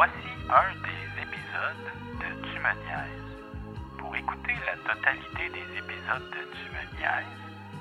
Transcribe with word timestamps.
Voici 0.00 0.32
un 0.48 0.72
des 0.80 1.20
épisodes 1.20 1.92
de 2.20 2.48
Tu. 2.48 2.58
Pour 3.98 4.16
écouter 4.16 4.54
la 4.64 4.94
totalité 4.94 5.50
des 5.50 5.76
épisodes 5.76 6.30
de 6.30 6.40
Tu 6.56 6.70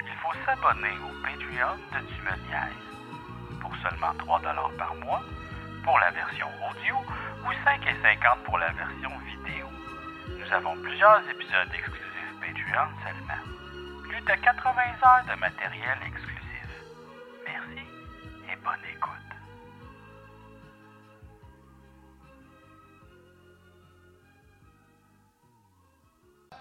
il 0.03 0.17
faut 0.21 0.35
s'abonner 0.45 0.91
au 0.99 1.15
Patreon 1.23 1.77
de 1.93 1.99
Tu. 2.11 3.55
Pour 3.61 3.73
seulement 3.77 4.13
3 4.17 4.41
par 4.77 4.95
mois, 4.95 5.23
pour 5.85 5.97
la 5.99 6.11
version 6.11 6.47
audio, 6.69 6.97
ou 7.45 7.53
5,50 7.53 8.43
pour 8.43 8.57
la 8.57 8.73
version 8.73 9.11
vidéo. 9.19 9.67
Nous 10.27 10.53
avons 10.53 10.75
plusieurs 10.81 11.21
épisodes 11.29 11.71
exclusifs 11.73 12.35
Patreon 12.41 12.89
seulement. 13.01 13.43
Plus 14.09 14.19
de 14.19 14.33
80 14.43 14.81
heures 15.05 15.23
de 15.23 15.39
matériel 15.39 15.97
exclusif. 16.05 16.28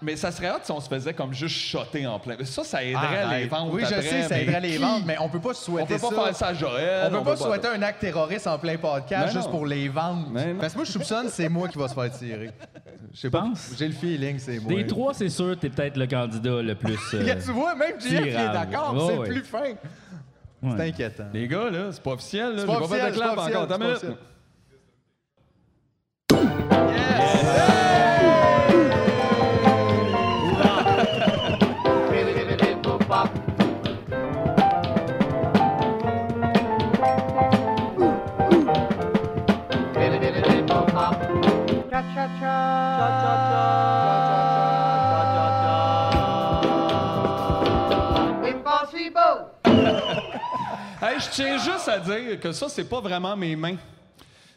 Mais 0.01 0.15
ça 0.15 0.31
serait 0.31 0.49
hot 0.49 0.59
si 0.63 0.71
on 0.71 0.79
se 0.79 0.87
faisait 0.87 1.13
comme 1.13 1.33
juste 1.33 1.55
shotter 1.55 2.07
en 2.07 2.19
plein. 2.19 2.37
Ça, 2.45 2.63
ça 2.63 2.81
aiderait 2.83 3.17
Arrête. 3.23 3.41
les 3.41 3.47
ventes. 3.47 3.69
Oui, 3.73 3.81
je 3.81 3.85
après, 3.93 4.01
sais, 4.01 4.21
ça 4.23 4.35
mais 4.35 4.43
aiderait 4.43 4.61
les 4.61 4.71
qui- 4.71 4.77
ventes, 4.77 5.03
mais 5.05 5.17
on 5.19 5.27
peut 5.27 5.41
pas 5.41 5.49
On 5.49 5.53
souhaiter 5.53 5.95
peut 5.95 5.99
pas 5.99 6.09
ça. 6.15 6.23
faire 6.23 6.35
ça 6.35 6.47
à 6.47 6.53
Joël. 6.53 7.11
On 7.13 7.17
peut 7.19 7.31
pas 7.31 7.35
souhaiter 7.35 7.67
un 7.67 7.81
acte 7.81 7.99
terroriste 7.99 8.47
en 8.47 8.57
plein 8.57 8.77
podcast 8.77 9.25
Mais 9.27 9.31
juste 9.33 9.45
non. 9.47 9.51
pour 9.51 9.65
les 9.65 9.89
ventes. 9.89 10.27
Mais 10.31 10.53
non. 10.53 10.59
Parce 10.59 10.71
que 10.73 10.77
moi, 10.79 10.85
je 10.85 10.91
soupçonne 10.93 11.25
que 11.25 11.31
c'est 11.33 11.49
moi 11.49 11.67
qui 11.67 11.77
va 11.77 11.87
se 11.89 11.93
faire 11.93 12.11
tirer. 12.11 12.51
Je 13.13 13.19
sais 13.19 13.29
pas. 13.29 13.41
penses? 13.41 13.71
J'ai 13.77 13.87
le 13.87 13.93
feeling, 13.93 14.39
c'est 14.39 14.59
moi. 14.59 14.73
Des 14.73 14.87
trois, 14.87 15.13
c'est 15.13 15.29
sûr, 15.29 15.57
t'es 15.59 15.69
peut-être 15.69 15.97
le 15.97 16.07
candidat 16.07 16.61
le 16.61 16.75
plus. 16.75 16.93
euh, 17.15 17.19
Regarde, 17.19 17.41
tu 17.43 17.51
vois, 17.51 17.75
même 17.75 17.99
JF 17.99 18.09
il 18.11 18.15
est 18.27 18.29
tirable. 18.31 18.53
d'accord, 18.71 18.93
Ouais, 18.93 19.01
c'est 19.13 19.17
ouais. 19.19 19.27
plus 19.29 19.43
fin. 19.43 19.61
ouais. 19.63 19.75
C'est 20.77 20.81
inquiétant. 20.87 21.23
Les 21.33 21.47
gars, 21.47 21.69
là, 21.69 21.91
c'est 21.91 22.01
pas 22.03 22.11
officiel. 22.11 22.53
Là. 22.55 22.59
C'est 22.61 22.65
pas 22.67 22.73
J'ai 22.73 22.79
pas 22.79 22.87
fait 22.87 22.93
officiel, 23.01 23.11
de 23.11 23.17
clap 23.17 23.31
encore. 23.67 23.79
minute. 23.79 24.05
Je 51.29 51.35
tiens 51.35 51.57
juste 51.57 51.87
à 51.87 51.99
dire 51.99 52.39
que 52.39 52.51
ça, 52.51 52.67
c'est 52.69 52.83
pas 52.83 53.01
vraiment 53.01 53.35
mes 53.35 53.55
mains. 53.55 53.75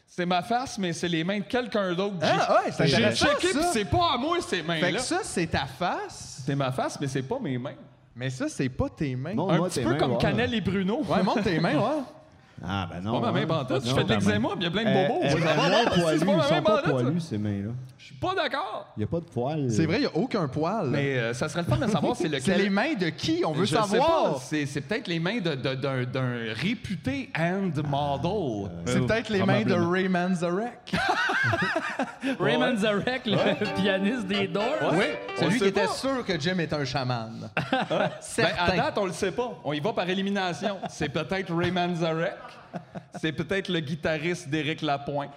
C'est 0.07 0.27
ma 0.27 0.43
face, 0.43 0.77
mais 0.79 0.93
c'est 0.93 1.09
les 1.09 1.25
mains 1.25 1.39
de 1.39 1.45
quelqu'un 1.45 1.95
d'autre. 1.95 2.17
J'ai- 2.21 2.29
Ah, 2.31 2.53
ouais, 2.65 2.71
c'est 2.73 2.87
J'ai 2.87 2.97
intéressant, 2.97 3.27
checké, 3.27 3.53
ça. 3.53 3.59
puis 3.61 3.69
c'est 3.73 3.85
pas 3.87 4.13
à 4.15 4.19
moi, 4.19 4.37
ces 4.41 4.57
Fait 4.57 4.63
mains-là. 4.63 4.93
que 4.93 5.01
ça, 5.01 5.21
c'est 5.23 5.47
ta 5.47 5.65
face, 5.67 6.43
C'est 6.45 6.55
ma 6.55 6.71
face, 6.71 6.99
mais 7.01 7.07
c'est 7.07 7.23
pas 7.23 7.39
mes 7.41 7.57
mains. 7.57 7.75
mais 8.15 8.29
ça, 8.29 8.47
c'est 8.49 8.69
pas 8.69 8.89
tes 8.91 9.17
mains. 9.17 9.31
Un 9.31 9.35
Moi, 9.35 9.69
petit 9.69 9.77
tes 9.77 9.83
peu 9.85 9.91
mains, 9.93 9.99
comme 9.99 10.13
ouais. 10.13 10.19
Canel 10.19 10.53
et 10.55 10.61
Bruno. 10.61 11.03
Ouais, 11.09 11.23
montre 11.23 11.43
tes 11.45 11.59
mains, 11.61 11.77
ouais. 11.77 12.03
Ah, 12.65 12.87
ben 12.89 13.01
non. 13.01 13.21
Pas 13.21 13.33
ma 13.33 13.45
main 13.45 13.55
hein. 13.59 13.67
Tu 13.67 13.73
Non, 13.89 13.95
fais 13.97 14.03
de 14.05 14.09
ta 14.09 14.15
l'eczéma, 14.17 14.39
main. 14.39 14.49
puis 14.51 14.59
il 14.61 14.65
y 14.65 14.67
a 14.67 14.71
plein 14.71 14.85
de 14.85 14.89
Eh, 14.91 15.09
bobos. 15.09 15.23
sont 15.23 15.29
si 15.31 15.43
poilues, 15.43 16.19
c'est 16.19 16.25
pas 16.27 16.33
Ils 16.33 16.37
ma 16.37 16.43
sont 16.45 16.55
main 16.55 16.63
pas 16.63 16.71
pantoute, 16.71 16.85
ça. 16.85 16.91
poilus, 17.03 17.21
ces 17.21 17.39
mains-là. 17.39 17.71
Je 18.03 18.07
suis 18.09 18.15
pas 18.17 18.35
d'accord. 18.35 18.89
Il 18.97 19.01
n'y 19.01 19.05
a 19.05 19.07
pas 19.07 19.21
de 19.21 19.27
poils. 19.27 19.71
C'est 19.71 19.87
vrai, 19.87 19.99
il 19.99 20.01
n'y 20.01 20.07
a 20.07 20.17
aucun 20.17 20.49
poil. 20.49 20.89
Mais 20.89 21.17
euh, 21.19 21.35
ça 21.35 21.49
serait 21.49 21.63
le 21.63 21.69
fun 21.69 21.77
de 21.77 21.89
savoir 21.89 22.17
c'est 22.17 22.25
lequel. 22.27 22.43
c'est 22.43 22.59
les 22.59 22.69
mains 22.69 22.95
de 22.95 23.11
qui? 23.11 23.45
On 23.47 23.53
veut 23.53 23.65
Je 23.65 23.77
sais 23.77 23.81
savoir. 23.81 24.33
pas, 24.35 24.41
C'est 24.41 24.81
peut-être 24.81 25.07
les 25.07 25.21
mains 25.21 25.39
de- 25.39 25.55
de- 25.55 25.75
d'un 25.77 26.03
d'un 26.05 26.53
réputé 26.53 27.31
hand 27.39 27.81
model. 27.89 28.73
C'est 28.87 29.07
peut-être 29.07 29.29
les 29.31 29.45
mains 29.45 29.61
de 29.61 29.67
probablement. 29.75 29.91
Ray 29.93 30.09
Manzarek. 30.09 30.93
Raymond 32.41 32.77
Zarek, 32.79 33.23
le 33.27 33.75
pianiste 33.81 34.27
des 34.27 34.49
Doors. 34.49 34.65
Oui, 34.95 35.05
celui 35.39 35.59
qui 35.59 35.65
était 35.67 35.87
sûr 35.87 36.25
que 36.25 36.39
Jim 36.41 36.59
est 36.59 36.73
un 36.73 36.85
chaman. 36.85 37.51
Ben, 37.89 38.11
Certain. 38.21 38.63
à 38.65 38.77
date, 38.77 38.99
on 38.99 39.07
le 39.07 39.13
sait 39.13 39.33
pas. 39.33 39.53
On 39.65 39.73
y 39.73 39.81
va 39.81 39.93
par 39.93 40.09
élimination. 40.09 40.79
C'est 40.89 41.09
peut-être 41.09 41.55
Ray 41.55 41.71
Manzarek. 41.71 42.35
C'est 43.21 43.33
peut-être 43.33 43.69
le 43.69 43.81
guitariste 43.81 44.49
d'Éric 44.49 44.83
Lapointe. 44.83 45.31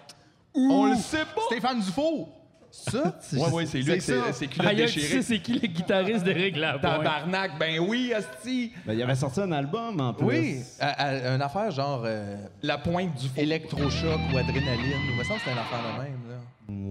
on 0.56 0.86
le 0.90 0.96
sait 0.96 1.26
pas. 1.36 1.42
Stéphane 1.48 1.80
Dufault. 1.82 2.30
Ça? 2.78 3.16
Ouais, 3.34 3.50
ouais, 3.52 3.66
c'est 3.66 3.80
lui 3.80 3.90
avec 3.92 4.02
ses, 4.02 4.20
ça. 4.20 4.34
ses 4.34 4.48
culottes 4.48 4.68
Aïe, 4.68 4.86
tu 4.92 5.00
sais, 5.00 5.22
c'est 5.22 5.40
qui 5.40 5.54
le 5.54 5.68
guitariste 5.68 6.24
d'Éric 6.24 6.58
Lapointe? 6.58 6.82
Tabarnak, 6.82 7.58
ben 7.58 7.80
oui, 7.80 8.14
Asti. 8.14 8.74
Ben, 8.86 8.94
il 8.94 9.02
avait 9.02 9.16
sorti 9.16 9.40
un 9.42 9.52
album 9.54 10.00
en 10.02 10.14
plus. 10.14 10.26
Oui, 10.28 10.58
à- 10.80 10.90
à- 11.30 11.36
une 11.36 11.42
affaire 11.42 11.72
genre 11.72 12.04
euh, 12.06 12.36
La 12.62 12.78
pointe 12.78 13.16
du 13.16 13.28
électrochoc 13.42 14.20
ou 14.34 14.38
adrénaline. 14.38 15.00
Il 15.10 15.18
me 15.18 15.24
semble 15.24 15.40
que 15.40 15.46
c'était 15.46 15.52
une 15.52 15.58
affaire 15.58 15.80
de 15.98 16.04
même. 16.04 16.20
Là. 16.30 16.36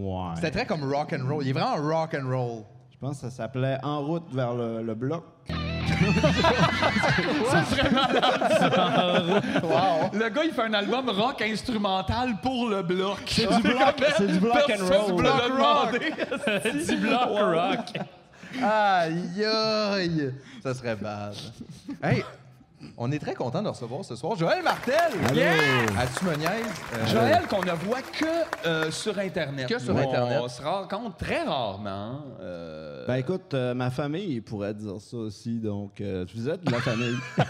Ouais. 0.00 0.34
C'était 0.36 0.50
très 0.50 0.66
comme 0.66 0.84
rock 0.90 1.12
and 1.12 1.28
roll. 1.28 1.44
Il 1.44 1.50
est 1.50 1.52
vraiment 1.52 1.76
rock 1.76 2.16
and 2.20 2.28
roll. 2.28 2.62
Je 2.92 2.98
pense 2.98 3.16
que 3.20 3.28
ça 3.28 3.30
s'appelait 3.30 3.78
En 3.82 4.00
route 4.02 4.24
vers 4.32 4.54
le, 4.54 4.82
le 4.82 4.94
bloc. 4.94 5.24
Wow. 9.62 10.10
Le 10.12 10.28
gars, 10.28 10.44
il 10.44 10.52
fait 10.52 10.62
un 10.62 10.74
album 10.74 11.08
rock 11.08 11.40
instrumental 11.42 12.36
pour 12.42 12.68
le 12.68 12.82
bloc. 12.82 13.18
C'est 13.26 13.46
du 13.46 13.62
bloc, 13.62 13.94
c'est 14.16 14.26
du 14.26 14.38
block 14.38 14.70
and 14.70 14.84
roll. 14.86 15.14
Block 15.16 15.44
demandé. 15.44 15.98
du 16.86 16.96
bloc 16.96 17.28
rock. 17.28 17.98
Aïe, 18.62 19.44
aïe. 19.44 20.32
Ça 20.62 20.74
serait 20.74 20.96
bad. 20.96 21.34
Hey, 22.02 22.24
on 22.96 23.10
est 23.12 23.18
très 23.18 23.34
content 23.34 23.62
de 23.62 23.68
recevoir 23.68 24.04
ce 24.04 24.16
soir 24.16 24.36
Joël 24.36 24.62
Martel. 24.62 24.94
Yeah! 25.34 25.52
À 25.98 26.06
Tu 26.06 26.24
me 26.24 26.34
niaises? 26.36 26.50
Euh, 26.94 27.06
Joël, 27.06 27.42
qu'on 27.48 27.62
ne 27.64 27.72
voit 27.72 28.02
que 28.02 28.66
euh, 28.68 28.90
sur 28.90 29.18
Internet. 29.18 29.68
Que 29.68 29.78
sur 29.78 29.94
On- 29.94 29.98
Internet. 29.98 30.40
On 30.42 30.48
se 30.48 30.62
rencontre 30.62 31.16
très 31.16 31.42
rarement. 31.42 32.20
euh, 32.40 33.06
Ben 33.06 33.16
écoute, 33.16 33.54
euh, 33.54 33.74
ma 33.74 33.90
famille 33.90 34.40
pourrait 34.40 34.74
dire 34.74 35.00
ça 35.00 35.16
aussi, 35.16 35.58
donc 35.58 36.00
euh, 36.00 36.24
vous 36.34 36.48
êtes 36.48 36.64
de 36.64 36.70
la 36.72 36.80
famille. 36.80 37.16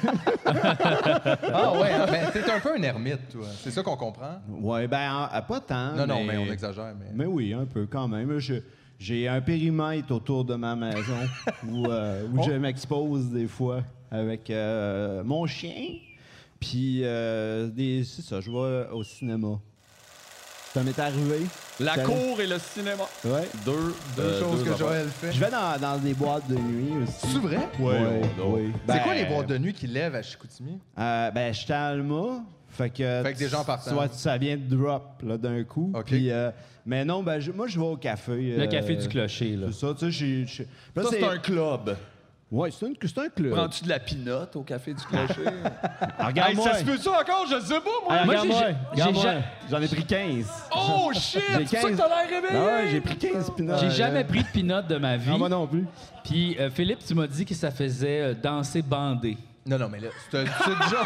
Ah 0.47 1.73
ouais, 1.73 1.91
hein, 1.93 2.07
ben, 2.11 2.27
t'es 2.33 2.51
un 2.51 2.61
peu 2.61 2.75
un 2.77 2.83
ermite, 2.83 3.29
toi. 3.31 3.47
C'est 3.63 3.71
ça 3.71 3.83
qu'on 3.83 3.97
comprend? 3.97 4.41
ouais, 4.61 4.87
ben 4.87 5.29
en- 5.33 5.43
pas 5.43 5.61
tant. 5.61 5.93
Non, 5.93 6.07
non, 6.07 6.25
mais 6.25 6.37
on 6.37 6.47
exagère. 6.53 6.93
Mais... 6.99 7.07
Mais 7.15 7.27
oui, 7.27 7.53
un 7.55 7.65
peu 7.67 7.87
quand 7.87 8.09
même. 8.09 8.39
Je- 8.39 8.55
J'ai 8.99 9.29
un 9.29 9.41
périmètre 9.41 10.13
autour 10.15 10.45
de 10.45 10.55
ma 10.55 10.77
maison 10.77 11.19
où, 11.69 11.87
euh, 11.87 12.27
où 12.33 12.43
je 12.43 12.53
m'expose 12.53 13.29
des 13.31 13.47
fois 13.49 13.81
avec 14.15 14.49
euh, 14.51 15.23
mon 15.25 15.47
chien. 15.47 15.99
Puis, 16.61 17.01
euh, 17.03 17.67
des- 17.69 18.05
c'est 18.05 18.23
ça, 18.23 18.41
je 18.41 18.51
vais 18.51 18.89
au 18.93 19.03
cinéma. 19.03 19.59
Ça 20.73 20.83
m'est 20.83 20.99
arrivé. 20.99 21.47
la 21.81 21.99
cour 21.99 22.41
et 22.41 22.47
le 22.47 22.59
cinéma. 22.59 23.05
Ouais. 23.25 23.49
Deux, 23.65 23.95
Deux 24.17 24.23
euh, 24.23 24.41
choses 24.41 24.65
deux 24.65 24.71
que. 24.73 24.77
Joël 24.77 25.09
fait. 25.09 25.33
Je 25.33 25.39
vais 25.41 25.51
dans, 25.51 25.79
dans 25.81 25.99
des 25.99 26.15
boîtes 26.15 26.49
de 26.49 26.55
nuit 26.57 27.03
aussi. 27.03 27.27
C'est 27.33 27.39
vrai? 27.39 27.59
Ouais, 27.79 28.23
oui. 28.45 28.71
C'est 28.87 28.95
Ben, 28.95 28.99
quoi 29.01 29.15
les 29.15 29.25
boîtes 29.25 29.47
de 29.49 29.59
nuit 29.59 29.73
qui 29.73 29.87
lèvent 29.87 30.15
à 30.17 30.23
Chicoutimi? 30.23 30.79
Euh, 30.99 31.31
ben, 31.31 31.53
j'étais 31.55 31.73
à 31.75 31.87
Alma. 31.87 32.43
Fait 32.71 32.91
que, 32.91 33.23
Fait 33.23 33.35
que 33.35 33.39
des 33.39 33.49
gens 33.49 33.65
partant. 33.65 33.91
Soit 33.93 34.13
ça 34.15 34.37
vient 34.37 34.57
de 34.57 34.75
drop 34.75 35.23
là, 35.23 35.39
d'un 35.39 35.63
coup. 35.63 35.93
OK. 35.95 36.07
Puis, 36.07 36.31
euh, 36.33 36.51
mais 36.87 37.05
non, 37.05 37.23
ben, 37.23 37.39
je- 37.39 37.53
moi, 37.53 37.69
je 37.69 37.79
vais 37.79 37.87
au 37.87 37.97
café. 37.97 38.57
Le 38.57 38.63
euh, 38.63 38.67
café 38.67 38.97
du 38.97 39.07
clocher, 39.07 39.55
là. 39.55 39.69
C'est 39.71 39.79
ça, 39.87 39.95
tu 39.97 40.07
sais, 40.07 40.11
j'ai. 40.11 40.47
j'ai- 40.47 40.67
Là, 40.97 41.03
Ça, 41.05 41.09
c'est 41.11 41.23
un 41.25 41.39
club. 41.39 41.97
Ouais, 42.55 42.71
c'est 42.71 42.87
un, 42.87 43.29
club. 43.29 43.51
Prends-tu 43.53 43.83
de 43.83 43.89
la 43.89 43.99
pinotte 43.99 44.55
au 44.55 44.63
café 44.63 44.95
du 44.95 45.03
clocher? 45.05 45.43
Ah, 46.17 46.29
Regarde-moi. 46.29 46.73
ça 46.73 46.79
se 46.79 46.85
peut-tu 46.85 47.09
encore? 47.09 47.47
Je 47.51 47.59
sais 47.61 47.81
pas, 47.81 47.91
moi. 48.05 48.09
Ah, 48.09 48.25
Moi, 48.25 48.35
regarde-moi. 48.35 48.61
j'ai- 48.69 48.77
regarde-moi. 48.93 49.25
ja- 49.25 49.43
J'en 49.71 49.83
ai 49.83 49.89
pris 49.89 50.05
15. 50.05 50.47
Oh 50.75 51.11
shit! 51.15 51.43
J'ai 51.59 51.67
C'est 51.67 51.77
ça 51.77 51.83
que 51.83 51.89
15. 51.89 51.99
t'as 51.99 52.09
l'air 52.09 52.31
réveillé? 52.43 52.61
Ah 52.63 52.65
ouais, 52.77 52.89
j'ai 52.93 53.01
pris 53.01 53.17
15 53.17 53.51
pinottes. 53.57 53.81
J'ai 53.81 53.91
jamais 53.91 54.23
pris 54.25 54.43
de 54.45 54.49
pinotte 54.49 54.87
de 54.87 54.97
ma 54.97 55.17
vie. 55.17 55.31
Ah, 55.35 55.37
moi 55.39 55.49
non 55.49 55.67
plus. 55.67 55.85
Puis 56.23 56.57
euh, 56.61 56.71
Philippe, 56.71 57.01
tu 57.05 57.15
m'as 57.15 57.27
dit 57.27 57.45
que 57.45 57.55
ça 57.55 57.73
faisait 57.73 58.21
euh, 58.21 58.35
danser 58.35 58.83
bandé. 58.83 59.37
Non, 59.67 59.79
non, 59.79 59.89
mais 59.91 59.99
là, 60.01 60.09
c'est 60.31 60.45
c'est 60.45 60.79
déjà... 60.85 61.05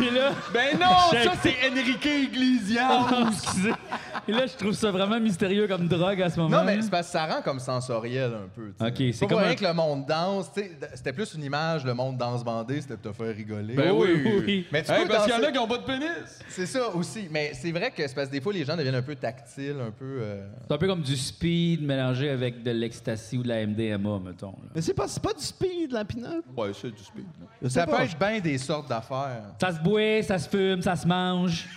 Et 0.02 0.10
là, 0.10 0.32
Ben 0.52 0.78
non, 0.78 0.86
ça 1.10 1.32
c'est 1.42 1.54
Enrique 1.70 2.04
Iglesias. 2.04 3.06
Et 4.28 4.32
là, 4.32 4.46
je 4.46 4.54
trouve 4.56 4.72
ça 4.72 4.90
vraiment 4.90 5.18
mystérieux 5.18 5.66
comme 5.66 5.88
drogue 5.88 6.20
à 6.22 6.28
ce 6.30 6.38
moment. 6.38 6.58
Non, 6.58 6.64
mais 6.64 6.80
c'est 6.82 6.90
parce 6.90 7.06
que 7.06 7.12
ça 7.12 7.26
rend 7.26 7.42
comme 7.42 7.58
sensoriel 7.58 8.32
un 8.34 8.48
peu. 8.54 8.72
tu 8.78 8.84
sais. 8.84 9.08
Ok, 9.08 9.14
c'est 9.14 9.26
comme 9.26 9.38
un- 9.42 9.54
que 9.54 9.64
le 9.64 9.72
monde 9.72 10.04
danse. 10.06 10.50
C'était 10.94 11.12
plus 11.12 11.34
une 11.34 11.42
image, 11.44 11.84
le 11.84 11.94
monde 11.94 12.16
danse 12.18 12.44
bandé, 12.44 12.80
c'était 12.80 12.96
pour 12.96 13.12
te 13.12 13.16
faire 13.24 13.34
rigoler. 13.34 13.74
Ben 13.74 13.90
oui. 13.92 14.22
oui. 14.46 14.66
Mais 14.70 14.82
tu 14.82 14.92
Hey, 14.92 15.02
peux 15.02 15.08
parce 15.08 15.24
qu'il 15.24 15.34
y 15.34 15.36
en 15.36 15.42
a 15.42 15.50
qui 15.50 15.58
ont 15.58 15.66
pas 15.66 15.78
de 15.78 15.84
pénis. 15.84 16.08
C'est 16.48 16.66
ça 16.66 16.88
aussi. 16.94 17.28
Mais 17.30 17.52
c'est 17.54 17.72
vrai 17.72 17.90
que 17.90 18.06
c'est 18.06 18.14
parce 18.14 18.28
que 18.28 18.32
des 18.32 18.40
fois, 18.40 18.52
les 18.52 18.64
gens 18.64 18.76
deviennent 18.76 18.94
un 18.94 19.02
peu 19.02 19.16
tactiles, 19.16 19.76
un 19.80 19.90
peu... 19.90 20.18
euh, 20.20 20.46
C'est 20.68 20.74
un 20.74 20.78
peu 20.78 20.86
comme 20.86 21.02
du 21.02 21.16
speed 21.16 21.82
mélangé 21.82 22.28
avec 22.30 22.62
de 22.62 22.70
l'ecstasy 22.70 23.38
ou 23.38 23.42
de 23.42 23.48
la 23.48 23.66
MDMA, 23.66 24.18
mettons. 24.24 24.48
là. 24.62 24.68
Mais 24.74 24.82
c'est 24.82 24.94
pas, 24.94 25.08
c'est 25.08 25.22
pas 25.22 25.32
du 25.32 25.42
speed, 25.42 25.92
la 25.92 26.04
pinotte. 26.04 26.44
Ouais, 26.56 26.70
c'est 26.78 26.90
du 26.94 27.02
speed. 27.02 27.24
Ça 27.68 27.86
peut 27.86 28.00
être 28.02 28.18
bien 28.18 28.40
des 28.40 28.56
sortes 28.58 28.88
d'affaires. 28.88 29.42
Ça 29.60 29.72
se 29.72 29.80
boit, 29.80 30.22
ça 30.22 30.38
se 30.38 30.48
fume, 30.48 30.80
ça 30.82 30.96
se 30.96 31.06
mange. 31.06 31.68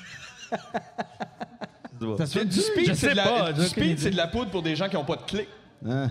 Ça 2.18 2.26
se 2.26 2.38
fait 2.40 2.46
Du 2.46 2.60
speed, 2.60 2.88
Je 2.88 2.94
c'est 2.94 3.08
sais 3.08 3.12
de, 3.12 3.16
la- 3.18 3.24
pas, 3.24 3.54
du 3.54 3.62
speed, 3.66 4.00
c'est 4.00 4.12
de 4.12 4.18
la 4.18 4.28
poudre 4.28 4.50
pour 4.52 4.62
des 4.62 4.76
gens 4.76 4.90
qui 4.90 4.98
ont 4.98 5.06
pas 5.06 5.16
de 5.16 5.22
clé. 5.24 5.48
Hein? 5.88 6.10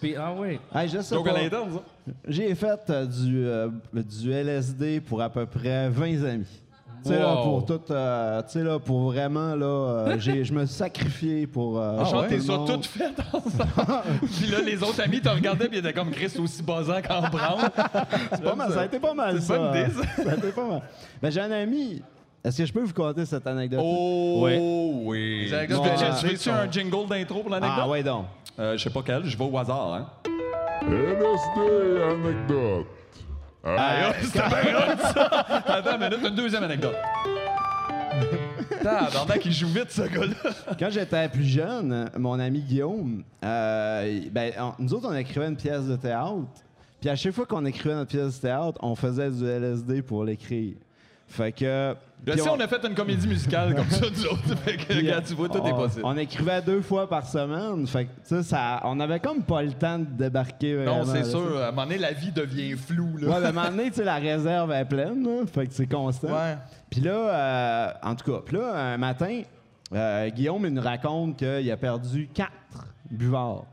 Puis, 0.00 0.14
ah 0.16 0.32
oui. 0.36 0.58
Hey, 0.74 0.88
je 0.88 1.00
sais 1.00 1.14
Donc 1.14 1.26
pas. 1.26 1.32
à 1.38 1.42
l'interne, 1.42 1.72
ça? 1.72 2.12
J'ai 2.26 2.54
fait 2.54 2.90
euh, 2.90 3.06
du, 3.06 3.46
euh, 3.46 3.68
du 3.92 4.30
LSD 4.32 5.00
pour 5.00 5.22
à 5.22 5.30
peu 5.30 5.46
près 5.46 5.88
20 5.88 6.24
amis. 6.24 6.61
Tu 7.02 7.08
sais, 7.08 7.18
là, 7.18 7.34
Wow. 7.34 7.42
pour 7.44 7.64
tout. 7.66 7.80
euh, 7.92 8.42
tu 8.42 8.48
sais, 8.52 8.62
là, 8.62 8.78
pour 8.78 9.00
vraiment, 9.10 9.54
là, 9.56 9.66
euh, 9.66 10.16
j'ai- 10.20 10.44
je 10.44 10.52
me 10.52 10.64
suis 10.66 10.76
sacrifié 10.76 11.46
pour. 11.46 11.78
euh, 11.80 12.04
Genre, 12.04 12.22
tout 12.24 12.28
t'es 12.28 12.36
le 12.36 12.42
ça 12.42 12.52
monde. 12.56 12.68
tout 12.82 12.88
fait 12.88 13.14
ensemble. 13.32 14.02
puis 14.38 14.46
là, 14.50 14.60
les 14.60 14.82
autres 14.82 15.00
amis 15.00 15.20
te 15.20 15.28
regardaient, 15.28 15.68
puis 15.68 15.78
ils 15.78 15.80
étaient 15.86 15.92
comme 15.92 16.10
Chris 16.10 16.32
aussi 16.42 16.62
buzzant 16.62 17.00
qu'en 17.06 17.22
branle. 17.28 17.70
C'est 18.32 18.42
pas 18.42 18.54
mal, 18.54 18.72
ça 18.72 18.80
a 18.82 18.84
été 18.86 18.98
pas 19.00 19.14
mal, 19.14 19.34
C'est 19.40 19.46
ça. 19.48 19.56
une 19.56 19.62
bonne 19.62 19.80
idée, 19.90 19.92
ça. 20.24 20.30
a 20.30 20.34
été 20.36 20.48
pas 20.52 20.64
mal. 20.66 20.82
Ben, 21.20 21.30
j'ai 21.30 21.40
un 21.40 21.50
ami. 21.50 22.02
Est-ce 22.44 22.58
que 22.58 22.66
je 22.66 22.72
peux 22.72 22.82
vous 22.82 22.92
conter 22.92 23.24
cette 23.24 23.46
anecdote? 23.46 23.80
Oh, 23.82 24.40
Ouais. 24.42 24.58
oui. 25.04 25.46
Tu 25.48 25.54
veux-tu- 25.54 25.72
de- 25.74 26.20
tu 26.20 26.26
veux-tu 26.26 26.50
un 26.50 26.70
jingle 26.70 27.08
d'intro 27.08 27.40
pour 27.40 27.50
l'anecdote? 27.50 27.78
Ah, 27.84 27.88
ouais, 27.88 28.02
donc. 28.02 28.24
Euh, 28.58 28.76
je 28.76 28.82
sais 28.82 28.90
pas 28.90 29.02
quel, 29.04 29.24
je 29.24 29.36
vais 29.38 29.44
au 29.44 29.56
hasard, 29.58 29.94
hein. 29.94 30.06
LSD 30.82 32.02
anecdote. 32.02 32.86
Aïe, 33.64 34.04
oh, 34.08 34.12
c'était 34.22 34.38
bien 34.48 34.76
hot, 34.76 34.98
ça! 35.14 35.24
Attends 35.66 35.96
une 35.96 36.04
minute, 36.10 36.28
une 36.28 36.34
deuxième 36.34 36.64
anecdote. 36.64 36.96
Tabarnak, 38.82 39.44
il 39.46 39.52
joue 39.52 39.68
vite, 39.68 39.90
ce 39.90 40.02
gars-là. 40.02 40.50
Quand 40.78 40.90
j'étais 40.90 41.28
plus 41.28 41.44
jeune, 41.44 42.10
mon 42.18 42.38
ami 42.40 42.60
Guillaume, 42.60 43.22
euh, 43.44 44.20
ben, 44.32 44.52
on- 44.58 44.72
nous 44.82 44.92
autres, 44.94 45.08
on 45.08 45.14
écrivait 45.14 45.46
une 45.46 45.56
pièce 45.56 45.84
de 45.86 45.94
théâtre. 45.96 46.34
Puis 47.00 47.08
à 47.08 47.14
chaque 47.16 47.32
fois 47.32 47.46
qu'on 47.46 47.64
écrivait 47.64 47.94
notre 47.94 48.10
pièce 48.10 48.36
de 48.36 48.42
théâtre, 48.42 48.78
on 48.82 48.94
faisait 48.96 49.30
du 49.30 49.44
LSD 49.46 50.02
pour 50.02 50.24
l'écrire. 50.24 50.74
Fait 51.28 51.52
que. 51.52 51.94
Je 52.24 52.32
sais, 52.34 52.48
on- 52.48 52.52
on 52.54 52.60
a 52.60 52.68
fait 52.68 52.84
une 52.86 52.94
comédie 52.94 53.26
musicale 53.26 53.74
comme 53.74 53.90
ça, 53.90 54.06
nous 54.08 54.26
autres. 54.26 54.56
Fait 54.64 54.76
que, 54.76 54.84
puis, 54.84 54.98
regarde, 54.98 55.24
tu 55.24 55.34
vois, 55.34 55.48
tout 55.48 55.58
est 55.66 55.72
possible. 55.72 56.02
On 56.04 56.16
écrivait 56.16 56.62
deux 56.62 56.80
fois 56.80 57.08
par 57.08 57.26
semaine. 57.26 57.84
Fait 57.86 58.04
que, 58.04 58.10
tu 58.10 58.16
sais, 58.36 58.42
ça, 58.44 58.80
on 58.84 59.00
avait 59.00 59.18
comme 59.18 59.42
pas 59.42 59.62
le 59.62 59.72
temps 59.72 59.98
de 59.98 60.04
débarquer 60.04 60.76
vraiment. 60.76 61.04
Non, 61.04 61.12
c'est 61.12 61.24
sûr. 61.24 61.58
À 61.58 61.68
un 61.68 61.70
moment 61.72 61.82
donné, 61.84 61.98
la 61.98 62.12
vie 62.12 62.30
devient 62.30 62.76
floue, 62.76 63.16
là. 63.18 63.28
Ouais, 63.28 63.44
à 63.44 63.48
un 63.48 63.52
moment 63.52 63.68
donné, 63.70 63.90
tu 63.90 63.96
sais, 63.96 64.04
la 64.04 64.16
réserve 64.16 64.70
est 64.70 64.84
pleine, 64.84 65.24
là. 65.24 65.44
Fait 65.52 65.66
que 65.66 65.72
c'est 65.74 65.86
constant. 65.88 66.28
Ouais. 66.28 66.56
Puis 66.90 67.00
là, 67.00 67.10
euh, 67.12 67.92
en 68.04 68.14
tout 68.14 68.30
cas, 68.32 68.38
puis 68.46 68.56
là, 68.56 68.92
un 68.92 68.98
matin, 68.98 69.42
euh, 69.92 70.28
Guillaume 70.30 70.64
il 70.66 70.74
nous 70.74 70.82
raconte 70.82 71.36
qu'il 71.38 71.70
a 71.70 71.76
perdu 71.76 72.28
quatre 72.32 72.52
buvards. 73.10 73.64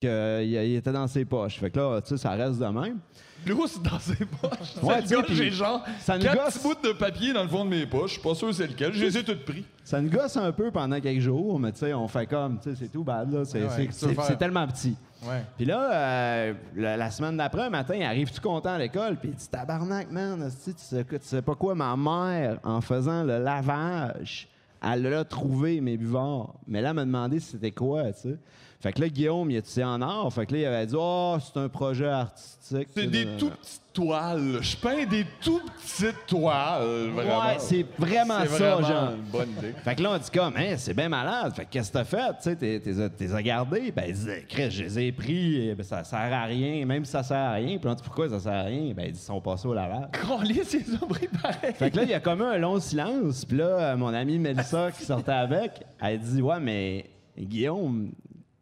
Qu'il 0.00 0.10
il 0.10 0.76
était 0.76 0.90
dans 0.92 1.06
ses 1.06 1.24
poches. 1.24 1.58
Fait 1.58 1.70
que 1.70 1.78
là, 1.78 2.00
tu 2.00 2.08
sais, 2.08 2.16
ça 2.16 2.30
reste 2.30 2.58
de 2.58 2.66
même. 2.66 2.98
Lousse 3.46 3.80
dans 3.82 3.98
ses 3.98 4.24
poches. 4.24 4.82
Ouais, 4.82 4.94
Ça 4.94 5.02
tu 5.02 5.08
sais, 5.08 5.14
gosse, 5.16 5.24
puis 5.26 5.34
j'ai 5.36 5.50
genre 5.50 5.82
ça 6.00 6.16
nous 6.18 6.24
quatre 6.24 6.44
gosse. 6.44 6.58
petits 6.58 6.68
bouts 6.68 6.88
de 6.88 6.92
papier 6.92 7.32
dans 7.32 7.42
le 7.42 7.48
fond 7.48 7.64
de 7.64 7.70
mes 7.70 7.86
poches. 7.86 8.08
Je 8.08 8.12
suis 8.14 8.22
pas 8.22 8.34
sûr 8.34 8.54
c'est 8.54 8.66
lequel. 8.66 8.92
Je 8.92 9.04
les 9.04 9.18
ai 9.18 9.24
toutes 9.24 9.44
pris. 9.44 9.64
Ça 9.84 10.00
nous 10.00 10.10
gosse 10.10 10.36
un 10.36 10.52
peu 10.52 10.70
pendant 10.70 11.00
quelques 11.00 11.20
jours, 11.20 11.58
mais 11.58 11.72
tu 11.72 11.78
sais, 11.80 11.92
on 11.94 12.06
fait 12.08 12.26
comme, 12.26 12.58
tu 12.60 12.70
sais, 12.70 12.76
c'est 12.78 12.92
tout 12.92 13.02
bad, 13.04 13.32
là. 13.32 13.44
C'est 13.44 13.62
Ouais, 13.64 14.36
tellement 14.38 14.66
petit. 14.68 14.96
Ouais. 15.24 15.42
Puis 15.56 15.66
là, 15.66 15.92
euh, 15.92 16.54
la, 16.76 16.96
la 16.96 17.10
semaine 17.10 17.36
d'après, 17.36 17.62
un 17.62 17.70
matin, 17.70 17.94
il 17.96 18.02
arrive 18.02 18.30
tout 18.32 18.40
content 18.40 18.70
à 18.74 18.78
l'école, 18.78 19.16
puis 19.16 19.28
il 19.30 19.34
dit 19.34 19.48
Tabarnak, 19.48 20.10
man, 20.10 20.42
esti, 20.42 20.74
tu 20.74 20.80
sais, 20.82 21.04
tu 21.04 21.16
sais 21.22 21.42
pas 21.42 21.54
quoi, 21.54 21.74
ma 21.74 21.96
mère, 21.96 22.58
en 22.64 22.80
faisant 22.80 23.22
le 23.24 23.38
lavage, 23.38 24.48
elle 24.82 25.12
a 25.14 25.24
trouvé 25.24 25.80
mes 25.80 25.96
buvards. 25.96 26.54
Mais 26.66 26.80
là, 26.80 26.90
elle 26.90 26.96
m'a 26.96 27.04
demandé 27.04 27.38
c'était 27.40 27.70
quoi, 27.70 28.12
tu 28.12 28.20
sais. 28.20 28.38
Fait 28.82 28.92
que 28.92 29.00
là, 29.00 29.08
Guillaume, 29.08 29.48
il 29.50 29.56
étudiait 29.58 29.84
en 29.84 30.02
art. 30.02 30.32
Fait 30.32 30.44
que 30.44 30.54
là, 30.54 30.58
il 30.60 30.64
avait 30.66 30.86
dit 30.86 30.96
Oh, 30.98 31.36
c'est 31.40 31.60
un 31.60 31.68
projet 31.68 32.08
artistique. 32.08 32.88
C'est 32.94 33.06
des 33.06 33.26
tout 33.38 33.50
petites 33.50 33.82
toiles. 33.92 34.58
Je 34.60 34.76
peins 34.76 35.04
des 35.06 35.24
tout 35.40 35.60
petites 35.76 36.26
toiles. 36.26 37.10
Vraiment. 37.14 37.40
Ouais, 37.46 37.56
c'est 37.58 37.86
vraiment 37.96 38.40
ça, 38.40 38.46
vraiment 38.46 38.88
genre. 38.88 39.10
une 39.12 39.22
bonne 39.30 39.50
idée. 39.58 39.74
Fait 39.84 39.94
que 39.94 40.02
là, 40.02 40.10
on 40.12 40.18
dit 40.18 40.30
comme, 40.34 40.54
Hein, 40.56 40.74
c'est 40.78 40.94
bien 40.94 41.08
malade. 41.08 41.52
Fait 41.54 41.64
que 41.64 41.70
qu'est-ce 41.70 41.92
que 41.92 41.98
t'as 41.98 42.04
fait? 42.04 42.16
Tu 42.16 42.34
sais, 42.40 42.56
t'es- 42.56 42.80
t'es 42.80 43.08
t'es 43.10 43.32
as 43.34 43.42
gardés. 43.42 43.92
Ben, 43.92 44.04
il 44.08 44.46
Chris, 44.48 44.70
je 44.72 44.82
les 44.82 44.98
ai 44.98 45.12
pris. 45.12 45.68
eh 45.68 45.74
ben, 45.76 45.84
ça 45.84 46.02
sert 46.02 46.18
à 46.18 46.44
rien. 46.44 46.84
Même 46.84 47.04
si 47.04 47.12
ça 47.12 47.22
sert 47.22 47.36
à 47.36 47.52
rien. 47.52 47.78
Puis 47.78 47.88
on 47.88 47.94
dit, 47.94 48.02
pourquoi 48.02 48.28
ça 48.30 48.40
sert 48.40 48.52
à 48.52 48.62
rien? 48.62 48.92
Ben, 48.96 49.06
ils 49.10 49.14
sont 49.16 49.40
passés 49.40 49.68
au 49.68 49.74
lavage. 49.74 50.08
Colis, 50.26 50.60
c'est 50.64 50.82
pris 51.06 51.28
pareil. 51.28 51.72
Fait 51.74 51.88
que 51.90 51.96
là, 51.98 52.02
il 52.02 52.10
y 52.10 52.14
a 52.14 52.20
comme 52.20 52.42
un 52.42 52.56
long 52.58 52.80
silence. 52.80 53.44
Puis 53.44 53.58
là, 53.58 53.94
mon 53.94 54.12
amie 54.12 54.40
Mélissa 54.40 54.90
qui 54.90 55.04
sortait 55.04 55.30
avec, 55.30 55.82
elle 56.02 56.18
dit, 56.18 56.42
ouais, 56.42 56.58
mais 56.58 57.04
Guillaume, 57.38 58.10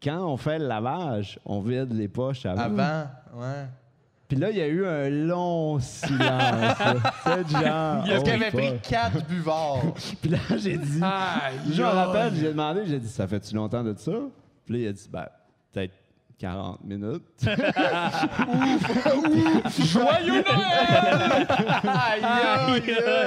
quand 0.01 0.25
on 0.25 0.37
fait 0.37 0.59
le 0.59 0.67
lavage, 0.67 1.39
on 1.45 1.61
vide 1.61 1.93
les 1.93 2.07
poches 2.07 2.45
avant. 2.45 2.61
Avant, 2.61 3.07
ouais. 3.35 3.67
Puis 4.27 4.39
là, 4.39 4.49
il 4.49 4.57
y 4.57 4.61
a 4.61 4.67
eu 4.67 4.85
un 4.85 5.09
long 5.09 5.77
silence. 5.79 6.77
C'est 7.23 7.49
genre. 7.49 8.07
Est-ce 8.07 8.19
oh, 8.19 8.23
qu'il 8.23 8.31
avait 8.31 8.51
pris 8.51 8.79
quatre 8.81 9.27
buvards? 9.27 9.93
Puis 10.21 10.29
là, 10.29 10.37
j'ai 10.57 10.77
dit. 10.77 11.01
Je 11.69 11.81
me 11.81 11.87
rappelle, 11.87 12.33
j'ai 12.35 12.47
demandé, 12.47 12.83
j'ai 12.85 12.99
dit, 12.99 13.09
ça 13.09 13.27
fait-tu 13.27 13.53
longtemps 13.55 13.83
de 13.83 13.93
ça? 13.97 14.13
Puis 14.65 14.73
là, 14.73 14.79
il 14.79 14.87
a 14.87 14.93
dit, 14.93 15.09
ben, 15.11 15.25
peut-être 15.73 15.93
40 16.39 16.83
minutes. 16.85 17.23
Joyeux 19.81 20.43
Noël! 20.43 21.47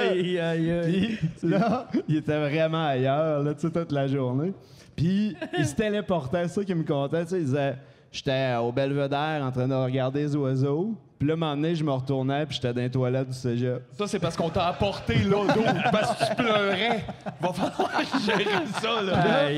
aïe, 0.09 0.39
aïe, 0.39 0.71
aïe. 0.71 1.19
Puis 1.37 1.49
là, 1.49 1.87
il 2.07 2.17
était 2.17 2.49
vraiment 2.49 2.87
ailleurs, 2.87 3.43
là, 3.43 3.53
tu 3.53 3.61
sais, 3.61 3.71
toute 3.71 3.91
la 3.91 4.07
journée. 4.07 4.53
Puis 4.95 5.35
il 5.57 5.65
se 5.65 5.75
téléportait, 5.75 6.47
c'est 6.47 6.55
ça 6.55 6.63
qui 6.63 6.73
me 6.75 6.83
comptait, 6.83 7.23
tu 7.23 7.31
sais, 7.31 7.39
il 7.39 7.45
disait, 7.45 7.75
j'étais 8.11 8.55
au 8.61 8.71
belvédère 8.71 9.41
en 9.43 9.51
train 9.51 9.67
de 9.67 9.73
regarder 9.73 10.21
les 10.21 10.35
oiseaux. 10.35 10.95
Puis 11.17 11.29
là, 11.29 11.35
un 11.35 11.37
moment 11.37 11.55
donné, 11.55 11.75
je 11.75 11.83
me 11.83 11.91
retournais, 11.91 12.45
puis 12.45 12.55
j'étais 12.55 12.73
dans 12.73 12.81
les 12.81 12.89
toilettes 12.89 13.29
du 13.29 13.33
cégep. 13.33 13.81
Ça, 13.97 14.05
c'est 14.05 14.19
parce 14.19 14.35
qu'on 14.35 14.49
t'a 14.49 14.67
apporté 14.67 15.15
l'eau 15.19 15.45
d'eau 15.45 15.63
parce 15.89 16.13
que 16.19 16.25
tu 16.29 16.35
pleurais. 16.35 17.05
Va 17.39 17.53
falloir 17.53 17.91
gérer 18.25 18.65
ça, 18.81 19.01
là. 19.01 19.23
Là, 19.23 19.49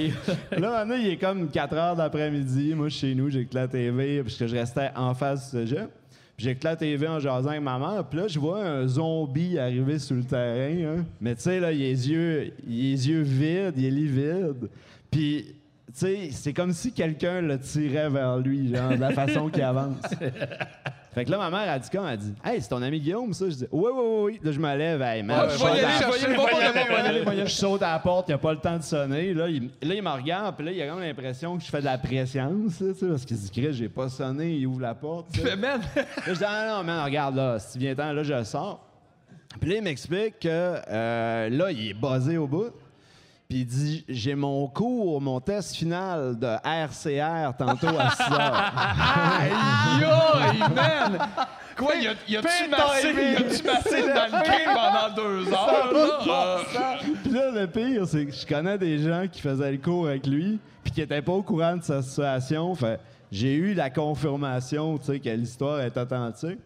un 0.51 0.59
moment 0.59 0.85
donné, 0.85 1.01
il 1.01 1.07
est 1.13 1.17
comme 1.17 1.49
4 1.49 1.73
heures 1.73 1.95
d'après-midi. 1.95 2.75
Moi, 2.75 2.89
chez 2.89 3.15
nous, 3.15 3.31
j'écoute 3.31 3.55
la 3.55 3.67
TV, 3.67 4.21
parce 4.21 4.35
que 4.35 4.45
je 4.45 4.55
restais 4.55 4.91
en 4.95 5.15
face 5.15 5.45
du 5.51 5.61
cégep. 5.61 5.89
Puis 6.35 6.45
J'écoute 6.45 6.65
la 6.65 6.75
TV 6.75 7.07
en 7.07 7.19
jasant 7.19 7.49
avec 7.49 7.63
ma 7.63 7.79
mère. 7.79 8.03
Puis 8.07 8.19
là, 8.19 8.27
je 8.27 8.37
vois 8.39 8.63
un 8.63 8.85
zombie 8.87 9.57
arriver 9.57 9.97
sur 9.97 10.15
le 10.15 10.23
terrain. 10.23 10.99
hein. 10.99 11.05
Mais 11.19 11.33
tu 11.33 11.41
sais, 11.41 11.59
là, 11.59 11.71
il 11.71 11.81
a 11.81 11.87
les 11.87 12.09
yeux, 12.11 12.53
il 12.67 12.79
a 12.79 12.91
les 12.91 13.09
yeux 13.09 13.21
vides, 13.23 13.73
il 13.75 13.85
est 13.85 13.89
livide. 13.89 14.69
Puis, 15.11 15.55
tu 15.87 15.93
sais, 15.93 16.29
c'est 16.31 16.53
comme 16.53 16.73
si 16.73 16.91
quelqu'un 16.91 17.41
le 17.41 17.59
tirait 17.59 18.09
vers 18.09 18.37
lui, 18.37 18.73
genre, 18.75 18.89
de 18.91 18.95
la 18.97 19.11
façon 19.11 19.49
qu'il 19.49 19.63
avance. 19.63 19.97
Fait 21.13 21.25
que 21.25 21.31
là, 21.31 21.39
ma 21.39 21.49
mère 21.49 21.71
a 21.71 21.79
dit 21.79 21.89
quand? 21.91 22.05
Elle 22.05 22.13
a 22.13 22.17
dit 22.17 22.33
Hey, 22.45 22.61
c'est 22.61 22.69
ton 22.69 22.81
ami 22.83 22.99
Guillaume, 22.99 23.33
ça? 23.33 23.45
Je 23.49 23.55
dis 23.55 23.65
Oui, 23.71 23.89
oui, 23.91 24.01
oui, 24.03 24.21
oui. 24.33 24.39
Là, 24.43 24.51
je 24.51 24.59
me 24.59 24.75
lève, 24.77 25.01
hey, 25.01 25.23
man. 25.23 25.39
Ah, 25.41 25.47
je 25.49 25.57
saute 25.57 25.69
à- 25.83 27.45
je 27.45 27.51
saute 27.51 27.81
la 27.81 27.97
porte, 27.97 28.29
il 28.29 28.33
a 28.33 28.37
pas 28.37 28.53
le 28.53 28.59
temps 28.59 28.77
de 28.77 28.83
sonner. 28.83 29.33
Là, 29.33 29.47
il, 29.49 29.63
là, 29.81 29.95
il 29.95 30.03
me 30.03 30.09
regarde, 30.11 30.55
puis 30.55 30.65
là, 30.67 30.71
il 30.71 30.79
a 30.79 30.87
comme 30.87 30.99
l'impression 30.99 31.57
que 31.57 31.63
je 31.63 31.69
fais 31.69 31.79
de 31.79 31.85
la 31.85 31.97
là, 31.97 32.49
tu 32.69 32.93
sais, 32.93 33.07
parce 33.07 33.25
qu'il 33.25 33.35
se 33.37 33.49
dit, 33.49 33.61
Chris, 33.61 33.73
j'ai 33.73 33.89
pas 33.89 34.09
sonné, 34.09 34.57
il 34.57 34.67
ouvre 34.67 34.81
la 34.81 34.93
porte. 34.93 35.31
tu. 35.33 35.39
Fais, 35.39 35.55
man, 35.55 35.81
Là, 35.95 36.03
je 36.27 36.33
dis, 36.33 36.43
ah 36.47 36.67
non, 36.77 36.83
man, 36.83 37.03
regarde, 37.03 37.35
là, 37.35 37.57
si 37.57 37.73
tu 37.73 37.79
viens 37.79 37.95
temps, 37.95 38.13
là, 38.13 38.21
je 38.21 38.43
sors. 38.43 38.85
Puis 39.59 39.71
là, 39.71 39.75
il 39.77 39.81
m'explique 39.81 40.39
que 40.41 40.47
euh, 40.51 41.49
là, 41.49 41.71
il 41.71 41.89
est 41.89 41.93
basé 41.95 42.37
au 42.37 42.45
bout. 42.45 42.69
Puis 43.49 43.59
il 43.59 43.65
dit, 43.65 44.05
j'ai 44.09 44.35
mon 44.35 44.67
cours, 44.67 45.21
mon 45.21 45.39
test 45.39 45.75
final 45.75 46.37
de 46.37 46.47
RCR 46.65 47.55
tantôt 47.57 47.97
à 47.97 48.09
6 48.09 48.21
heures. 48.33 48.73
Aïe, 49.39 50.59
man! 50.75 51.17
Quoi, 51.77 51.93
y 51.95 52.07
a-tu 52.07 52.69
massé, 52.69 53.13
massé 53.63 54.01
dans 54.01 54.25
le 54.25 54.43
quai 54.43 54.65
pendant 54.65 55.15
deux 55.15 55.53
heures? 55.53 55.91
Euh, 55.93 56.59
Puis 57.23 57.31
là, 57.31 57.51
le 57.51 57.67
pire, 57.67 58.05
c'est 58.07 58.25
que 58.25 58.31
je 58.33 58.45
connais 58.45 58.77
des 58.77 58.97
gens 58.97 59.25
qui 59.31 59.39
faisaient 59.41 59.71
le 59.71 59.77
cours 59.77 60.07
avec 60.07 60.25
lui, 60.27 60.59
puis 60.83 60.91
qui 60.91 60.99
n'étaient 61.01 61.21
pas 61.21 61.33
au 61.33 61.43
courant 61.43 61.77
de 61.77 61.83
sa 61.83 62.01
situation. 62.01 62.73
Fait 62.75 62.99
j'ai 63.31 63.53
eu 63.53 63.73
la 63.73 63.89
confirmation, 63.89 64.97
tu 64.97 65.05
sais, 65.05 65.19
que 65.19 65.29
l'histoire 65.29 65.79
est 65.81 65.95
authentique. 65.97 66.59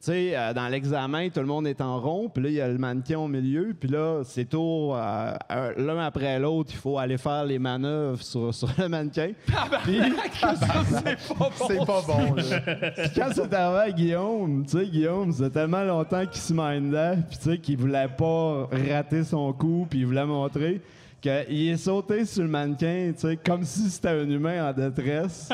Tu 0.00 0.12
sais, 0.12 0.30
euh, 0.36 0.52
dans 0.54 0.68
l'examen, 0.68 1.28
tout 1.28 1.40
le 1.40 1.46
monde 1.46 1.66
est 1.66 1.80
en 1.80 1.98
rond, 2.00 2.28
puis 2.28 2.40
là, 2.44 2.48
il 2.50 2.54
y 2.54 2.60
a 2.60 2.68
le 2.68 2.78
mannequin 2.78 3.18
au 3.18 3.26
milieu, 3.26 3.74
puis 3.78 3.88
là, 3.88 4.22
c'est 4.24 4.44
tour, 4.44 4.94
euh, 4.96 5.32
un- 5.50 5.72
l'un 5.76 5.98
après 5.98 6.38
l'autre, 6.38 6.70
il 6.72 6.76
faut 6.78 6.98
aller 6.98 7.18
faire 7.18 7.44
les 7.44 7.58
manœuvres 7.58 8.22
sur, 8.22 8.54
sur 8.54 8.68
le 8.78 8.88
mannequin. 8.88 9.32
Puis 9.82 9.98
c'est 10.40 11.34
pas 11.36 11.50
bon. 11.58 11.66
C'est 11.66 11.84
pas 11.84 12.02
bon, 12.06 12.34
là. 12.34 12.42
puis 12.96 13.10
quand 13.16 13.28
c'est 13.34 13.52
arrivé 13.52 13.80
à 13.80 13.90
Guillaume, 13.90 14.64
tu 14.66 14.78
sais, 14.78 14.86
Guillaume, 14.86 15.32
ça 15.32 15.44
fait 15.46 15.50
tellement 15.50 15.82
longtemps 15.82 16.24
qu'il 16.26 16.40
se 16.42 16.52
mindait, 16.52 17.16
puis 17.28 17.38
tu 17.38 17.50
sais, 17.50 17.58
qu'il 17.58 17.76
voulait 17.76 18.06
pas 18.16 18.68
rater 18.88 19.24
son 19.24 19.52
coup, 19.52 19.84
puis 19.90 19.98
il 19.98 20.06
voulait 20.06 20.24
montrer 20.26 20.80
qu'il 21.20 21.68
est 21.70 21.76
sauté 21.76 22.24
sur 22.24 22.44
le 22.44 22.48
mannequin, 22.48 23.10
tu 23.14 23.20
sais, 23.26 23.36
comme 23.36 23.64
si 23.64 23.90
c'était 23.90 24.10
un 24.10 24.30
humain 24.30 24.68
en 24.68 24.72
détresse. 24.72 25.48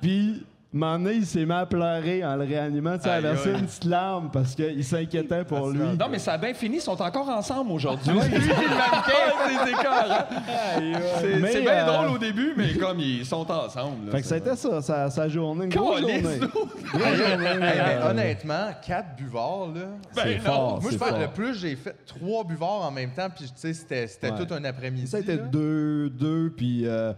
puis, 0.00 0.44
donné, 0.80 1.14
il 1.14 1.26
s'est 1.26 1.44
mis 1.44 1.52
à 1.52 1.66
pleurer 1.66 2.24
en 2.24 2.36
le 2.36 2.44
réanimant, 2.44 2.96
tu 2.96 3.04
sais, 3.04 3.10
Aïe, 3.10 3.22
verser 3.22 3.50
aïe. 3.50 3.58
une 3.60 3.66
petite 3.66 3.84
larme 3.84 4.30
parce 4.32 4.54
qu'il 4.54 4.84
s'inquiétait 4.84 5.44
pour 5.44 5.70
lui. 5.70 5.80
Non, 5.98 6.06
mais 6.10 6.18
ça 6.18 6.34
a 6.34 6.38
bien 6.38 6.54
fini, 6.54 6.76
ils 6.76 6.82
sont 6.82 7.00
encore 7.00 7.28
ensemble 7.28 7.72
aujourd'hui. 7.72 8.12
Lui 8.12 8.20
c'est 11.50 11.62
bien 11.62 11.72
euh, 11.72 11.86
drôle 11.86 12.14
au 12.14 12.18
début, 12.18 12.52
mais 12.56 12.74
comme 12.74 13.00
ils 13.00 13.24
sont 13.24 13.50
ensemble. 13.50 14.06
là, 14.06 14.12
Fait 14.12 14.20
que 14.22 14.26
ça 14.26 14.36
c'était 14.36 14.56
ça, 14.56 14.82
sa, 14.82 15.10
sa 15.10 15.28
journée, 15.28 15.64
une 15.64 15.70
grosse 15.70 16.00
journée. 16.00 16.22
euh, 16.94 18.10
honnêtement, 18.10 18.68
quatre 18.86 19.16
buvards, 19.16 19.68
là. 19.74 19.82
Ben 20.14 20.22
c'est 20.24 20.38
fort, 20.38 20.80
Moi, 20.82 20.90
je 20.92 20.96
pense 20.96 21.10
que 21.10 21.20
le 21.20 21.28
plus, 21.28 21.54
j'ai 21.54 21.76
fait 21.76 21.94
trois 22.06 22.44
buvards 22.44 22.84
en 22.86 22.90
même 22.90 23.10
temps, 23.10 23.28
puis 23.34 23.46
tu 23.46 23.74
sais, 23.74 23.74
c'était 23.74 24.30
tout 24.30 24.52
un 24.54 24.64
après-midi. 24.64 25.06
Ça 25.06 25.18
a 25.18 25.20
été 25.20 25.36
deux, 25.36 26.10
deux, 26.10 26.52
puis 26.56 26.82
euh, 26.86 27.12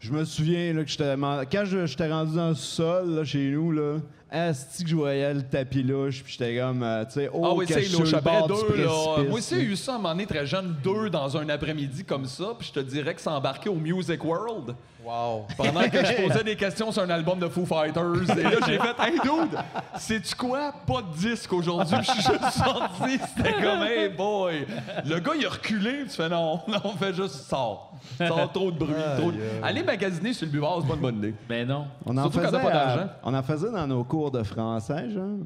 je 0.00 0.12
me 0.12 0.24
souviens 0.24 0.72
là, 0.72 0.82
que 0.84 0.90
j'étais 0.90 1.14
quand 1.50 1.64
je- 1.64 1.86
j'étais 1.86 2.10
rendu 2.10 2.34
dans 2.34 2.48
le 2.48 2.54
sol 2.54 3.10
là, 3.10 3.24
chez 3.24 3.50
nous, 3.50 3.70
là, 3.72 3.98
Asti 4.30 4.84
que 4.84 4.90
je 4.90 4.94
voyais 4.96 5.34
le 5.34 5.42
tapis 5.42 5.82
louche, 5.82 6.22
puis 6.22 6.36
j'étais 6.38 6.58
comme, 6.60 6.82
euh, 6.82 7.04
tu 7.04 7.12
sais, 7.12 7.30
oh, 7.32 7.42
Ah 7.44 7.54
oui, 7.54 7.66
que 7.66 7.74
c'est 7.74 7.82
je 7.82 7.88
suis 7.96 7.96
du 8.04 8.10
deux, 8.12 8.84
là. 8.84 9.22
Moi 9.28 9.38
aussi, 9.38 9.56
j'ai 9.56 9.62
eu 9.62 9.76
ça 9.76 9.92
à 9.92 9.94
un 9.96 9.98
moment 9.98 10.10
donné, 10.10 10.26
très 10.26 10.46
jeune, 10.46 10.76
deux 10.84 11.10
dans 11.10 11.36
un 11.36 11.48
après-midi 11.48 12.04
comme 12.04 12.26
ça, 12.26 12.54
puis 12.58 12.68
je 12.68 12.80
te 12.80 12.80
dirais 12.80 13.14
que 13.14 13.20
c'est 13.20 13.28
embarqué 13.28 13.68
au 13.68 13.74
Music 13.74 14.24
World. 14.24 14.74
Wow. 15.02 15.46
Pendant 15.56 15.88
que 15.88 16.04
je 16.04 16.26
posais 16.28 16.44
des 16.44 16.56
questions 16.56 16.92
sur 16.92 17.02
un 17.02 17.08
album 17.08 17.38
de 17.38 17.48
Foo 17.48 17.64
Fighters. 17.64 18.36
Et 18.38 18.42
là, 18.42 18.50
j'ai 18.66 18.78
fait 18.78 18.94
Hey 19.02 19.18
dude, 19.22 19.58
sais-tu 19.96 20.34
quoi? 20.34 20.74
Pas 20.86 21.00
de 21.00 21.16
disque 21.16 21.50
aujourd'hui. 21.54 21.96
Je 22.02 22.10
suis 22.10 22.20
juste 22.22 22.50
sorti. 22.62 23.18
C'était 23.34 23.52
comme 23.54 23.82
Hey 23.82 24.10
boy. 24.10 24.66
Le 25.06 25.18
gars, 25.20 25.32
il 25.38 25.46
a 25.46 25.48
reculé. 25.48 26.02
Tu 26.04 26.10
fais 26.16 26.28
non, 26.28 26.60
non, 26.68 26.92
fais 26.98 27.14
juste 27.14 27.36
sors. 27.48 27.94
Sors 28.18 28.52
trop 28.52 28.70
de 28.70 28.76
bruit. 28.78 28.92
trop 29.18 29.32
de- 29.32 29.38
Aller 29.62 29.82
magasiner 29.82 30.34
sur 30.34 30.44
le 30.46 30.52
buvard, 30.52 30.80
c'est 30.82 30.88
pas 30.88 30.94
une 30.96 31.00
bonne 31.00 31.16
idée. 31.16 31.34
Ben 31.48 31.66
non. 31.66 31.86
On 32.04 32.14
en, 32.18 32.22
Surtout 32.24 32.38
quand 32.40 32.44
faisait, 32.48 32.56
t'as 32.58 32.62
pas 32.62 32.70
d'argent. 32.70 33.00
euh, 33.02 33.06
on 33.24 33.34
en 33.34 33.42
faisait 33.42 33.70
dans 33.72 33.86
nos 33.86 34.04
cours 34.04 34.19
de 34.28 34.42
français, 34.42 35.08
genre. 35.10 35.38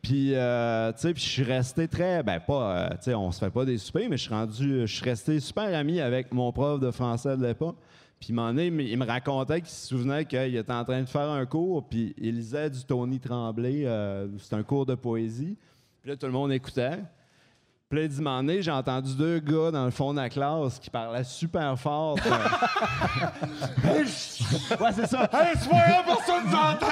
Puis, 0.00 0.34
euh, 0.34 0.92
tu 0.92 1.00
sais, 1.00 1.12
puis 1.12 1.22
je 1.22 1.28
suis 1.28 1.42
resté 1.42 1.86
très. 1.86 2.22
Ben, 2.22 2.40
pas. 2.40 2.74
euh, 2.76 2.88
tu 2.92 2.96
sais, 3.02 3.14
on 3.14 3.30
se 3.30 3.38
fait 3.38 3.50
pas 3.50 3.66
des 3.66 3.76
soupers, 3.76 4.08
mais 4.08 4.16
je 4.16 4.22
suis 4.22 4.32
rendu. 4.34 4.80
Je 4.86 4.94
suis 4.94 5.04
resté 5.04 5.38
super 5.40 5.76
ami 5.76 6.00
avec 6.00 6.32
mon 6.32 6.50
prof 6.52 6.80
de 6.80 6.90
français 6.90 7.36
de 7.36 7.44
l'époque. 7.44 7.76
Puis, 8.18 8.32
donné, 8.32 8.66
il 8.66 8.98
me- 8.98 9.04
racontait 9.06 9.60
qu'il 9.60 9.68
se 9.70 9.88
souvenait 9.88 10.24
qu'il 10.24 10.56
était 10.56 10.72
en 10.72 10.84
train 10.84 11.00
de 11.00 11.06
faire 11.08 11.28
un 11.28 11.44
cours, 11.46 11.84
puis 11.86 12.14
il 12.18 12.34
lisait 12.36 12.70
du 12.70 12.82
Tony 12.84 13.18
Tremblay. 13.18 13.82
euh, 13.86 14.28
c'est 14.38 14.54
un 14.54 14.62
cours 14.62 14.86
de 14.86 14.94
poésie. 14.94 15.56
Puis 16.02 16.10
là, 16.10 16.16
tout 16.16 16.26
le 16.26 16.32
monde 16.32 16.52
écoutait. 16.52 16.98
Puis 17.90 18.08
là, 18.08 18.60
j'ai 18.60 18.70
entendu 18.70 19.16
deux 19.16 19.40
gars 19.40 19.72
dans 19.72 19.84
le 19.84 19.90
fond 19.90 20.14
de 20.14 20.20
la 20.20 20.28
classe 20.28 20.78
qui 20.78 20.88
parlaient 20.88 21.24
super 21.24 21.76
fort. 21.76 22.14
ouais, 23.84 24.04
c'est 24.06 25.08
ça. 25.08 25.28
Hey, 25.32 25.56
grave, 25.56 26.04
personne 26.06 26.44
nous 26.46 26.54
entend! 26.54 26.86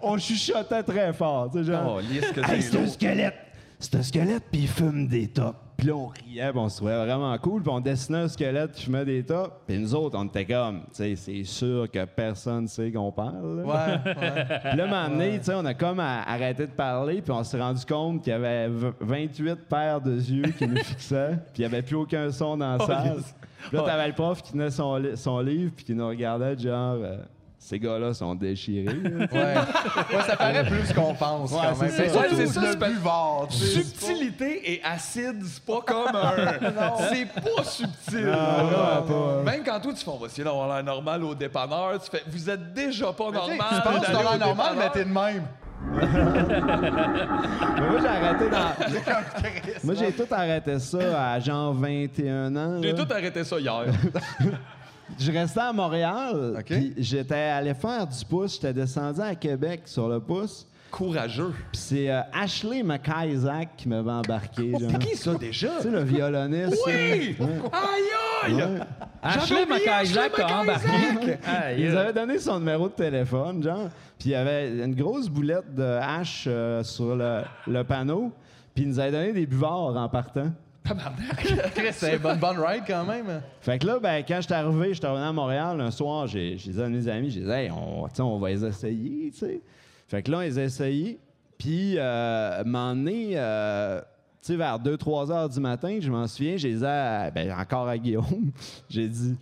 On 0.00 0.16
chuchotait 0.16 0.82
très 0.82 1.12
fort, 1.12 1.50
tu 1.52 1.58
sais, 1.58 1.64
genre. 1.64 1.96
Oh, 1.96 2.00
lisse 2.00 2.32
que 2.32 2.40
Hey, 2.50 2.62
c'est 2.62 2.78
un 2.78 2.86
squelette! 2.86 3.51
C'est 3.82 3.96
un 3.98 4.02
squelette, 4.02 4.44
puis 4.50 4.62
il 4.62 4.68
fume 4.68 5.08
des 5.08 5.26
tops. 5.28 5.56
Puis 5.76 5.88
là, 5.88 5.94
on 5.96 6.06
riait, 6.06 6.50
puis 6.50 6.58
on 6.60 6.68
se 6.68 6.76
trouvait 6.76 7.04
vraiment 7.04 7.36
cool, 7.38 7.60
puis 7.62 7.72
on 7.72 7.80
dessinait 7.80 8.18
un 8.18 8.28
squelette 8.28 8.70
qui 8.72 8.84
fumait 8.84 9.04
des 9.04 9.24
tops. 9.24 9.50
Puis 9.66 9.76
nous 9.78 9.92
autres, 9.96 10.16
on 10.16 10.24
était 10.26 10.44
comme, 10.44 10.82
tu 10.82 10.86
sais, 10.92 11.16
c'est 11.16 11.42
sûr 11.42 11.90
que 11.90 12.04
personne 12.04 12.68
sait 12.68 12.92
qu'on 12.92 13.10
parle. 13.10 13.56
là. 13.56 13.64
Ouais, 13.64 14.12
ouais. 14.14 14.44
Puis 14.68 14.76
là, 14.78 14.84
un 14.84 14.86
moment 14.86 15.08
donné, 15.08 15.38
tu 15.40 15.46
sais, 15.46 15.54
on 15.54 15.64
a 15.64 15.74
comme 15.74 15.98
arrêté 15.98 16.66
de 16.68 16.72
parler, 16.72 17.20
puis 17.22 17.32
on 17.32 17.42
s'est 17.42 17.60
rendu 17.60 17.84
compte 17.84 18.22
qu'il 18.22 18.30
y 18.32 18.36
avait 18.36 18.68
v- 18.68 18.92
28 19.00 19.56
paires 19.68 20.00
de 20.00 20.12
yeux 20.14 20.52
qui 20.56 20.68
nous 20.68 20.76
fixaient, 20.76 21.38
puis 21.52 21.62
il 21.64 21.68
n'y 21.68 21.74
avait 21.74 21.82
plus 21.82 21.96
aucun 21.96 22.30
son 22.30 22.56
dans 22.56 22.76
la 22.76 22.86
salle. 22.86 23.16
Puis 23.68 23.76
là, 23.76 23.82
t'avais 23.82 24.06
le 24.08 24.14
prof 24.14 24.40
qui 24.42 24.52
tenait 24.52 24.70
son, 24.70 24.96
li- 24.96 25.16
son 25.16 25.40
livre, 25.40 25.72
puis 25.74 25.84
qui 25.84 25.94
nous 25.94 26.06
regardait, 26.06 26.56
genre, 26.56 26.98
euh, 27.02 27.16
ces 27.64 27.78
gars-là 27.78 28.12
sont 28.12 28.34
déchirés. 28.34 28.88
Ouais. 28.92 29.28
Ouais, 29.30 30.22
ça 30.26 30.36
paraît 30.36 30.64
plus 30.66 30.92
qu'on 30.92 31.14
pense 31.14 31.52
quand 31.52 31.62
même. 31.62 31.90
c'est 31.90 32.02
Mais 32.02 32.08
ça. 32.08 32.18
Ouais, 32.20 32.26
c'est 32.34 32.46
ça, 32.48 32.60
pas- 32.76 32.88
buvard, 32.88 33.46
tu 33.48 33.56
sais. 33.56 33.82
Subtilité 33.82 34.72
et 34.72 34.82
acide, 34.82 35.40
c'est 35.44 35.62
pas 35.64 35.80
comme 35.86 36.14
un. 36.14 36.34
c'est 37.12 37.26
pas 37.40 37.62
subtil. 37.62 38.26
Non, 38.26 39.42
Même 39.44 39.62
quand 39.64 39.78
toi, 39.78 39.92
tu 39.92 40.04
fais, 40.04 40.10
on 40.10 40.18
va 40.18 40.26
essayer 40.26 40.42
d'avoir 40.42 40.74
l'air 40.74 40.82
normal 40.84 41.22
au 41.22 41.34
dépanneur, 41.36 42.02
tu 42.02 42.10
fais, 42.10 42.24
vous 42.26 42.50
êtes 42.50 42.74
déjà 42.74 43.12
pas 43.12 43.26
Tu 43.28 43.34
sais, 43.34 43.38
normal. 43.38 43.56
Tu 43.70 43.80
penses 43.88 44.06
que 44.06 44.12
l'air 44.12 44.38
normal, 44.38 44.74
mais 44.76 44.90
t'es 44.90 45.04
de 45.04 45.10
même. 45.10 45.44
Mais 45.92 46.06
moi, 47.90 48.00
j'ai 48.00 48.06
arrêté 48.06 48.48
dans... 48.50 49.82
Moi, 49.84 49.94
j'ai 49.94 50.12
tout 50.12 50.26
arrêté 50.30 50.78
ça 50.78 51.32
à 51.32 51.40
genre 51.40 51.74
21 51.74 52.54
ans. 52.54 52.80
J'ai 52.82 52.94
tout 52.94 53.06
arrêté 53.10 53.42
ça 53.42 53.58
hier. 53.58 53.84
Je 55.18 55.30
restais 55.32 55.60
à 55.60 55.72
Montréal, 55.72 56.62
puis 56.66 56.94
j'étais 56.98 57.34
allé 57.34 57.74
faire 57.74 58.06
du 58.06 58.24
pouce. 58.24 58.54
J'étais 58.54 58.72
descendu 58.72 59.20
à 59.20 59.34
Québec 59.34 59.82
sur 59.84 60.08
le 60.08 60.20
pouce. 60.20 60.66
Courageux. 60.90 61.54
Puis 61.72 61.80
c'est 61.80 62.10
euh, 62.10 62.20
Ashley 62.34 62.82
McIsaac 62.82 63.76
qui 63.78 63.88
m'avait 63.88 64.10
embarqué. 64.10 64.72
genre. 64.78 64.90
C'est 64.90 64.98
qui 64.98 65.16
ça 65.16 65.34
déjà? 65.34 65.70
Tu 65.78 65.82
sais, 65.84 65.90
le 65.90 66.02
violoniste. 66.02 66.76
Oui! 66.86 67.34
là. 67.38 67.46
Aïe 68.44 68.52
aïe! 68.60 68.78
Ashley 69.22 69.62
oublié 69.62 69.86
McIsaac 69.86 70.32
Ashley 70.38 70.42
a 70.44 70.60
embarqué. 70.60 70.88
Il 71.78 71.82
Aïe. 71.82 71.88
nous 71.90 71.96
avait 71.96 72.12
donné 72.12 72.38
son 72.38 72.58
numéro 72.58 72.88
de 72.88 72.92
téléphone, 72.94 73.62
genre. 73.62 73.88
Puis 74.18 74.28
il 74.28 74.32
y 74.32 74.34
avait 74.34 74.68
une 74.84 74.94
grosse 74.94 75.28
boulette 75.30 75.74
de 75.74 75.82
hache 75.82 76.44
euh, 76.46 76.82
sur 76.82 77.16
le, 77.16 77.40
le 77.66 77.84
panneau. 77.84 78.30
Puis 78.74 78.84
il 78.84 78.90
nous 78.90 78.98
avait 79.00 79.12
donné 79.12 79.32
des 79.32 79.46
buvards 79.46 79.96
en 79.96 80.08
partant. 80.10 80.50
Chris, 81.74 81.88
c'est 81.92 82.16
une 82.16 82.22
bonne, 82.22 82.38
bonne 82.38 82.58
ride 82.58 82.82
quand 82.86 83.04
même. 83.04 83.40
Fait 83.60 83.78
que 83.78 83.86
là, 83.86 83.98
ben, 83.98 84.24
quand 84.26 84.40
j'étais 84.40 84.54
arrivé, 84.54 84.94
j'étais 84.94 85.06
revenu 85.06 85.24
à 85.24 85.32
Montréal 85.32 85.80
un 85.80 85.90
soir, 85.90 86.26
j'ai 86.26 86.58
j'ai 86.58 86.72
dit 86.72 86.82
à 86.82 86.88
mes 86.88 87.08
amis, 87.08 87.30
j'ai 87.30 87.40
dit, 87.40 87.50
hey, 87.50 87.70
on, 87.70 88.06
on 88.18 88.38
va 88.38 88.48
les 88.50 88.64
essayer, 88.64 89.30
tu 89.30 89.38
sais. 89.38 89.60
Fait 90.08 90.22
que 90.22 90.30
là, 90.30 90.38
on 90.38 90.40
les 90.40 90.58
a 90.58 90.64
essayés. 90.64 91.18
Puis, 91.58 91.94
euh, 91.96 92.60
un 92.60 92.64
moment 92.64 92.94
donné, 92.94 93.32
euh, 93.34 94.00
tu 94.40 94.48
sais, 94.48 94.56
vers 94.56 94.78
2-3 94.80 95.30
heures 95.30 95.48
du 95.48 95.60
matin, 95.60 95.98
je 96.00 96.10
m'en 96.10 96.26
souviens, 96.26 96.56
j'ai 96.56 96.74
dit, 96.74 96.84
à- 96.84 97.30
ben, 97.30 97.52
encore 97.52 97.86
à 97.88 97.96
Guillaume, 97.96 98.50
j'ai 98.90 99.08
dit, 99.08 99.36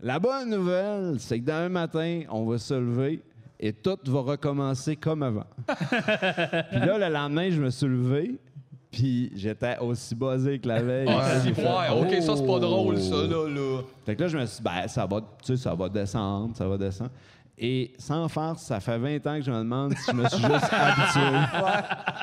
la 0.00 0.18
bonne 0.18 0.48
nouvelle, 0.50 1.16
c'est 1.18 1.38
que 1.40 1.44
demain 1.44 1.68
matin, 1.68 2.22
on 2.30 2.46
va 2.46 2.56
se 2.58 2.74
lever 2.74 3.22
et 3.60 3.72
tout 3.72 3.98
va 4.06 4.20
recommencer 4.20 4.96
comme 4.96 5.22
avant. 5.22 5.46
puis 5.66 6.78
là, 6.80 6.98
le 6.98 7.12
lendemain, 7.12 7.50
je 7.50 7.60
me 7.60 7.70
suis 7.70 7.86
levé. 7.88 8.38
Puis 8.90 9.30
j'étais 9.36 9.76
aussi 9.78 10.14
buzzé 10.14 10.58
que 10.58 10.68
la 10.68 10.82
veille. 10.82 11.08
Ah, 11.10 11.22
fait, 11.40 11.50
ouais, 11.62 12.16
ok, 12.16 12.22
ça 12.22 12.36
c'est 12.36 12.46
pas 12.46 12.52
Oh! 12.54 12.58
drôle, 12.58 12.98
ça, 13.00 13.16
là, 13.16 13.46
là. 13.48 13.82
Fait 14.06 14.16
que 14.16 14.22
là, 14.22 14.28
je 14.28 14.38
me 14.38 14.46
suis 14.46 14.56
dit, 14.56 14.62
ben, 14.62 14.88
ça 14.88 15.04
va, 15.06 15.20
tu 15.20 15.26
sais, 15.42 15.56
ça 15.62 15.74
va 15.74 15.88
descendre, 15.88 16.56
ça 16.56 16.66
va 16.66 16.78
descendre. 16.78 17.10
Et 17.60 17.92
sans 17.98 18.28
farce, 18.28 18.62
ça 18.62 18.78
fait 18.78 18.96
20 18.96 19.26
ans 19.26 19.34
que 19.36 19.42
je 19.42 19.50
me 19.50 19.58
demande 19.58 19.92
si 19.92 20.10
je 20.10 20.16
me 20.16 20.28
suis 20.28 20.38
juste 20.38 20.68
habitué. 20.72 21.38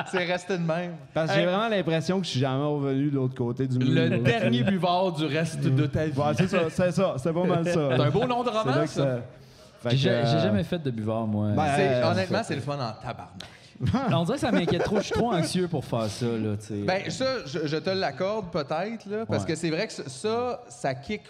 C'est 0.08 0.24
resté 0.26 0.58
de 0.58 0.64
même. 0.64 0.96
Parce 1.14 1.30
que 1.30 1.38
j'ai 1.38 1.46
vraiment 1.46 1.68
l'impression 1.68 2.20
que 2.20 2.26
je 2.26 2.32
suis 2.32 2.40
jamais 2.40 2.64
revenu 2.66 3.10
de 3.10 3.16
l'autre 3.16 3.36
côté 3.36 3.68
du 3.68 3.78
mur. 3.78 3.88
Le 3.90 4.08
là, 4.08 4.18
dernier 4.18 4.64
buvard 4.64 5.12
du 5.12 5.26
reste 5.26 5.60
de 5.62 5.86
ta 5.88 6.06
vie. 6.06 6.18
Ouais, 6.18 6.34
c'est 6.38 6.48
ça, 6.48 6.60
c'est 6.70 6.92
ça, 6.92 7.16
c'est 7.18 7.34
pas 7.34 7.44
mal 7.44 7.66
ça. 7.66 7.74
C'est 7.96 8.02
un 8.02 8.10
beau 8.12 8.26
nom 8.26 8.44
de 8.44 8.50
roman, 8.50 8.88
ça. 8.88 9.20
J'ai 9.92 10.10
euh, 10.10 10.42
jamais 10.42 10.64
fait 10.64 10.80
de 10.80 10.90
buvard, 10.90 11.28
moi. 11.28 11.50
Ben, 11.56 11.68
euh, 11.80 12.12
honnêtement, 12.12 12.42
c'est 12.44 12.56
le 12.56 12.62
fun 12.62 12.74
en 12.74 12.94
tabarnak. 13.06 13.50
On 14.12 14.24
dirait 14.24 14.36
que 14.36 14.42
ça 14.42 14.52
m'inquiète 14.52 14.84
trop. 14.84 14.98
Je 14.98 15.04
suis 15.04 15.14
trop 15.14 15.34
anxieux 15.34 15.68
pour 15.68 15.84
faire 15.84 16.10
ça, 16.10 16.26
là. 16.26 16.56
Ben, 16.86 17.10
ça, 17.10 17.46
je, 17.46 17.68
je 17.68 17.78
te 17.78 17.90
l'accorde 17.90 18.50
peut-être, 18.52 19.06
là, 19.06 19.26
parce 19.26 19.44
Ouais. 19.44 19.50
que 19.50 19.56
c'est 19.56 19.70
vrai 19.70 19.88
que 19.88 19.94
ça- 19.94 20.62
ça, 20.70 20.94
kick, 20.96 21.22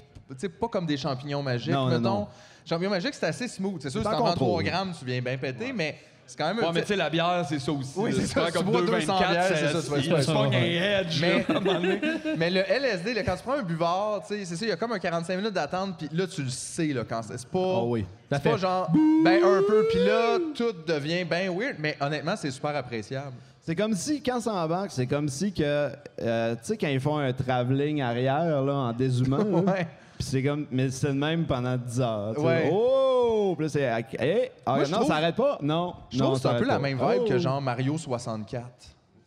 pas 0.60 0.68
comme 0.68 0.86
des 0.86 0.98
champignons 0.98 1.42
magiques, 1.44 1.74
Non, 1.74 1.86
non, 1.86 1.90
mettons. 1.90 2.02
non. 2.02 2.28
Champignons 2.68 2.90
magiques, 2.92 3.14
c'est 3.14 3.26
assez 3.28 3.48
smooth. 3.48 3.82
C'est 3.82 3.90
sûr, 3.90 4.02
C'est 4.02 4.08
si 4.10 4.14
en 4.14 4.18
t'en 4.18 4.24
prends 4.24 4.34
contrôle. 4.34 4.64
3 4.64 4.64
grammes, 4.64 4.92
tu 4.98 5.06
viens 5.06 5.22
bien 5.22 5.38
péter, 5.38 5.72
mais 5.74 5.98
c'est 6.28 6.38
quand 6.38 6.48
même 6.54 6.58
Ouais, 6.64 6.72
mais 6.74 6.82
tu 6.82 6.88
sais, 6.88 6.96
la 6.96 7.10
bière, 7.10 7.46
c'est 7.48 7.60
ça 7.60 7.72
aussi. 7.72 7.94
Oui, 7.96 8.12
c'est 8.16 8.26
ça, 8.28 8.52
comme 8.52 8.66
bois 8.66 8.82
2,24, 8.82 8.86
200 9.00 9.18
bières, 9.18 9.44
c'est 9.48 9.82
ça, 9.82 10.22
tu 10.24 10.32
un 10.32 10.52
edge, 10.52 11.22
Mais- 12.38 12.50
le 12.50 12.62
LSD, 12.62 13.14
là, 13.14 13.24
quand 13.24 13.36
tu 13.36 13.44
prends 13.44 13.54
un 13.60 13.64
buvard, 13.64 14.22
tu 14.28 14.36
sais, 14.36 14.46
c'est 14.46 14.56
ça, 14.56 14.66
il 14.66 14.70
y 14.70 14.72
a 14.72 14.76
comme 14.76 14.92
un 14.92 15.00
45 15.00 15.36
minutes 15.38 15.54
d'attente, 15.54 15.98
puis 15.98 16.10
là, 16.12 16.26
tu 16.28 16.42
le 16.44 16.50
sais, 16.50 16.88
là, 16.88 17.04
quand 17.08 17.22
c'est 17.22 17.38
c'est 17.38 17.48
pas. 17.48 17.60
Ah 17.78 17.84
oui. 17.84 18.06
C'est 18.30 18.36
Ça 18.36 18.40
pas 18.42 18.52
fait 18.52 18.58
genre, 18.58 18.90
ben 19.24 19.44
un 19.44 19.62
peu, 19.68 19.86
puis 19.90 20.00
là, 20.06 20.38
tout 20.56 20.74
devient 20.88 21.24
bien 21.26 21.52
weird, 21.52 21.76
mais 21.80 21.98
honnêtement, 22.02 22.36
c'est 22.36 22.52
super 22.52 22.76
appréciable. 22.76 23.34
C'est 23.62 23.76
comme 23.76 23.94
si, 23.96 24.22
quand 24.22 24.40
ça 24.40 24.54
embarque, 24.54 24.92
c'est 24.92 25.08
comme 25.08 25.28
si 25.28 25.52
que, 25.52 25.90
euh, 26.22 26.54
tu 26.54 26.60
sais, 26.64 26.78
quand 26.78 26.88
ils 26.88 27.00
font 27.00 27.18
un 27.18 27.34
travelling 27.34 28.02
arrière, 28.02 28.62
là, 28.62 28.74
en 28.74 28.94
dézoomant, 28.94 29.38
là, 29.66 29.72
Ouais. 29.74 29.88
Puis 30.18 30.28
c'est 30.30 30.44
comme, 30.44 30.66
mais 30.72 30.90
c'est 30.92 31.08
le 31.10 31.14
même 31.14 31.46
pendant 31.46 31.76
10 31.76 32.00
heures. 32.00 32.34
tu 32.36 32.42
sais. 32.42 32.48
Ouais. 32.48 32.70
Oh! 32.72 33.15
Puis 33.54 33.66
là, 33.66 33.70
c'est. 33.70 33.82
Hey, 34.18 34.50
ah, 34.66 34.76
Moi, 34.76 34.84
je 34.86 34.92
non, 34.92 34.98
trouve- 35.00 35.08
ça 35.10 35.16
arrête 35.18 35.36
pas? 35.36 35.60
Non. 35.62 35.94
Je 36.10 36.18
non, 36.18 36.24
trouve 36.26 36.36
que 36.38 36.42
c'est 36.42 36.48
ça 36.48 36.54
un 36.56 36.58
peu 36.58 36.58
arrête 36.58 36.68
la 36.70 36.76
pas. 36.76 36.82
même 36.82 36.98
vibe 37.20 37.28
que 37.30 37.36
Oh! 37.36 37.40
genre 37.40 37.62
Mario 37.62 37.98
64. 37.98 38.64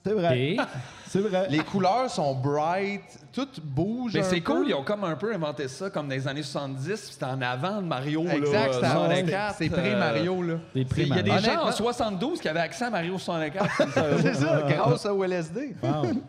C'est 0.05 0.13
vrai. 0.15 0.57
C'est 1.07 1.21
vrai. 1.21 1.47
Les 1.51 1.59
couleurs 1.61 2.09
sont 2.11 2.35
bright, 2.35 3.03
tout 3.33 3.49
bouge. 3.63 4.13
Mais 4.15 4.21
un 4.21 4.23
c'est 4.25 4.41
peu. 4.41 4.53
cool, 4.55 4.69
ils 4.69 4.75
ont 4.75 4.83
comme 4.85 5.05
un 5.05 5.17
peu 5.17 5.35
inventé 5.35 5.67
ça 5.69 5.89
comme 5.91 6.07
dans 6.09 6.15
les 6.15 6.27
années 6.29 6.43
70, 6.43 6.85
puis 6.87 6.97
c'était 7.13 7.25
en 7.25 7.41
avant 7.43 7.77
de 7.83 7.87
Mario. 7.87 8.25
là, 8.25 8.35
Exact, 8.37 8.75
c'est 8.75 8.85
avant- 8.87 9.07
64. 9.07 9.55
c'est 9.59 9.69
pré-Mario, 9.71 10.43
là. 10.43 10.55
des 10.75 10.87
C'est- 10.95 11.03
Il 11.03 11.09
y 11.09 11.13
a 11.19 11.23
des 11.23 11.31
gens 11.31 11.37
en 11.37 11.39
Honnêtement- 11.63 11.73
72 11.73 12.41
qui 12.41 12.49
avaient 12.49 12.61
accès 12.61 12.85
à 12.85 12.91
Mario 12.91 13.19
64. 13.19 13.67
C'est 14.23 14.35
ça, 14.35 14.63
grâce 14.69 15.07
au 15.07 15.25
LSD. 15.25 15.75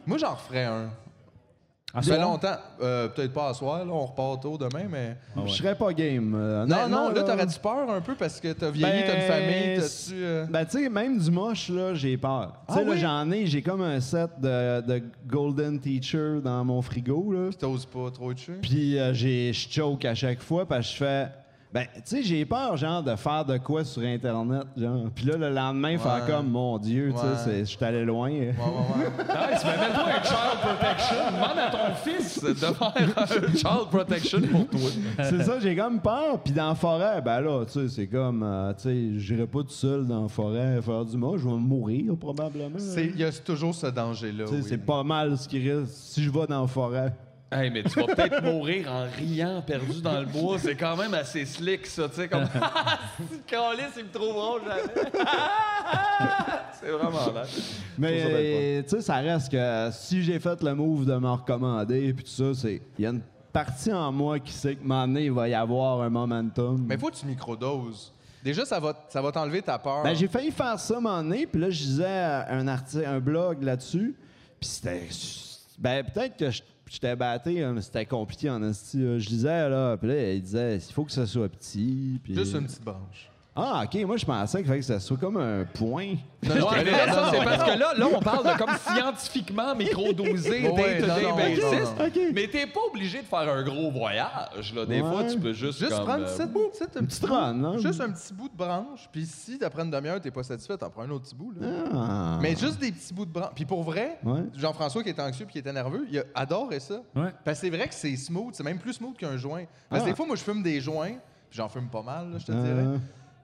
Moi, 0.06 0.18
j'en 0.18 0.32
referais 0.34 0.66
un. 0.66 0.90
Ah, 1.94 2.02
Ça 2.04 2.14
fait 2.14 2.22
longtemps. 2.22 2.56
Euh, 2.82 3.08
Peut-être 3.08 3.34
pas 3.34 3.50
à 3.50 3.54
soir, 3.54 3.84
là, 3.84 3.92
on 3.92 4.06
repart 4.06 4.42
tôt 4.44 4.58
demain, 4.58 4.86
mais. 4.90 5.18
Je 5.48 5.54
serais 5.54 5.74
pas 5.76 5.92
game. 5.94 6.36
euh, 6.36 6.66
Non, 6.66 6.88
non, 6.88 7.10
là, 7.10 7.24
t'aurais-tu 7.24 7.60
peur 7.60 7.90
un 7.90 8.00
peu 8.02 8.14
parce 8.16 8.40
que 8.40 8.54
t'as 8.54 8.70
vieilli, 8.70 9.04
t'as 9.06 9.14
une 9.16 9.20
Ben, 9.20 9.28
famille, 9.28 9.78
t'as-tu. 9.80 10.14
euh, 10.24 10.46
Ben, 10.50 10.66
tu 10.66 10.84
sais, 10.84 10.90
même 10.90 11.18
du 11.18 11.32
moche, 11.32 11.70
là, 11.70 11.96
j'ai 11.96 12.16
peur. 12.18 12.54
Tu 12.60 12.64
Ah 12.68 12.74
sais, 12.76 12.84
là, 12.86 12.92
oui? 12.92 12.98
j'en 13.00 13.32
ai, 13.32 13.46
j'ai 13.48 13.62
comme 13.64 13.82
un 13.82 14.00
set 14.00 14.30
de, 14.40 14.82
de 14.82 15.04
Golden 15.28 15.80
Teacher 15.80 16.40
dans 16.44 16.64
mon 16.64 16.82
frigo, 16.84 17.32
là. 17.34 17.50
T'oses 17.60 17.86
pas 17.88 18.12
trop 18.12 18.34
dessus? 18.34 18.60
Puis 18.62 19.00
euh, 19.00 19.14
j'ai- 19.14 19.52
je 19.52 19.70
choke 19.70 20.06
à 20.06 20.14
chaque 20.14 20.42
fois 20.42 20.68
parce 20.68 20.88
que 20.88 20.94
je 20.94 20.98
fais 20.98 21.28
Ben, 21.72 21.86
tu 21.94 22.02
sais, 22.04 22.24
j'ai 22.24 22.46
peur, 22.46 22.76
genre, 22.78 23.04
de 23.04 23.16
faire 23.16 23.46
de 23.46 23.60
quoi 23.60 23.84
sur 23.84 24.02
Internet, 24.02 24.64
genre. 24.76 25.04
Puis 25.14 25.26
là, 25.26 25.38
le 25.38 25.50
lendemain, 25.52 26.00
faire 26.00 26.26
comme, 26.26 26.50
mon 26.50 26.80
Dieu, 26.80 27.12
tu 27.14 27.20
sais, 27.20 27.44
c'est- 27.46 27.60
je 27.60 27.64
suis 27.66 27.86
allé 27.86 28.04
loin. 28.04 28.28
Ouais, 28.32 28.48
ouais, 28.48 28.54
ouais. 28.56 29.26
Un 29.30 30.24
child 30.24 30.60
protection. 30.64 31.16
Demande 31.32 31.60
à 31.60 31.70
ton 31.70 31.94
fils 32.04 32.44
de 32.44 32.54
faire 32.56 32.94
un 33.18 33.54
child 33.54 33.90
protection 33.92 34.42
pour 34.42 34.68
toi. 34.68 34.90
c'est 35.30 35.44
ça, 35.44 35.60
j'ai 35.60 35.76
comme 35.76 36.00
peur. 36.02 36.40
Puis 36.44 36.54
dans 36.54 36.70
la 36.70 36.76
forêt, 36.76 37.22
ben 37.22 37.40
là, 37.42 37.64
tu 37.66 37.74
sais, 37.74 37.88
c'est 37.88 38.08
comme, 38.08 38.42
euh, 38.42 38.74
tu 38.74 38.84
sais, 38.84 39.20
j'irai 39.20 39.46
pas 39.46 39.60
tout 39.62 39.70
seul 39.70 40.08
dans 40.08 40.24
la 40.24 40.28
forêt 40.28 40.82
faire 40.82 41.06
du 41.06 41.18
mal, 41.18 41.38
je 41.38 41.48
vais 41.48 41.54
mourir 41.56 42.16
probablement. 42.20 42.80
Il 42.98 43.16
y 43.20 43.24
a 43.24 43.32
toujours 43.32 43.76
ce 43.76 43.88
danger-là. 43.88 44.46
Oui. 44.52 44.64
c'est 44.68 44.78
pas 44.84 45.04
mal 45.04 45.38
ce 45.38 45.48
qui 45.48 45.70
reste 45.70 45.92
si 45.94 46.24
je 46.24 46.32
vais 46.32 46.48
dans 46.48 46.62
la 46.62 46.68
forêt. 46.68 47.14
Hey, 47.52 47.72
mais 47.72 47.82
tu 47.84 48.00
vas 48.00 48.06
peut-être 48.06 48.44
mourir 48.44 48.92
en 48.92 49.06
riant, 49.18 49.64
perdu 49.66 50.02
dans 50.02 50.20
le 50.20 50.28
bois. 50.28 50.60
C'est 50.60 50.76
quand 50.76 50.96
même 50.96 51.14
assez 51.16 51.46
slick, 51.46 51.88
ça. 51.88 52.08
Tu 52.08 52.16
sais, 52.16 52.28
comme. 52.28 52.44
Si 53.32 53.40
Calis, 53.48 53.82
il 53.98 54.04
me 54.06 54.12
trouve 54.12 54.34
drôle, 54.34 54.62
jamais. 54.68 55.12
C'est 56.80 56.92
vraiment 56.92 57.34
là. 57.34 57.44
Mais 57.98 58.84
tu 58.84 58.90
sais, 58.90 59.02
ça 59.02 59.16
reste 59.16 59.52
que 59.52 59.90
si 59.92 60.24
j'ai 60.24 60.40
fait 60.40 60.62
le 60.64 60.74
move 60.76 61.06
de 61.06 61.16
me 61.18 61.30
recommander 61.30 62.14
puis 62.14 62.24
tout 62.24 62.30
ça, 62.32 62.54
c'est 62.54 62.82
il 62.98 63.04
y 63.04 63.06
a 63.06 63.10
une 63.10 63.22
partie 63.52 63.92
en 63.92 64.12
moi 64.12 64.40
qui 64.40 64.54
sait 64.54 64.76
que 64.76 64.88
donné, 64.88 65.26
il 65.26 65.32
va 65.32 65.50
y 65.50 65.54
avoir 65.54 66.02
un 66.02 66.10
momentum. 66.10 66.86
Mais 66.88 66.98
faut 66.98 67.10
que 67.10 67.16
tu 67.16 67.26
microdoses. 67.26 68.14
Déjà, 68.44 68.64
ça 68.64 68.80
va, 68.80 68.94
ça 69.10 69.22
va 69.22 69.32
t'enlever 69.32 69.62
ta 69.62 69.78
peur. 69.78 70.04
Ben, 70.04 70.14
j'ai 70.14 70.28
failli 70.30 70.52
faire 70.52 70.80
ça 70.80 70.98
un 70.98 71.02
moment 71.02 71.22
donné, 71.22 71.46
puis 71.46 71.60
là, 71.60 71.70
je 71.70 71.84
lisais 71.84 72.06
euh, 72.08 72.44
un 72.50 72.68
article, 72.70 73.06
un 73.06 73.20
blog 73.20 73.62
là-dessus, 73.64 74.16
puis 74.60 74.70
c'était... 74.70 75.10
Ben, 75.78 76.06
peut-être 76.06 76.38
que 76.38 76.50
je- 76.50 76.62
j'étais 76.90 77.16
batté, 77.16 77.64
hein, 77.64 77.76
c'était 77.82 78.06
compliqué 78.06 78.50
en 78.50 78.62
esti. 78.64 79.00
Je 79.20 79.30
lisais, 79.30 79.70
là, 79.70 79.96
puis 79.98 80.08
là, 80.08 80.34
il 80.34 80.42
disait, 80.42 80.78
il 80.78 80.94
faut 80.94 81.06
que 81.06 81.12
ça 81.12 81.26
soit 81.26 81.50
petit. 81.50 82.20
Juste 82.28 82.56
une 82.56 82.66
petite 82.66 82.84
branche. 82.84 83.29
Ah, 83.56 83.84
OK, 83.84 84.06
moi, 84.06 84.16
je 84.16 84.26
pensais 84.26 84.64
que 84.64 84.82
ça 84.82 85.00
soit 85.02 85.18
comme 85.18 85.36
un 85.36 85.66
point. 85.66 86.14
Non, 86.44 86.56
non, 86.56 86.72
là, 86.72 87.14
ça, 87.14 87.32
c'est 87.34 87.44
parce 87.44 87.64
que 87.64 87.78
là, 87.78 87.94
là, 87.98 88.08
on 88.16 88.20
parle 88.22 88.46
de 88.46 88.58
comme 88.58 88.70
scientifiquement 88.78 89.76
microdosé, 89.76 90.62
day-to-day 90.62 91.02
non, 91.02 91.30
non, 91.32 91.36
basis. 91.36 91.64
non, 91.64 92.06
non. 92.06 92.32
Mais 92.34 92.48
t'es 92.48 92.68
pas 92.68 92.80
obligé 92.90 93.18
de 93.22 93.26
faire 93.28 93.40
un 93.52 93.62
gros 93.64 93.92
voyage. 93.92 94.74
Là. 94.74 94.86
Des 94.86 95.02
Ouais. 95.02 95.10
fois, 95.12 95.24
tu 95.26 95.38
peux 95.40 95.52
juste. 95.52 95.80
Juste 95.80 95.92
comme, 95.92 96.06
prendre 96.06 96.24
euh, 96.24 96.28
cette, 96.38 96.52
cette- 96.74 96.98
un 96.98 97.04
petit 97.06 97.26
run, 97.26 97.64
hein? 97.64 97.72
bout, 97.74 97.80
juste 97.80 98.00
un 98.00 98.12
petit 98.12 98.34
bout 98.34 98.48
de 98.48 98.56
branche. 98.56 99.10
Puis 99.12 99.26
si 99.26 99.60
après 99.62 99.84
une 99.84 99.92
demi-heure, 99.92 100.22
t'es 100.22 100.32
pas 100.32 100.44
satisfait, 100.44 100.78
t'en 100.78 100.90
prends 100.90 101.02
un 101.04 101.10
autre 101.10 101.26
petit 101.26 101.36
bout. 101.36 101.52
Là. 101.60 101.68
Ah. 101.94 102.40
Mais 102.42 102.56
juste 102.56 102.80
des 102.80 102.92
petits 102.94 103.14
bouts 103.14 103.26
de 103.26 103.32
branche. 103.32 103.52
Puis 103.56 103.66
pour 103.66 103.84
vrai, 103.84 104.20
Ouais. 104.24 104.42
Jean-François 104.56 105.04
qui 105.04 105.10
était 105.10 105.22
anxieux 105.22 105.46
puis 105.46 105.54
qui 105.54 105.60
était 105.60 105.74
nerveux, 105.74 106.06
il 106.10 106.20
a 106.20 106.24
adoré 106.36 106.80
ça. 106.80 107.02
Ouais. 107.16 107.34
Parce 107.44 107.60
que 107.60 107.66
c'est 107.68 107.76
vrai 107.76 107.88
que 107.90 107.96
c'est 107.96 108.16
smooth, 108.16 108.54
c'est 108.54 108.64
même 108.64 108.80
plus 108.80 108.94
smooth 108.94 109.18
qu'un 109.18 109.36
joint. 109.36 109.64
Parce 109.90 110.04
que 110.04 110.08
Ah. 110.08 110.12
des 110.12 110.16
fois, 110.16 110.26
moi, 110.26 110.38
je 110.38 110.44
fume 110.44 110.64
des 110.64 110.80
joints, 110.80 111.16
puis 111.50 111.58
j'en 111.58 111.68
fume 111.68 111.88
pas 111.90 112.04
mal, 112.04 112.32
là, 112.32 112.38
je 112.38 112.46
te 112.46 112.52
Ah. 112.54 112.56
dirais. 112.56 112.86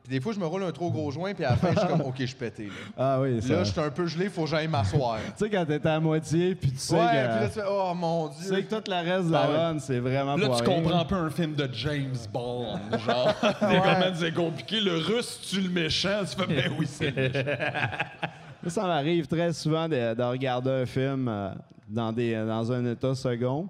Puis 0.07 0.13
des 0.17 0.21
fois, 0.21 0.33
je 0.33 0.39
me 0.39 0.45
roule 0.45 0.63
un 0.63 0.71
trop 0.71 0.91
gros 0.91 1.09
joint, 1.09 1.33
puis 1.33 1.43
à 1.45 1.49
la 1.51 1.55
fin, 1.55 1.71
je 1.73 1.79
suis 1.79 1.87
comme, 1.87 2.01
OK, 2.01 2.13
je 2.19 2.25
suis 2.27 2.35
pété. 2.35 2.65
Là, 2.67 2.71
Ah 2.95 3.19
oui, 3.21 3.41
ça. 3.41 3.53
là 3.53 3.63
je 3.63 3.71
suis 3.71 3.81
un 3.81 3.89
peu 3.89 4.05
gelé, 4.05 4.29
faut 4.29 4.43
que 4.43 4.49
j'aille 4.51 4.67
m'asseoir. 4.67 5.17
Tu 5.35 5.43
sais, 5.45 5.49
quand 5.49 5.65
t'es 5.65 5.87
à 5.87 5.99
moitié, 5.99 6.53
puis 6.53 6.71
tu 6.71 6.77
sais 6.77 6.93
ouais, 6.93 6.99
que... 6.99 7.07
puis 7.07 7.17
là, 7.41 7.47
tu 7.47 7.53
fais, 7.53 7.65
oh 7.67 7.93
mon 7.95 8.29
tu 8.29 8.41
Dieu. 8.43 8.53
sais 8.55 8.63
que 8.63 8.75
tout 8.75 8.83
le 8.91 8.95
reste 9.11 9.27
de 9.27 9.31
la 9.31 9.39
Ah 9.41 9.49
ouais. 9.49 9.57
run, 9.57 9.79
c'est 9.79 9.97
vraiment 9.99 10.35
Là, 10.35 10.47
pas 10.47 10.57
tu 10.57 10.63
rien. 10.69 10.75
comprends 10.81 10.99
un 10.99 11.05
peu 11.05 11.15
un 11.15 11.29
film 11.31 11.55
de 11.55 11.67
James 11.73 12.15
Bond. 12.31 12.77
Genre, 13.03 13.33
c'est 13.41 13.81
comment 13.81 14.13
c'est 14.15 14.33
compliqué. 14.35 14.79
Le 14.79 14.95
russe, 14.97 15.39
tu 15.49 15.61
le 15.61 15.69
méchant. 15.69 16.19
Tu 16.29 16.35
fais, 16.39 16.47
ben 16.53 16.71
oui, 16.77 16.85
c'est 16.87 17.09
le 17.09 17.21
méchant. 17.29 17.39
Moi, 18.61 18.69
ça 18.71 18.83
m'arrive 18.83 19.25
très 19.27 19.53
souvent 19.53 19.89
de, 19.89 20.13
de 20.13 20.23
regarder 20.23 20.69
un 20.69 20.85
film 20.85 21.27
euh, 21.27 21.49
dans, 21.89 22.11
des, 22.13 22.35
dans 22.35 22.71
un 22.71 22.85
état 22.91 23.15
second. 23.15 23.67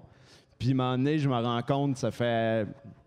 Puis, 0.58 0.68
à 0.68 0.72
un 0.72 0.74
moment 0.74 0.96
donné, 0.98 1.18
je 1.18 1.28
me 1.28 1.34
rends 1.34 1.62
compte, 1.62 1.96
ça 1.96 2.10
fait. 2.10 2.66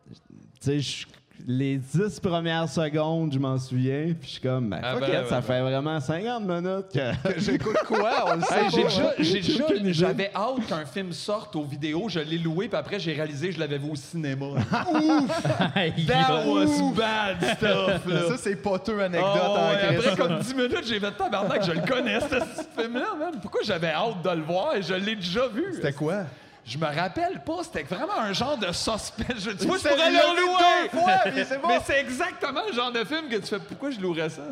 Tu 0.09 0.15
sais, 0.59 0.79
je- 0.79 1.05
les 1.48 1.77
dix 1.77 2.19
premières 2.19 2.67
secondes, 2.69 3.31
je 3.34 3.39
m'en 3.39 3.58
souviens. 3.58 4.13
Puis, 4.19 4.24
je 4.24 4.27
suis 4.34 4.41
comme, 4.41 4.69
ben, 4.69 4.79
Ah 4.84 4.91
fuck 4.93 5.01
ben, 5.01 5.08
it, 5.08 5.13
ben, 5.13 5.25
ça 5.29 5.36
ben. 5.36 5.41
fait 5.41 5.62
vraiment 5.62 6.00
50 6.00 6.43
minutes 6.43 6.86
que. 6.93 7.39
J'écoute 7.39 7.77
quoi? 7.88 8.25
On 8.27 8.36
le 8.36 8.41
sait 8.41 8.55
Hey, 8.55 8.63
pas. 8.63 8.69
j'ai 8.69 8.84
déjà, 8.84 9.13
j'ai 9.19 9.41
déjà- 9.41 9.93
j'avais 10.08 10.31
hâte 10.36 10.65
qu'un 10.67 10.86
film 10.86 11.12
sorte 11.13 11.55
aux 11.55 11.63
vidéos. 11.63 12.08
Je 12.10 12.19
l'ai 12.19 12.38
loué, 12.38 12.67
puis 12.67 12.77
après, 12.77 13.00
j'ai 13.00 13.13
réalisé 13.13 13.48
que 13.50 13.55
je 13.55 13.60
l'avais 13.60 13.77
vu 13.77 13.89
au 13.91 13.96
cinéma. 13.96 14.46
That 16.08 16.46
was 16.46 16.93
bad 16.96 17.38
stuff, 17.58 18.05
là. 18.08 18.27
Ça, 18.29 18.38
c'est 18.38 18.55
poteux 18.55 19.01
anecdote 19.01 19.29
Oh, 19.34 19.58
en 19.58 19.69
ouais, 19.72 19.77
Christ. 19.96 20.08
après 20.08 20.27
comme 20.27 20.39
10 20.39 20.53
minutes, 20.55 20.86
j'ai 20.88 21.00
fait 21.00 21.12
tabarnak, 21.12 21.63
je 21.65 21.72
le 21.72 21.81
connais, 21.81 22.19
ce 22.19 22.27
ce 22.39 22.81
film-là, 22.81 23.15
man. 23.19 23.39
Pourquoi 23.41 23.62
j'avais 23.63 23.89
hâte 23.91 24.22
de 24.24 24.29
le 24.29 24.43
voir? 24.43 24.75
Et 24.75 24.81
je 24.81 24.93
l'ai 24.93 25.15
déjà 25.15 25.48
vu? 25.48 25.65
C'était 25.75 25.93
quoi? 25.93 26.24
Je 26.69 26.77
me 26.77 26.85
rappelle 26.85 27.41
pas, 27.43 27.63
c'était 27.63 27.83
vraiment 27.83 28.19
un 28.19 28.31
genre 28.33 28.57
de 28.57 28.67
suspense. 28.71 29.39
Je, 29.39 29.51
tu 29.51 29.65
vois, 29.65 29.77
je 29.77 29.88
pourrais 29.88 30.11
le 30.11 30.41
louer! 30.41 30.89
fois, 30.91 31.31
mais 31.33 31.43
c'est 31.43 31.57
bon. 31.61 31.67
Mais 31.67 31.79
c'est 31.83 31.99
exactement 31.99 32.61
le 32.67 32.74
genre 32.74 32.91
de 32.91 33.03
film 33.03 33.27
que 33.27 33.37
tu 33.37 33.48
fais. 33.48 33.59
Pourquoi 33.59 33.89
je 33.91 34.00
louerais 34.00 34.29
ça? 34.29 34.44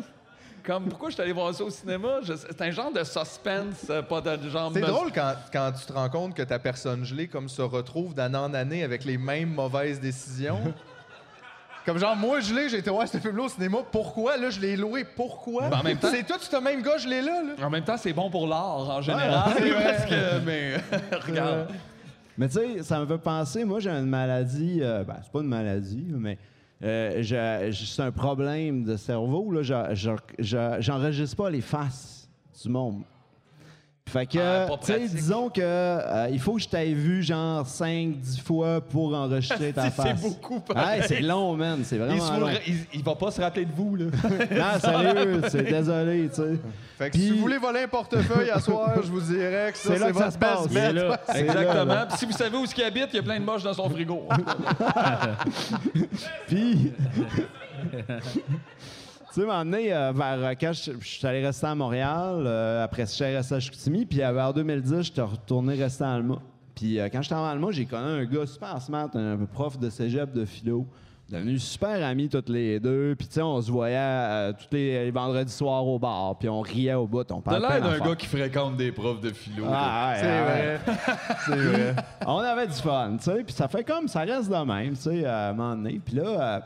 Comme, 0.64 0.86
pourquoi 0.88 1.08
je 1.08 1.14
suis 1.14 1.22
allé 1.22 1.32
voir 1.32 1.54
ça 1.54 1.64
au 1.64 1.70
cinéma? 1.70 2.18
Je- 2.22 2.34
C'est 2.34 2.60
un 2.60 2.70
genre 2.72 2.92
de 2.92 3.02
suspense, 3.04 3.86
euh, 3.88 4.02
pas 4.02 4.20
de 4.20 4.50
genre... 4.50 4.70
C'est 4.74 4.80
drôle 4.80 5.12
quand, 5.12 5.32
quand 5.52 5.72
tu 5.72 5.86
te 5.86 5.92
rends 5.92 6.10
compte 6.10 6.34
que 6.34 6.42
ta 6.42 6.58
personne 6.58 7.04
gelée 7.04 7.28
comme 7.28 7.48
se 7.48 7.62
retrouve 7.62 8.12
d'année 8.14 8.36
en 8.36 8.52
année 8.52 8.82
avec 8.84 9.04
les 9.04 9.16
mêmes 9.16 9.54
mauvaises 9.54 9.98
décisions. 10.00 10.60
comme 11.86 11.98
genre, 11.98 12.16
moi, 12.16 12.40
gelé, 12.40 12.68
j'ai 12.68 12.78
été 12.78 12.90
voir 12.90 13.08
ce 13.08 13.16
film-là 13.16 13.44
au 13.44 13.48
cinéma. 13.48 13.78
Pourquoi? 13.90 14.36
Là, 14.36 14.50
je 14.50 14.60
l'ai 14.60 14.76
loué. 14.76 15.04
Pourquoi? 15.04 15.68
Ben, 15.70 15.78
en 15.78 15.82
même 15.82 15.96
temps- 15.98 16.08
C'est 16.12 16.24
toi, 16.24 16.36
ce 16.38 16.56
même 16.56 16.82
gars, 16.82 16.98
je 16.98 17.08
l'ai 17.08 17.22
là, 17.22 17.40
là. 17.44 17.64
En 17.66 17.70
même 17.70 17.84
temps, 17.84 17.96
c'est 17.96 18.12
bon 18.12 18.28
pour 18.28 18.46
l'art, 18.46 18.90
en 18.90 19.00
général. 19.00 19.52
c'est 19.56 19.70
vrai. 19.70 19.84
parce 19.96 20.04
que, 20.10 20.38
mais, 20.44 20.74
regarde. 21.26 21.68
Mais 22.38 22.48
tu 22.48 22.54
sais, 22.54 22.82
ça 22.84 23.00
me 23.00 23.06
fait 23.06 23.18
penser, 23.18 23.64
moi 23.64 23.80
j'ai 23.80 23.90
une 23.90 24.06
maladie, 24.08 24.78
euh, 24.80 25.02
ben 25.02 25.16
c'est 25.22 25.32
pas 25.32 25.40
une 25.40 25.48
maladie, 25.48 26.06
mais 26.16 26.38
euh, 26.84 27.20
c'est 27.72 28.02
un 28.02 28.12
problème 28.12 28.84
de 28.84 28.96
cerveau, 28.96 29.50
là, 29.50 29.62
je- 29.62 29.94
je- 29.94 30.10
je- 30.38 30.76
j'enregistre 30.78 31.36
pas 31.36 31.50
les 31.50 31.60
faces 31.60 32.30
du 32.62 32.68
monde. 32.70 33.02
Fait 34.10 34.26
que, 34.26 34.38
Ah, 34.38 34.66
tu 34.80 34.86
sais, 34.86 35.00
disons 35.08 35.48
que 35.50 35.60
euh, 35.62 36.28
il 36.32 36.40
faut 36.40 36.54
que 36.54 36.60
je 36.62 36.68
t'aie 36.68 36.92
vu 36.94 37.22
genre 37.22 37.66
5-10 37.66 38.40
fois 38.42 38.80
pour 38.80 39.14
enregistrer 39.14 39.72
ta 39.74 39.84
C'est 39.84 39.90
face. 39.90 40.20
beaucoup, 40.22 40.60
pareil. 40.60 41.00
Ouais, 41.00 41.06
c'est 41.06 41.20
long, 41.20 41.54
man, 41.56 41.80
c'est 41.84 41.96
Il, 41.96 42.02
vraiment 42.02 42.38
long. 42.38 42.48
il- 42.66 42.86
il 42.94 43.02
va 43.04 43.14
pas 43.14 43.30
se 43.30 43.40
rappeler 43.40 43.66
de 43.66 43.72
vous, 43.72 43.96
là. 43.96 44.06
Non, 44.50 44.80
sérieux, 44.80 45.42
c'est 45.48 45.62
désolé, 45.62 46.28
tu 46.30 46.36
sais. 46.36 46.58
Fait 46.96 47.10
que 47.10 47.16
si 47.18 47.30
vous 47.30 47.38
voulez 47.38 47.58
voler 47.58 47.82
un 47.82 47.88
portefeuille 47.88 48.50
à 48.50 48.58
soir, 48.60 48.90
je 49.02 49.08
vous 49.10 49.20
dirais 49.20 49.70
que 49.72 49.78
ça, 49.78 49.90
C'est 49.92 49.98
là 50.00 50.06
c'est 50.06 50.12
que 50.12 50.18
ça 50.18 50.24
votre 50.24 50.32
se 50.32 50.38
passe. 50.38 50.66
C'est 50.72 50.92
là. 50.92 51.20
C'est 51.32 51.40
Exactement. 51.40 51.84
là. 51.94 52.06
Puis 52.06 52.18
si 52.18 52.26
vous 52.26 52.32
savez 52.32 52.56
où 52.56 52.64
est-ce 52.64 52.74
qu'il 52.74 52.84
habite, 52.84 53.08
il 53.12 53.16
y 53.16 53.18
a 53.20 53.22
plein 53.22 53.38
de 53.38 53.44
moches 53.44 53.62
dans 53.62 53.74
son 53.74 53.88
frigo. 53.88 54.22
Puis, 56.48 56.92
sais, 59.34 59.42
un 59.42 59.46
moment 59.46 59.64
donné, 59.64 59.92
euh, 59.92 60.12
vers, 60.12 60.50
quand 60.58 60.72
je, 60.72 60.92
je 61.00 61.06
suis 61.06 61.26
allé 61.26 61.44
rester 61.44 61.66
à 61.66 61.74
Montréal, 61.74 62.44
euh, 62.46 62.84
après 62.84 63.06
je 63.06 63.10
suis 63.10 63.24
rester 63.24 63.54
à 63.54 63.60
Chicoutimi, 63.60 64.06
puis 64.06 64.22
euh, 64.22 64.32
vers 64.32 64.52
2010, 64.54 65.02
j'étais 65.02 65.20
retourné 65.22 65.74
rester 65.74 66.04
à 66.04 66.12
Alma. 66.14 66.38
Puis 66.74 66.98
euh, 66.98 67.08
quand 67.10 67.22
j'étais 67.22 67.34
en 67.34 67.44
Alma, 67.44 67.68
j'ai 67.70 67.84
connu 67.86 68.04
un 68.04 68.24
gars 68.24 68.46
super 68.46 68.80
smart, 68.80 69.08
un, 69.14 69.36
prof 69.52 69.78
de 69.78 69.90
cégep 69.90 70.32
de 70.32 70.44
philo. 70.44 70.86
Devenu 71.28 71.58
super 71.58 72.02
amis 72.06 72.30
toutes 72.30 72.48
les 72.48 72.80
deux. 72.80 73.14
Puis, 73.14 73.28
tu 73.28 73.34
sais, 73.34 73.42
on 73.42 73.60
se 73.60 73.70
voyait 73.70 73.98
euh, 73.98 74.52
tous 74.54 74.74
les, 74.74 75.04
les 75.04 75.10
vendredis 75.10 75.52
soirs 75.52 75.86
au 75.86 75.98
bar, 75.98 76.38
puis 76.38 76.48
on 76.48 76.62
riait 76.62 76.94
au 76.94 77.06
bout. 77.06 77.30
On 77.30 77.42
T'as 77.42 77.50
parlait 77.50 77.68
l'air 77.68 77.80
plein 77.80 77.98
d'un 77.98 78.04
gars 78.06 78.16
qui 78.16 78.26
fréquente 78.26 78.78
des 78.78 78.92
profs 78.92 79.20
de 79.20 79.28
philo. 79.28 79.66
Ah, 79.68 80.12
ouais, 80.14 80.20
C'est 80.20 80.26
ouais. 80.26 80.78
vrai. 80.78 80.80
C'est 81.44 81.56
vrai. 81.56 81.94
on 82.26 82.38
avait 82.38 82.66
du 82.66 82.72
fun, 82.72 83.16
tu 83.18 83.24
sais. 83.24 83.44
Puis 83.44 83.52
ça 83.52 83.68
fait 83.68 83.84
comme, 83.84 84.08
ça 84.08 84.20
reste 84.20 84.48
de 84.48 84.64
même, 84.64 84.94
tu 84.94 85.02
sais, 85.02 85.26
à 85.26 85.48
un 85.50 85.52
moment 85.52 85.76
donné. 85.76 86.00
Puis 86.02 86.14
là, 86.14 86.62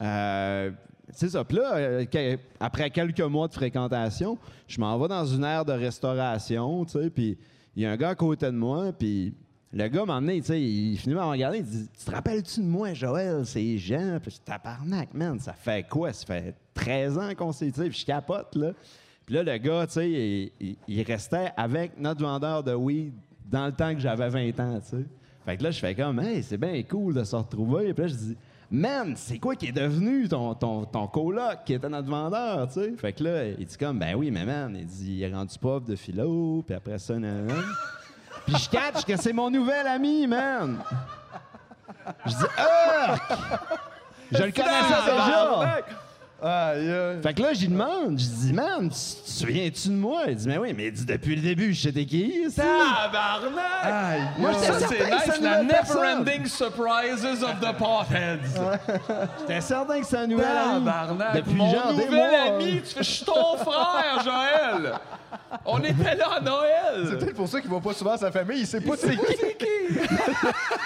euh, 0.00 0.70
c'est 1.18 1.30
ça. 1.30 1.42
Puis 1.42 1.56
là, 1.56 1.74
euh, 1.74 2.36
après 2.60 2.90
quelques 2.90 3.20
mois 3.22 3.48
de 3.48 3.52
fréquentation, 3.52 4.38
je 4.68 4.80
m'en 4.80 4.96
vais 5.00 5.08
dans 5.08 5.26
une 5.26 5.42
aire 5.42 5.64
de 5.64 5.72
restauration, 5.72 6.84
tu 6.84 6.92
sais. 6.92 7.10
Puis 7.10 7.36
il 7.74 7.82
y 7.82 7.86
a 7.86 7.90
un 7.90 7.96
gars 7.96 8.10
à 8.10 8.14
côté 8.14 8.46
de 8.46 8.52
moi, 8.52 8.92
puis 8.96 9.34
le 9.72 9.88
gars 9.88 10.04
m'a 10.04 10.18
emmené, 10.18 10.40
tu 10.40 10.46
sais, 10.46 10.62
il 10.62 10.96
finit 10.96 11.16
par 11.16 11.26
me 11.26 11.32
regarder, 11.32 11.58
il 11.58 11.64
dit 11.64 11.88
Tu 11.98 12.04
te 12.04 12.10
rappelles-tu 12.12 12.60
de 12.60 12.66
moi, 12.66 12.94
Joël? 12.94 13.44
C'est 13.44 13.78
Jean. 13.78 14.20
Puis 14.22 14.30
je 14.30 14.36
dis 14.36 14.42
Tabarnak, 14.44 15.12
man, 15.12 15.40
ça 15.40 15.54
fait 15.54 15.88
quoi? 15.88 16.12
Ça 16.12 16.24
fait 16.24 16.54
13 16.74 17.18
ans 17.18 17.34
qu'on 17.36 17.50
s'est, 17.50 17.72
tu 17.72 17.80
puis 17.80 17.98
je 17.98 18.06
capote, 18.06 18.54
là. 18.54 18.70
Puis 19.26 19.34
là, 19.34 19.42
le 19.42 19.58
gars, 19.58 19.88
tu 19.88 19.94
sais, 19.94 20.52
il 20.86 21.02
restait 21.02 21.50
avec 21.56 21.98
notre 21.98 22.22
vendeur 22.22 22.62
de 22.62 22.74
weed 22.74 23.12
dans 23.44 23.66
le 23.66 23.72
temps 23.72 23.92
que 23.92 24.00
j'avais 24.00 24.28
20 24.28 24.60
ans, 24.60 24.80
tu 24.80 24.98
sais. 24.98 25.04
Fait 25.44 25.56
que 25.56 25.64
là, 25.64 25.72
je 25.72 25.80
fais 25.80 25.96
comme, 25.96 26.20
hey, 26.20 26.44
c'est 26.44 26.58
bien 26.58 26.80
cool 26.84 27.14
de 27.14 27.24
se 27.24 27.34
retrouver. 27.34 27.92
Puis 27.92 28.02
là, 28.02 28.08
je 28.08 28.14
dis, 28.14 28.36
man, 28.70 29.14
c'est 29.16 29.38
quoi 29.38 29.54
qui 29.54 29.66
est 29.66 29.72
devenu 29.72 30.28
ton, 30.28 30.54
ton, 30.54 30.84
ton 30.84 31.06
coloc 31.06 31.64
qui 31.64 31.74
était 31.74 31.88
notre 31.88 32.08
vendeur, 32.08 32.66
tu 32.68 32.74
sais? 32.74 32.92
Fait 32.96 33.12
que 33.12 33.24
là, 33.24 33.44
il 33.46 33.66
dit 33.66 33.76
comme, 33.76 33.98
ben 33.98 34.14
oui, 34.14 34.30
mais 34.30 34.44
man, 34.44 34.76
il 34.78 34.86
dit, 34.86 35.16
il 35.16 35.22
est 35.22 35.32
rendu 35.34 35.58
pauvre 35.58 35.86
de 35.86 35.96
philo, 35.96 36.62
puis 36.66 36.74
après 36.76 36.98
ça, 36.98 37.14
nan, 37.18 37.46
nan. 37.46 37.64
Puis 38.46 38.56
je 38.56 38.68
catch 38.70 39.04
que 39.04 39.16
c'est 39.16 39.32
mon 39.32 39.50
nouvel 39.50 39.86
ami, 39.86 40.26
man. 40.26 40.78
Je 42.26 42.30
dis, 42.30 42.44
ah! 42.56 43.16
Je 44.30 44.42
le 44.42 44.52
connaissais 44.52 45.04
déjà. 45.04 45.80
Aïe, 46.40 46.88
aïe. 46.92 47.20
Fait 47.20 47.34
que 47.34 47.42
là, 47.42 47.52
j'y 47.52 47.66
demande, 47.66 48.16
je 48.16 48.24
dis, 48.26 48.52
man, 48.52 48.88
tu 48.88 48.90
te 48.90 49.28
souviens-tu 49.28 49.88
de 49.88 49.94
moi? 49.94 50.22
Il 50.28 50.36
dit, 50.36 50.46
mais 50.46 50.56
oui, 50.58 50.72
mais 50.72 50.86
il 50.86 50.92
dit, 50.92 51.04
depuis 51.04 51.34
le 51.34 51.42
début, 51.42 51.74
je 51.74 51.82
sais 51.82 51.92
t'es 51.92 52.04
qui, 52.06 52.26
ici? 52.46 52.54
Tabarnak! 52.54 53.82
Aïe, 53.82 54.20
Moi, 54.38 54.50
aïe. 54.50 54.56
j'étais 54.60 54.72
Ça, 54.72 54.86
c'est 54.88 55.32
nice, 55.32 55.40
la 55.40 55.62
never-ending 55.64 56.46
surprises 56.46 57.24
of 57.42 57.58
the 57.60 57.76
potheads. 57.76 58.78
J'étais 59.40 59.60
certain 59.60 60.00
que 60.00 60.06
c'est 60.06 60.16
un 60.18 60.26
nouvel 60.28 60.46
ami. 60.46 60.84
Tabarnak! 60.84 61.34
Depuis 61.34 61.54
Mon 61.54 61.70
genre 61.72 61.92
nouvel 61.92 62.34
ami, 62.34 62.82
tu 62.82 62.94
fais, 62.94 63.02
je 63.02 63.10
suis 63.10 63.24
ton 63.24 63.56
frère, 63.56 64.22
Joël! 64.22 64.92
On 65.66 65.78
était 65.80 66.14
là 66.14 66.26
à 66.32 66.38
C'est 66.38 66.44
Noël! 66.44 67.18
peut-être 67.18 67.34
pour 67.34 67.48
ça 67.48 67.60
qu'il 67.60 67.70
va 67.70 67.80
pas 67.80 67.92
souvent 67.92 68.12
à 68.12 68.18
sa 68.18 68.30
famille. 68.30 68.60
Il 68.60 68.66
sait 68.66 68.80
pas 68.80 68.96
c'est 68.96 69.16
qui. 69.16 69.66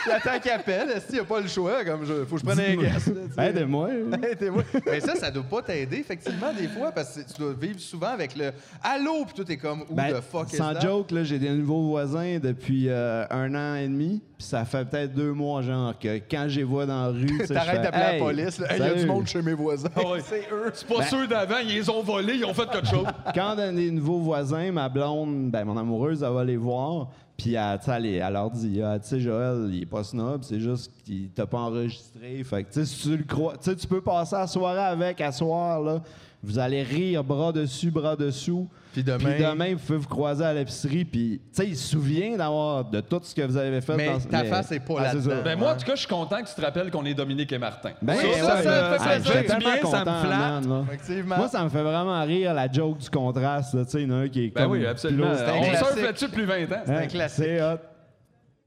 il 0.06 0.10
attend 0.12 0.38
qu'il 0.40 0.50
appelle. 0.50 0.90
Est-ce 0.90 1.06
qu'il 1.08 1.20
a 1.20 1.24
pas 1.24 1.40
le 1.40 1.48
choix? 1.48 1.84
Comme 1.84 2.04
je, 2.04 2.24
faut 2.24 2.36
que 2.36 2.40
je 2.40 2.46
prenne 2.46 2.60
un 2.60 2.98
sais. 2.98 3.12
Aide-moi. 3.48 3.88
Aidez-moi. 4.30 4.62
Mais 4.86 5.00
ça, 5.00 5.14
ça 5.14 5.30
doit 5.30 5.42
pas 5.44 5.62
t'aider, 5.62 5.98
effectivement, 5.98 6.52
des 6.52 6.68
fois, 6.68 6.92
parce 6.92 7.16
que 7.16 7.20
tu 7.32 7.40
dois 7.40 7.52
vivre 7.58 7.80
souvent 7.80 8.08
avec 8.08 8.36
le 8.36 8.52
Allô, 8.82 9.24
puis 9.24 9.34
tout 9.44 9.50
est 9.50 9.56
comme 9.56 9.82
Où 9.88 9.94
Ben, 9.94 10.12
the 10.14 10.20
fuck 10.22 10.52
is 10.52 10.56
sans 10.56 10.74
that? 10.74 10.80
joke, 10.80 11.10
là, 11.10 11.24
j'ai 11.24 11.38
des 11.38 11.50
nouveaux 11.50 11.88
voisins 11.88 12.38
depuis 12.42 12.86
euh, 12.88 13.24
un 13.30 13.54
an 13.54 13.76
et 13.76 13.86
demi. 13.86 14.20
Puis 14.38 14.46
ça 14.48 14.64
fait 14.64 14.84
peut-être 14.84 15.14
deux 15.14 15.32
mois, 15.32 15.62
genre, 15.62 15.96
que 15.98 16.16
quand 16.30 16.46
je 16.48 16.56
les 16.56 16.64
vois 16.64 16.84
dans 16.86 17.02
la 17.06 17.08
rue, 17.12 17.38
T'arrêtes 17.46 17.82
d'appeler 17.82 18.02
Hey, 18.02 18.18
la 18.18 18.24
police. 18.24 18.58
là. 18.58 18.72
Hey, 18.72 18.80
Il 18.80 18.86
y 18.86 18.88
a 18.88 18.94
du 18.94 19.06
monde 19.06 19.26
chez 19.26 19.40
mes 19.42 19.54
voisins. 19.54 19.88
Ouais. 19.96 20.20
C'est 20.28 20.48
eux. 20.52 20.70
C'est 20.74 20.86
pas 20.88 21.04
ceux 21.06 21.26
d'avant, 21.28 21.58
ils 21.62 21.74
les 21.74 21.88
ont 21.88 22.02
volés, 22.02 22.34
ils 22.36 22.44
ont 22.44 22.54
fait 22.54 22.68
quelque 22.70 22.88
chose. 22.88 23.06
Quand 23.34 23.54
on 23.54 23.58
a 23.58 23.70
des 23.70 23.90
nouveaux 23.90 24.18
voisins, 24.18 24.31
ma 24.72 24.88
blonde, 24.88 25.50
ben, 25.50 25.64
mon 25.64 25.76
amoureuse, 25.76 26.22
elle 26.22 26.32
va 26.32 26.44
les 26.44 26.56
voir. 26.56 27.08
Puis 27.36 27.54
elle, 27.54 28.32
leur 28.32 28.50
dit, 28.50 28.80
Ah, 28.82 28.98
tu 28.98 29.08
sais, 29.08 29.20
Joël, 29.20 29.68
il 29.72 29.82
est 29.82 29.86
pas 29.86 30.04
snob, 30.04 30.42
c'est 30.44 30.60
juste 30.60 30.92
qu'il 31.04 31.30
t'a 31.30 31.46
pas 31.46 31.58
enregistré. 31.58 32.42
Fait 32.44 32.64
que, 32.64 32.72
tu 32.72 32.86
si 32.86 33.02
tu 33.02 33.16
le 33.16 33.24
crois, 33.24 33.56
tu 33.56 33.86
peux 33.88 34.00
passer 34.00 34.36
la 34.36 34.46
soirée 34.46 34.78
avec, 34.78 35.20
à 35.20 35.32
soir, 35.32 35.80
là. 35.80 36.02
Vous 36.44 36.58
allez 36.58 36.82
rire 36.82 37.22
bras 37.22 37.52
dessus, 37.52 37.90
bras 37.92 38.16
dessous. 38.16 38.68
Puis 38.92 39.04
demain- 39.04 39.30
Puis 39.36 39.42
demain, 39.44 39.72
vous 39.74 39.78
pouvez 39.78 39.98
vous 39.98 40.08
croiser 40.08 40.44
à 40.44 40.52
l'épicerie. 40.52 41.04
Puis, 41.04 41.40
tu 41.40 41.48
sais, 41.62 41.68
il 41.68 41.76
se 41.76 41.88
souvient 41.90 42.36
d'avoir 42.36 42.84
de 42.84 43.00
tout 43.00 43.20
ce 43.22 43.32
que 43.34 43.42
vous 43.42 43.56
avez 43.56 43.80
fait. 43.80 43.96
Mais 43.96 44.08
dans 44.10 44.18
ta 44.18 44.44
face 44.44 44.72
est 44.72 44.80
pas 44.80 45.00
là-dedans. 45.02 45.30
ça. 45.36 45.40
Ben 45.42 45.56
moi, 45.58 45.72
en 45.72 45.76
tout 45.76 45.86
cas, 45.86 45.94
je 45.94 46.00
suis 46.00 46.08
content 46.08 46.42
que 46.42 46.48
tu 46.48 46.54
te 46.54 46.60
rappelles 46.60 46.90
qu'on 46.90 47.04
est 47.06 47.14
Dominique 47.14 47.52
et 47.52 47.58
Martin. 47.58 47.92
Ben, 48.02 48.16
ça, 48.16 48.22
ouais, 48.26 48.32
ça, 48.34 48.56
ouais, 48.56 48.62
ça 48.98 49.18
me 49.18 49.22
fait 49.22 49.44
plaisir. 49.44 49.88
ça 49.88 49.98
me 50.00 50.04
flatte. 50.04 50.24
man, 50.28 50.68
là. 50.68 50.84
Effectivement. 50.88 51.36
Moi, 51.36 51.48
ça 51.48 51.62
me 51.64 51.68
fait 51.70 51.82
vraiment 51.82 52.22
rire 52.24 52.52
la 52.54 52.70
joke 52.70 52.98
du 52.98 53.08
contraste. 53.08 53.74
là. 53.74 53.84
Tu 53.84 53.90
sais, 53.92 54.02
il 54.02 54.08
y 54.08 54.12
en 54.12 54.16
a 54.16 54.18
un 54.22 54.28
qui 54.28 54.46
est 54.46 54.48
Ben 54.54 54.62
comme... 54.64 54.72
oui, 54.72 54.84
absolument. 54.84 55.28
plus- 55.28 55.38
c'est 55.38 55.44
un 55.44 55.54
On 55.54 55.60
classique. 55.62 55.78
surfe 55.86 56.02
là-dessus 56.02 56.26
depuis 56.26 56.44
20 56.44 56.64
ans. 56.72 56.82
un 56.88 56.92
Hein, 56.96 57.06
classique. 57.06 57.44
C'est 57.46 57.62
hot. 57.62 57.78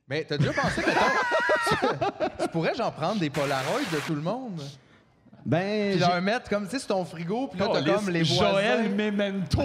Mais 0.08 0.24
t'as 0.24 0.38
déjà 0.38 0.54
pensé, 0.54 0.82
mettons, 0.82 1.90
tu, 2.38 2.44
tu 2.44 2.48
pourrais 2.50 2.74
genre 2.74 2.94
prendre 2.94 3.20
des 3.20 3.30
Polaroids 3.30 3.80
de 3.92 3.98
tout 4.08 4.16
le 4.16 4.22
monde? 4.22 4.62
Ben, 5.46 5.92
Puis 5.92 6.00
leur 6.00 6.20
mettre 6.24 6.50
comme, 6.50 6.64
tu 6.66 6.72
sais, 6.72 6.80
sur 6.80 6.88
ton 6.88 7.06
frigo, 7.06 7.48
puis 7.48 7.60
là, 7.60 7.68
t'as 7.72 7.84
comme 7.84 8.10
les 8.10 8.24
voisins. 8.24 8.52
Joël 8.52 8.90
Memento. 8.96 9.62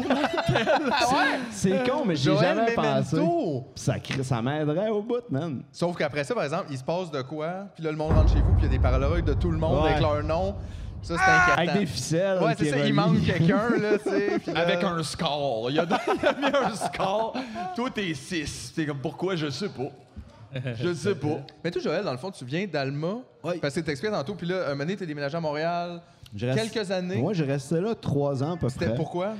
c'est 1.50 1.88
con, 1.88 2.04
mais 2.04 2.16
j'ai 2.16 2.30
Joël 2.32 2.56
jamais 2.56 2.72
pensé. 2.74 3.16
Memento. 3.16 3.66
Puis 3.74 3.84
Ça, 3.84 3.94
cr- 3.96 4.22
ça 4.22 4.42
m'aiderait 4.42 4.88
au 4.90 5.02
bout, 5.02 5.22
man. 5.30 5.62
Sauf 5.72 5.96
qu'après 5.96 6.24
ça, 6.24 6.34
par 6.34 6.44
exemple, 6.44 6.66
il 6.70 6.78
se 6.78 6.84
passe 6.84 7.10
de 7.10 7.22
quoi, 7.22 7.66
puis 7.74 7.82
là, 7.84 7.90
le 7.90 7.96
monde 7.96 8.12
rentre 8.12 8.32
chez 8.32 8.40
vous, 8.40 8.52
puis 8.56 8.60
il 8.60 8.64
y 8.64 8.66
a 8.66 8.70
des 8.70 8.78
Polaroids 8.78 9.20
de 9.22 9.32
tout 9.34 9.50
le 9.50 9.58
monde 9.58 9.82
Ouais. 9.84 9.90
avec 9.90 10.00
leur 10.02 10.22
nom. 10.22 10.54
Ça, 11.02 11.14
c'est 11.16 11.30
inquiétant. 11.30 11.62
Avec 11.72 11.80
des 11.80 11.86
ficelles. 11.86 12.38
Ouais, 12.42 12.54
qui 12.54 12.64
c'est 12.66 12.70
ça, 12.72 12.86
il 12.86 12.92
manque 12.92 13.24
quelqu'un, 13.24 13.70
là, 13.80 13.96
tu 14.02 14.10
sais. 14.10 14.38
puis 14.44 14.52
là- 14.52 14.60
Avec 14.60 14.84
un 14.84 15.02
score. 15.02 15.70
Il 15.70 15.80
a, 15.80 15.84
il 16.22 16.26
a 16.26 16.32
mis 16.34 16.56
un 16.56 16.74
score. 16.74 17.34
Toi, 17.74 17.88
t'es 17.94 18.12
6. 18.12 18.74
T'es 18.76 18.84
comme, 18.84 18.98
pourquoi? 18.98 19.34
Je 19.34 19.48
sais 19.48 19.70
pas. 19.70 19.84
Je 20.80 20.92
sais 20.94 21.14
pas. 21.14 21.40
Mais 21.64 21.70
toi, 21.70 21.80
Joël, 21.82 22.04
dans 22.04 22.12
le 22.12 22.18
fond, 22.18 22.30
tu 22.30 22.44
viens 22.44 22.66
d'Alma. 22.66 23.16
Oui. 23.44 23.54
Parce 23.60 23.74
que 23.74 23.80
t'expliquais 23.80 24.14
tantôt, 24.14 24.34
puis 24.34 24.46
là, 24.46 24.66
un 24.66 24.70
moment 24.70 24.78
donné, 24.84 24.96
t'es 24.96 25.06
déménagé 25.06 25.36
à 25.36 25.40
Montréal. 25.40 26.00
Je 26.34 26.46
reste- 26.46 26.72
Quelques 26.72 26.90
années. 26.90 27.16
Moi, 27.16 27.32
je 27.32 27.42
restais 27.44 27.80
là 27.80 27.94
trois 27.94 28.42
ans 28.42 28.54
à 28.54 28.56
peu 28.56 28.68
C'était 28.68 28.94
pourquoi? 28.94 29.34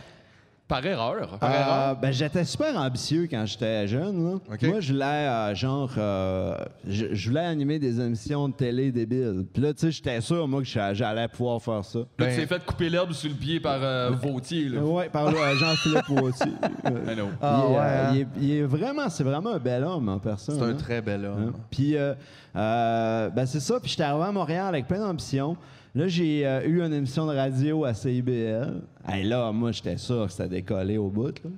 Par 0.71 0.87
erreur. 0.87 1.37
Euh, 1.43 1.95
ben, 2.01 2.13
j'étais 2.13 2.45
super 2.45 2.77
ambitieux 2.79 3.27
quand 3.29 3.45
j'étais 3.45 3.89
jeune. 3.89 4.25
Là. 4.25 4.39
Moi, 4.63 4.79
je 4.81 4.93
voulais, 4.93 5.05
euh, 5.05 5.55
genre, 5.57 5.91
euh, 5.99 6.55
je, 6.87 7.07
je 7.13 7.29
voulais 7.29 7.41
animer 7.45 7.81
des 7.81 8.01
émissions 8.01 8.49
de 8.49 8.55
télé 8.55 8.93
débiles. 8.93 9.47
Puis 9.53 9.61
là, 9.63 9.75
tu 9.75 9.81
sais, 9.81 9.91
j'étais 9.91 10.21
sûr, 10.21 10.47
moi, 10.47 10.61
que 10.61 10.69
j'a- 10.69 10.95
j'allais 10.95 11.27
pouvoir 11.27 11.61
faire 11.61 11.85
ça. 11.85 11.99
Là, 11.99 12.05
Ben- 12.19 12.31
tu 12.31 12.37
t'es 12.37 12.47
fait 12.47 12.65
couper 12.65 12.89
l'herbe 12.89 13.13
sur 13.13 13.29
le 13.31 13.35
pied 13.35 13.59
par 13.59 13.81
euh, 13.83 14.11
Vautier. 14.23 14.69
Là. 14.69 14.81
Ouais, 14.85 15.09
par 15.09 15.25
là, 15.33 15.39
euh, 15.41 15.57
Jean-Philippe 15.57 16.09
Wautier. 16.09 16.53
Euh, 16.87 16.91
I 17.13 17.15
know. 17.17 17.29
Ah, 17.43 17.65
il, 17.67 17.73
est, 17.73 17.75
ouais, 17.75 17.81
euh, 17.81 18.07
hein? 18.07 18.13
il 18.15 18.21
est- 18.21 18.27
il 18.41 18.53
est 18.59 18.63
vraiment, 18.63 19.09
c'est 19.09 19.25
vraiment 19.25 19.51
un 19.55 19.59
bel 19.59 19.83
homme 19.83 20.09
en 20.09 20.19
personne. 20.21 20.55
C'est 20.57 20.65
un 20.65 20.69
hein. 20.69 20.75
très 20.75 21.03
bel 21.03 21.25
homme. 21.25 21.53
Hein? 21.53 21.61
Puis, 21.69 21.97
euh, 21.97 22.15
euh, 22.55 23.29
ben 23.31 23.45
c'est 23.47 23.61
ça. 23.61 23.81
Puis, 23.81 23.91
j'étais 23.91 24.05
arrivé 24.05 24.25
à 24.27 24.33
Montréal 24.33 24.69
avec 24.69 24.87
plein 24.87 25.01
d'ambition. 25.01 25.57
Là, 25.95 26.07
j'ai 26.07 26.47
euh, 26.47 26.63
eu 26.67 26.83
une 26.83 26.93
émission 26.93 27.27
de 27.27 27.35
radio 27.35 27.85
à 27.85 27.95
CIBL. 27.95 28.83
Hey, 29.09 29.25
là, 29.25 29.51
moi, 29.51 29.73
j'étais 29.73 29.97
sûr 29.97 30.27
que 30.27 30.33
c'était 30.33 30.49
décollé 30.49 30.97
au 30.99 31.09
bout. 31.09 31.43
Là. 31.43 31.51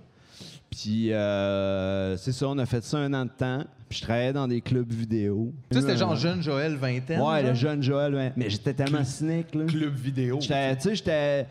Puis, 0.71 1.13
euh, 1.13 2.17
c'est 2.17 2.33
ça, 2.33 2.49
on 2.49 2.57
a 2.57 2.65
fait 2.65 2.83
ça 2.83 2.99
un 2.99 3.13
an 3.13 3.27
de 3.27 3.31
temps. 3.31 3.65
Puis, 3.91 3.99
je 3.99 4.05
travaillais 4.05 4.33
dans 4.33 4.49
des 4.49 4.63
clubs 4.63 4.91
vidéo. 4.91 5.53
Tu 5.71 5.77
sais, 5.77 5.83
c'était 5.83 5.99
genre 5.99 6.17
jeune 6.17 6.43
Joël, 6.43 6.77
vingtaine. 6.77 7.21
Ouais, 7.21 7.43
le 7.43 7.53
jeune 7.53 7.83
Joël. 7.83 8.15
ouais. 8.15 8.33
Mais 8.37 8.49
j'étais 8.49 8.73
tellement 8.73 9.05
cynique. 9.05 9.55
Là. 9.55 9.67
Club 9.67 9.95
vidéo. 9.95 10.39
Tu 10.39 10.49
sais, 10.49 10.95
j'étais, 10.95 11.47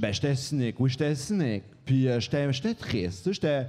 ben, 0.00 0.12
j'étais 0.12 0.36
cynique. 0.36 0.76
Oui, 0.78 0.88
j'étais 0.88 1.14
cynique. 1.16 1.64
Puis 1.84 2.06
euh, 2.06 2.20
j'étais, 2.20 2.52
j'étais 2.52 2.74
triste. 2.74 3.24
Tu 3.24 3.24
sais, 3.24 3.32
j'étais, 3.32 3.66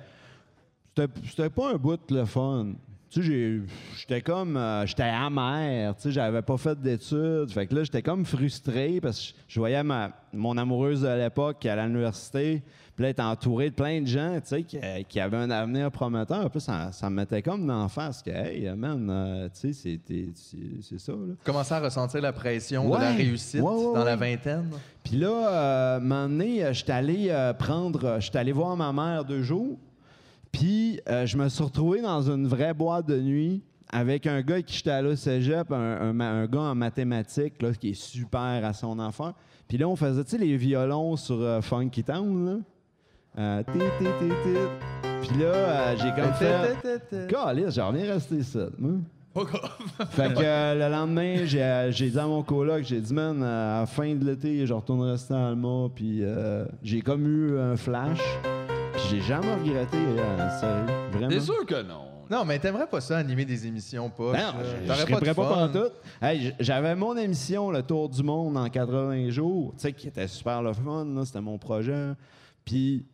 c'était, 0.95 1.11
c'était 1.27 1.49
pas 1.49 1.71
un 1.71 1.77
bout 1.77 1.99
de 2.07 2.15
le 2.15 2.25
fun. 2.25 2.73
Tu 3.11 3.23
sais, 3.23 3.61
j'étais 3.99 4.21
comme, 4.21 4.55
euh, 4.55 4.85
j'étais 4.85 5.03
amer. 5.03 5.93
Tu 5.95 6.03
sais, 6.03 6.11
j'avais 6.11 6.41
pas 6.41 6.57
fait 6.57 6.79
d'études. 6.79 7.51
Fait 7.51 7.67
que 7.67 7.75
là, 7.75 7.83
j'étais 7.83 8.01
comme 8.01 8.25
frustré 8.25 8.99
parce 9.01 9.19
que 9.19 9.37
je 9.47 9.59
voyais 9.59 9.83
ma, 9.83 10.11
mon 10.31 10.57
amoureuse 10.57 11.01
de 11.01 11.09
l'époque 11.09 11.57
qui 11.59 11.67
allait 11.67 11.81
à 11.81 11.87
l'université. 11.87 12.63
Puis 12.95 13.03
là, 13.03 13.07
elle 13.09 13.11
était 13.11 13.21
entourée 13.21 13.69
de 13.69 13.75
plein 13.75 14.01
de 14.01 14.07
gens, 14.07 14.35
tu 14.35 14.47
sais, 14.47 14.63
qui, 14.63 14.77
qui 15.07 15.19
avaient 15.19 15.37
un 15.37 15.49
avenir 15.49 15.91
prometteur. 15.91 16.49
Puis 16.49 16.61
ça, 16.61 16.91
ça 16.91 17.09
me 17.09 17.15
mettait 17.17 17.41
comme 17.41 17.65
d'en 17.67 17.87
face 17.89 18.21
que, 18.21 18.31
hey, 18.31 18.69
man, 18.75 19.07
euh, 19.09 19.49
tu 19.59 19.73
sais, 19.73 19.99
c'est, 20.33 20.99
ça, 20.99 21.11
là. 21.11 21.33
Commençais 21.43 21.73
à 21.73 21.79
ressentir 21.79 22.21
la 22.21 22.33
pression 22.33 22.89
de 22.89 22.95
la 22.95 23.11
réussite 23.11 23.61
Ouais, 23.61 23.73
ouais, 23.73 23.93
dans 23.93 24.03
la 24.03 24.15
vingtaine. 24.15 24.69
Puis 25.03 25.17
là, 25.17 25.27
euh, 25.49 25.97
un 25.97 25.99
moment 25.99 26.27
donné, 26.29 26.63
euh, 26.63 26.73
j'étais 26.73 26.91
allé 26.91 27.27
euh, 27.29 27.53
prendre, 27.53 28.05
euh, 28.05 28.19
j'étais 28.19 28.39
allé 28.39 28.51
voir 28.51 28.75
ma 28.77 28.93
mère 28.93 29.25
deux 29.25 29.41
jours. 29.41 29.77
Puis 30.51 30.99
euh, 31.07 31.25
je 31.25 31.37
me 31.37 31.47
suis 31.49 31.63
retrouvé 31.63 32.01
dans 32.01 32.29
une 32.29 32.47
vraie 32.47 32.73
boîte 32.73 33.07
de 33.07 33.19
nuit 33.19 33.61
avec 33.93 34.27
un 34.27 34.41
gars 34.41 34.61
qui 34.61 34.77
j'étais 34.77 34.91
allé 34.91 35.09
au 35.09 35.15
cégep, 35.15 35.71
un, 35.71 35.75
un 36.01 36.13
ma- 36.13 36.29
un 36.29 36.45
gars 36.47 36.61
en 36.61 36.75
mathématiques 36.75 37.61
là, 37.61 37.73
qui 37.73 37.89
est 37.89 38.01
super 38.01 38.63
à 38.65 38.73
son 38.73 38.99
enfant. 38.99 39.33
Puis 39.67 39.77
là, 39.77 39.87
on 39.87 39.95
faisait, 39.95 40.23
tu 40.23 40.31
sais, 40.31 40.37
les 40.37 40.57
violons 40.57 41.15
sur 41.15 41.41
euh, 41.41 41.61
Funky 41.61 42.03
Town, 42.03 42.45
là? 42.45 42.57
Euh, 43.37 43.63
tit, 43.71 43.79
tit. 43.99 44.29
Puis 45.21 45.39
là, 45.39 45.45
euh, 45.45 45.95
j'ai 45.97 46.21
comme 46.21 46.33
fait... 46.33 47.27
Calisse, 47.27 47.75
j'en 47.75 47.95
ai 47.95 48.11
resté 48.11 48.43
ça, 48.43 48.67
moi. 48.77 48.95
Fait 50.09 50.33
que 50.33 50.41
euh, 50.43 50.73
le 50.73 50.93
lendemain, 50.93 51.45
j'ai, 51.45 52.09
dit 52.09 52.19
à 52.19 52.27
mon 52.27 52.43
coloc, 52.43 52.83
j'ai 52.83 52.99
dit, 52.99 53.13
man, 53.13 53.41
à 53.41 53.79
la 53.79 53.85
fin 53.85 54.13
de 54.13 54.25
l'été, 54.25 54.65
je 54.65 54.73
retourne 54.73 55.01
rester 55.03 55.33
à 55.33 55.47
Alma, 55.47 55.87
puis 55.95 56.21
j'ai 56.83 56.99
comme 57.01 57.25
eu 57.25 57.57
un 57.57 57.77
flash, 57.77 58.19
j'ai 59.09 59.21
jamais 59.21 59.53
regretté, 59.55 59.97
euh, 59.97 60.59
sérieux, 60.59 61.09
vraiment. 61.11 61.27
T'es 61.29 61.39
sûr 61.39 61.65
que 61.65 61.81
non? 61.81 62.05
Non, 62.29 62.45
mais 62.45 62.59
t'aimerais 62.59 62.87
pas 62.87 63.01
ça, 63.01 63.17
animer 63.17 63.43
des 63.43 63.67
émissions 63.67 64.09
poches. 64.09 64.37
Ben 64.37 64.53
non, 64.53 64.59
là. 64.87 64.95
je- 64.95 65.03
triperais 65.03 65.29
de 65.29 65.33
pas, 65.35 65.67
pantoute. 65.67 65.93
Hey, 66.21 66.53
j'avais 66.59 66.95
mon 66.95 67.17
émission, 67.17 67.71
Le 67.71 67.83
Tour 67.83 68.07
du 68.07 68.23
Monde, 68.23 68.55
en 68.57 68.69
80 68.69 69.29
jours, 69.31 69.73
tu 69.75 69.81
sais, 69.81 69.93
qui 69.93 70.07
était 70.07 70.27
super 70.27 70.61
le 70.61 70.71
fun, 70.73 71.05
là, 71.13 71.25
c'était 71.25 71.41
mon 71.41 71.57
projet. 71.57 72.13
Puis, 72.63 73.05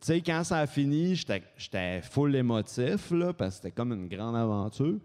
tu 0.00 0.06
sais, 0.06 0.20
quand 0.20 0.44
ça 0.44 0.58
a 0.58 0.66
fini, 0.66 1.14
j'étais 1.14 1.42
j'étais 1.56 2.02
full 2.02 2.36
émotif, 2.36 3.10
là, 3.12 3.32
parce 3.32 3.56
que 3.56 3.62
c'était 3.62 3.70
comme 3.70 3.92
une 3.92 4.08
grande 4.08 4.36
aventure. 4.36 4.96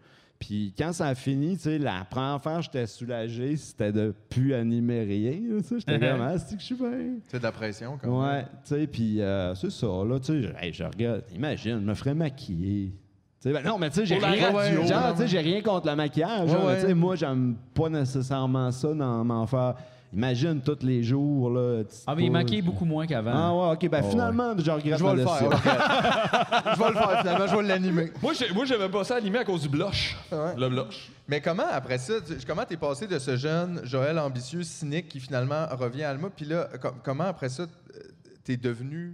Puis 0.41 0.73
quand 0.77 0.91
ça 0.91 1.05
a 1.07 1.15
fini, 1.15 1.55
tu 1.55 1.63
sais, 1.63 1.77
la 1.77 2.03
première 2.09 2.41
fois, 2.41 2.59
j'étais 2.61 2.87
soulagé, 2.87 3.55
c'était 3.55 3.91
de 3.91 4.13
plus 4.27 4.53
animer 4.55 5.03
rien. 5.03 5.33
tu 5.59 5.63
sais. 5.63 5.75
J'étais 5.79 5.99
comme, 6.11 6.21
ah, 6.21 6.37
c'est 6.37 6.55
que 6.55 6.59
je 6.61 6.65
suis 6.65 6.75
bien? 6.75 6.89
C'est 7.27 7.37
de 7.37 7.43
la 7.43 7.51
pression, 7.51 7.97
quand 8.01 8.07
même. 8.09 8.19
Ouais, 8.37 8.43
tu 8.65 8.75
sais, 8.75 8.87
puis 8.87 9.21
euh, 9.21 9.53
c'est 9.55 9.69
ça, 9.71 9.85
là, 9.87 10.19
tu 10.19 10.25
sais, 10.25 10.41
je- 10.41 10.49
hey, 10.65 10.73
je 10.73 10.83
regarde, 10.83 11.23
imagine, 11.33 11.79
je 11.79 11.85
me 11.85 11.93
ferais 11.93 12.15
maquiller. 12.15 12.91
Tu 13.39 13.49
sais, 13.49 13.53
ben 13.53 13.63
non, 13.63 13.77
mais 13.77 13.89
tu 13.89 13.97
sais, 13.97 14.05
j'ai 14.05 14.15
rien, 14.17 14.51
radio. 14.51 14.83
genre, 14.83 15.11
tu 15.13 15.17
sais, 15.21 15.27
j'ai 15.27 15.39
rien 15.39 15.61
contre 15.61 15.87
le 15.87 15.95
maquillage. 15.95 16.49
Ouais, 16.49 16.55
genre, 16.57 16.65
ouais. 16.65 16.79
tu 16.81 16.87
sais, 16.87 16.93
moi, 16.93 17.15
j'aime 17.15 17.55
pas 17.73 17.89
nécessairement 17.89 18.71
ça 18.71 18.93
dans 18.93 19.23
m'en 19.23 19.45
faire. 19.47 19.75
Imagine 20.13 20.59
tous 20.61 20.79
les 20.85 21.03
jours, 21.03 21.49
là. 21.51 21.83
Ah, 22.05 22.15
mais 22.15 22.25
il 22.25 22.31
maquille 22.31 22.61
beaucoup 22.61 22.83
moins 22.83 23.07
qu'avant. 23.07 23.31
Ah 23.33 23.55
ouais, 23.55 23.73
ok, 23.75 23.89
ben 23.89 24.01
Oh, 24.05 24.09
finalement, 24.09 24.53
je 24.57 24.69
regrette 24.69 24.99
Je 24.99 25.03
vais 25.05 25.15
le 25.15 25.23
faire. 25.25 25.51
je 26.75 26.79
vais 26.79 26.89
le 26.89 26.93
faire, 26.95 27.19
finalement, 27.21 27.47
je 27.47 27.55
vais 27.55 27.63
l'animer. 27.63 28.11
Moi, 28.21 28.33
j'ai- 28.33 28.53
moi, 28.53 28.65
j'avais 28.65 28.89
pas 28.89 29.03
ça 29.05 29.15
animé 29.15 29.39
à 29.39 29.45
cause 29.45 29.61
du 29.61 29.69
blush. 29.69 30.17
Ouais. 30.31 30.55
Le 30.57 30.67
blush. 30.69 31.09
Mais 31.29 31.39
comment, 31.39 31.63
après 31.71 31.97
ça, 31.97 32.15
tu- 32.25 32.33
comment 32.45 32.65
t'es 32.65 32.75
passé 32.75 33.07
de 33.07 33.17
ce 33.19 33.37
jeune 33.37 33.79
Joël 33.85 34.19
ambitieux, 34.19 34.63
cynique, 34.63 35.07
qui 35.07 35.21
finalement 35.21 35.65
revient 35.71 36.03
à 36.03 36.09
Alma, 36.09 36.29
puis 36.35 36.45
là, 36.45 36.67
com- 36.81 36.95
comment 37.03 37.23
après 37.25 37.47
ça, 37.47 37.63
euh, 37.63 37.99
t'es 38.43 38.57
devenu 38.57 39.13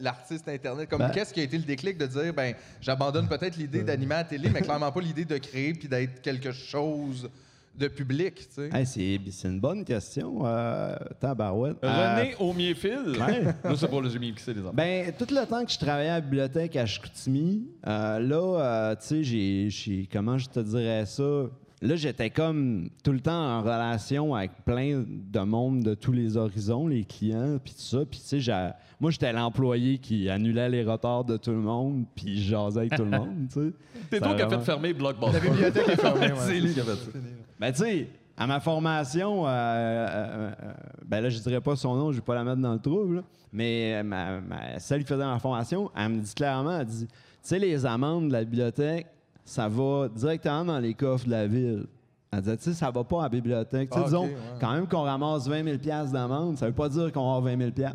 l'artiste 0.00 0.48
Internet? 0.48 0.90
Comme, 0.90 0.98
Ben- 0.98 1.10
qu'est-ce 1.12 1.32
qui 1.32 1.40
a 1.40 1.44
été 1.44 1.56
le 1.56 1.64
déclic 1.64 1.96
de 1.96 2.04
dire, 2.06 2.34
ben, 2.34 2.52
j'abandonne 2.82 3.26
peut-être 3.26 3.56
l'idée 3.56 3.82
d'animer 3.82 4.16
à 4.16 4.18
la 4.18 4.24
télé, 4.24 4.50
mais 4.50 4.60
clairement 4.60 4.92
pas 4.92 5.00
l'idée 5.00 5.24
de 5.24 5.38
créer 5.38 5.72
puis 5.72 5.88
d'être 5.88 6.20
quelque 6.20 6.52
chose 6.52 7.30
de 7.78 7.88
public, 7.88 8.34
tu 8.36 8.44
sais? 8.50 8.70
Hey, 8.72 8.86
c'est 8.86 9.20
c'est 9.30 9.48
une 9.48 9.60
bonne 9.60 9.84
question. 9.84 10.40
Euh, 10.46 10.94
tabarouette. 11.20 11.76
René 11.82 12.34
Aumierfil. 12.38 13.16
Ouais. 13.18 13.76
Sais 13.76 13.88
pas, 13.88 14.00
là, 14.00 14.08
j'ai 14.10 14.18
mis 14.18 14.32
qui 14.34 14.42
c'est 14.42 14.54
les 14.54 14.60
enfants. 14.62 14.72
Ben, 14.74 15.12
tout 15.18 15.26
le 15.30 15.46
temps 15.46 15.64
que 15.64 15.70
je 15.72 15.78
travaillais 15.78 16.08
à 16.10 16.14
la 16.14 16.20
bibliothèque 16.20 16.76
à 16.76 16.86
Chicoutimi, 16.86 17.66
euh, 17.86 18.18
là, 18.20 18.60
euh, 18.60 18.94
tu 18.96 19.06
sais, 19.06 19.22
j'ai, 19.24 19.70
j'ai- 19.70 20.08
comment 20.10 20.38
je 20.38 20.48
te 20.48 20.60
dirais 20.60 21.04
ça? 21.06 21.44
Là, 21.82 21.94
j'étais 21.94 22.30
comme 22.30 22.88
tout 23.04 23.12
le 23.12 23.20
temps 23.20 23.58
en 23.58 23.60
relation 23.60 24.34
avec 24.34 24.50
plein 24.64 25.04
de 25.06 25.40
monde 25.40 25.82
de 25.82 25.92
tous 25.94 26.10
les 26.12 26.38
horizons, 26.38 26.86
les 26.86 27.04
clients, 27.04 27.58
puis 27.62 27.74
tout 27.74 27.80
ça. 27.82 27.98
Puis, 28.10 28.18
tu 28.20 28.26
sais, 28.26 28.40
j'ai- 28.40 28.70
moi, 28.98 29.10
j'étais 29.10 29.30
l'employé 29.30 29.98
qui 29.98 30.30
annulait 30.30 30.70
les 30.70 30.82
retards 30.84 31.24
de 31.26 31.36
tout 31.36 31.50
le 31.50 31.58
monde, 31.58 32.06
puis 32.14 32.42
je 32.42 32.48
jasais 32.52 32.80
avec 32.80 32.96
tout 32.96 33.04
le 33.04 33.10
monde, 33.10 33.48
tu 33.52 33.60
sais. 33.60 33.72
C'est 34.10 34.20
toi 34.20 34.34
qui 34.34 34.42
as 34.42 34.48
fait 34.48 34.60
fermer 34.64 34.94
Blockbuster. 34.94 35.34
La 35.38 35.40
bibliothèque 35.50 35.88
est 35.90 35.96
fermée, 36.00 36.26
ouais. 36.32 36.38
C'est 36.46 36.60
lui 36.60 36.72
qui 36.72 36.80
a 36.80 36.84
fait 36.84 36.90
ça. 36.96 37.10
Ben, 37.58 37.72
tu 37.72 37.78
sais, 37.82 38.08
à 38.36 38.46
ma 38.46 38.60
formation, 38.60 39.46
euh, 39.46 39.50
euh, 39.50 40.50
euh, 40.62 40.72
ben 41.06 41.20
là, 41.22 41.28
je 41.30 41.38
dirais 41.38 41.60
pas 41.60 41.74
son 41.76 41.94
nom, 41.96 42.12
je 42.12 42.16
vais 42.16 42.22
pas 42.22 42.34
la 42.34 42.44
mettre 42.44 42.60
dans 42.60 42.74
le 42.74 42.78
trouble, 42.80 43.16
là, 43.16 43.22
mais 43.52 43.94
euh, 43.96 44.02
ma, 44.02 44.40
ma- 44.40 44.78
celle 44.78 45.02
qui 45.02 45.08
faisait 45.08 45.24
ma 45.24 45.38
formation, 45.38 45.90
elle 45.96 46.08
me 46.10 46.20
dit 46.20 46.34
clairement, 46.34 46.78
elle 46.80 46.86
dit, 46.86 47.06
tu 47.06 47.14
sais, 47.42 47.58
les 47.58 47.86
amendes 47.86 48.28
de 48.28 48.32
la 48.32 48.44
bibliothèque, 48.44 49.06
ça 49.44 49.68
va 49.68 50.08
directement 50.08 50.64
dans 50.64 50.78
les 50.80 50.92
coffres 50.94 51.24
de 51.26 51.30
la 51.30 51.46
ville. 51.46 51.86
Elle 52.32 52.40
disait, 52.40 52.56
tu 52.56 52.64
sais, 52.64 52.72
ça 52.74 52.90
va 52.90 53.04
pas 53.04 53.20
à 53.20 53.22
la 53.22 53.28
bibliothèque. 53.30 53.88
Tu 53.90 53.94
sais, 53.96 54.02
Ah, 54.02 54.06
disons, 54.06 54.24
ouais. 54.24 54.36
quand 54.60 54.72
même 54.72 54.86
qu'on 54.88 55.02
ramasse 55.02 55.46
20 55.48 55.64
000 55.64 55.76
d'amende, 56.12 56.58
ça 56.58 56.66
veut 56.66 56.72
pas 56.74 56.88
dire 56.88 57.10
qu'on 57.12 57.22
va 57.30 57.36
avoir 57.36 57.42
20 57.56 57.72
000 57.74 57.88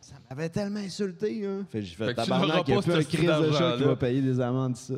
Ça 0.00 0.14
m'avait 0.30 0.48
tellement 0.48 0.80
insulté, 0.80 1.46
hein. 1.46 1.64
Fait 1.68 1.80
que 1.80 1.84
j'ai 1.84 1.94
fait, 1.94 2.06
Fait 2.06 2.14
tabarnak, 2.14 2.64
il 2.66 2.74
y 2.74 2.78
a 2.78 2.82
plus 2.82 2.92
un 2.94 3.02
crise 3.04 3.20
de 3.28 3.52
chat 3.52 3.76
qui 3.76 3.84
va 3.84 3.94
payer 3.96 4.22
des 4.22 4.40
amendes 4.40 4.76
ici. 4.76 4.94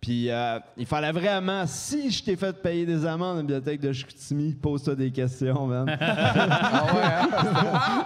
Puis 0.00 0.30
euh, 0.30 0.60
il 0.76 0.86
fallait 0.86 1.10
vraiment, 1.10 1.64
si 1.66 2.12
je 2.12 2.22
t'ai 2.22 2.36
fait 2.36 2.52
payer 2.62 2.86
des 2.86 3.04
amendes 3.04 3.32
à 3.32 3.34
la 3.36 3.40
bibliothèque 3.42 3.80
de 3.80 3.92
Chicoutimi, 3.92 4.52
pose-toi 4.54 4.94
des 4.94 5.10
questions, 5.10 5.66
man. 5.66 5.86
Ah 6.00 6.84
ouais, 6.94 7.02
hein? 7.02 8.04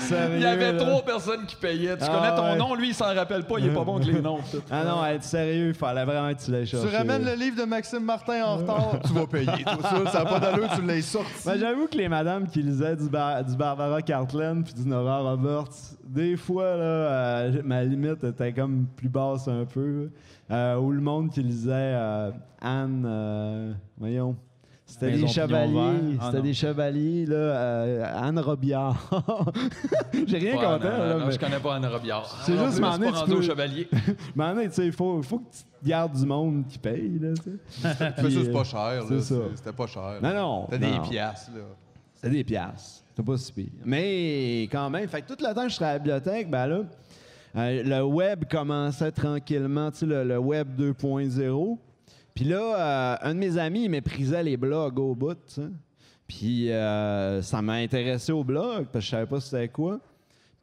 Sérieux, 0.00 0.36
Il 0.36 0.42
y 0.42 0.46
avait 0.46 0.72
là. 0.72 0.78
trois 0.84 1.02
personnes 1.02 1.46
qui 1.46 1.54
payaient. 1.54 1.96
Tu 1.96 2.04
Ah, 2.04 2.08
connais 2.08 2.34
ton 2.36 2.42
ouais. 2.52 2.56
nom, 2.56 2.74
lui, 2.74 2.88
il 2.88 2.94
s'en 2.94 3.14
rappelle 3.14 3.44
pas. 3.44 3.54
Il 3.60 3.66
est 3.66 3.74
pas 3.74 3.84
bon 3.84 4.00
que 4.00 4.04
les 4.06 4.20
noms. 4.20 4.38
tout. 4.50 4.62
Ah 4.70 4.82
non, 4.84 5.04
être 5.06 5.22
sérieux, 5.22 5.68
il 5.68 5.74
fallait 5.74 6.04
vraiment 6.04 6.34
que 6.34 6.42
tu 6.42 6.50
l'aies 6.50 6.64
Tu 6.64 6.76
cherché. 6.76 6.96
ramènes 6.96 7.24
le 7.24 7.34
livre 7.34 7.56
de 7.60 7.64
Maxime 7.68 8.02
Martin 8.04 8.42
en 8.44 8.56
retard, 8.56 8.98
tu 9.06 9.12
vas 9.12 9.26
payer. 9.28 9.46
Tout 9.46 9.82
ça, 9.82 10.10
ça 10.12 10.24
n'a 10.24 10.30
pas 10.30 10.40
d'allure, 10.40 10.68
tu 10.74 10.82
l'as 10.82 11.02
sorti. 11.02 11.30
Ben, 11.46 11.56
j'avoue 11.58 11.86
que 11.86 11.96
les 11.96 12.08
madames 12.08 12.48
qui 12.48 12.62
lisaient 12.62 12.96
du, 12.96 13.08
Bar- 13.08 13.44
du 13.44 13.56
Barbara 13.56 14.02
Cartland 14.02 14.64
puis 14.64 14.74
du 14.74 14.88
Nora 14.88 15.20
Roberts, 15.20 15.68
des 16.04 16.36
fois, 16.36 16.64
là, 16.76 16.82
euh, 16.82 17.62
ma 17.64 17.84
limite 17.84 18.24
était 18.24 18.52
comme 18.52 18.86
plus 18.96 19.08
basse 19.08 19.46
un 19.46 19.64
peu. 19.64 20.10
Euh, 20.50 20.76
ou 20.76 20.92
le 20.92 21.00
monde 21.00 21.30
qui 21.30 21.42
lisait 21.42 21.70
euh, 21.72 22.30
Anne, 22.60 23.04
euh, 23.06 23.72
voyons. 23.98 24.36
C'était 24.86 25.10
des 25.12 25.26
chevaliers. 25.26 26.16
Ah, 26.18 26.30
C'était 26.30 26.42
des 26.42 26.54
chevaliers, 26.54 27.26
là. 27.26 27.36
euh, 27.36 28.04
Anne 28.26 28.38
Robillard. 28.38 29.10
J'ai 30.26 30.38
rien 30.38 30.56
Ouais, 30.56 30.64
contre 30.64 30.84
non, 30.86 30.90
elle, 30.94 31.08
là, 31.10 31.14
non, 31.18 31.26
mais- 31.26 31.32
Je 31.32 31.38
connais 31.38 31.58
pas 31.60 31.74
Anna 31.74 31.90
Robillard. 31.90 32.42
C'est 32.46 32.56
juste, 32.56 32.80
m'en 32.80 32.96
est, 32.96 33.12
tu 33.12 33.30
peux- 33.34 33.42
chevalier. 33.42 33.86
Mais 34.34 34.44
en 34.44 34.54
fait, 34.54 34.68
tu 34.68 34.74
sais, 34.74 34.86
il 34.86 34.92
faut, 34.92 35.22
faut 35.22 35.40
que 35.40 35.50
tu 35.52 35.88
gardes 35.88 36.14
du 36.16 36.24
monde 36.24 36.64
qui 36.66 36.78
paye, 36.78 37.18
là, 37.18 37.34
tu 37.34 37.42
sais. 37.68 37.82
Mais 37.84 37.94
ça, 37.94 38.12
Puis, 38.22 38.44
c'est 38.46 38.50
pas 38.52 38.64
cher, 38.64 39.02
c'est 39.06 39.14
là. 39.34 39.40
C'était 39.54 39.72
pas 39.72 39.86
cher. 39.86 40.14
Non, 40.22 40.32
non, 40.34 40.66
C'était 40.70 40.90
des 40.90 40.98
piastres, 41.00 41.50
là. 41.54 41.62
C'était 42.14 42.30
des 42.30 42.44
piastres. 42.44 43.04
C'était 43.10 43.30
pas 43.30 43.36
si 43.36 43.52
pire. 43.52 43.66
Mais 43.84 44.62
quand 44.72 44.88
même, 44.88 45.06
fait 45.08 45.20
que 45.20 45.28
tout 45.34 45.36
le 45.38 45.54
temps 45.54 45.62
que 45.64 45.68
je 45.68 45.74
serais 45.74 45.86
à 45.90 45.92
la 45.92 45.98
bibliothèque, 45.98 46.48
ben 46.50 46.66
là, 46.66 46.78
euh, 47.56 47.82
le 47.82 48.02
web 48.04 48.44
commençait 48.50 49.12
tranquillement, 49.12 49.90
le, 50.02 50.38
web 50.38 50.68
2.0. 50.78 51.78
Puis 52.34 52.44
là, 52.44 52.60
euh, 52.60 53.16
un 53.22 53.34
de 53.34 53.40
mes 53.40 53.58
amis, 53.58 53.84
il 53.84 53.90
méprisait 53.90 54.42
les 54.42 54.56
blogs 54.56 54.98
au 54.98 55.14
bout, 55.14 55.38
tu. 55.52 55.62
Puis 56.26 56.70
euh, 56.70 57.40
ça 57.40 57.62
m'a 57.62 57.74
intéressé 57.74 58.32
au 58.32 58.44
blog, 58.44 58.86
parce 58.92 59.04
que 59.04 59.06
je 59.06 59.10
savais 59.10 59.26
pas 59.26 59.40
c'était 59.40 59.68
quoi. 59.68 59.98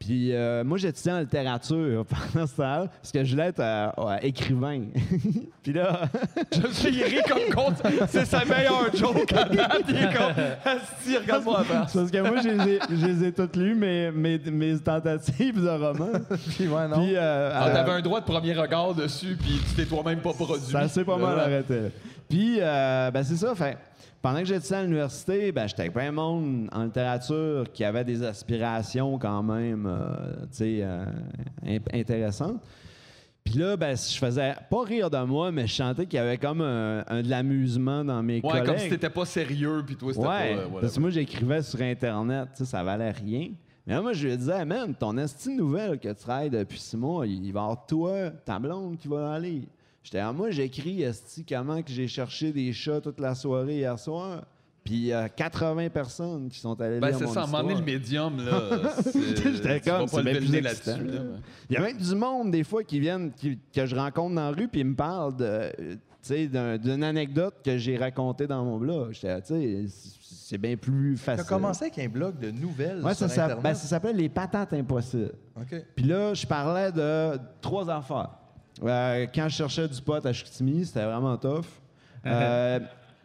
Puis 0.05 0.33
euh, 0.33 0.63
moi, 0.63 0.77
j'étudiais 0.77 1.13
en 1.13 1.19
littérature 1.19 2.05
pendant 2.33 2.45
ce 2.45 2.55
temps 2.55 2.87
parce 3.01 3.11
que 3.11 3.23
je 3.23 3.31
voulais 3.31 3.47
être 3.47 3.59
euh, 3.59 3.87
ouais, 3.97 4.19
écrivain. 4.27 4.83
Puis 5.63 5.73
là, 5.73 6.01
Je 6.51 6.67
sais, 6.67 6.91
il 6.91 7.03
rit 7.03 7.23
comme 7.27 7.53
contre. 7.53 7.81
C'est 8.07 8.25
sa 8.25 8.45
meilleure 8.45 8.95
joke 8.95 9.33
à 9.33 9.45
date. 9.45 9.81
Il 9.89 9.95
est 9.95 10.13
comme. 10.13 10.43
Asti, 10.63 11.17
regarde-moi 11.17 11.63
parce 11.67 12.11
que 12.11 12.21
moi, 12.21 12.39
je 12.43 12.49
les 12.49 12.73
ai, 12.73 12.79
je 12.89 13.05
les 13.07 13.23
ai 13.25 13.31
toutes 13.31 13.55
lues, 13.55 13.73
mes, 13.73 14.11
mes, 14.11 14.37
mes 14.37 14.77
tentatives 14.77 15.59
de 15.61 15.69
romans. 15.69 16.19
Puis, 16.55 16.67
ouais, 16.67 16.87
non. 16.87 16.97
Puis, 16.97 17.15
euh, 17.15 17.51
Ah, 17.53 17.67
euh, 17.67 17.73
T'avais 17.73 17.91
un 17.93 18.01
droit 18.01 18.19
de 18.19 18.25
premier 18.25 18.53
regard 18.53 18.93
dessus, 18.93 19.35
puis 19.41 19.59
tu 19.67 19.75
t'es 19.75 19.85
toi-même 19.85 20.19
pas 20.19 20.33
produit. 20.33 20.71
ça 20.71 20.87
s'est 20.87 21.03
pas 21.03 21.17
mal 21.17 21.39
arrêté. 21.39 21.91
Puis, 22.29 22.57
euh, 22.59 23.11
ben, 23.11 23.23
c'est 23.23 23.37
ça. 23.37 23.53
Fait, 23.55 23.77
pendant 24.25 24.39
que 24.39 24.45
j'étais 24.45 24.73
à 24.73 24.81
l'université, 24.81 25.51
ben, 25.51 25.67
j'étais 25.67 25.81
avec 25.81 25.93
plein 25.93 26.07
de 26.09 26.15
monde 26.15 26.67
en 26.71 26.85
littérature 26.85 27.65
qui 27.71 27.83
avait 27.83 28.03
des 28.03 28.23
aspirations 28.23 29.19
quand 29.19 29.43
même 29.43 29.85
euh, 29.85 30.45
euh, 30.61 31.05
intéressantes. 31.93 32.59
Puis 33.43 33.53
là, 33.59 33.77
ben, 33.77 33.95
je 33.95 34.17
faisais 34.17 34.55
pas 34.67 34.81
rire 34.83 35.11
de 35.11 35.23
moi, 35.25 35.51
mais 35.51 35.67
je 35.67 35.75
sentais 35.75 36.07
qu'il 36.07 36.17
y 36.17 36.19
avait 36.19 36.39
comme 36.39 36.61
un, 36.61 37.03
un 37.07 37.21
de 37.21 37.29
l'amusement 37.29 38.03
dans 38.03 38.23
mes 38.23 38.37
Ouais, 38.37 38.41
collègues. 38.41 38.65
comme 38.65 38.77
si 38.79 38.89
t'étais 38.89 39.11
pas 39.11 39.25
sérieux, 39.25 39.83
puis 39.85 39.95
toi, 39.95 40.11
c'était 40.11 40.25
Ouais, 40.25 40.55
pas. 40.55 40.61
euh, 40.61 40.81
parce 40.81 40.95
que 40.95 40.99
moi, 41.01 41.09
j'écrivais 41.11 41.61
sur 41.61 41.79
Internet, 41.81 42.49
ça 42.55 42.83
valait 42.83 43.11
rien. 43.11 43.49
Mais 43.85 43.93
là, 43.93 44.01
moi, 44.01 44.13
je 44.13 44.27
lui 44.27 44.35
disais, 44.35 44.65
man, 44.65 44.95
ton 44.95 45.15
esti 45.19 45.49
de 45.55 45.61
nouvelle 45.61 45.99
que 45.99 46.07
tu 46.09 46.15
travailles 46.15 46.49
depuis 46.49 46.79
six 46.79 46.97
mois, 46.97 47.27
il 47.27 47.39
va 47.53 47.59
y 47.59 47.63
avoir 47.63 47.85
toi, 47.85 48.31
ta 48.43 48.57
blonde 48.57 48.97
qui 48.97 49.07
va 49.07 49.33
aller. 49.33 49.67
J'étais, 50.05 50.19
ah, 50.19 50.31
moi, 50.31 50.51
j'écris, 50.51 51.03
comment 51.49 51.81
que 51.81 51.89
j'ai 51.91 52.07
cherché 52.07 52.51
des 52.51 52.71
chats 52.73 53.01
toute 53.01 53.19
la 53.19 53.33
soirée 53.33 53.77
hier 53.77 53.97
soir. 53.97 54.43
Puis 54.83 54.93
il 54.93 55.05
y 55.05 55.13
a 55.13 55.27
80 55.29 55.89
personnes 55.89 56.47
qui 56.47 56.59
sont 56.59 56.79
allées 56.79 56.99
Ben, 56.99 57.07
lire 57.07 57.17
c'est 57.17 57.25
mon 57.25 57.33
ça, 57.33 57.47
moment 57.47 57.63
donné, 57.63 57.73
le 57.73 57.81
médium, 57.81 58.37
là. 58.45 58.91
c'est- 59.01 59.51
J'étais 59.55 59.79
tu 59.81 59.89
comme, 59.89 60.01
pas 60.07 60.17
c'est 60.17 60.21
bien 60.21 60.35
plus 60.35 60.61
là-dessus, 60.61 61.03
là. 61.05 61.13
là. 61.15 61.21
Il 61.71 61.73
y 61.73 61.77
a 61.77 61.81
même 61.81 61.97
du 61.97 62.13
monde, 62.13 62.51
des 62.51 62.63
fois, 62.63 62.83
qui 62.83 62.99
viennent, 62.99 63.31
qui- 63.31 63.57
que 63.73 63.83
je 63.87 63.95
rencontre 63.95 64.35
dans 64.35 64.51
la 64.51 64.55
rue, 64.55 64.67
puis 64.67 64.81
ils 64.81 64.85
me 64.85 64.95
parlent 64.95 65.35
de, 65.35 65.71
tu 66.21 66.47
d'une 66.47 67.03
anecdote 67.03 67.55
que 67.65 67.79
j'ai 67.79 67.97
racontée 67.97 68.45
dans 68.45 68.63
mon 68.63 68.77
blog. 68.77 69.13
J'étais, 69.13 69.41
tu 69.41 69.47
sais, 69.47 69.85
c'est- 69.87 70.17
c'est 70.21 70.57
bien 70.59 70.77
plus 70.77 71.15
Tu 71.15 71.17
facile. 71.23 71.41
as 71.41 71.49
commencé 71.49 71.85
avec 71.85 71.97
un 71.97 72.07
blog 72.07 72.37
de 72.37 72.51
nouvelles 72.51 72.97
Ouais, 73.03 73.15
sur 73.15 73.27
ça, 73.27 73.29
s'appelle- 73.29 73.43
Internet? 73.53 73.63
ben, 73.63 73.73
ça 73.73 73.87
s'appelle 73.87 74.15
Les 74.17 74.29
Patates 74.29 74.73
Impossibles. 74.73 75.33
Puis 75.95 76.05
là, 76.05 76.35
je 76.35 76.45
parlais 76.45 76.91
de 76.91 77.39
trois 77.59 77.89
affaires. 77.89 78.29
Euh, 78.83 79.25
quand 79.33 79.47
je 79.49 79.55
cherchais 79.55 79.87
du 79.87 80.01
pot 80.01 80.25
à 80.25 80.33
Chicoutimi, 80.33 80.85
c'était 80.85 81.03
vraiment 81.05 81.37
tough. 81.37 81.65
Euh, 82.27 82.79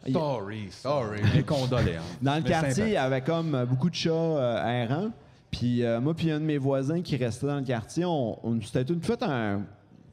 il- 0.05 0.11
Story, 0.13 0.67
Sorry. 0.69 1.21
Mes 1.35 1.41
condoléances. 1.41 2.05
dans 2.21 2.35
le 2.35 2.41
Mais 2.43 2.49
quartier, 2.49 2.83
il 2.85 2.91
y 2.93 2.97
avait 2.97 3.21
comme 3.21 3.55
euh, 3.55 3.65
beaucoup 3.65 3.89
de 3.89 3.95
chats 3.95 4.11
euh, 4.11 4.83
errants. 4.83 5.09
Puis 5.49 5.83
euh, 5.83 5.99
moi, 5.99 6.13
puis 6.13 6.29
un 6.29 6.39
de 6.39 6.45
mes 6.45 6.59
voisins 6.59 7.01
qui 7.01 7.17
restait 7.17 7.47
dans 7.47 7.55
le 7.57 7.63
quartier, 7.63 8.05
on, 8.05 8.37
on 8.47 8.61
s'était 8.61 8.85
tout 8.85 8.99
fait 9.01 9.21
un, 9.23 9.61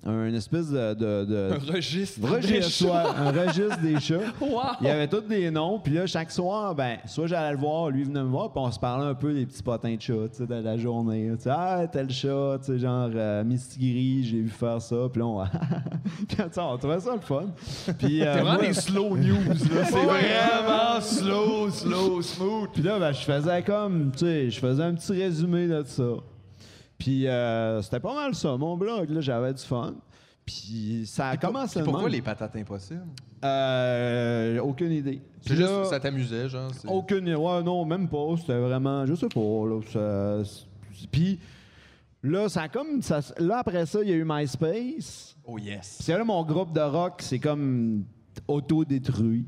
un 0.06 0.32
espèce 0.32 0.70
de, 0.70 0.94
de- 0.94 1.24
de- 1.24 1.50
Un 1.52 1.72
registre. 1.74 2.20
des 2.40 2.62
chats. 2.62 3.14
un 3.16 3.30
registre 3.32 3.80
des 3.82 3.98
chats. 4.00 4.18
Wow! 4.40 4.60
Il 4.80 4.86
y 4.86 4.90
avait 4.90 5.08
tous 5.08 5.20
des 5.22 5.50
noms, 5.50 5.78
puis 5.80 5.92
là, 5.94 6.06
chaque 6.06 6.30
soir, 6.30 6.74
ben, 6.74 6.98
soit 7.06 7.26
j'allais 7.26 7.52
le 7.52 7.58
voir, 7.58 7.90
lui 7.90 8.04
venait 8.04 8.22
me 8.22 8.28
voir, 8.28 8.50
puis 8.52 8.62
on 8.64 8.70
se 8.70 8.78
parlait 8.78 9.06
un 9.06 9.14
peu 9.14 9.34
des 9.34 9.44
petits 9.44 9.62
potins 9.62 9.94
de 9.94 10.00
chats, 10.00 10.14
de 10.46 10.54
la 10.54 10.76
journée. 10.78 11.30
Tu 11.36 11.42
sais, 11.44 11.50
ah, 11.52 11.86
tel 11.90 12.08
chat, 12.10 12.58
tu 12.64 12.78
genre 12.78 13.10
euh, 13.14 13.44
j'ai 13.78 14.40
vu 14.40 14.48
faire 14.48 14.80
ça, 14.80 14.96
puis 15.12 15.20
là, 15.20 15.26
on, 15.26 15.44
puis, 16.28 16.36
on 16.58 16.78
trouvait 16.78 17.00
ça 17.00 17.14
le 17.14 17.20
fun. 17.20 17.46
Puis, 17.98 18.22
euh, 18.22 18.34
C'est 18.34 18.40
vraiment 18.40 18.52
moi- 18.58 18.66
des 18.66 18.72
slow 18.74 19.16
news, 19.16 19.48
là. 19.48 19.84
C'est 19.84 20.04
vraiment 20.04 21.00
slow, 21.00 21.70
slow, 21.70 22.22
smooth. 22.22 22.68
Puis 22.72 22.82
là, 22.82 22.98
ben, 22.98 23.12
je 23.12 23.20
faisais 23.24 23.62
comme, 23.62 24.10
tu 24.12 24.18
sais, 24.20 24.50
je 24.50 24.60
faisais 24.60 24.82
un 24.82 24.94
petit 24.94 25.12
résumé 25.12 25.66
de 25.66 25.82
ça. 25.84 26.02
Puis 26.98 27.26
euh, 27.28 27.80
c'était 27.82 28.00
pas 28.00 28.14
mal 28.14 28.34
ça, 28.34 28.56
mon 28.56 28.76
blog, 28.76 29.08
là, 29.10 29.20
j'avais 29.20 29.54
du 29.54 29.62
fun. 29.62 29.94
Puis 30.44 31.04
ça 31.06 31.28
a 31.28 31.36
commencé 31.36 31.74
Puis 31.80 31.86
de 31.86 31.90
Pourquoi 31.90 32.08
les 32.08 32.22
patates 32.22 32.56
impossibles? 32.56 33.06
Euh, 33.44 34.58
aucune 34.60 34.92
idée. 34.92 35.20
C'est 35.42 35.50
Puis 35.50 35.56
juste 35.56 35.70
là- 35.70 35.84
ça 35.84 36.00
t'amusait, 36.00 36.48
genre. 36.48 36.70
c'est- 36.74 36.88
Aucune. 36.88 37.34
Ouais, 37.34 37.62
non, 37.62 37.84
même 37.84 38.08
pas. 38.08 38.34
C'était 38.38 38.58
vraiment. 38.58 39.04
Je 39.06 39.14
sais 39.14 39.28
pas. 39.28 39.40
Là, 39.40 39.80
ça- 39.92 40.44
c'est- 40.92 41.06
puis 41.10 41.38
là, 42.22 42.48
ça 42.48 42.62
a 42.62 42.68
comme. 42.68 43.02
ça- 43.02 43.20
là, 43.38 43.58
après 43.58 43.84
ça, 43.86 44.00
il 44.02 44.08
y 44.08 44.12
a 44.12 44.16
eu 44.16 44.24
MySpace. 44.26 45.36
Oh 45.44 45.58
yes. 45.58 45.98
Puis 46.02 46.12
là, 46.12 46.24
mon 46.24 46.42
groupe 46.44 46.72
de 46.72 46.80
rock, 46.80 47.16
c'est 47.20 47.38
comme 47.38 48.04
auto-détruit. 48.48 49.46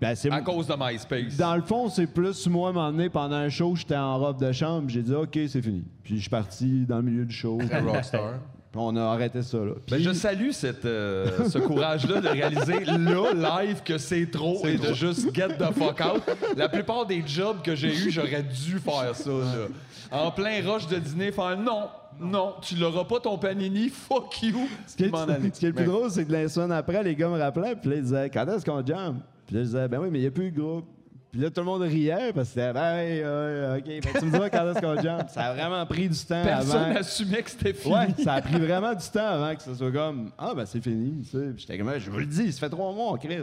Ben, 0.00 0.14
À 0.30 0.40
cause 0.42 0.66
de 0.66 0.74
MySpace. 0.78 1.36
Dans 1.36 1.56
le 1.56 1.62
fond, 1.62 1.88
c'est 1.88 2.06
plus 2.06 2.46
moi, 2.46 2.72
m'emmener 2.72 3.08
pendant 3.08 3.36
un 3.36 3.48
show, 3.48 3.74
j'étais 3.74 3.96
en 3.96 4.18
robe 4.18 4.40
de 4.40 4.52
chambre, 4.52 4.88
j'ai 4.88 5.02
dit 5.02 5.14
OK, 5.14 5.38
c'est 5.48 5.62
fini. 5.62 5.84
Puis 6.04 6.16
je 6.16 6.20
suis 6.20 6.30
parti 6.30 6.86
dans 6.86 6.96
le 6.96 7.02
milieu 7.02 7.24
du 7.24 7.34
show. 7.34 7.58
Rockstar. 7.84 8.34
Puis 8.70 8.78
on 8.82 8.94
a 8.96 9.02
arrêté 9.02 9.42
ça 9.42 9.56
là. 9.58 9.72
Ben, 9.90 9.98
je 9.98 10.12
salue 10.12 10.50
cette, 10.50 10.84
euh, 10.84 11.48
ce 11.48 11.58
courage-là 11.58 12.20
de 12.20 12.28
réaliser 12.28 12.84
là, 12.84 13.62
live, 13.62 13.80
que 13.82 13.96
c'est 13.96 14.30
trop 14.30 14.66
et 14.66 14.76
de 14.76 14.92
juste 14.92 15.34
get 15.34 15.48
the 15.56 15.72
fuck 15.72 16.00
out. 16.00 16.22
La 16.54 16.68
plupart 16.68 17.06
des 17.06 17.24
jobs 17.26 17.62
que 17.62 17.74
j'ai 17.74 17.88
eus, 17.94 18.10
j'aurais 18.10 18.42
dû 18.42 18.78
faire 18.78 19.14
ça. 19.14 19.30
Là. 19.30 19.68
En 20.10 20.30
plein 20.30 20.60
rush 20.70 20.86
de 20.86 20.96
dîner, 20.98 21.32
faire 21.32 21.56
non, 21.56 21.88
non, 22.20 22.56
tu 22.60 22.76
l'auras 22.76 23.04
pas 23.04 23.20
ton 23.20 23.38
panini, 23.38 23.88
fuck 23.88 24.42
you. 24.42 24.68
Ce 24.86 24.96
qui 24.96 25.04
est, 25.04 25.08
M'en 25.08 25.22
aller. 25.28 25.50
ce 25.52 25.60
qui 25.60 25.64
est 25.64 25.70
le 25.70 25.74
plus 25.74 25.84
drôle, 25.86 26.10
c'est 26.10 26.26
que 26.26 26.32
la 26.32 26.46
semaine 26.48 26.72
après, 26.72 27.02
les 27.02 27.14
gars 27.14 27.28
me 27.30 27.38
rappelaient, 27.38 27.74
puis 27.74 27.88
là, 27.90 27.96
ils 27.96 28.02
disaient 28.02 28.28
Quand 28.30 28.46
est-ce 28.48 28.66
qu'on 28.66 28.84
jam? 28.84 29.20
Puis 29.48 29.56
là, 29.56 29.62
je 29.62 29.66
disais, 29.66 29.88
ben 29.88 29.98
oui, 29.98 30.08
mais 30.12 30.18
il 30.18 30.22
n'y 30.22 30.26
a 30.28 30.30
plus 30.30 30.52
de 30.52 30.60
groupe. 30.60 30.84
Puis 31.32 31.40
là, 31.40 31.50
tout 31.50 31.60
le 31.60 31.66
monde 31.66 31.82
riait 31.82 32.32
parce 32.32 32.48
que 32.48 32.54
c'était, 32.54 32.72
ben, 32.72 32.94
ouais, 32.96 33.22
ouais, 33.24 33.78
OK, 33.78 34.12
que 34.12 34.18
tu 34.18 34.24
me 34.26 34.30
diras 34.30 34.48
quand 34.50 34.70
est-ce 34.70 34.80
qu'on 34.80 35.02
jump. 35.02 35.28
Ça 35.28 35.40
a 35.46 35.54
vraiment 35.54 35.84
pris 35.84 36.08
du 36.08 36.16
temps 36.18 36.42
Personne 36.44 36.80
avant. 36.82 36.94
n'assumait 36.94 37.42
que 37.42 37.50
c'était 37.50 37.72
fini. 37.74 37.94
Ouais, 37.94 38.06
ça 38.24 38.34
a 38.34 38.40
pris 38.42 38.58
vraiment 38.58 38.94
du 38.94 39.04
temps 39.12 39.26
avant 39.26 39.54
que 39.56 39.62
ce 39.62 39.74
soit 39.74 39.90
comme 39.92 40.30
Ah, 40.38 40.52
ben 40.54 40.64
c'est 40.64 40.80
fini. 40.80 41.22
tu 41.24 41.30
sais. 41.30 41.38
Puis 41.54 41.66
j'étais 41.66 41.76
comme 41.78 41.98
Je 41.98 42.10
vous 42.10 42.18
le 42.18 42.26
dis, 42.26 42.52
ça 42.52 42.60
fait 42.60 42.70
trois 42.70 42.92
mois, 42.92 43.18
Chris. 43.18 43.42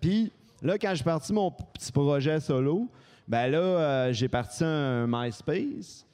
Puis 0.00 0.30
là, 0.62 0.76
quand 0.78 0.92
j'ai 0.94 1.04
parti 1.04 1.32
mon 1.32 1.50
petit 1.50 1.92
projet 1.92 2.40
solo, 2.40 2.88
ben 3.28 3.48
là, 3.50 3.58
euh, 3.58 4.12
j'ai 4.12 4.28
parti 4.28 4.64
un 4.64 5.06
MySpace. 5.06 6.06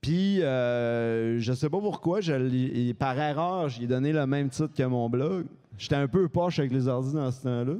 Puis, 0.00 0.42
euh, 0.42 1.40
je 1.40 1.52
sais 1.52 1.68
pas 1.68 1.80
pourquoi, 1.80 2.20
je 2.20 2.92
par 2.92 3.18
erreur, 3.18 3.68
j'ai 3.68 3.86
donné 3.86 4.12
le 4.12 4.26
même 4.26 4.48
titre 4.48 4.70
que 4.76 4.82
mon 4.84 5.08
blog. 5.08 5.46
J'étais 5.78 5.96
un 5.96 6.06
peu 6.08 6.28
poche 6.28 6.58
avec 6.58 6.72
les 6.72 6.86
ordi 6.88 7.12
dans 7.14 7.30
ce 7.30 7.42
temps-là. 7.42 7.74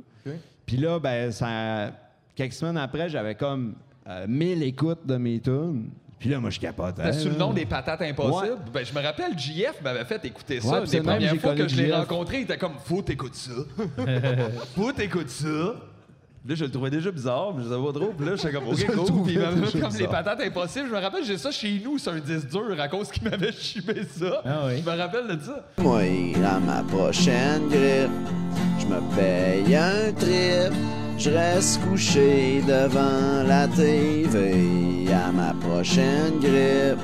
Puis 0.66 0.76
là, 0.76 0.98
ben, 0.98 1.31
ça, 1.31 1.92
quelques 2.35 2.52
semaines 2.52 2.76
après, 2.76 3.09
j'avais 3.09 3.37
comme 3.37 3.76
euh, 4.09 4.26
1000 4.29 4.62
écoutes 4.64 5.07
de 5.07 5.16
mes 5.16 5.40
tunes. 5.40 5.90
Puis 6.18 6.31
là, 6.31 6.40
moi, 6.40 6.50
je 6.50 6.59
capotais. 6.59 7.02
C'était 7.12 7.18
sous 7.18 7.29
le 7.29 7.37
nom 7.37 7.52
des 7.52 7.66
patates 7.66 8.02
impossibles. 8.02 8.55
Ouais. 8.55 8.70
Ben, 8.72 8.85
je 8.85 8.94
me 8.94 9.02
rappelle, 9.02 9.38
JF 9.38 9.83
m'avait 9.83 10.05
fait 10.05 10.24
écouter 10.24 10.61
ça. 10.61 10.81
Ouais, 10.81 10.87
c'est 10.87 10.96
même, 10.96 11.16
premières 11.16 11.37
fois 11.37 11.55
que 11.55 11.68
je 11.68 11.76
l'ai 11.76 11.92
rencontré, 11.92 12.38
il 12.38 12.42
était 12.42 12.57
comme 12.57 12.74
Faut 12.85 13.02
t'écouter 13.02 13.37
ça. 13.37 13.52
Faut 14.74 14.92
t'écouter 14.92 15.29
ça. 15.29 15.74
Là, 16.48 16.55
je 16.55 16.64
le 16.64 16.70
trouvais 16.70 16.90
déjà 16.90 17.11
bizarre, 17.11 17.52
mais 17.55 17.64
je 17.64 17.68
savais 17.68 17.85
pas 17.85 17.92
trop. 17.92 18.12
Puis 18.16 18.26
là, 18.26 18.37
j'étais 18.37 18.52
comme, 18.52 18.68
OK, 18.68 18.87
cool. 18.87 19.22
Puis 19.24 19.35
il 19.35 19.40
m'avait 19.40 19.66
fait 19.66 19.81
comme 19.81 19.96
les 19.96 20.07
patates 20.07 20.40
impossibles. 20.40 20.88
Je 20.88 20.94
me 20.94 21.00
rappelle, 21.00 21.24
j'ai 21.24 21.38
ça 21.38 21.50
chez 21.50 21.81
nous 21.85 21.98
sur 21.98 22.12
un 22.12 22.20
disque 22.20 22.48
dur 22.48 22.76
à 22.79 22.88
cause 22.88 23.11
qu'il 23.11 23.29
m'avait 23.29 23.52
chimé 23.59 24.02
ça. 24.09 24.42
Ah 24.44 24.62
oui. 24.66 24.83
Je 24.85 24.90
me 24.90 24.96
rappelle 24.96 25.26
de 25.26 25.42
ça. 25.42 25.66
Moi, 25.79 26.02
à 26.44 26.61
ma 26.61 26.83
prochaine 26.85 27.68
grippe, 27.68 28.11
je 28.87 28.94
me 28.94 29.01
paye 29.16 29.77
un 29.77 30.12
trip. 30.12 30.72
Je 31.18 31.31
reste 31.31 31.81
couché 31.85 32.62
devant 32.66 33.42
la 33.46 33.66
TV. 33.68 35.07
À 35.12 35.33
ma 35.33 35.55
prochaine 35.55 36.38
grippe, 36.40 37.01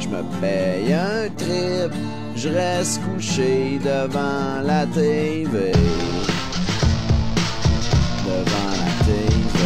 je 0.00 0.08
me 0.08 0.22
paye 0.40 0.92
un 0.92 1.28
trip. 1.36 1.92
Je 2.36 2.48
reste 2.48 3.00
couché 3.04 3.78
devant 3.78 4.60
la 4.64 4.86
TV. 4.86 5.72
Devant 8.24 8.70
la 8.80 8.92
TV. 9.04 9.58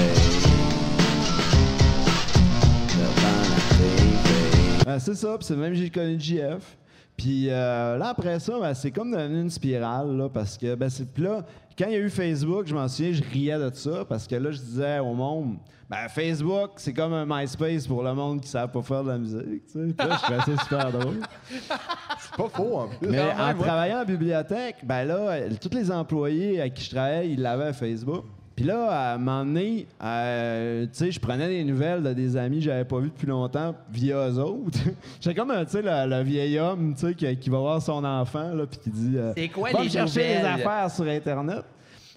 Devant 2.95 3.43
la 3.51 3.61
TV. 3.79 4.85
Ben, 4.87 4.99
c'est 4.99 5.15
ça, 5.17 5.37
c'est 5.41 5.57
même 5.57 5.75
j'ai 5.75 5.91
connu 5.91 6.21
JF. 6.21 6.77
Puis 7.19 7.51
euh, 7.51 7.99
là, 7.99 8.11
après 8.11 8.39
ça, 8.39 8.61
ben, 8.61 8.73
c'est 8.75 8.93
comme 8.93 9.11
devenu 9.11 9.41
une 9.41 9.51
spirale, 9.51 10.17
là, 10.17 10.29
parce 10.29 10.57
que, 10.57 10.77
ben, 10.77 10.89
c'est, 10.89 11.13
puis 11.13 11.25
là, 11.25 11.45
quand 11.77 11.87
il 11.87 11.93
y 11.93 11.97
a 11.97 11.99
eu 11.99 12.11
Facebook, 12.11 12.69
je 12.69 12.75
m'en 12.75 12.87
souviens, 12.87 13.13
je 13.13 13.23
riais 13.33 13.59
de 13.59 13.71
ça, 13.75 14.05
parce 14.09 14.25
que 14.29 14.37
là, 14.37 14.53
je 14.53 14.59
disais 14.59 15.01
au 15.01 15.15
monde, 15.15 15.57
ben, 15.91 16.09
Facebook, 16.09 16.71
c'est 16.77 16.93
comme 16.93 17.13
un 17.13 17.27
MySpace 17.27 17.89
pour 17.89 18.05
le 18.05 18.15
monde 18.15 18.41
qui 18.41 18.47
ne 18.47 18.51
savent 18.51 18.71
pas 18.71 18.83
faire 18.83 19.03
de 19.03 19.09
la 19.11 19.19
musique, 19.19 19.67
tu 19.67 19.73
sais. 19.73 19.95
Puis 19.99 20.09
là, 20.09 20.17
je 20.17 20.23
trouvais 20.23 20.57
ça 20.57 20.63
super 20.63 20.93
drôle. 21.01 21.21
C'est 22.21 22.37
pas 22.37 22.49
faux, 22.51 22.77
en 22.79 22.89
plus. 22.89 23.09
Mais 23.09 23.19
Quand 23.37 23.51
en 23.51 23.55
travaillant 23.55 24.03
en 24.03 24.05
bibliothèque, 24.05 24.77
ben 24.85 25.05
là, 25.05 25.41
tous 25.61 25.77
les 25.77 25.91
employés 25.91 26.61
à 26.61 26.69
qui 26.69 26.85
je 26.85 26.91
travaillais, 26.91 27.31
ils 27.31 27.43
l'avaient 27.43 27.67
à 27.67 27.73
Facebook. 27.73 28.25
Puis 28.59 28.67
là, 28.67 28.89
à 28.91 29.15
un 29.15 29.19
moment 29.19 29.45
donné, 29.45 29.87
euh, 30.03 30.83
tu 30.87 30.89
sais, 30.95 31.13
je 31.13 31.21
prenais 31.21 31.47
des 31.47 31.63
nouvelles 31.63 32.03
de 32.03 32.13
des 32.13 32.37
amis 32.37 32.57
que 32.59 32.65
j'avais 32.65 32.85
pas 32.85 32.99
vus 32.99 33.11
depuis 33.11 33.29
longtemps 33.29 33.73
via 33.89 34.29
eux 34.29 34.39
autres. 34.41 34.81
J'étais 35.21 35.37
comme, 35.39 35.53
euh, 35.53 35.65
tu 35.65 35.71
sais, 35.71 35.81
le, 35.81 36.11
le 36.11 36.23
vieil 36.25 36.59
homme, 36.59 36.93
tu 36.99 37.07
sais, 37.07 37.15
qui, 37.15 37.37
qui 37.37 37.51
va 37.51 37.59
voir 37.59 37.81
son 37.81 38.03
enfant, 38.05 38.53
là, 38.55 38.67
puis 38.67 38.81
qui 38.81 38.91
dit... 38.91 39.13
euh, 39.17 39.33
C'est 39.37 39.47
quoi 39.47 39.71
Va 39.71 39.85
les 39.85 39.89
chercher 39.89 40.23
les 40.25 40.37
nouvelles? 40.39 40.47
affaires 40.67 40.91
sur 40.91 41.05
Internet. 41.05 41.63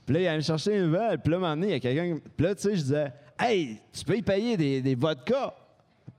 Puis 0.04 0.16
là, 0.16 0.20
il 0.22 0.28
allait 0.30 0.38
me 0.38 0.42
chercher 0.42 0.72
les 0.72 0.82
nouvelles. 0.82 1.20
Puis 1.20 1.30
là, 1.32 1.38
à 1.38 1.38
un 1.38 1.42
moment 1.44 1.56
donné, 1.56 1.68
il 1.68 1.74
y 1.74 1.76
a 1.76 1.80
quelqu'un... 1.80 2.18
Puis 2.36 2.44
là, 2.48 2.56
tu 2.56 2.62
sais, 2.64 2.72
je 2.76 2.82
disais, 2.82 3.14
«Hey, 3.40 3.78
tu 3.94 4.04
peux 4.04 4.18
y 4.18 4.24
payer 4.24 4.58
des, 4.58 4.82
des 4.82 4.96
vodkas.» 4.96 5.54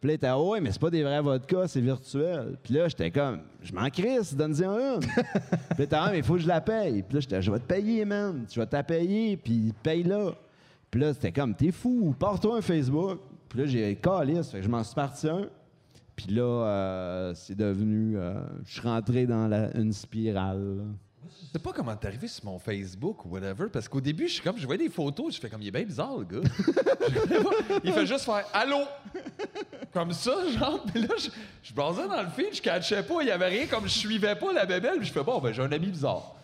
Puis 0.03 0.09
là, 0.09 0.12
il 0.15 0.17
était, 0.17 0.27
Ah 0.27 0.43
ouais, 0.43 0.61
mais 0.61 0.73
c'est 0.73 0.81
pas 0.81 0.91
des 0.91 1.05
vrais 1.05 1.23
vodkas, 1.23 1.69
c'est 1.69 1.81
virtuel. 1.81 2.57
Puis 2.61 2.75
là, 2.75 2.88
j'étais 2.88 3.12
comme, 3.12 3.38
je 3.62 3.73
m'en 3.73 3.88
crisse, 3.88 4.35
donne-en 4.35 4.97
une. 4.97 5.01
puis 5.07 5.09
là, 5.17 5.55
il 5.79 5.83
était, 5.85 5.97
ah, 5.97 6.09
mais 6.11 6.19
il 6.19 6.25
faut 6.25 6.35
que 6.35 6.41
je 6.41 6.49
la 6.49 6.61
paye. 6.61 7.03
Puis 7.05 7.15
là, 7.15 7.21
j'étais, 7.21 7.41
je 7.41 7.51
vais 7.53 7.61
te 7.61 7.67
payer, 7.67 8.05
man. 8.05 8.45
Je 8.53 8.59
vais 8.61 8.67
te 8.67 8.75
la 8.75 8.83
payer, 8.83 9.37
puis 9.37 9.73
paye-la. 9.81 10.33
Puis 10.91 11.01
là, 11.01 11.15
c'était 11.15 11.31
comme, 11.31 11.55
t'es 11.55 11.71
fou, 11.71 12.15
pars-toi 12.19 12.57
un 12.59 12.61
Facebook. 12.61 13.21
Puis 13.49 13.61
là, 13.61 13.67
j'ai 13.67 13.95
calice, 13.95 14.51
fait 14.51 14.59
que 14.59 14.65
je 14.65 14.69
m'en 14.69 14.83
suis 14.83 14.95
parti 14.97 15.29
un. 15.29 15.47
Puis 16.17 16.35
là, 16.35 16.43
euh, 16.43 17.33
c'est 17.37 17.55
devenu, 17.57 18.17
euh, 18.19 18.35
je 18.67 18.73
suis 18.73 18.81
rentré 18.88 19.25
dans 19.27 19.47
la- 19.47 19.75
une 19.79 19.93
spirale. 19.93 20.79
là. 20.79 20.83
Sais 21.53 21.59
pas 21.59 21.73
comment 21.73 21.95
t'es 21.97 22.07
arrivé 22.07 22.29
sur 22.29 22.45
mon 22.47 22.59
Facebook 22.59 23.25
ou 23.25 23.31
whatever, 23.31 23.66
parce 23.71 23.88
qu'au 23.88 24.01
début, 24.01 24.29
je 24.29 24.35
suis 24.35 24.42
comme, 24.42 24.57
je 24.57 24.64
voyais 24.64 24.85
des 24.85 24.90
photos, 24.90 25.35
je 25.35 25.40
fais 25.40 25.51
comme, 25.51 25.62
il 25.62 25.68
est 25.68 25.73
bien 25.73 25.83
bizarre, 25.83 26.16
le 26.16 26.25
gars. 26.25 26.49
Il 27.85 27.92
fait 27.92 28.07
juste 28.07 28.25
faire 28.25 28.47
Allô! 28.53 28.79
Comme 29.92 30.12
ça, 30.12 30.33
genre, 30.59 30.83
puis 30.85 31.03
là, 31.03 31.14
je, 31.18 31.29
je 31.62 31.75
basais 31.75 32.09
dans 32.09 32.23
le 32.23 32.29
feed, 32.29 32.55
je 32.55 32.62
catchais 32.62 33.03
pas, 33.03 33.16
il 33.21 33.29
y 33.29 33.31
avait 33.31 33.49
rien, 33.49 33.66
comme 33.66 33.85
je 33.85 33.99
suivais 33.99 34.35
pas 34.35 34.53
la 34.53 34.64
bébelle, 34.64 34.99
puis 34.99 35.09
je 35.09 35.12
fais, 35.12 35.23
bon, 35.23 35.38
ben, 35.38 35.53
j'ai 35.53 35.62
un 35.62 35.71
ami 35.71 35.88
bizarre. 35.88 36.37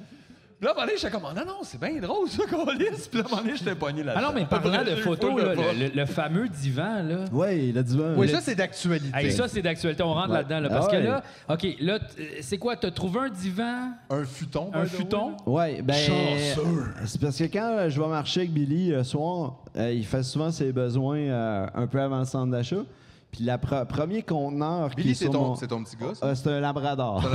Là, 0.60 0.70
à 0.70 0.72
un 0.72 0.74
moment 0.74 0.86
donné, 0.86 0.98
j'étais 0.98 1.12
comme, 1.12 1.22
oh, 1.24 1.32
non, 1.36 1.44
non, 1.46 1.58
c'est 1.62 1.78
bien 1.78 2.00
drôle, 2.00 2.28
ça, 2.28 2.42
qu'on 2.50 2.68
lisse. 2.72 3.06
Puis 3.06 3.20
là, 3.20 3.24
à 3.24 3.26
un 3.26 3.30
moment 3.30 3.42
donné, 3.42 3.56
j'étais 3.56 3.74
pogné 3.76 4.02
là 4.02 4.14
Ah 4.16 4.22
non, 4.22 4.32
mais 4.34 4.44
parlant 4.44 4.82
de 4.82 4.96
photos, 5.02 5.40
là, 5.40 5.54
le, 5.54 5.84
le- 5.86 5.90
le 5.94 6.06
fameux 6.06 6.48
divan, 6.48 7.02
là. 7.04 7.24
Ouais, 7.32 7.66
il 7.68 7.78
a 7.78 7.82
dit, 7.84 7.96
Oui, 8.16 8.26
le- 8.26 8.32
ça, 8.32 8.40
c'est 8.40 8.56
d'actualité. 8.56 9.08
Hey, 9.16 9.30
ça, 9.30 9.46
c'est 9.46 9.62
d'actualité. 9.62 10.02
On 10.02 10.14
rentre 10.14 10.30
Ouais. 10.30 10.38
là-dedans. 10.38 10.58
là, 10.60 10.68
parce 10.68 10.86
Ah 10.88 10.90
que 10.90 10.96
ouais. 10.96 11.02
là, 11.04 11.22
OK, 11.48 11.66
là, 11.80 11.98
euh, 12.18 12.24
c'est 12.40 12.58
quoi? 12.58 12.74
T'as 12.74 12.90
trouvé 12.90 13.20
un 13.20 13.28
divan, 13.28 13.92
Un 14.10 14.24
futon. 14.24 14.70
un 14.74 14.84
futon? 14.86 15.36
Ouais, 15.46 15.80
ben. 15.80 15.94
Chanceux. 15.94 16.86
C'est 17.06 17.20
parce 17.20 17.38
que 17.38 17.44
quand 17.44 17.70
euh, 17.78 17.88
je 17.88 18.00
vais 18.00 18.08
marcher 18.08 18.40
avec 18.40 18.52
Billy 18.52 18.88
le 18.90 19.04
soir, 19.04 19.58
euh, 19.76 19.92
il 19.92 20.04
fait 20.04 20.24
souvent 20.24 20.50
ses 20.50 20.72
besoins 20.72 21.18
euh, 21.18 21.66
un 21.72 21.86
peu 21.86 22.00
avant 22.00 22.18
le 22.18 22.24
centre 22.24 22.50
d'achat. 22.50 22.82
Puis 23.30 23.44
le 23.44 23.84
premier 23.84 24.22
conteneur 24.22 24.90
qui 24.90 24.96
Billy, 24.96 25.10
est 25.10 25.14
c'est 25.14 25.28
ton, 25.28 25.48
mon- 25.48 25.54
c'est 25.56 25.66
ton 25.66 25.84
petit 25.84 25.96
gars? 25.96 26.12
Euh, 26.22 26.34
c'est 26.34 26.48
un 26.50 26.60
labrador. 26.60 27.22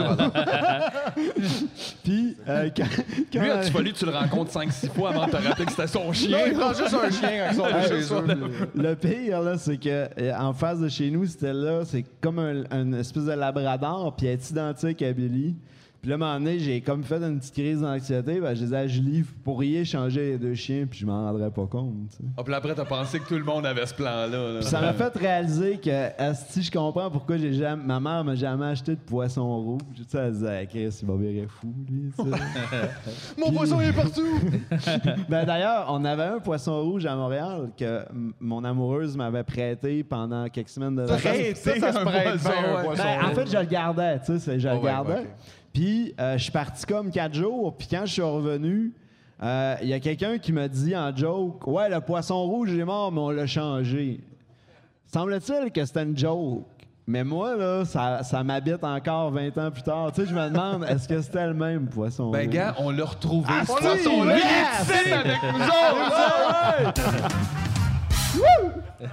Puis 2.04 2.36
euh, 2.48 2.70
quand, 2.76 2.84
quand- 3.32 3.40
Lui, 3.40 3.50
as-tu 3.52 3.72
fallu 3.72 3.94
que 3.94 3.98
tu 4.00 4.06
le 4.06 4.12
rencontres 4.12 4.52
5-6 4.52 4.90
fois 4.90 5.10
avant 5.12 5.26
de 5.28 5.32
te 5.32 5.38
rappeler 5.38 5.66
que 5.66 5.72
c'était 5.72 5.88
son 5.88 6.06
Non, 6.06 6.14
chien? 6.14 6.40
il 6.48 6.54
prend 6.54 6.74
juste 6.74 6.94
un 6.96 7.10
chien 7.12 7.54
quand 7.56 7.66
Hey, 7.74 7.88
chez 7.88 8.14
eux. 8.14 8.68
le 8.76 8.96
pire, 8.96 9.42
là, 9.42 9.58
c'est 9.58 9.78
que 9.78 10.08
euh, 10.20 10.34
en 10.38 10.54
face 10.54 10.80
de 10.80 10.90
chez 10.90 11.10
nous, 11.12 11.26
c'était 11.26 11.54
là, 11.54 11.84
c'est 11.86 12.04
comme 12.22 12.40
un, 12.40 12.64
un 12.72 12.94
espèce 12.94 13.26
de 13.26 13.32
labrador, 13.34 14.16
puis 14.16 14.28
elle 14.28 14.34
est 14.34 14.50
identique 14.50 15.02
à 15.02 15.12
Billy. 15.14 15.56
Puis 16.04 16.10
là, 16.10 16.16
à 16.16 16.18
un 16.18 16.20
moment 16.20 16.34
donné, 16.38 16.60
j'ai 16.60 16.82
comme 16.82 17.02
fait 17.02 17.16
une 17.24 17.39
petite 17.39 17.54
crise 17.54 17.80
d'anxiété. 17.80 18.42
Ben, 18.42 18.54
je 18.54 18.60
disais 18.63 18.76
à 18.76 18.88
Julie, 18.88 19.22
vous 19.22 19.32
pourriez 19.42 19.86
changer 19.86 20.32
les 20.32 20.38
deux 20.38 20.54
chiens, 20.54 20.86
puis 20.86 21.00
je 21.00 21.06
m'en 21.06 21.28
rendrais 21.28 21.50
pas 21.50 21.66
compte. 21.66 21.94
tu 22.10 22.18
sais. 22.18 22.24
Ah, 22.36 22.44
puis 22.44 22.54
après, 22.54 22.76
t'as 22.76 22.84
pensé 22.84 23.22
que 23.22 23.26
tout 23.30 23.36
le 23.38 23.44
monde 23.46 23.66
avait 23.66 23.86
ce 23.86 23.94
plan-là. 23.94 24.28
là. 24.28 24.60
Puis 24.60 24.68
ça 24.68 24.82
m'a 24.82 24.92
fait 24.92 25.16
réaliser 25.18 25.78
que, 25.78 26.10
si 26.50 26.62
je 26.62 26.70
comprends 26.70 27.10
pourquoi 27.10 27.38
j'ai 27.38 27.54
jamais, 27.54 27.82
ma 27.86 28.02
mère 28.02 28.22
m'a 28.26 28.36
jamais 28.36 28.66
acheté 28.66 28.96
de 28.96 29.00
poisson 29.00 29.48
rouge. 29.62 29.80
Tu 29.96 30.04
sais, 30.06 30.18
elle 30.18 30.34
disait, 30.34 30.60
Ah, 30.63 30.66
Chris, 30.66 30.89
il 31.02 31.08
va 31.08 31.16
virer 31.16 31.48
fou, 31.48 31.74
lui. 31.89 32.12
tu 32.20 32.22
sais. 32.22 32.30
Mon 33.39 33.54
poisson, 33.54 33.80
il 33.80 33.88
est 33.88 33.94
partout! 33.94 34.39
ben, 35.30 35.46
D'ailleurs, 35.46 35.86
on 35.88 36.04
avait 36.04 36.24
un 36.24 36.39
poisson 36.39 36.82
rouge 36.84 37.06
à 37.06 37.16
Montréal 37.16 37.70
que 37.78 38.02
m- 38.10 38.34
mon 38.42 38.62
amoureuse 38.66 39.16
m'avait 39.16 39.44
prêté 39.46 40.04
pendant 40.04 40.50
quelques 40.50 40.68
semaines 40.68 40.98
de 40.98 41.06
ça, 41.08 41.16
Prêter 41.16 41.56
ça, 41.56 41.80
ça 41.80 41.94
se 41.94 41.98
un 41.98 42.04
prête 42.04 42.24
poisson, 42.42 42.50
bien, 42.50 42.76
un 42.78 42.84
poisson. 42.84 43.04
Ben, 43.04 43.26
en 43.26 43.36
fait, 43.36 43.50
je 43.50 43.58
le 43.58 43.66
gardais, 43.66 44.20
tu 44.20 44.26
sais, 44.26 44.39
c'est- 44.39 44.60
je 44.60 44.68
Ah 44.68 44.74
le 44.74 44.80
ouais, 44.80 44.86
gardais. 44.86 45.13
ok. 45.22 45.28
Puis, 45.74 46.14
euh, 46.20 46.38
je 46.38 46.44
suis 46.44 46.52
parti 46.52 46.86
comme 46.86 47.10
quatre 47.12 47.34
jours, 47.34 47.76
puis 47.76 47.88
quand 47.90 48.06
je 48.06 48.14
suis 48.14 48.22
revenu, 48.22 48.94
euh, 49.42 49.76
il 49.82 49.88
y 49.90 49.94
a 49.94 50.00
quelqu'un 50.00 50.38
qui 50.38 50.52
m'a 50.54 50.68
dit 50.68 50.96
en 50.96 51.16
joke 51.16 51.66
Ouais, 51.68 51.90
le 51.90 52.00
poisson 52.00 52.44
rouge 52.44 52.74
est 52.74 52.86
mort, 52.86 53.12
mais 53.12 53.20
on 53.20 53.30
l'a 53.32 53.48
changé. 53.48 54.20
Semble-t-il 55.12 55.72
que 55.72 55.84
c'était 55.86 56.04
une 56.04 56.18
joke. 56.18 56.66
Mais 57.06 57.24
moi, 57.26 57.58
là, 57.58 57.84
ça, 57.84 58.24
ça 58.24 58.44
m'habite 58.46 58.82
encore 58.84 59.30
20 59.32 59.58
ans 59.58 59.72
plus 59.72 59.84
tard. 59.84 60.12
Tu 60.14 60.22
sais, 60.22 60.28
je 60.30 60.34
me 60.34 60.48
demande, 60.50 60.86
est-ce 60.86 61.06
que 61.08 61.20
c'était 61.22 61.48
le 61.48 61.54
même 61.54 61.88
poisson 61.88 62.30
Ben, 62.32 62.46
rouge? 62.46 62.50
gars, 62.54 62.76
on 62.78 62.92
l'a 62.92 63.04
retrouvé. 63.04 63.46
Ah, 63.50 63.64
ce 63.66 63.72
poisson-là, 63.74 64.38
Yes! 64.38 65.12
avec 65.12 65.38
nous 65.44 65.66
autres! 66.88 67.02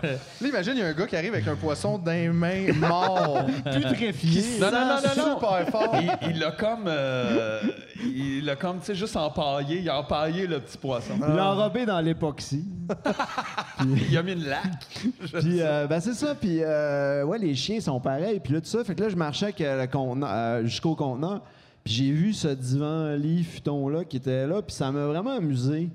Là, 0.02 0.48
imagine, 0.48 0.72
il 0.76 0.78
y 0.78 0.82
a 0.82 0.86
un 0.86 0.92
gars 0.92 1.06
qui 1.06 1.16
arrive 1.16 1.32
avec 1.34 1.48
un 1.48 1.56
poisson 1.56 1.98
d'un 1.98 2.32
main 2.32 2.72
mort. 2.74 3.44
putréfié. 3.64 4.60
Non, 4.60 4.70
non, 4.70 4.78
non, 4.80 4.86
non, 4.86 5.26
non. 5.28 5.34
Super 5.40 5.68
fort. 5.68 5.94
Il- 6.28 6.38
l'a 6.38 6.52
comme. 6.52 6.84
euh, 6.86 7.60
il 8.02 8.44
l'a 8.44 8.56
comme, 8.56 8.78
tu 8.78 8.86
sais, 8.86 8.94
juste 8.94 9.16
empaillé. 9.16 9.80
Il 9.80 9.88
a 9.90 9.98
empaillé 9.98 10.46
le 10.46 10.60
petit 10.60 10.78
poisson. 10.78 11.14
Il 11.16 11.34
l'a 11.34 11.52
enrobé 11.52 11.84
dans 11.86 12.00
l'époxy. 12.00 12.64
Il 14.10 14.16
a 14.16 14.22
mis 14.22 14.32
une 14.32 14.44
laque. 14.44 14.86
Puis, 15.40 15.60
euh, 15.60 15.86
ben, 15.86 16.00
c'est 16.00 16.14
ça. 16.14 16.34
Puis, 16.34 16.60
euh, 16.62 17.24
ouais, 17.24 17.38
les 17.38 17.54
chiens 17.54 17.80
sont 17.80 17.98
pareils. 18.00 18.40
Puis 18.40 18.52
là, 18.52 18.60
tout 18.60 18.68
ça. 18.68 18.84
Fait 18.84 18.94
que 18.94 19.02
là, 19.02 19.08
je 19.08 19.16
marchais 19.16 19.46
avec, 19.46 19.60
euh, 19.60 19.86
le 19.86 20.24
euh, 20.24 20.64
jusqu'au 20.66 20.94
conteneur. 20.94 21.40
Puis 21.82 21.94
j'ai 21.94 22.10
vu 22.10 22.32
ce 22.34 22.48
divan-lit 22.48 23.42
futon-là 23.42 24.04
qui 24.04 24.18
était 24.18 24.46
là. 24.46 24.60
Puis 24.62 24.74
ça 24.76 24.92
m'a 24.92 25.06
vraiment 25.06 25.36
amusé, 25.36 25.84
tu 25.88 25.90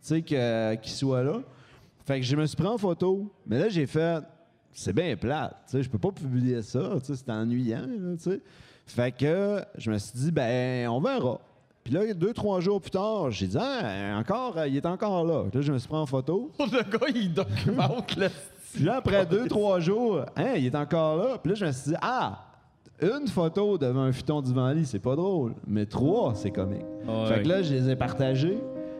sais, 0.00 0.22
que- 0.22 0.74
qu'il 0.76 0.92
soit 0.92 1.22
là. 1.22 1.34
Fait 2.08 2.20
que 2.20 2.24
je 2.24 2.34
me 2.36 2.46
suis 2.46 2.56
pris 2.56 2.66
en 2.66 2.78
photo. 2.78 3.30
Mais 3.46 3.58
là, 3.58 3.68
j'ai 3.68 3.84
fait... 3.84 4.24
C'est 4.72 4.94
bien 4.94 5.14
plate, 5.14 5.56
tu 5.66 5.72
sais. 5.72 5.82
Je 5.82 5.90
peux 5.90 5.98
pas 5.98 6.10
publier 6.10 6.62
ça, 6.62 6.80
tu 7.00 7.04
sais. 7.04 7.16
C'est 7.16 7.30
ennuyant, 7.30 7.86
tu 8.16 8.30
sais. 8.30 8.40
Fait 8.86 9.12
que 9.12 9.62
je 9.76 9.90
me 9.90 9.98
suis 9.98 10.18
dit, 10.18 10.32
ben, 10.32 10.88
on 10.88 11.00
verra. 11.02 11.38
Puis 11.84 11.92
là, 11.92 12.14
deux, 12.14 12.32
trois 12.32 12.60
jours 12.60 12.80
plus 12.80 12.92
tard, 12.92 13.30
j'ai 13.30 13.46
dit, 13.46 13.58
ah, 13.60 14.16
encore, 14.18 14.56
il 14.64 14.74
est 14.74 14.86
encore 14.86 15.22
là. 15.22 15.44
Là, 15.52 15.60
je 15.60 15.70
me 15.70 15.76
suis 15.76 15.86
pris 15.86 15.98
en 15.98 16.06
photo. 16.06 16.50
Le 16.58 16.98
gars, 16.98 17.06
il 17.14 17.34
documente 17.34 18.16
le 18.16 18.28
Puis 18.72 18.84
là, 18.84 18.96
après 18.96 19.26
deux, 19.26 19.46
trois 19.46 19.78
jours, 19.78 20.24
hein, 20.34 20.54
il 20.56 20.64
est 20.64 20.74
encore 20.74 21.16
là. 21.16 21.36
Puis 21.36 21.50
là, 21.50 21.56
je 21.56 21.66
me 21.66 21.72
suis 21.72 21.90
dit, 21.90 21.96
ah, 22.00 22.42
une 23.02 23.28
photo 23.28 23.76
devant 23.76 24.04
un 24.04 24.12
futon 24.12 24.40
du 24.40 24.54
lit, 24.74 24.86
c'est 24.86 24.98
pas 24.98 25.14
drôle. 25.14 25.54
Mais 25.66 25.84
trois, 25.84 26.34
c'est 26.34 26.52
comique. 26.52 26.86
Fait 27.28 27.42
que 27.42 27.48
là, 27.48 27.60
je 27.60 27.74
les 27.74 27.90
ai 27.90 27.96
partagés. 27.96 28.58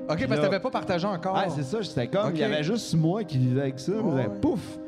OK, 0.09 0.27
parce 0.27 0.41
que 0.41 0.47
t'avais 0.47 0.61
pas 0.61 0.71
partagé 0.71 1.07
encore. 1.07 1.37
Ah, 1.37 1.49
c'est 1.51 1.65
ça, 1.65 1.83
c'était 1.83 2.09
comme, 2.09 2.35
il 2.35 2.41
y 2.41 2.45
avait 2.45 2.63
juste 2.63 2.95
moi 2.95 3.25
qui 3.25 3.39
vivais 3.39 3.63
avec 3.63 3.79
ça. 3.79 3.93
Ouais. 3.93 4.29
Pouf! 4.41 4.79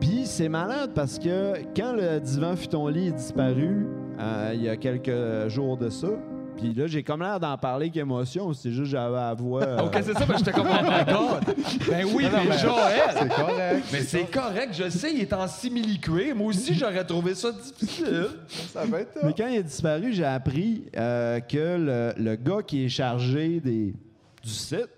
Puis 0.00 0.22
c'est 0.24 0.48
malade 0.48 0.90
parce 0.94 1.18
que 1.18 1.54
quand 1.76 1.92
le 1.92 2.18
divan 2.20 2.56
futon-lit 2.56 3.08
est 3.08 3.12
disparu, 3.12 3.86
euh, 4.18 4.52
il 4.54 4.62
y 4.62 4.68
a 4.68 4.76
quelques 4.76 5.48
jours 5.48 5.76
de 5.76 5.90
ça, 5.90 6.08
puis 6.56 6.74
là, 6.74 6.88
j'ai 6.88 7.04
comme 7.04 7.22
l'air 7.22 7.38
d'en 7.38 7.56
parler 7.56 7.86
avec 7.86 7.96
émotion, 7.98 8.52
c'est 8.52 8.70
juste 8.70 8.82
que 8.82 8.88
j'avais 8.88 9.14
la 9.14 9.32
voix... 9.34 9.62
euh, 9.62 9.78
OK, 9.84 9.96
c'est 10.02 10.12
ça, 10.12 10.24
mais 10.28 10.38
j'étais 10.38 10.50
comme, 10.50 10.66
oh 10.68 10.82
my 10.82 11.04
God. 11.04 11.54
Ben 11.88 12.04
oui, 12.12 12.26
mais 12.32 12.58
Joël. 12.58 13.00
C'est 13.16 13.28
correct. 13.28 13.86
Mais 13.92 14.00
c'est 14.00 14.24
correct, 14.24 14.68
je 14.72 14.88
sais, 14.90 15.12
il 15.12 15.20
est 15.20 15.32
en 15.32 15.46
simili-cuir. 15.46 16.34
Moi 16.34 16.48
aussi, 16.48 16.74
j'aurais 16.74 17.04
trouvé 17.04 17.36
ça 17.36 17.52
difficile. 17.52 18.30
Ça 18.72 18.84
va 18.84 19.00
être 19.00 19.18
Mais 19.22 19.32
quand 19.34 19.46
il 19.46 19.58
est 19.58 19.62
disparu, 19.62 20.12
j'ai 20.12 20.24
appris 20.24 20.82
euh, 20.96 21.38
que 21.38 21.56
le, 21.56 22.12
le 22.16 22.34
gars 22.34 22.62
qui 22.66 22.86
est 22.86 22.88
chargé 22.88 23.60
des, 23.60 23.94
du 24.48 24.54
site, 24.54 24.88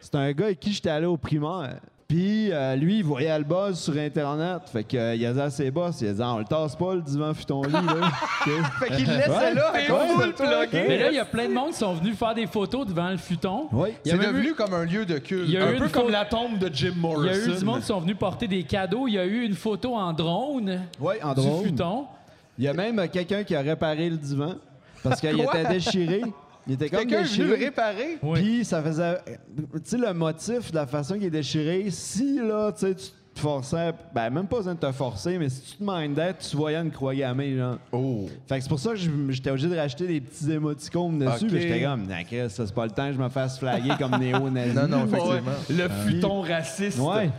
c'est 0.00 0.14
un 0.14 0.32
gars 0.32 0.46
avec 0.46 0.60
qui 0.60 0.72
j'étais 0.72 0.90
allé 0.90 1.06
au 1.06 1.16
primaire. 1.16 1.76
Puis 2.08 2.50
euh, 2.50 2.74
lui, 2.74 3.00
il 3.00 3.04
voyait 3.04 3.36
le 3.36 3.44
buzz 3.44 3.78
sur 3.78 3.94
Internet. 3.98 4.62
Fait 4.72 4.82
qu'il 4.82 4.98
a 4.98 5.14
dit 5.14 5.26
à 5.26 5.50
ses 5.50 5.70
boss, 5.70 6.00
il 6.00 6.08
a 6.08 6.12
dit 6.14 6.22
Ah, 6.24 6.32
on 6.32 6.38
le 6.38 6.44
tasse 6.46 6.74
pas 6.74 6.94
le 6.94 7.02
divan 7.02 7.34
futon 7.34 7.60
lit. 7.64 7.72
Là. 7.72 7.80
Fait 8.80 8.96
qu'il 8.96 9.06
le 9.06 9.14
laissait 9.16 9.28
Ouais. 9.28 9.52
là. 9.52 9.72
de 9.74 10.32
toi. 10.32 10.66
plugué. 10.66 10.84
Mais 10.88 10.98
là, 11.00 11.10
il 11.10 11.16
y 11.16 11.18
a 11.18 11.26
plein 11.26 11.48
de 11.50 11.52
monde 11.52 11.72
qui 11.72 11.78
sont 11.78 11.92
venus 11.92 12.16
faire 12.16 12.34
des 12.34 12.46
photos 12.46 12.86
devant 12.86 13.10
le 13.10 13.18
futon. 13.18 13.68
oui. 13.72 13.90
Il 14.06 14.08
y 14.08 14.12
a 14.12 14.14
C'est 14.16 14.22
même 14.22 14.32
devenu 14.32 14.48
eu- 14.52 14.54
comme 14.54 14.72
un 14.72 14.86
lieu 14.86 15.04
de 15.04 15.18
culte. 15.18 15.44
Il 15.48 15.52
y 15.52 15.58
a 15.58 15.66
Un 15.66 15.74
eu 15.74 15.78
peu 15.80 15.88
comme 15.90 16.08
la 16.10 16.24
tombe 16.24 16.58
de 16.58 16.70
Jim 16.74 16.94
Morrison. 16.96 17.30
Il 17.30 17.50
y 17.50 17.52
a 17.52 17.54
eu 17.56 17.58
du 17.58 17.64
monde 17.66 17.80
qui 17.80 17.86
sont 17.86 18.00
venus 18.00 18.16
porter 18.16 18.48
des 18.48 18.62
cadeaux. 18.62 19.06
Il 19.06 19.12
y 19.12 19.18
a 19.18 19.26
eu 19.26 19.42
une 19.44 19.54
photo 19.54 19.94
en 19.94 20.14
drone 20.14 20.80
Oui, 20.98 21.16
en 21.22 21.34
du 21.34 21.42
drone. 21.42 21.64
futon. 21.64 22.06
Il 22.56 22.64
y 22.64 22.68
a 22.68 22.72
même 22.72 22.98
euh, 23.00 23.06
quelqu'un 23.12 23.44
qui 23.44 23.54
a 23.54 23.60
réparé 23.60 24.08
le 24.08 24.16
divan 24.16 24.54
parce 25.02 25.20
qu'il 25.20 25.38
était 25.38 25.64
déchiré. 25.68 26.22
Il 26.68 26.74
était 26.74 26.90
comme 26.90 27.00
Quelqu'un 27.00 27.20
est 27.20 27.24
venu 27.24 27.44
le 27.44 27.48
déchiré. 27.50 27.64
réparer. 27.64 28.18
Oui. 28.22 28.40
Puis 28.42 28.64
ça 28.64 28.82
faisait. 28.82 29.18
Tu 29.56 29.62
sais, 29.84 29.96
le 29.96 30.12
motif 30.12 30.70
de 30.70 30.76
la 30.76 30.86
façon 30.86 31.14
qu'il 31.14 31.24
est 31.24 31.30
déchiré, 31.30 31.86
si 31.90 32.38
là, 32.38 32.70
tu 32.72 32.80
sais, 32.80 32.94
tu 32.94 33.06
te 33.34 33.40
forçais, 33.40 33.92
ben 34.14 34.28
même 34.30 34.46
pas 34.46 34.56
besoin 34.58 34.74
de 34.74 34.80
te 34.80 34.92
forcer, 34.92 35.38
mais 35.38 35.48
si 35.48 35.60
tu 35.62 35.76
te 35.76 35.82
mindais, 35.82 36.34
tu 36.34 36.56
voyais 36.56 36.76
une 36.78 36.90
croix 36.90 37.14
gammée, 37.14 37.56
genre. 37.56 37.78
Oh. 37.92 38.26
Fait 38.48 38.56
que 38.58 38.62
c'est 38.64 38.68
pour 38.68 38.80
ça 38.80 38.90
que 38.90 38.96
je- 38.96 39.10
j'étais 39.30 39.50
obligé 39.50 39.68
de 39.68 39.76
racheter 39.76 40.06
des 40.06 40.20
petits 40.20 40.50
émoticônes 40.52 41.20
dessus. 41.20 41.44
Ok. 41.46 41.52
mais 41.52 41.60
J'étais 41.60 41.82
comme, 41.82 42.06
nah, 42.06 42.24
Chris, 42.24 42.50
ça 42.50 42.66
c'est 42.66 42.74
pas 42.74 42.84
le 42.84 42.90
temps 42.90 43.06
que 43.06 43.14
je 43.14 43.18
me 43.18 43.28
fasse 43.28 43.58
flaguer 43.58 43.92
comme 43.98 44.16
néo-nazi. 44.20 44.74
Non, 44.74 44.88
non, 44.88 45.04
Ouais, 45.04 45.38
effectivement. 45.38 45.52
le 45.70 45.88
futon 46.10 46.40
raciste. 46.42 46.98
Ouais. 46.98 47.30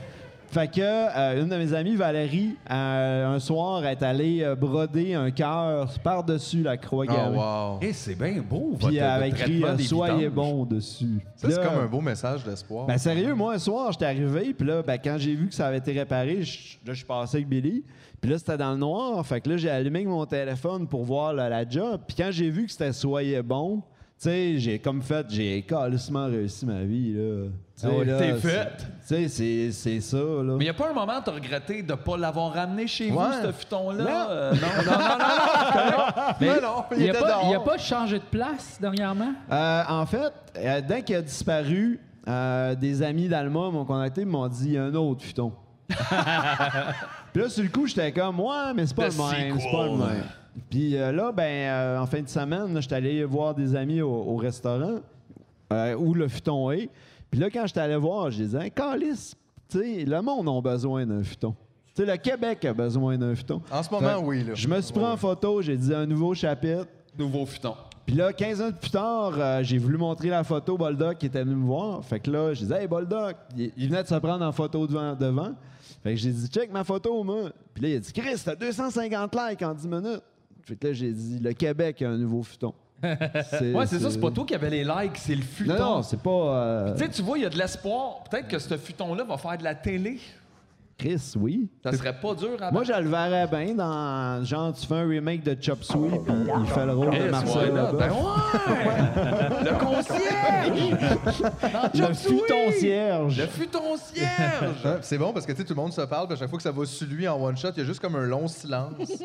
Fait 0.52 0.68
que 0.68 0.82
euh, 0.82 1.44
une 1.44 1.48
de 1.50 1.56
mes 1.58 1.74
amies, 1.76 1.96
Valérie, 1.96 2.56
euh, 2.72 3.36
un 3.36 3.40
soir, 3.40 3.86
est 3.86 4.02
allée 4.02 4.42
euh, 4.42 4.56
broder 4.56 5.14
un 5.14 5.30
cœur 5.30 5.88
par-dessus 6.04 6.64
la 6.64 6.76
croix 6.76 7.06
Oh, 7.08 7.14
gammée. 7.14 7.38
wow. 7.38 7.78
Et 7.82 7.94
c'est 7.94 8.16
bien 8.16 8.42
beau, 8.42 8.70
votre 8.72 8.88
Puis 8.88 8.98
elle 8.98 9.04
avait 9.04 9.30
écrit 9.30 9.64
euh, 9.64 9.78
Soyez 9.78 10.28
bon 10.30 10.66
dessus. 10.66 11.20
Ça, 11.36 11.52
c'est 11.52 11.62
comme 11.64 11.84
un 11.84 11.86
beau 11.86 12.02
message 12.02 12.44
d'espoir. 12.44 12.88
Ben 12.88 12.98
sérieux, 12.98 13.36
moi, 13.36 13.54
un 13.54 13.60
soir, 13.60 13.92
j'étais 13.92 14.06
arrivé, 14.06 14.54
puis 14.56 14.68
là, 14.68 14.82
ben, 14.82 14.98
quand 14.98 15.18
j'ai 15.20 15.36
vu 15.36 15.50
que 15.50 15.54
ça 15.54 15.68
avait 15.68 15.78
été 15.78 15.92
réparé, 15.92 16.42
je- 16.42 16.78
là, 16.84 16.94
je 16.94 16.98
suis 16.98 17.06
passé 17.06 17.38
avec 17.38 17.48
Billy. 17.48 17.84
Puis 18.20 18.32
là, 18.32 18.40
c'était 18.40 18.58
dans 18.58 18.72
le 18.72 18.78
noir. 18.78 19.24
Fait 19.28 19.40
que 19.42 19.50
là, 19.52 19.58
j'ai 19.58 19.70
allumé 19.70 20.04
mon 20.04 20.26
téléphone 20.26 20.88
pour 20.88 21.04
voir 21.04 21.32
la, 21.32 21.48
la 21.48 21.70
job. 21.70 22.02
Puis 22.08 22.18
quand 22.18 22.30
j'ai 22.32 22.50
vu 22.50 22.66
que 22.66 22.72
c'était 22.72 22.92
Soyez 22.92 23.44
bon, 23.44 23.78
tu 23.78 23.84
sais, 24.18 24.58
j'ai 24.58 24.80
comme 24.80 25.04
fait, 25.04 25.28
j'ai 25.30 25.62
calissement 25.62 26.26
réussi 26.26 26.66
ma 26.66 26.82
vie, 26.82 27.14
là. 27.14 27.46
Ah 27.84 27.90
ouais, 27.90 28.06
t'es 28.06 28.34
c'est- 28.34 28.48
fait. 28.50 28.70
Tu 28.78 28.86
sais, 29.06 29.28
c'est- 29.28 29.72
c'est 29.72 30.02
ça, 30.02 30.18
là. 30.18 30.44
Mais 30.44 30.56
il 30.56 30.60
n'y 30.60 30.70
a 30.70 30.74
pas 30.74 30.90
un 30.90 30.94
moment 30.94 31.18
où 31.20 31.24
tu 31.24 31.30
as 31.30 31.34
regretté 31.34 31.82
de 31.82 31.92
ne 31.92 31.98
pas 31.98 32.18
l'avoir 32.18 32.54
ramené 32.54 32.88
chez 32.88 33.10
vous, 33.10 33.20
ce 33.44 33.52
futon-là? 33.52 34.04
Non. 34.04 34.28
Euh, 34.30 34.52
non, 34.54 34.60
non, 34.60 34.92
non, 34.92 35.18
non, 35.18 35.98
non. 35.98 36.34
Mais 36.42 36.48
Non, 36.48 36.54
non, 36.62 36.84
il 36.92 37.04
n'y 37.04 37.10
a, 37.10 37.14
pas- 37.14 37.42
a 37.56 37.60
pas 37.60 37.78
changé 37.78 38.20
de 38.20 38.24
place 38.26 38.78
dernièrement? 38.82 39.34
Euh, 39.52 39.84
en 39.88 40.06
fait, 40.06 40.32
euh, 40.58 40.82
dès 40.88 41.02
qu'il 41.04 41.16
a 41.16 41.22
disparu, 41.22 42.00
euh, 42.28 42.76
des 42.76 43.02
amis 43.02 43.28
d'Alma 43.30 43.70
m'ont 43.72 43.86
contacté 43.86 44.22
et 44.22 44.26
m'ont 44.26 44.48
dit 44.48 44.66
il 44.68 44.74
y 44.74 44.78
a 44.78 44.84
un 44.84 44.94
autre 44.96 45.24
futon. 45.24 45.52
Puis 47.34 47.42
là, 47.42 47.50
sur 47.50 47.64
le 47.64 47.70
coup, 47.70 47.88
j'étais 47.88 48.12
comme 48.12 48.40
ouais, 48.40 48.74
mais 48.76 48.86
c'est 48.86 48.96
pas 48.96 49.10
The 49.10 49.18
le 49.18 49.24
même, 49.48 49.60
c'est 49.60 49.72
pas 49.72 49.84
le 49.86 49.92
même. 49.98 50.24
Puis 50.70 50.98
euh, 50.98 51.12
là, 51.12 51.32
ben, 51.32 51.44
euh, 51.44 52.00
en 52.00 52.06
fin 52.06 52.22
de 52.22 52.28
semaine, 52.28 52.80
j'étais 52.82 52.96
allé 52.96 53.24
voir 53.24 53.54
des 53.56 53.76
amis 53.76 54.02
au, 54.02 54.10
au 54.12 54.36
restaurant 54.36 55.00
euh, 55.72 55.96
où 55.96 56.14
le 56.14 56.28
futon 56.28 56.72
est. 56.72 56.90
Puis 57.32 57.40
là, 57.40 57.50
quand 57.50 57.66
j'étais 57.68 57.80
allé 57.82 57.96
voir, 57.96 58.32
je 58.32 58.44
disais, 58.44 58.70
Calice, 58.72 59.36
tu 59.70 59.80
sais, 59.80 60.06
le 60.06 60.22
monde 60.22 60.48
a 60.50 60.62
besoin 60.62 61.06
d'un 61.06 61.24
futon. 61.24 61.56
Tu 61.96 62.04
sais, 62.04 62.12
le 62.12 62.18
Québec 62.18 62.66
a 62.66 62.74
besoin 62.74 63.18
d'un 63.18 63.36
futon. 63.36 63.62
En 63.72 63.84
ce 63.84 63.90
moment, 63.92 64.08
Fait- 64.20 64.26
oui. 64.26 64.44
Là. 64.44 64.54
Je 64.56 64.68
me 64.68 64.82
suis 64.82 64.94
pris 64.94 65.04
en 65.06 65.18
photo, 65.18 65.62
j'ai 65.62 65.78
dit 65.78 65.94
un 65.94 66.06
nouveau 66.06 66.34
chapitre. 66.34 66.88
Nouveau 67.18 67.46
futon. 67.46 67.76
Puis 68.06 68.16
là, 68.16 68.34
15 68.34 68.62
ans 68.62 68.72
plus 68.72 68.90
tard, 68.90 69.34
euh, 69.38 69.60
j'ai 69.62 69.78
voulu 69.78 69.98
montrer 69.98 70.30
la 70.30 70.44
photo 70.44 70.76
Boldoc 70.78 71.20
qui 71.20 71.28
était 71.28 71.44
venu 71.44 71.56
me 71.56 71.66
voir. 71.68 72.04
Fait 72.04 72.20
que 72.20 72.32
là, 72.32 72.54
je 72.56 72.62
disais, 72.62 72.82
Hey 72.82 72.88
Boldoc, 72.88 73.36
il, 73.56 73.72
il 73.78 73.88
venait 73.90 74.02
de 74.02 74.08
se 74.08 74.16
prendre 74.16 74.44
en 74.44 74.52
photo 74.52 74.88
devant. 74.88 75.14
devant. 75.16 75.54
Fait 76.02 76.12
que 76.12 76.16
j'ai 76.20 76.32
dit, 76.32 76.48
check 76.48 76.72
ma 76.72 76.84
photo, 76.84 77.24
moi. 77.24 77.52
Puis 77.74 77.84
là, 77.84 77.90
il 77.90 77.96
a 77.98 78.00
dit, 78.00 78.12
Chris, 78.14 78.42
t'as 78.44 78.56
250 78.56 79.36
likes 79.36 79.62
en 79.62 79.74
10 79.76 79.88
minutes. 79.88 80.24
Fait 80.64 80.76
que 80.76 80.88
là, 80.88 80.94
j'ai 80.94 81.12
dit, 81.12 81.40
le 81.40 81.54
Québec 81.54 82.02
a 82.02 82.10
un 82.10 82.18
nouveau 82.18 82.42
futon. 82.42 82.74
C'est- 83.02 83.74
Ouais, 83.74 83.86
c'est 83.88 84.00
ça, 84.00 84.12
c'est 84.12 84.20
pas 84.20 84.32
toi 84.32 84.46
qui 84.46 84.56
avais 84.56 84.70
les 84.70 84.84
likes, 84.84 85.16
c'est 85.18 85.36
le 85.36 85.42
futon. 85.42 85.74
Non, 85.74 85.80
non, 85.98 86.04
c'est 86.04 86.22
pas. 86.22 86.30
euh, 86.32 86.94
Tu 86.96 87.04
sais, 87.04 87.10
tu 87.10 87.22
vois, 87.22 87.38
il 87.38 87.44
y 87.44 87.46
a 87.46 87.50
de 87.50 87.58
l'espoir. 87.58 88.24
Peut-être 88.30 88.48
que 88.48 88.60
ce 88.60 88.78
futon-là 88.78 89.24
va 89.24 89.38
faire 89.38 89.58
de 89.58 89.64
la 89.64 89.76
télé. 89.76 90.20
Chris, 91.00 91.34
oui. 91.38 91.70
Ça 91.82 91.94
serait 91.94 92.20
pas 92.20 92.36
dur 92.36 92.58
à 92.62 92.72
Moi, 92.72 92.84
je 92.84 92.92
le 92.92 93.08
verrais 93.10 93.48
bien 93.48 93.74
dans. 93.74 94.44
Genre, 94.44 94.74
tu 94.74 94.86
fais 94.86 94.96
un 94.96 95.08
remake 95.08 95.44
de 95.44 95.56
Chop 95.60 95.82
Suey, 95.82 96.20
puis 96.26 96.34
il 96.60 96.66
fait 96.68 96.86
le 96.86 96.94
rôle 96.94 97.18
de 97.18 97.30
Marcel 97.30 97.74
là. 97.74 97.84
là-bas. 97.84 97.98
Ben 97.98 98.12
ouais! 98.12 99.72
le 99.72 99.80
concierge! 99.80 101.00
Dans 101.94 102.08
le 102.10 102.14
Chop 102.14 102.14
Suey! 102.14 102.38
futon 102.38 102.72
cierge. 102.80 103.38
Le 103.38 103.48
futon 103.48 103.98
cierge! 103.98 104.86
Hein, 104.86 104.98
C'est 105.02 105.18
bon 105.18 105.32
parce 105.34 105.46
que 105.46 105.54
tu 105.54 105.60
sais, 105.60 105.64
tout 105.64 105.74
le 105.74 105.82
monde 105.82 105.94
se 105.94 106.02
parle, 106.02 106.28
puis 106.28 106.36
à 106.36 106.40
chaque 106.40 106.50
fois 106.50 106.58
que 106.58 106.64
ça 106.64 106.72
va 106.72 106.86
sur 106.86 107.08
lui 107.08 107.28
en 107.28 107.42
one 107.42 107.56
shot, 107.58 107.70
il 107.76 107.80
y 107.80 107.82
a 107.82 107.86
juste 107.86 108.02
comme 108.02 108.16
un 108.16 108.26
long 108.26 108.48
silence. 108.48 108.94
puis 109.08 109.16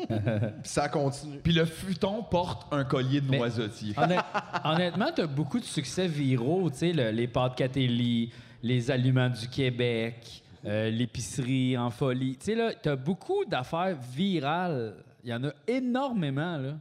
ça 0.63 0.87
continue. 0.87 1.39
Puis 1.43 1.53
le 1.53 1.65
futon 1.65 2.23
porte 2.23 2.67
un 2.73 2.83
collier 2.85 3.19
de 3.21 3.35
noisetier. 3.35 3.93
Honnêt- 3.97 4.19
honnêtement, 4.63 5.07
tu 5.13 5.21
as 5.21 5.27
beaucoup 5.27 5.59
de 5.59 5.65
succès 5.65 6.07
viraux, 6.07 6.69
tu 6.69 6.77
sais, 6.77 6.93
le- 6.93 7.11
les 7.11 7.27
pâtes 7.27 7.55
Catélie, 7.55 8.31
les 8.63 8.89
aliments 8.89 9.29
du 9.29 9.47
Québec, 9.47 10.43
euh, 10.65 10.89
l'épicerie 10.89 11.77
en 11.77 11.89
folie. 11.89 12.37
Tu 12.37 12.45
sais, 12.45 12.55
là, 12.55 12.71
tu 12.73 12.89
as 12.89 12.95
beaucoup 12.95 13.45
d'affaires 13.45 13.97
virales. 14.13 14.95
Il 15.23 15.29
y 15.29 15.33
en 15.33 15.43
a 15.43 15.51
énormément, 15.67 16.57
là. 16.57 16.73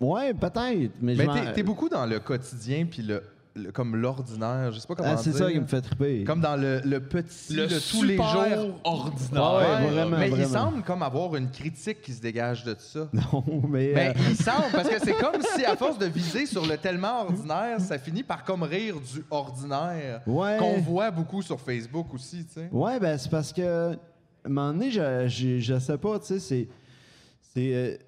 Ouais, 0.00 0.32
peut-être. 0.32 0.92
Mais, 1.00 1.14
Mais 1.14 1.26
t'es- 1.26 1.52
t'es 1.52 1.62
beaucoup 1.62 1.88
dans 1.88 2.06
le 2.06 2.18
quotidien, 2.18 2.86
puis 2.86 3.02
le, 3.02 3.22
le- 3.56 3.72
comme 3.72 3.96
l'ordinaire, 3.96 4.70
je 4.72 4.78
sais 4.78 4.86
pas 4.86 4.94
comment 4.94 5.10
Ah, 5.12 5.16
c'est 5.16 5.30
dire. 5.30 5.38
ça 5.38 5.50
qui 5.52 5.58
me 5.60 5.66
fait 5.66 5.80
triper. 5.80 6.24
Comme 6.24 6.40
dans 6.40 6.56
le, 6.56 6.80
le 6.84 7.00
petit, 7.00 7.54
Le, 7.54 7.62
le, 7.66 7.90
tous 7.90 8.02
les 8.02 8.16
jours. 8.16 8.80
ordinaire. 8.84 9.42
Ah 9.42 9.56
ouais, 9.82 9.86
vraiment, 9.90 10.16
mais 10.18 10.30
il 10.30 10.46
semble 10.46 10.82
comme 10.82 11.02
avoir 11.02 11.34
une 11.36 11.50
critique 11.50 12.02
qui 12.02 12.12
se 12.12 12.20
dégage 12.20 12.64
de 12.64 12.74
ça. 12.78 13.08
Non, 13.12 13.44
mais. 13.68 13.92
Mais 13.94 14.08
euh, 14.10 14.12
il 14.30 14.36
semble, 14.36 14.64
parce 14.72 14.88
que 14.88 14.98
c'est 15.02 15.14
comme 15.14 15.40
si, 15.56 15.64
à 15.64 15.76
force 15.76 15.98
de 15.98 16.06
viser 16.06 16.46
sur 16.46 16.66
le 16.66 16.76
tellement 16.76 17.22
ordinaire, 17.22 17.80
ça 17.80 17.98
finit 17.98 18.22
par 18.22 18.44
comme 18.44 18.62
rire 18.62 18.96
du 19.00 19.24
ordinaire. 19.30 20.20
Ouais. 20.26 20.56
Qu'on 20.58 20.80
voit 20.80 21.10
beaucoup 21.10 21.42
sur 21.42 21.60
Facebook 21.60 22.12
aussi, 22.14 22.44
tu 22.46 22.54
sais. 22.54 22.68
Ouais, 22.70 23.00
ben 23.00 23.16
c'est 23.18 23.30
parce 23.30 23.52
que. 23.52 23.92
À 23.92 24.48
un 24.48 24.48
moment 24.48 24.72
donné, 24.72 24.90
je, 24.92 25.26
je, 25.26 25.58
je 25.58 25.78
sais 25.80 25.98
pas, 25.98 26.18
tu 26.20 26.26
sais, 26.26 26.38
c'est. 26.38 26.68
C'est. 27.54 27.98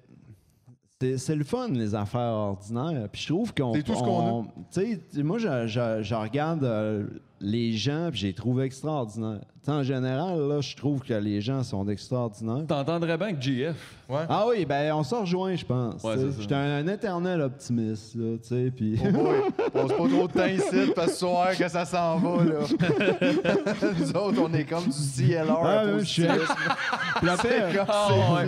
C'est- 1.17 1.35
le 1.35 1.43
fun, 1.43 1.69
les 1.69 1.95
affaires 1.95 2.19
ordinaires. 2.33 3.07
Puis 3.11 3.21
je 3.21 3.27
trouve 3.33 3.53
qu'on. 3.53 3.73
C'est 3.73 3.83
tout 3.83 3.95
ce 3.95 3.99
qu'on 3.99 4.39
on- 4.39 4.43
Tu 4.71 4.99
sais, 5.11 5.23
moi, 5.23 5.37
je, 5.37 5.67
je- 5.67 6.01
je 6.03 6.15
regarde 6.15 6.63
euh, 6.63 7.07
les 7.39 7.71
gens, 7.73 8.09
puis 8.11 8.19
j'ai 8.19 8.33
trouvé 8.33 8.65
extraordinaire. 8.65 9.39
Tu 9.58 9.58
sais, 9.58 9.58
en 9.67 9.83
général, 9.83 10.39
là, 10.47 10.61
je 10.61 10.75
trouve 10.75 11.01
que 11.01 11.13
les 11.13 11.41
gens 11.41 11.61
sont 11.63 11.87
extraordinaires. 11.87 12.65
T'entendrais 12.67 13.17
bien 13.17 13.33
que 13.33 13.41
GF. 13.41 13.75
Ouais. 14.07 14.21
Ah 14.27 14.45
oui, 14.47 14.65
ben 14.65 14.91
on 14.93 15.03
s'en 15.03 15.21
rejoint, 15.21 15.55
je 15.55 15.63
pense. 15.65 16.01
Ouais. 16.03 16.15
J'étais 16.39 16.55
un, 16.55 16.77
un 16.77 16.87
éternel 16.87 17.41
optimiste, 17.41 18.15
là, 18.15 18.37
tu 18.41 18.47
sais, 18.47 18.71
puis... 18.75 18.99
Oh 19.05 19.11
boy, 19.11 19.35
pose 19.71 19.89
pas 19.91 20.07
trop 20.15 20.27
de 20.27 20.33
temps 20.39 20.45
ici, 20.47 20.91
parce 20.95 21.07
que 21.09 21.13
ce 21.13 21.19
soir 21.19 21.49
que 21.55 21.67
ça 21.67 21.85
s'en 21.85 22.17
va, 22.17 22.43
là. 22.43 22.59
Nous 23.99 24.09
autres, 24.17 24.41
on 24.41 24.53
est 24.53 24.63
comme 24.65 24.85
du 24.85 24.89
CLR. 24.91 25.59
Ah, 25.63 25.83
oui, 25.85 25.99
je 25.99 26.05
suis- 26.05 26.23
comme- 27.19 27.85
Ah, 27.87 28.39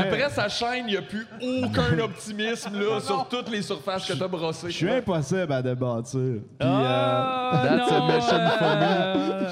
Après 0.00 0.30
sa 0.30 0.48
chaîne, 0.48 0.84
il 0.86 0.92
n'y 0.92 0.96
a 0.96 1.02
plus 1.02 1.26
aucun 1.42 1.98
optimisme 1.98 2.78
là, 2.78 3.00
sur 3.00 3.26
toutes 3.28 3.50
les 3.50 3.62
surfaces 3.62 4.06
que 4.06 4.14
t'as 4.14 4.28
brossées. 4.28 4.70
je 4.70 4.76
suis 4.76 4.90
impossible 4.90 5.52
à 5.52 5.62
débattre. 5.62 6.10
Puis, 6.12 6.20
euh, 6.20 6.40
Ah, 6.60 7.62
That's 7.64 7.92
a 7.92 7.94
for 7.94 8.06
me. 8.06 8.12
euh, 8.82 9.48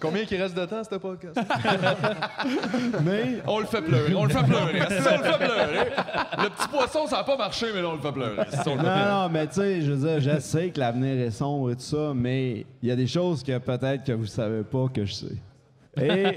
Combien 0.00 0.24
il 0.30 0.42
reste 0.42 0.56
de 0.56 0.64
temps, 0.64 0.82
ce 0.84 0.94
podcast? 0.96 1.36
Mais 3.04 3.38
On 3.46 3.58
le 3.60 3.66
fait 3.66 3.82
pleurer, 3.82 4.14
on 4.14 4.24
le 4.24 4.30
fait 4.30 4.44
pleurer. 4.44 4.80
Si 4.88 5.08
on 5.08 5.16
le 5.18 5.22
fait 5.24 5.38
pleurer. 5.38 5.90
Le 6.38 6.48
petit 6.50 6.68
poisson, 6.68 7.06
ça 7.06 7.16
n'a 7.18 7.24
pas 7.24 7.36
marché, 7.36 7.66
mais 7.74 7.82
là, 7.82 7.88
on 7.88 7.94
le 7.94 8.00
fait 8.00 8.12
pleurer. 8.12 8.36
Si 8.50 8.68
on 8.68 8.74
le 8.74 8.78
fait 8.78 8.84
pleurer. 8.84 9.04
Non, 9.08 9.22
non, 9.22 9.28
mais 9.30 9.46
tu 9.46 9.54
sais, 9.54 9.80
je 9.82 9.92
veux 9.92 10.08
dire, 10.08 10.20
je 10.34 10.40
sais 10.40 10.70
que 10.70 10.80
l'avenir 10.80 11.18
est 11.18 11.30
sombre 11.30 11.70
et 11.70 11.74
tout 11.74 11.82
ça, 11.82 12.12
mais 12.14 12.66
il 12.82 12.88
y 12.88 12.92
a 12.92 12.96
des 12.96 13.06
choses 13.06 13.42
que 13.42 13.56
peut-être 13.58 14.04
que 14.04 14.12
vous 14.12 14.26
savez 14.26 14.62
pas 14.62 14.86
que 14.92 15.04
je 15.04 15.12
sais. 15.12 15.36
Et 16.00 16.36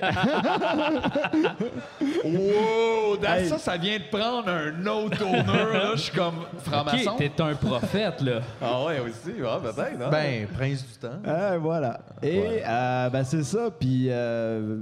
Wow! 2.23 3.17
Hey. 3.23 3.47
Ça, 3.47 3.57
ça 3.57 3.77
vient 3.77 3.97
de 3.99 4.03
prendre 4.17 4.49
un 4.49 4.85
autre 4.85 5.17
tournure. 5.17 5.73
Là, 5.73 5.91
je 5.95 6.01
suis 6.01 6.11
comme 6.17 6.35
franc-maçon. 6.59 7.15
T'es 7.17 7.31
un 7.41 7.53
prophète, 7.55 8.21
là. 8.21 8.41
Ah 8.61 8.83
ouais, 8.85 8.99
aussi. 8.99 9.31
Ouais, 9.41 9.59
peut-être. 9.61 10.01
hein? 10.01 10.09
Ben, 10.11 10.47
prince 10.47 10.85
du 10.85 10.93
temps. 10.99 11.19
Ah, 11.25 11.57
voilà. 11.57 11.99
Et 12.21 12.61
euh, 12.65 13.09
ben, 13.09 13.23
c'est 13.23 13.43
ça. 13.43 13.69
Puis, 13.71 14.07
euh, 14.09 14.77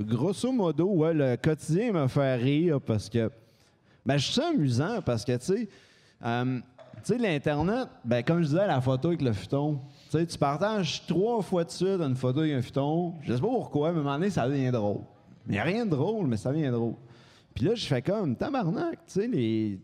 grosso 0.00 0.50
modo, 0.52 0.86
ouais, 0.86 1.14
le 1.14 1.36
quotidien 1.36 1.92
me 1.92 2.08
fait 2.08 2.36
rire 2.36 2.80
parce 2.84 3.08
que 3.08 3.30
ben, 4.04 4.16
je 4.16 4.30
suis 4.32 4.42
amusant 4.42 5.00
parce 5.04 5.24
que, 5.24 5.36
tu 5.36 5.44
sais, 5.44 5.68
euh, 6.24 6.58
tu 7.04 7.12
sais, 7.14 7.18
l'Internet, 7.18 7.88
ben, 8.04 8.22
comme 8.22 8.40
je 8.42 8.46
disais, 8.48 8.66
la 8.66 8.80
photo 8.80 9.08
avec 9.08 9.22
le 9.22 9.32
futon, 9.32 9.78
tu 10.10 10.18
sais, 10.18 10.26
tu 10.26 10.38
partages 10.38 11.06
trois 11.06 11.40
fois 11.40 11.62
de 11.62 11.70
suite 11.70 12.00
une 12.00 12.16
photo 12.16 12.40
avec 12.40 12.52
un 12.52 12.62
futon. 12.62 13.14
Je 13.22 13.32
sais 13.32 13.40
pas 13.40 13.46
pourquoi, 13.46 13.92
mais 13.92 13.98
à 13.98 14.00
un 14.00 14.02
moment 14.02 14.18
donné, 14.18 14.30
ça 14.30 14.48
devient 14.48 14.72
drôle. 14.72 15.02
Il 15.46 15.52
n'y 15.52 15.58
a 15.58 15.62
rien 15.62 15.84
de 15.84 15.90
drôle, 15.90 16.26
mais 16.26 16.36
ça 16.36 16.50
devient 16.50 16.70
drôle. 16.70 16.94
Puis 17.54 17.64
là, 17.64 17.76
je 17.76 17.86
fais 17.86 18.02
comme, 18.02 18.34
tabarnak, 18.34 19.06
tu 19.06 19.20
sais, 19.20 19.28
les. 19.28 19.78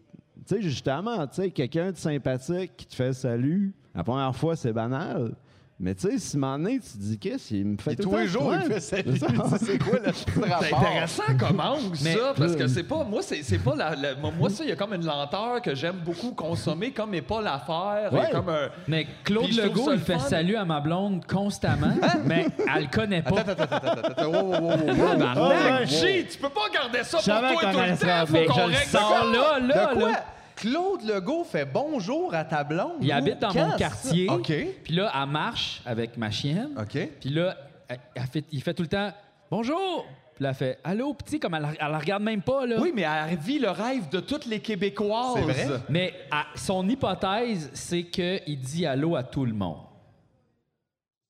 Tu 0.44 0.56
sais, 0.56 0.62
justement, 0.62 1.24
tu 1.28 1.36
sais, 1.36 1.50
quelqu'un 1.52 1.92
de 1.92 1.96
sympathique 1.96 2.72
qui 2.76 2.86
te 2.86 2.94
fait 2.96 3.12
salut, 3.12 3.72
la 3.94 4.02
première 4.02 4.34
fois, 4.34 4.56
c'est 4.56 4.72
banal. 4.72 5.36
Mais 5.78 5.94
tu 5.94 6.08
sais, 6.10 6.18
si 6.18 6.38
moment 6.38 6.56
donné, 6.56 6.78
tu 6.80 6.88
te 6.92 6.96
dis, 6.96 7.18
qu'est-ce 7.18 7.48
qu'il 7.48 7.66
me 7.66 7.76
fait 7.76 7.92
Et 7.92 7.96
tout 7.96 8.04
tous 8.04 8.12
le 8.16 8.20
les 8.22 8.26
temps 8.28 8.32
jours, 8.32 8.54
il 8.54 8.72
fait 8.72 8.80
salut. 8.80 9.18
C'est 9.60 9.78
quoi 9.78 9.98
le 10.02 10.10
C'est 10.14 10.40
rapport? 10.50 10.78
intéressant 10.88 11.22
comme 11.38 11.60
angle, 11.60 11.98
Mais- 12.02 12.14
ça, 12.14 12.32
parce 12.34 12.56
que 12.56 12.66
c'est 12.66 12.82
pas. 12.84 13.04
Moi, 13.04 13.20
c'est 13.20 13.42
c'est 13.42 13.58
pas 13.58 13.74
la, 13.76 13.94
la- 13.94 14.14
Moi, 14.14 14.48
ça, 14.48 14.64
il 14.64 14.70
y 14.70 14.72
a 14.72 14.76
comme 14.76 14.94
une 14.94 15.04
lenteur 15.04 15.60
que 15.60 15.74
j'aime 15.74 15.96
beaucoup 16.02 16.32
consommer, 16.32 16.92
comme 16.92 17.10
mais 17.10 17.20
pas 17.20 17.42
l'affaire. 17.42 18.08
Ouais. 18.10 18.30
comme 18.32 18.48
un. 18.48 18.68
Mais 18.88 19.06
Claude 19.22 19.44
Puis 19.44 19.52
je 19.52 19.60
trouve 19.60 19.70
Legault, 19.74 19.84
ça 19.84 19.92
il 19.92 19.98
le 19.98 20.04
fait 20.04 20.12
fun. 20.14 20.18
salut 20.20 20.56
à 20.56 20.64
ma 20.64 20.80
blonde 20.80 21.26
constamment, 21.26 21.94
mais 22.24 22.46
elle 22.74 22.84
le 22.84 22.88
connaît 22.90 23.20
pas. 23.20 23.40
Attends, 23.40 23.52
attends, 23.52 23.76
attends, 23.76 23.86
attends, 23.88 24.08
attends. 24.08 24.30
Wow, 24.30 24.42
wow, 24.44 24.60
wow, 24.60 24.60
wow, 24.60 24.94
wow. 24.96 25.18
Tabarnak. 25.18 25.88
G, 25.88 26.26
tu 26.30 26.38
peux 26.38 26.48
pas 26.48 26.70
garder 26.72 27.04
ça 27.04 27.18
pour 27.18 27.20
savais 27.26 27.52
toi 27.52 27.62
qu'on 27.62 27.72
tout 27.72 27.78
allait 27.80 27.90
le 27.90 27.96
se 27.98 28.06
temps. 28.06 28.26
Faut 28.26 28.32
Mais 28.32 28.46
qu'on 28.46 28.54
je 28.54 28.60
le 28.60 28.66
règle 28.68 28.88
sors 28.90 29.10
ça. 29.10 29.24
là, 29.26 29.58
là, 29.60 29.94
là. 29.94 30.24
Claude 30.56 31.02
Legault 31.02 31.44
fait 31.44 31.64
bonjour 31.66 32.34
à 32.34 32.44
ta 32.44 32.64
blonde. 32.64 32.96
Il 33.02 33.12
habite 33.12 33.38
dans 33.38 33.52
mon 33.54 33.76
quartier. 33.76 34.28
OK. 34.30 34.52
Puis 34.84 34.94
là, 34.94 35.12
elle 35.14 35.28
marche 35.28 35.82
avec 35.84 36.16
ma 36.16 36.30
chienne. 36.30 36.70
OK. 36.80 37.08
Puis 37.20 37.30
là, 37.30 37.54
elle- 37.88 38.00
elle 38.14 38.22
fait- 38.26 38.44
il 38.50 38.62
fait 38.62 38.74
tout 38.74 38.82
le 38.82 38.88
temps 38.88 39.12
Bonjour! 39.50 40.04
Puis 40.34 40.42
là, 40.42 40.48
elle 40.50 40.54
fait 40.56 40.78
Allô, 40.82 41.14
petit, 41.14 41.38
comme 41.38 41.54
elle, 41.54 41.62
la- 41.62 41.72
elle 41.78 41.90
la 41.92 41.98
regarde 41.98 42.22
même 42.22 42.42
pas, 42.42 42.66
là. 42.66 42.76
Oui, 42.80 42.90
mais 42.94 43.02
elle 43.02 43.38
vit 43.38 43.58
le 43.60 43.70
rêve 43.70 44.08
de 44.10 44.18
toutes 44.20 44.46
les 44.46 44.58
Québécoises. 44.60 45.34
C'est 45.36 45.42
vrai? 45.42 45.80
Mais 45.88 46.12
à- 46.32 46.46
son 46.56 46.88
hypothèse, 46.88 47.70
c'est 47.74 48.02
qu'il 48.04 48.58
dit 48.58 48.84
allô 48.86 49.14
à 49.14 49.22
tout 49.22 49.44
le 49.46 49.52
monde. 49.52 49.78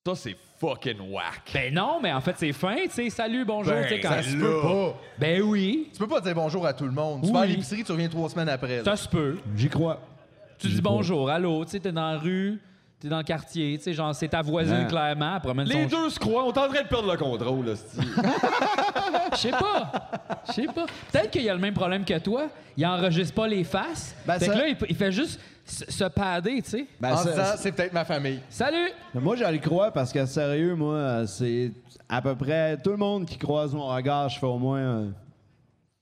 Ça, 0.07 0.15
c'est 0.15 0.37
fucking 0.59 1.01
whack. 1.11 1.51
Ben 1.53 1.73
non, 1.75 1.99
mais 2.03 2.13
en 2.13 2.21
fait, 2.21 2.35
c'est 2.39 2.53
fin, 2.53 2.77
tu 2.85 2.91
sais, 2.91 3.11
salut, 3.11 3.45
bonjour, 3.45 3.73
Ben, 3.75 3.83
tu 3.85 3.89
sais, 3.91 4.01
quand- 4.01 4.09
Ça 4.11 4.23
se 4.23 4.37
peut 4.37 4.61
pas. 4.63 4.95
Ben 5.19 5.43
oui, 5.43 5.89
Tu 5.93 5.99
peux 5.99 6.09
pas 6.09 6.21
dire 6.21 6.35
bonjour 6.35 6.67
à 6.67 6.73
tout 6.73 6.85
le 6.85 6.93
monde. 6.93 7.23
Tu 7.25 7.33
vas 7.33 7.41
à 7.41 7.43
Oui. 7.43 7.49
l'épicerie, 7.51 7.85
tu 7.85 7.93
reviens 7.93 8.09
trois 8.09 8.29
semaines 8.29 8.49
après. 8.49 8.79
là. 8.79 8.85
ça 8.85 8.97
se 8.97 9.09
peut. 9.09 9.37
J'y 9.57 9.69
crois. 9.69 10.01
Tu 10.59 10.69
dis 10.69 10.81
bonjour, 10.81 11.29
allô, 11.29 11.65
tu 11.65 11.73
sais, 11.73 11.81
t'es 11.81 11.93
dans 11.93 12.13
la 12.13 12.19
rue, 12.19 12.59
t'es 12.99 13.09
dans 13.09 13.19
le 13.19 13.23
quartier, 13.25 13.77
tu 13.77 13.85
sais, 13.85 13.93
genre, 13.93 14.15
c'est 14.15 14.29
ta 14.29 14.41
voisine, 14.41 14.85
Ouais. 14.85 14.87
clairement, 14.87 15.39
elle 15.45 15.67
Les 15.69 15.89
son... 15.89 15.97
deux 16.05 16.11
se 16.11 16.19
croient, 16.19 16.45
on 16.45 16.53
est 16.53 16.59
en 16.59 16.69
train 16.69 16.83
de 16.83 16.89
perdre 16.89 17.13
le 17.13 17.19
contrôle, 17.19 17.67
là. 17.67 17.75
Je 19.33 19.37
sais 19.37 19.51
pas. 19.51 19.93
Je 20.49 20.53
sais 20.53 20.67
pas. 20.67 20.87
Peut-être 21.13 21.31
qu'il 21.31 21.43
y 21.43 21.51
a 21.51 21.55
le 21.55 21.61
même 21.61 21.75
problème 21.75 22.05
que 22.05 22.19
toi. 22.19 22.47
Il 22.79 22.87
enregistre 22.87 23.35
pas 23.35 23.47
les 23.49 23.65
faces. 23.65 24.15
Ben, 24.27 24.39
fait 24.39 24.47
ça- 24.47 24.53
que 24.55 24.59
là, 24.59 24.69
il, 24.69 24.77
il 24.89 24.97
fait 24.97 25.13
juste 25.13 25.41
se, 25.67 25.91
se 25.91 26.05
padder, 26.05 26.63
tu 26.63 26.71
sais. 26.71 26.87
Ben, 27.01 27.13
en 27.13 27.17
ça- 27.17 27.31
disant, 27.31 27.45
c'est 27.59 27.73
peut-être 27.73 27.93
ma 27.93 28.05
famille. 28.05 28.41
Salut! 28.49 28.89
Mais 29.15 29.21
Moi, 29.21 29.37
j'y 29.37 29.61
crois 29.61 29.91
parce 29.91 30.13
que, 30.13 30.25
sérieux, 30.27 30.75
moi, 30.75 31.27
c'est 31.27 31.73
à 32.09 32.23
peu 32.23 32.35
près 32.37 32.77
tout 32.79 32.91
le 32.91 32.97
monde 32.97 33.27
qui 33.27 33.37
croise 33.37 33.75
mon 33.75 33.87
regard, 33.89 34.29
je 34.29 34.39
fais 34.39 34.47
au 34.47 34.59
moins. 34.59 34.79
euh, 34.79 35.09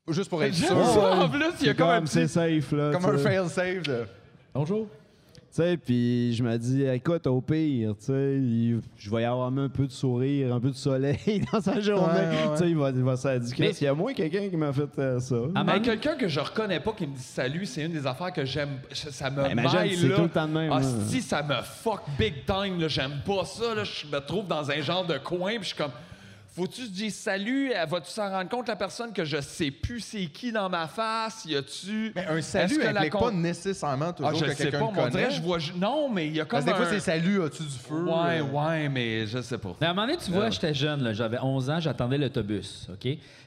Juste 0.09 0.29
pour 0.29 0.43
être 0.45 0.55
sûr. 0.55 0.69
ça, 0.69 1.17
en 1.25 1.29
plus, 1.31 1.41
il 1.61 1.67
y 1.67 1.69
a 1.71 1.73
c'est 1.73 1.75
comme 1.77 1.89
un 1.89 1.97
comme, 1.99 2.07
c'est 2.07 2.23
petit... 2.25 2.33
safe, 2.33 2.73
là. 2.73 2.91
Comme 2.93 3.03
tu 3.03 3.09
un 3.27 3.49
sais. 3.49 3.81
de- 3.81 4.07
Bonjour. 4.53 4.87
Tu 5.55 5.62
sais, 5.62 5.76
puis 5.76 6.34
je 6.34 6.42
me 6.42 6.57
dis, 6.59 6.82
écoute, 6.84 7.28
au 7.28 7.40
pire, 7.40 7.94
tu 7.96 8.07
sais, 8.07 8.34
il- 8.38 8.80
je 8.96 9.09
vais 9.09 9.22
y 9.22 9.24
avoir 9.24 9.52
même 9.52 9.66
un 9.66 9.68
peu 9.68 9.86
de 9.86 9.92
sourire, 9.92 10.52
un 10.52 10.59
peu 10.59 10.70
de 10.70 10.74
soleil 10.74 11.44
dans 11.52 11.61
sa 11.61 11.78
journée. 11.78 12.12
Ouais, 12.12 12.18
ouais, 12.18 12.46
ouais. 12.48 12.57
Tu 12.57 12.59
sais, 12.64 12.70
il 12.70 12.76
va, 12.76 12.90
il 12.90 13.02
va 13.05 13.16
s'indiquer. 13.16 13.62
Mais- 13.62 13.70
Il 13.80 13.84
y 13.84 13.86
a 13.86 13.94
moins 13.94 14.12
quelqu'un 14.14 14.48
qui 14.48 14.57
m'a 14.57 14.72
fait 14.72 14.98
euh, 14.98 15.20
ça. 15.20 15.36
Ah, 15.55 15.62
Mais 15.62 15.80
quelqu'un 15.80 16.16
que 16.16 16.26
je 16.26 16.40
reconnais 16.40 16.80
pas 16.80 16.92
qui 16.92 17.07
me 17.07 17.14
dit 17.14 17.22
salut, 17.22 17.66
c'est 17.66 17.82
une 17.84 17.92
des 17.92 18.05
affaires 18.05 18.32
que 18.32 18.44
j'aime. 18.44 18.80
Ça 18.92 19.30
me 19.30 19.36
Ben, 19.55 19.68
c'est 19.68 20.09
là. 20.09 20.16
tout 20.16 20.22
le 20.22 20.28
temps 20.28 20.48
de 20.48 20.52
même, 20.55 20.72
Ah, 20.72 20.80
là. 20.80 20.88
si, 21.07 21.22
ça 21.22 21.40
me 21.44 21.55
fuck 21.62 22.00
big 22.18 22.44
time, 22.46 22.80
là. 22.80 22.88
J'aime 22.88 23.20
pas 23.24 23.44
ça, 23.44 23.76
là. 23.76 23.84
Je 23.84 24.07
me 24.09 24.18
trouve 24.26 24.48
dans 24.48 24.68
un 24.68 24.80
genre 24.80 25.07
de 25.07 25.18
coin, 25.18 25.50
puis 25.52 25.59
je 25.62 25.66
suis 25.68 25.76
comme. 25.76 25.92
Faut-tu 26.55 26.82
je 26.82 26.86
dise 26.88 27.16
salut? 27.16 27.72
Elle 27.74 27.88
Va-tu 27.88 28.11
s'en 28.11 28.30
rendre 28.30 28.48
compte, 28.48 28.68
la 28.68 28.76
personne, 28.76 29.12
que 29.12 29.24
je 29.24 29.40
sais 29.40 29.72
plus 29.72 29.98
c'est 30.00 30.26
qui 30.26 30.52
dans 30.52 30.68
ma 30.70 30.86
face? 30.86 31.44
Y 31.46 31.57
a-tu. 31.57 32.12
Mais 32.14 32.26
un 32.26 32.40
salut 32.40 32.78
que 32.78 32.86
la 32.86 33.11
pas 33.11 33.30
nécessairement 33.32 34.12
toujours 34.12 34.30
Ah, 34.32 34.38
je 34.38 34.44
que 34.44 34.50
sais 34.55 34.70
quelqu'un 34.70 34.78
pas, 34.78 34.92
te 34.92 35.00
on 35.00 35.09
dirait, 35.09 35.24
connaît. 35.24 35.34
je 35.36 35.42
vois. 35.42 35.59
Non, 35.76 36.09
mais 36.09 36.28
il 36.28 36.36
y 36.36 36.40
a 36.40 36.44
comme. 36.44 36.61
Parce 36.61 36.64
que 36.64 36.70
des 36.70 36.76
fois, 36.76 36.86
un- 36.86 36.90
c'est 36.90 37.00
salut, 37.00 37.42
as-tu 37.42 37.62
du 37.64 37.68
feu? 37.70 38.05
Ouais, 38.05 38.38
Euh, 38.40 38.42
ouais, 38.44 38.88
mais 38.88 39.26
je 39.26 39.40
sais 39.42 39.59
pas. 39.59 39.74
Mais 39.80 39.88
à 39.88 39.90
un 39.90 39.94
moment 39.94 40.07
donné, 40.07 40.18
tu 40.18 40.30
vois, 40.30 40.48
j'étais 40.50 40.74
jeune, 40.74 41.02
là, 41.02 41.12
j'avais 41.12 41.38
11 41.40 41.68
ans, 41.70 41.80
j'attendais 41.80 42.18
l'autobus, 42.18 42.88
OK? 42.92 43.00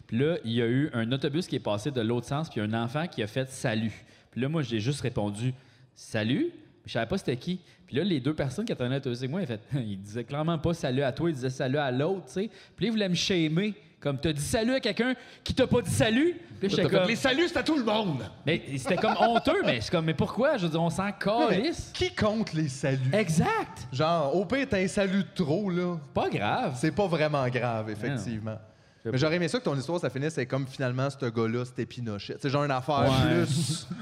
Puis 0.07 0.17
là, 0.17 0.35
il 0.43 0.51
y 0.51 0.61
a 0.61 0.65
eu 0.65 0.89
un 0.93 1.09
autobus 1.13 1.47
qui 1.47 1.55
est 1.55 1.59
passé 1.59 1.91
de 1.91 2.01
l'autre 2.01 2.27
sens, 2.27 2.49
puis 2.49 2.59
un 2.59 2.73
enfant 2.73 3.07
qui 3.07 3.23
a 3.23 3.27
fait 3.27 3.49
«salut». 3.51 4.05
Puis 4.31 4.41
là, 4.41 4.49
moi, 4.49 4.61
j'ai 4.63 4.79
juste 4.81 4.99
répondu 5.01 5.53
«salut». 5.95 6.51
Puis 6.83 6.87
je 6.87 6.93
savais 6.93 7.05
pas 7.07 7.17
c'était 7.17 7.35
qui. 7.37 7.59
Puis 7.87 7.95
là, 7.95 8.03
les 8.03 8.19
deux 8.19 8.33
personnes 8.33 8.65
qui 8.65 8.73
attendaient 8.73 8.95
l'autobus 8.95 9.19
avec 9.19 9.31
moi, 9.31 9.41
ils, 9.41 9.47
fait, 9.47 9.61
ils 9.73 9.99
disaient 9.99 10.25
clairement 10.25 10.57
pas 10.59 10.73
«salut 10.75 11.03
à 11.03 11.11
toi», 11.11 11.29
ils 11.31 11.35
disaient 11.35 11.49
«salut 11.51 11.77
à 11.77 11.89
l'autre», 11.89 12.25
tu 12.27 12.33
sais. 12.33 12.49
Puis 12.75 12.85
là, 12.85 12.87
ils 12.87 12.91
voulaient 12.91 13.09
me 13.09 13.15
shamer. 13.15 13.73
Comme, 13.99 14.19
t'as 14.19 14.31
dit 14.31 14.41
salut 14.41 14.75
à 14.75 14.79
quelqu'un 14.79 15.15
qui 15.43 15.55
t'a 15.55 15.65
pas 15.65 15.81
dit 15.81 15.89
salut? 15.89 16.35
Puis 16.59 16.69
j'étais 16.69 16.87
comme... 16.87 17.07
Les 17.07 17.15
saluts, 17.15 17.47
c'est 17.47 17.57
à 17.57 17.63
tout 17.63 17.77
le 17.77 17.83
monde! 17.83 18.21
Mais 18.45 18.61
c'était 18.77 18.95
comme 18.95 19.15
honteux, 19.19 19.63
mais 19.65 19.81
c'est 19.81 19.89
comme, 19.89 20.05
mais 20.05 20.13
pourquoi? 20.13 20.55
Je 20.57 20.65
veux 20.65 20.69
dire, 20.69 20.81
on 20.83 20.91
s'en 20.91 21.11
calisse. 21.11 21.89
Qui 21.95 22.13
compte 22.13 22.53
les 22.53 22.67
saluts? 22.69 23.09
Exact. 23.11 23.87
Genre, 23.91 24.35
au 24.35 24.45
pire, 24.45 24.67
t'as 24.69 24.77
un 24.77 24.87
salut 24.87 25.23
de 25.23 25.43
trop, 25.43 25.71
là. 25.71 25.97
Pas 26.13 26.29
grave. 26.29 26.77
C'est 26.79 26.91
pas 26.91 27.07
vraiment 27.07 27.47
grave, 27.47 27.89
effectivement. 27.89 28.57
Mais 29.03 29.17
j'aurais 29.17 29.37
aimé 29.37 29.47
ça 29.47 29.57
que 29.57 29.63
ton 29.63 29.75
histoire, 29.75 29.99
ça 29.99 30.09
finisse 30.11 30.37
comme 30.47 30.67
finalement, 30.67 31.09
ce 31.09 31.25
gars-là, 31.25 31.65
c'était 31.65 31.85
Pinochet. 31.85 32.35
C'est 32.39 32.49
genre 32.49 32.65
une 32.65 32.71
affaire 32.71 33.01
Ouais. 33.01 33.45
plus. 33.45 33.87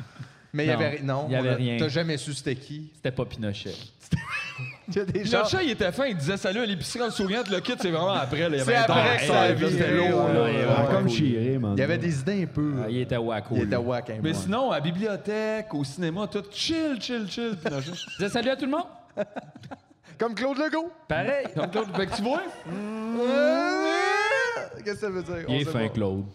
Mais 0.56 0.66
il 0.66 0.70
y 0.70 0.72
Non, 0.74 0.80
avait, 0.80 1.00
non, 1.04 1.26
il 1.28 1.34
y 1.34 1.36
avait 1.36 1.50
on 1.50 1.54
a- 1.54 1.56
rien. 1.56 1.78
T'as 1.78 1.90
jamais 1.90 2.18
su 2.18 2.34
c'était 2.34 2.56
qui. 2.56 2.90
C'était 2.96 3.12
pas 3.12 3.26
Pinochet. 3.26 3.74
Il 4.88 4.96
y 4.96 5.00
a 5.00 5.06
des 5.06 5.26
gens. 5.26 5.42
Le 5.44 5.50
chat, 5.50 5.64
il 5.64 5.72
était 5.72 5.92
fin, 5.92 6.06
il 6.06 6.16
disait 6.16 6.38
salut 6.38 6.60
à 6.60 6.66
l'épicerie 6.66 7.02
en 7.02 7.06
le 7.06 7.12
souriant. 7.12 7.42
Le 7.52 7.60
kit, 7.60 7.74
c'est 7.78 7.90
vraiment 7.90 8.12
après. 8.12 8.38
là, 8.48 8.50
il 8.50 8.58
y 8.58 8.62
avait 8.62 8.72
C'est 8.72 8.76
un 8.78 8.82
après 8.84 9.18
temps. 9.18 9.20
que 9.20 9.26
ça 9.34 9.42
a 9.42 9.58
C'était 9.58 9.92
lourd, 9.98 10.28
là. 10.30 10.44
ouais, 10.44 10.52
ouais, 10.66 10.92
comme 10.92 11.10
chiré, 11.10 11.58
man. 11.58 11.74
Il 11.76 11.80
y 11.80 11.84
avait 11.84 11.98
des 11.98 12.20
idées 12.20 12.44
un 12.44 12.46
peu. 12.46 12.74
Ah, 12.84 12.86
il 12.90 12.98
était 13.00 13.18
wacko. 13.18 13.56
Il 13.56 13.64
était 13.64 13.76
lui. 13.76 13.84
wack 13.84 14.10
un 14.12 14.16
peu. 14.18 14.22
Mais 14.22 14.34
sinon, 14.36 14.70
à 14.72 14.76
la 14.76 14.82
bibliothèque, 14.82 15.74
au 15.74 15.84
cinéma, 15.84 16.28
tout 16.28 16.44
chill, 16.52 17.02
chill, 17.02 17.26
chill. 17.30 17.58
Pinochet. 17.62 17.92
Je 17.96 18.12
disais 18.20 18.30
salut 18.30 18.50
à 18.50 18.56
tout 18.56 18.66
le 18.66 18.72
monde. 18.72 18.86
Comme 20.20 20.36
Claude 20.36 20.58
Legault. 20.60 20.92
Pareil. 21.08 21.48
Donc, 21.56 21.74
l'autre, 21.74 21.96
fait 21.98 22.06
que 22.06 22.16
tu 22.16 22.22
vois? 22.22 22.44
Qu'est-ce 24.84 24.94
que 24.94 25.00
ça 25.00 25.10
veut 25.10 25.24
dire? 25.24 25.36
Il 25.48 25.56
est 25.56 25.64
sait 25.66 25.72
fin, 25.72 25.80
pas. 25.80 25.90
Claude. 25.90 26.26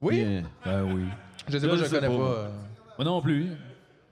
Oui? 0.00 0.42
Ben 0.64 0.82
oui. 0.84 1.04
Je 1.48 1.58
sais 1.58 1.66
pas, 1.66 1.72
le 1.74 1.78
je 1.78 1.84
sais 1.84 1.94
connais 1.96 2.08
pas. 2.08 2.16
pas. 2.16 2.22
euh. 2.30 2.48
Moi 2.98 3.04
non 3.04 3.20
plus. 3.20 3.48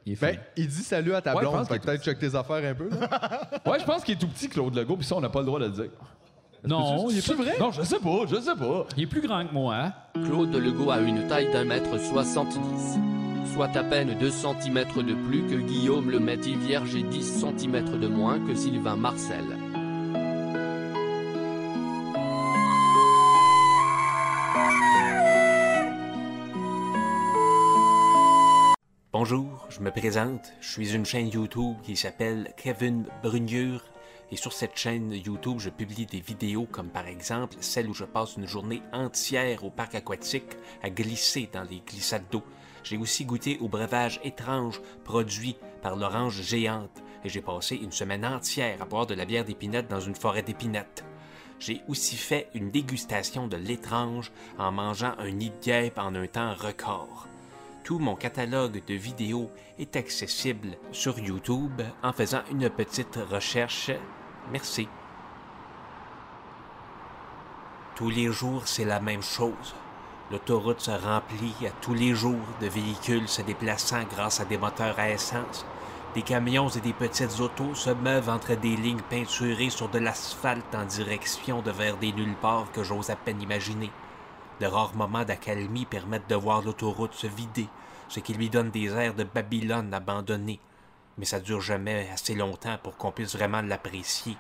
Il 0.07 0.13
est 0.15 0.17
fin. 0.17 0.29
Ben, 0.29 0.39
il 0.57 0.67
dit 0.67 0.83
salut 0.83 1.15
à 1.15 1.21
ta 1.21 1.33
Ouais, 1.35 1.37
je 1.37 1.41
blonde. 1.43 1.59
pense 1.59 1.69
Fait 1.69 1.75
qu'il 1.75 1.81
que 1.83 1.87
peut-être 1.87 2.05
check 2.05 2.19
tes 2.19 2.35
affaires 2.35 2.71
un 2.71 2.75
peu. 2.75 2.89
là. 2.89 3.41
Ouais, 3.71 3.79
je 3.79 3.85
pense 3.85 4.03
qu'il 4.03 4.15
est 4.15 4.19
tout 4.19 4.29
petit, 4.29 4.49
Claude 4.49 4.75
Legault, 4.75 4.97
puis 4.97 5.05
ça, 5.07 5.15
on 5.17 5.21
n'a 5.21 5.29
pas 5.29 5.41
le 5.41 5.47
droit 5.47 5.59
de 5.61 5.67
le 5.67 5.71
dire. 5.73 5.91
non, 6.67 7.09
il 7.11 7.19
est, 7.19 7.21
C'est 7.21 7.37
pas- 7.37 7.43
vrai? 7.43 7.57
Non, 7.61 7.71
je 7.71 7.83
sais 7.83 7.99
pas, 7.99 8.21
je 8.27 8.37
sais 8.37 8.55
pas. 8.57 8.87
il 8.97 9.03
est 9.03 9.07
plus 9.07 9.21
grand 9.21 9.47
que 9.47 9.53
moi. 9.53 9.75
hein. 9.77 9.93
Claude 10.25 10.55
Legault 10.55 10.91
a 10.91 11.01
une 11.01 11.27
taille 11.29 11.53
d'un 11.53 11.65
mètre 11.65 11.99
70, 11.99 12.59
soit 13.55 13.77
à 13.77 13.85
peine 13.85 14.17
2 14.19 14.31
cm 14.31 14.75
de 14.97 15.15
plus 15.29 15.43
que 15.47 15.57
Guillaume 15.61 16.11
le 16.11 16.19
Métis 16.19 16.57
Vierge 16.57 16.95
et 16.97 17.03
10 17.03 17.41
cm 17.41 17.99
de 18.01 18.09
moins 18.09 18.39
que 18.39 18.55
Sylvain 18.55 18.97
Marcel. 18.97 19.45
Bonjour, 29.23 29.67
je 29.69 29.81
me 29.81 29.91
présente. 29.91 30.51
Je 30.63 30.71
suis 30.71 30.95
une 30.95 31.05
chaîne 31.05 31.29
YouTube 31.29 31.77
qui 31.83 31.95
s'appelle 31.95 32.55
Kevin 32.57 33.05
Bruniure. 33.23 33.85
Et 34.33 34.37
sur 34.37 34.55
cette 34.55 34.79
chaîne 34.79 35.13
YouTube, 35.13 35.59
je 35.59 35.69
publie 35.69 36.07
des 36.07 36.21
vidéos 36.21 36.65
comme 36.65 36.89
par 36.89 37.07
exemple 37.07 37.59
celle 37.61 37.91
où 37.91 37.93
je 37.93 38.07
passe 38.07 38.39
une 38.39 38.47
journée 38.47 38.81
entière 38.95 39.63
au 39.63 39.69
parc 39.69 39.95
aquatique 39.95 40.57
à 40.83 40.89
glisser 40.89 41.51
dans 41.53 41.65
les 41.65 41.83
glissades 41.87 42.25
d'eau. 42.31 42.43
J'ai 42.83 42.97
aussi 42.97 43.27
goûté 43.27 43.59
au 43.61 43.69
breuvage 43.69 44.23
étrange 44.25 44.81
produit 45.05 45.59
par 45.83 45.97
l'orange 45.97 46.41
géante. 46.41 47.03
et 47.23 47.29
j'ai 47.29 47.43
passé 47.43 47.77
une 47.77 47.93
semaine 47.93 48.25
entière 48.25 48.81
à 48.81 48.87
boire 48.87 49.07
de 49.07 49.13
la 49.13 49.27
bière 49.27 49.45
d'épinette 49.45 49.89
dans 49.89 50.01
une 50.01 50.15
forêt 50.15 50.43
d'épinettes. 50.43 51.05
J'ai 51.59 51.83
aussi 51.89 52.17
fait 52.17 52.49
une 52.55 52.71
dégustation 52.71 53.49
de 53.49 53.59
l'étrange 53.59 54.33
en 54.57 54.73
mangeant 54.73 55.13
un 55.19 55.31
nid 55.31 55.51
de 55.51 55.63
guêpe 55.63 55.99
en 55.99 56.15
un 56.15 56.27
temps 56.27 56.55
record. 56.55 57.30
Tout 57.85 57.99
mon 57.99 58.15
catalogue 58.15 58.83
de 58.87 58.95
vidéos 58.95 59.51
est 59.79 59.97
accessible 59.97 60.77
sur 60.93 61.19
YouTube 61.19 61.81
en 62.03 62.13
faisant 62.13 62.43
une 62.51 62.69
petite 62.69 63.19
recherche. 63.31 63.91
Merci. 64.53 64.87
Tous 67.97 68.11
les 68.11 68.31
jours, 68.31 68.69
c'est 68.69 68.85
la 68.85 69.01
même 69.01 69.23
chose. 69.23 69.75
L'autoroute 70.31 70.81
se 70.81 70.91
remplit 70.91 71.55
à 71.67 71.71
tous 71.83 71.95
les 71.95 72.15
jours 72.15 72.47
de 72.61 72.67
véhicules 72.67 73.29
se 73.29 73.43
déplaçant 73.43 74.05
grâce 74.05 74.41
à 74.41 74.45
des 74.45 74.59
moteurs 74.59 74.99
à 74.99 75.11
essence. 75.11 75.67
Des 76.15 76.23
camions 76.23 76.69
et 76.69 76.81
des 76.81 76.93
petites 76.93 77.41
autos 77.41 77.75
se 77.75 77.91
meuvent 77.91 78.29
entre 78.29 78.55
des 78.55 78.77
lignes 78.77 79.03
peinturées 79.09 79.71
sur 79.71 79.89
de 79.89 79.99
l'asphalte 79.99 80.75
en 80.75 80.85
direction 80.85 81.63
de 81.63 81.71
vers 81.71 81.97
des 81.97 82.13
nulle 82.13 82.37
part 82.37 82.71
que 82.73 82.85
j'ose 82.85 83.11
à 83.11 83.17
peine 83.17 83.41
imaginer. 83.43 83.91
De 84.61 84.67
rares 84.67 84.95
moments 84.95 85.25
d'accalmie 85.25 85.87
permettent 85.87 86.29
de 86.29 86.35
voir 86.35 86.61
l'autoroute 86.61 87.15
se 87.15 87.27
vider, 87.27 87.67
ce 88.09 88.21
qui 88.21 88.35
lui 88.35 88.51
donne 88.51 88.71
des 88.71 88.89
airs 88.89 89.15
de 89.15 89.25
Babylone 89.25 89.95
abandonnée. 89.95 90.61
Mais 91.17 91.25
ça 91.25 91.41
dure 91.41 91.63
jamais 91.63 92.11
assez 92.13 92.35
longtemps 92.35 92.77
pour 92.83 92.99
qu'on 92.99 93.11
puisse 93.11 93.35
vraiment 93.35 93.63
l'apprécier. 93.63 94.37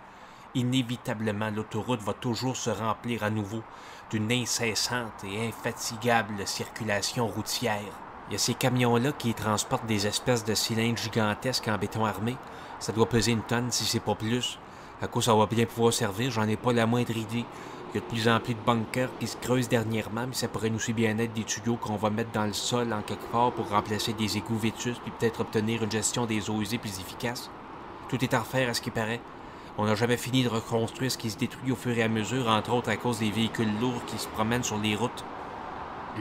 Inévitablement, 0.54 1.50
l'autoroute 1.50 2.02
va 2.02 2.12
toujours 2.12 2.56
se 2.56 2.68
remplir 2.68 3.22
à 3.22 3.30
nouveau 3.30 3.62
d'une 4.10 4.30
incessante 4.30 5.24
et 5.24 5.48
infatigable 5.48 6.46
circulation 6.46 7.26
routière. 7.26 7.80
Il 8.28 8.34
y 8.34 8.36
a 8.36 8.38
ces 8.38 8.54
camions-là 8.54 9.12
qui 9.12 9.32
transportent 9.32 9.86
des 9.86 10.06
espèces 10.06 10.44
de 10.44 10.54
cylindres 10.54 10.98
gigantesques 10.98 11.68
en 11.68 11.78
béton 11.78 12.04
armé. 12.04 12.36
Ça 12.78 12.92
doit 12.92 13.08
peser 13.08 13.32
une 13.32 13.42
tonne 13.42 13.70
si 13.70 13.84
c'est 13.84 14.00
pas 14.00 14.14
plus. 14.14 14.58
À 15.00 15.08
quoi 15.08 15.22
ça 15.22 15.34
va 15.34 15.46
bien 15.46 15.64
pouvoir 15.64 15.94
servir, 15.94 16.30
j'en 16.30 16.46
ai 16.46 16.56
pas 16.56 16.74
la 16.74 16.86
moindre 16.86 17.16
idée. 17.16 17.46
Il 17.92 17.96
y 17.96 17.98
a 17.98 18.02
de 18.02 18.06
plus 18.06 18.28
en 18.28 18.38
plus 18.38 18.54
de 18.54 18.60
bunkers 18.64 19.10
qui 19.18 19.26
se 19.26 19.36
creusent 19.36 19.68
dernièrement, 19.68 20.24
mais 20.28 20.34
ça 20.34 20.46
pourrait 20.46 20.70
aussi 20.70 20.92
bien 20.92 21.18
être 21.18 21.32
des 21.32 21.42
tuyaux 21.42 21.74
qu'on 21.74 21.96
va 21.96 22.08
mettre 22.08 22.30
dans 22.30 22.46
le 22.46 22.52
sol 22.52 22.92
en 22.92 23.02
quelque 23.02 23.26
part 23.32 23.50
pour 23.50 23.68
remplacer 23.68 24.12
des 24.12 24.36
égouts 24.36 24.58
vétus 24.58 24.96
puis 25.02 25.12
peut-être 25.18 25.40
obtenir 25.40 25.82
une 25.82 25.90
gestion 25.90 26.24
des 26.24 26.50
eaux 26.50 26.60
usées 26.60 26.78
plus 26.78 27.00
efficace. 27.00 27.50
Tout 28.08 28.22
est 28.24 28.32
à 28.32 28.40
refaire 28.40 28.68
à 28.68 28.74
ce 28.74 28.80
qui 28.80 28.92
paraît. 28.92 29.20
On 29.76 29.86
n'a 29.86 29.96
jamais 29.96 30.16
fini 30.16 30.44
de 30.44 30.48
reconstruire 30.48 31.10
ce 31.10 31.18
qui 31.18 31.30
se 31.30 31.38
détruit 31.38 31.72
au 31.72 31.76
fur 31.76 31.98
et 31.98 32.04
à 32.04 32.08
mesure, 32.08 32.46
entre 32.46 32.72
autres 32.74 32.90
à 32.90 32.96
cause 32.96 33.18
des 33.18 33.32
véhicules 33.32 33.80
lourds 33.80 34.04
qui 34.06 34.18
se 34.18 34.28
promènent 34.28 34.62
sur 34.62 34.78
les 34.78 34.94
routes. 34.94 35.24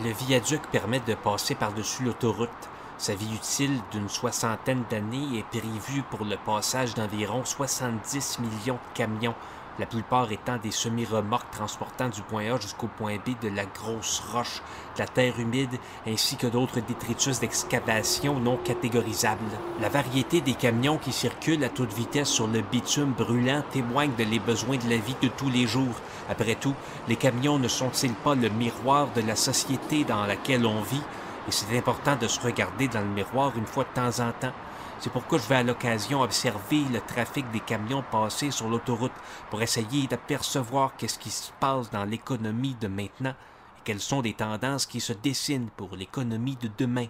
Le 0.04 0.12
viaduc 0.12 0.62
permet 0.72 1.02
de 1.02 1.14
passer 1.14 1.54
par-dessus 1.54 2.04
l'autoroute. 2.04 2.50
Sa 2.98 3.14
vie 3.14 3.36
utile 3.36 3.80
d'une 3.92 4.10
soixantaine 4.10 4.84
d'années 4.90 5.38
est 5.38 5.60
prévue 5.60 6.02
pour 6.10 6.26
le 6.26 6.36
passage 6.38 6.96
d'environ 6.96 7.46
70 7.46 8.40
millions 8.40 8.76
de 8.76 8.98
camions, 8.98 9.36
la 9.80 9.86
plupart 9.86 10.32
étant 10.32 10.58
des 10.58 10.72
semi-remorques 10.72 11.52
transportant 11.52 12.10
du 12.10 12.22
point 12.22 12.54
A 12.54 12.60
jusqu'au 12.60 12.88
point 12.88 13.16
B 13.16 13.40
de 13.42 13.48
la 13.48 13.66
grosse 13.66 14.22
roche, 14.32 14.62
de 14.96 15.00
la 15.00 15.08
terre 15.08 15.40
humide 15.40 15.80
ainsi 16.06 16.36
que 16.36 16.48
d'autres 16.48 16.82
détritus 16.82 17.40
d'excavation 17.40 18.40
non 18.40 18.58
catégorisables. 18.58 19.40
La 19.82 19.90
variété 19.90 20.42
des 20.42 20.54
camions 20.54 20.98
qui 20.98 21.14
circulent 21.14 21.64
à 21.64 21.70
toute 21.70 21.94
vitesse 21.94 22.28
sur 22.28 22.48
le 22.48 22.62
bitume 22.62 23.14
brûlant 23.14 23.64
témoigne 23.72 24.12
de 24.18 24.26
les 24.26 24.40
besoins 24.40 24.78
de 24.78 24.90
la 24.90 24.98
vie 24.98 25.16
de 25.22 25.30
tous 25.30 25.50
les 25.50 25.66
jours. 25.66 25.96
Après 26.30 26.56
tout, 26.56 26.76
les 27.08 27.16
camions 27.16 27.58
ne 27.58 27.70
sont-ils 27.70 28.14
pas 28.14 28.36
le 28.36 28.50
miroir 28.50 29.08
de 29.16 29.22
la 29.22 29.38
société 29.38 30.04
dans 30.04 30.26
laquelle 30.26 30.66
on 30.66 30.82
vit? 30.82 31.02
Et 31.48 31.52
c'est 31.52 31.78
important 31.78 32.18
de 32.18 32.28
se 32.28 32.40
regarder 32.42 32.90
dans 32.90 33.02
le 33.02 33.08
miroir 33.08 33.54
une 33.58 33.66
fois 33.66 33.86
de 33.86 33.96
temps 33.96 34.24
en 34.24 34.32
temps. 34.34 34.54
C'est 35.02 35.14
pourquoi 35.14 35.38
je 35.38 35.48
vais 35.48 35.56
à 35.56 35.64
l'occasion 35.64 36.22
observer 36.22 36.84
le 36.92 37.00
trafic 37.00 37.50
des 37.52 37.62
camions 37.62 38.04
passés 38.04 38.52
sur 38.52 38.68
l'autoroute 38.68 39.14
pour 39.50 39.62
essayer 39.62 40.08
d'apercevoir 40.08 40.98
qu'est-ce 40.98 41.18
qui 41.18 41.30
se 41.30 41.54
passe 41.58 41.90
dans 41.90 42.04
l'économie 42.04 42.76
de 42.82 42.90
maintenant 42.90 43.30
et 43.78 43.82
quelles 43.86 44.02
sont 44.02 44.22
les 44.22 44.34
tendances 44.34 44.86
qui 44.86 45.00
se 45.00 45.14
dessinent 45.14 45.70
pour 45.78 45.96
l'économie 45.96 46.58
de 46.58 46.70
demain. 46.78 47.08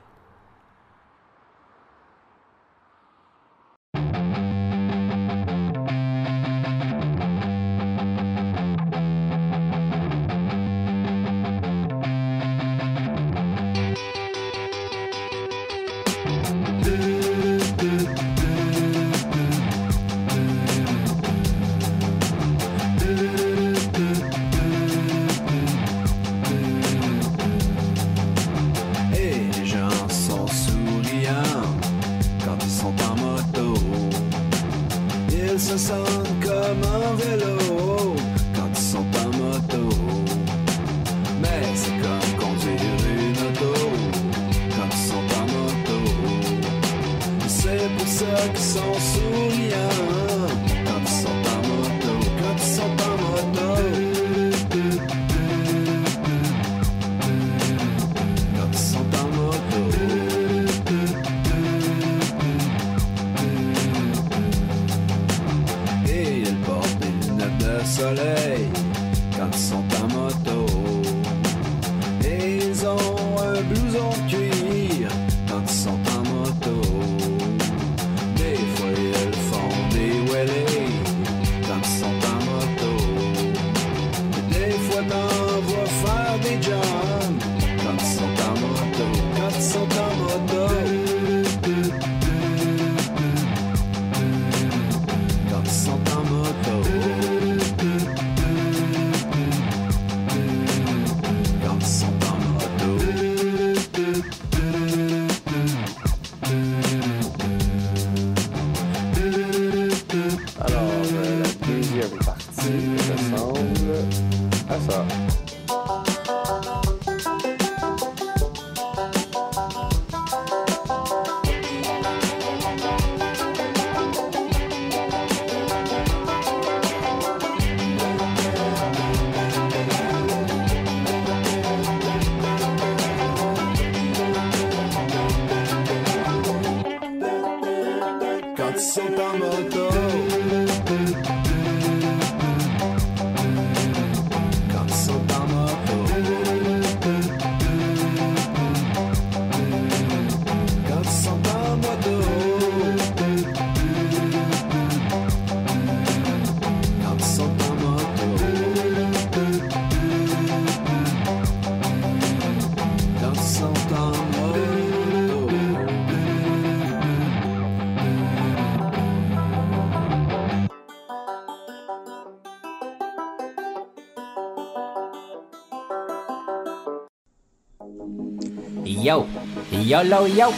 Yo, 179.90 180.28
yo. 180.28 180.54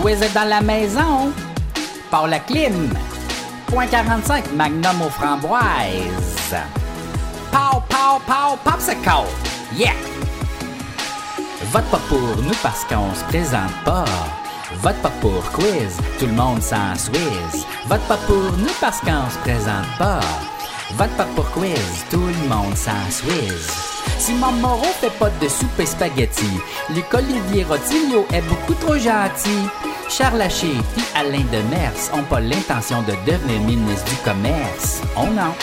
Quiz 0.00 0.22
est 0.22 0.34
dans 0.34 0.48
la 0.48 0.60
maison. 0.60 1.32
Par 2.10 2.28
la 2.28 2.38
clim. 2.38 2.90
Point 3.66 3.88
45, 3.88 4.52
Magnum 4.54 5.02
aux 5.02 5.10
framboises. 5.10 6.54
Pow, 7.50 7.82
pow, 7.88 8.20
pow, 8.26 8.56
popsicle. 8.64 9.26
Yeah! 9.74 9.94
Vote 11.72 11.84
pas 11.90 12.00
pour 12.08 12.36
nous 12.42 12.54
parce 12.62 12.84
qu'on 12.84 13.12
se 13.14 13.24
présente 13.24 13.72
pas. 13.84 14.04
Vote 14.82 14.96
pas 15.02 15.12
pour 15.20 15.42
quiz, 15.52 15.96
tout 16.18 16.26
le 16.26 16.32
monde 16.32 16.62
s'en 16.62 16.94
Swiss. 16.94 17.66
Vote 17.88 18.00
pas 18.06 18.18
pour 18.26 18.52
nous 18.58 18.74
parce 18.80 19.00
qu'on 19.00 19.28
se 19.30 19.38
présente 19.38 19.86
pas. 19.98 20.20
Vote 20.92 21.10
pas 21.16 21.26
pour 21.34 21.50
quiz, 21.50 22.04
tout 22.10 22.26
le 22.26 22.48
monde 22.48 22.76
s'en 22.76 23.10
Swiss. 23.10 23.85
Simon 24.18 24.52
Moreau 24.52 24.84
fait 25.00 25.12
pas 25.18 25.30
de 25.40 25.48
soupe 25.48 25.78
et 25.78 25.86
spaghetti. 25.86 26.48
Luc 26.94 27.12
Olivier 27.12 27.64
Rotilio 27.64 28.26
est 28.32 28.42
beaucoup 28.42 28.74
trop 28.74 28.96
gentil. 28.96 29.68
Charles 30.08 30.40
Haché 30.40 30.72
et 30.72 31.18
Alain 31.18 31.44
Demers 31.52 32.10
ont 32.14 32.22
pas 32.22 32.40
l'intention 32.40 33.02
de 33.02 33.12
devenir 33.30 33.60
ministre 33.60 34.04
du 34.04 34.16
Commerce. 34.24 35.02
Oh 35.16 35.26
non. 35.26 35.54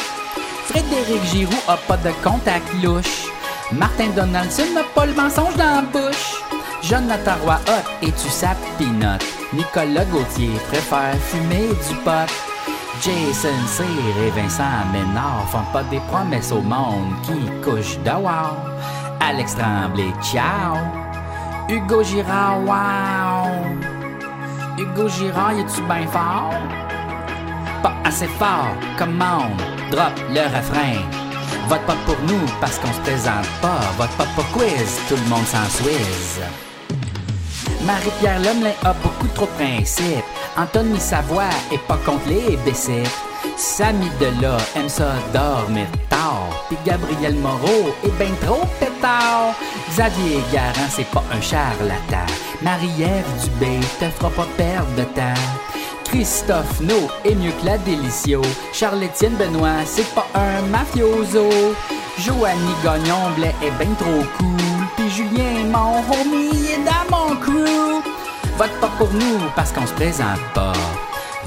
Frédéric 0.66 1.24
Giroux 1.32 1.64
a 1.68 1.78
pas 1.78 1.98
de 1.98 2.12
contact 2.24 2.68
louche. 2.84 3.28
Martin 3.72 4.10
Donaldson 4.16 4.66
n'a 4.76 4.84
pas 4.84 5.06
le 5.06 5.14
mensonge 5.14 5.56
dans 5.56 5.76
la 5.76 5.82
bouche. 5.82 6.42
Jonathan 6.84 7.36
Roy 7.44 7.60
Hot 7.68 8.06
et 8.06 8.12
tu 8.12 8.30
sa 8.30 8.56
peanut. 8.78 9.22
Nicolas 9.54 10.06
Gauthier 10.06 10.52
préfère 10.70 11.16
fumer 11.30 11.70
du 11.70 11.96
pot. 12.04 12.30
Jason 13.04 13.68
Cyr 13.68 14.24
et 14.26 14.30
Vincent 14.30 14.64
Ménard 14.94 15.46
font 15.50 15.66
pas 15.74 15.84
des 15.92 16.00
promesses 16.08 16.54
au 16.54 16.62
monde 16.62 17.12
qui 17.24 17.52
couche 17.62 18.00
dehors. 18.06 18.56
Alex 19.20 19.58
Tremblay, 19.58 20.14
ciao. 20.22 20.78
Hugo 21.68 22.02
Girard, 22.02 22.62
wow. 22.62 23.52
Hugo 24.78 25.10
Girard, 25.10 25.52
es-tu 25.52 25.82
bien 25.82 26.08
fort? 26.08 26.54
Pas 27.82 27.94
assez 28.06 28.28
fort, 28.40 28.74
commande, 28.98 29.62
drop 29.92 30.14
le 30.30 30.44
refrain. 30.56 31.04
Vote 31.68 31.86
pas 31.86 31.98
pour 32.06 32.16
nous 32.26 32.46
parce 32.62 32.80
qu'on 32.80 32.94
se 32.94 33.02
présente 33.02 33.50
pas. 33.62 33.82
Vote 33.98 34.16
pas 34.18 34.28
pour 34.34 34.46
quiz, 34.52 35.02
tout 35.10 35.16
le 35.16 35.30
monde 35.30 35.46
s'en 35.46 35.66
Swiss. 35.66 36.40
Marie-Pierre 37.86 38.40
Lemelin 38.40 38.74
a 38.84 38.94
beaucoup 38.94 39.28
trop 39.36 39.46
de 39.46 39.64
principes. 39.64 40.24
Anthony 40.58 41.00
Savoie 41.00 41.50
est 41.72 41.86
pas 41.88 42.00
contre 42.06 42.28
les 42.30 42.58
biceps. 42.58 43.10
Samy 43.58 44.10
Dela 44.20 44.58
aime 44.76 44.88
ça 44.88 45.14
dormir 45.34 45.88
tard. 46.10 46.66
Puis 46.70 46.78
Gabriel 46.86 47.36
Moreau 47.36 47.94
est 48.06 48.18
ben 48.18 48.34
trop 48.46 48.66
pétard. 48.80 49.54
Xavier 49.90 50.40
Garant, 50.52 50.90
c'est 50.90 51.10
pas 51.12 51.24
un 51.32 51.42
charlatan. 51.42 52.26
Marie-Ève 52.62 53.26
Dubé 53.44 53.80
te 54.00 54.06
fera 54.06 54.30
pas 54.30 54.48
perdre 54.56 54.96
de 54.98 55.04
temps. 55.04 55.42
Christophe 56.06 56.80
No 56.82 57.10
est 57.26 57.36
mieux 57.36 57.52
que 57.52 57.66
la 57.66 57.78
Délicio. 57.80 58.42
Charles-Étienne 58.72 59.36
Benoît, 59.36 59.84
c'est 59.86 60.08
pas 60.16 60.28
un 60.36 60.62
mafioso. 60.70 61.50
Joanie 62.20 62.76
Gagnon 62.84 63.32
Blais 63.36 63.56
est 63.62 63.72
ben 63.72 63.94
trop 63.96 64.24
cool. 64.38 64.88
Puis 64.96 65.10
Julien, 65.10 65.66
mon 65.72 66.00
homie, 66.14 66.72
est 66.72 66.86
dans. 66.86 67.13
Vote 68.64 68.80
pas 68.80 68.92
pour 68.98 69.12
nous 69.12 69.40
parce 69.58 69.74
qu'on 69.74 69.86
se 69.86 69.92
présente 69.92 70.40
pas. 70.54 70.72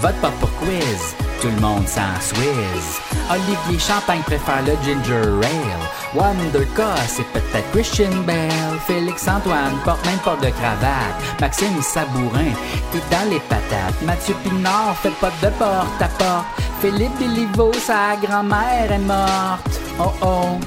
Vote 0.00 0.20
pas 0.20 0.30
pour 0.38 0.50
quiz, 0.56 1.14
tout 1.40 1.48
le 1.48 1.58
monde 1.62 1.88
s'en 1.88 2.12
Swiss. 2.20 3.00
Olivier 3.30 3.78
Champagne 3.78 4.20
préfère 4.20 4.60
le 4.66 4.76
ginger 4.84 5.22
ale. 5.42 6.14
Wonder 6.14 6.66
c'est 7.08 7.24
peut-être 7.32 7.70
Christian 7.72 8.14
Bell. 8.26 8.52
Félix 8.86 9.26
Antoine 9.26 9.78
porte 9.82 10.04
même 10.04 10.18
pas 10.18 10.36
de 10.36 10.50
cravate. 10.50 11.40
Maxime 11.40 11.80
Sabourin, 11.80 12.52
t'es 12.92 13.00
dans 13.10 13.30
les 13.30 13.40
patates. 13.40 14.02
Mathieu 14.02 14.34
Pinard 14.44 14.94
fait 14.98 15.08
pas 15.18 15.32
de 15.42 15.48
porte 15.54 16.02
à 16.02 16.08
porte. 16.18 16.44
Philippe 16.82 17.18
Béliveau, 17.18 17.72
sa 17.72 18.16
grand-mère 18.22 18.92
est 18.92 18.98
morte. 18.98 19.80
Oh 19.98 20.12
oh. 20.20 20.60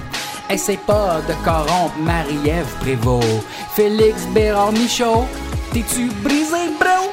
Essaye 0.50 0.78
pas 0.78 1.22
de 1.28 1.34
corrompre 1.46 1.96
Marie-Ève 2.00 2.74
Prévost. 2.80 3.46
Félix 3.76 4.26
Bérard 4.34 4.72
Michaud, 4.72 5.28
t'es-tu 5.72 6.10
brisé, 6.24 6.70
bro? 6.80 7.12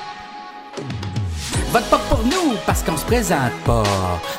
Vote 1.73 1.91
pas 1.91 2.01
pour 2.09 2.21
nous 2.25 2.55
parce 2.65 2.83
qu'on 2.83 2.97
se 2.97 3.05
présente 3.05 3.53
pas. 3.65 3.83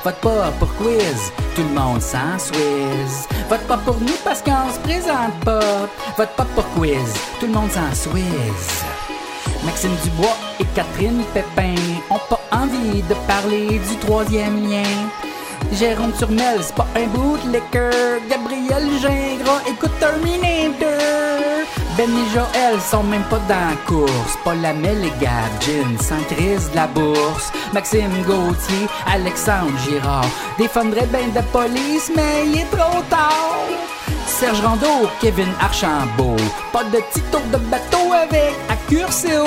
Vote 0.04 0.16
pas 0.22 0.52
pour 0.60 0.74
quiz, 0.76 1.32
tout 1.56 1.64
le 1.64 1.80
monde 1.80 2.02
s'en 2.02 2.40
Swiss. 2.40 3.28
Vote 3.50 3.68
pas 3.68 3.78
pour 3.78 4.00
nous 4.00 4.18
parce 4.24 4.42
qu'on 4.42 4.72
se 4.74 4.80
présente 4.80 5.34
pas. 5.46 5.88
Vote 6.18 6.36
pas 6.36 6.48
pour 6.56 6.68
quiz, 6.76 7.14
tout 7.40 7.46
le 7.48 7.54
monde 7.54 7.72
s'en 7.72 7.94
Swiss. 7.94 8.84
Maxime 9.66 9.96
Dubois 10.04 10.38
et 10.60 10.66
Catherine 10.76 11.24
Pépin 11.34 11.76
ont 12.10 12.22
pas 12.30 12.42
envie 12.52 13.02
de 13.02 13.14
parler 13.28 13.80
du 13.80 13.98
troisième 13.98 14.70
lien. 14.70 15.10
Jérôme 15.74 16.14
Turmel, 16.18 16.60
c'est 16.62 16.76
pas 16.76 16.88
un 16.96 17.08
bootlicker. 17.08 18.22
Gabriel 18.30 18.86
Gingras 19.02 19.62
écoute 19.68 19.92
Terminator. 20.00 21.57
Ben 21.98 22.12
et 22.12 22.30
Joël 22.32 22.80
sont 22.80 23.02
même 23.02 23.24
pas 23.24 23.40
dans 23.50 23.70
la 23.70 23.76
course. 23.88 24.38
Paul 24.44 24.62
Lamel 24.62 25.04
et 25.04 25.12
Gab 25.20 25.50
Gin 25.62 25.98
sans 26.00 26.22
crise 26.32 26.70
de 26.70 26.76
la 26.76 26.86
bourse. 26.86 27.52
Maxime 27.74 28.12
Gauthier, 28.24 28.88
Alexandre 29.12 29.72
Girard 29.84 30.30
défendrait 30.60 31.08
ben 31.08 31.32
de 31.34 31.42
police, 31.52 32.12
mais 32.16 32.46
il 32.46 32.60
est 32.60 32.70
trop 32.70 33.02
tard. 33.10 33.58
Serge 34.28 34.62
Rondeau, 34.62 35.10
Kevin 35.20 35.50
Archambault. 35.60 36.36
Pas 36.72 36.84
de 36.84 36.98
petit 36.98 37.22
tour 37.32 37.42
de 37.52 37.58
bateau 37.58 38.14
avec 38.14 38.54
Accurséo. 38.70 39.44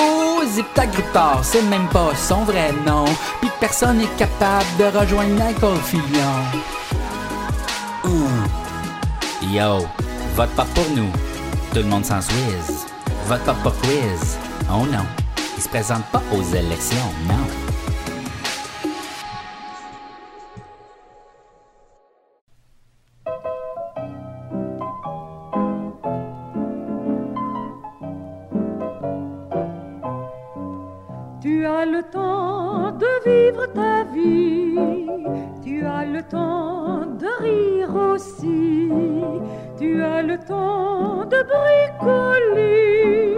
Zipta 0.48 0.86
Gruptar, 0.86 1.38
c'est 1.44 1.62
même 1.62 1.86
pas 1.88 2.10
son 2.16 2.42
vrai 2.42 2.72
nom. 2.84 3.04
Puis 3.40 3.50
personne 3.60 3.98
n'est 3.98 4.16
capable 4.18 4.66
de 4.76 4.98
rejoindre 4.98 5.38
Michael 5.38 5.78
Fillon. 5.84 6.40
Yo, 9.42 9.86
vote 10.34 10.50
pas 10.56 10.66
pour 10.74 10.86
nous. 10.96 11.29
Tout 11.72 11.78
le 11.78 11.84
monde 11.84 12.04
s'en 12.04 12.20
Swiss. 12.20 12.86
Vote 13.26 13.44
pas 13.44 13.54
pour 13.62 13.72
quiz. 13.80 14.36
Oh 14.68 14.84
non. 14.86 15.06
Il 15.56 15.62
se 15.62 15.68
présente 15.68 16.04
pas 16.10 16.22
aux 16.32 16.42
élections, 16.42 16.96
non. 17.28 17.46
Tu 31.40 31.64
as 31.66 31.86
le 31.86 32.02
temps 32.10 32.92
de 32.92 33.06
vivre 33.24 33.66
ta 33.72 34.04
vie, 34.04 34.76
tu 35.62 35.84
as 35.84 36.04
le 36.04 36.22
temps 36.22 37.06
de 37.18 37.28
rire 37.42 37.94
aussi, 37.94 38.88
tu 39.80 40.02
as 40.02 40.20
le 40.22 40.36
temps 40.36 41.24
de 41.24 41.38
bricoler 41.52 43.34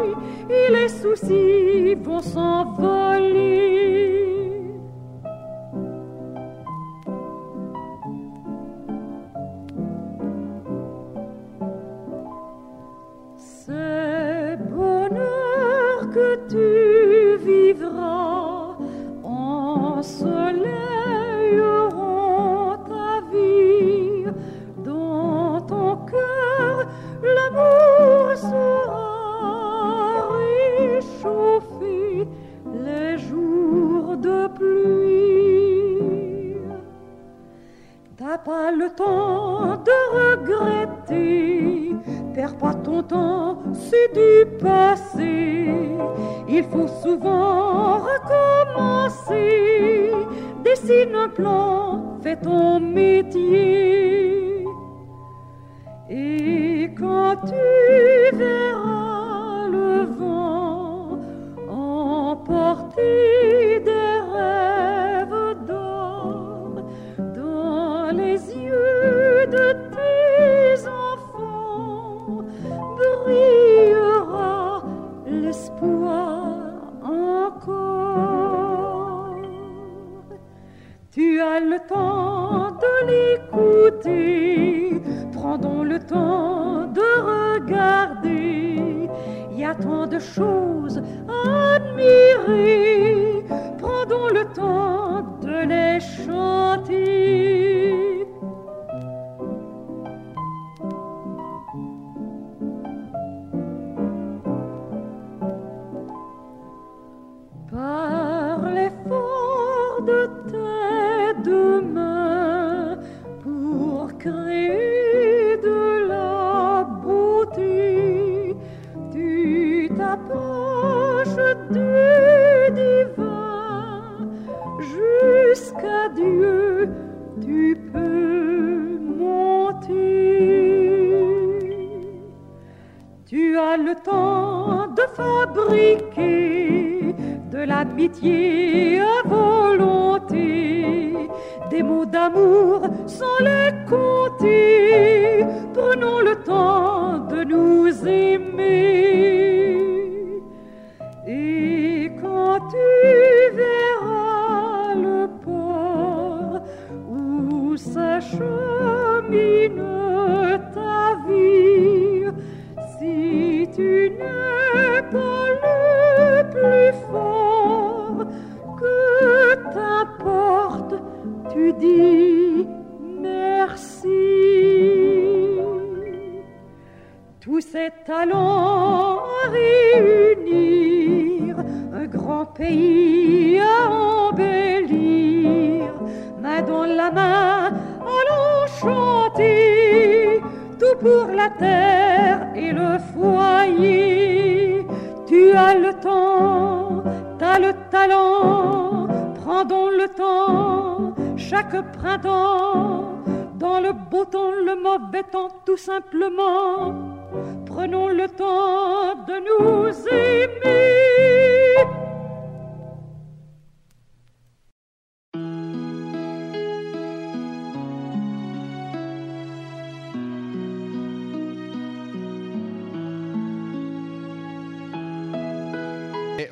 et 0.50 0.72
les 0.72 0.88
soucis 0.88 1.94
vont 1.94 2.20
s'envoler. 2.20 3.62
C'est 13.36 14.58
bonheur 14.68 16.10
que 16.12 16.28
tu 16.50 17.38
vivras 17.46 18.76
ensoleilleront 19.22 20.91
Dessine 50.64 51.14
un 51.14 51.28
plan, 51.28 52.18
fais 52.22 52.36
ton 52.36 52.80
métier 52.80 54.21
quand 57.02 57.36
tu 57.50 58.36
verras 58.36 59.68
le 59.76 60.04
vent 60.18 61.18
emporter 61.68 63.00
des 63.90 64.14
rêves 64.34 65.56
d'or 65.66 66.84
dans 67.34 68.16
les 68.20 68.38
yeux 68.66 69.46
de 69.56 69.66
tes 69.94 70.86
enfants 70.86 72.44
brillera 72.98 74.84
l'espoir 75.26 76.56
encore. 77.02 77.72
Tu 81.10 81.40
as 81.40 81.60
le 81.60 81.78
temps 81.88 82.70
de 82.84 82.94
l'écouter, 83.10 85.02
prends 85.32 85.58
donc 85.58 85.82
le 85.86 85.98
temps 85.98 86.51
de 90.06 90.18
choses 90.18 91.00
à 91.28 91.74
admirer. 91.76 93.44
Prends 93.78 94.06
donc 94.06 94.32
le 94.32 94.44
temps 94.54 95.22
de 95.42 95.66
les 95.66 96.00
chanter. 96.00 96.61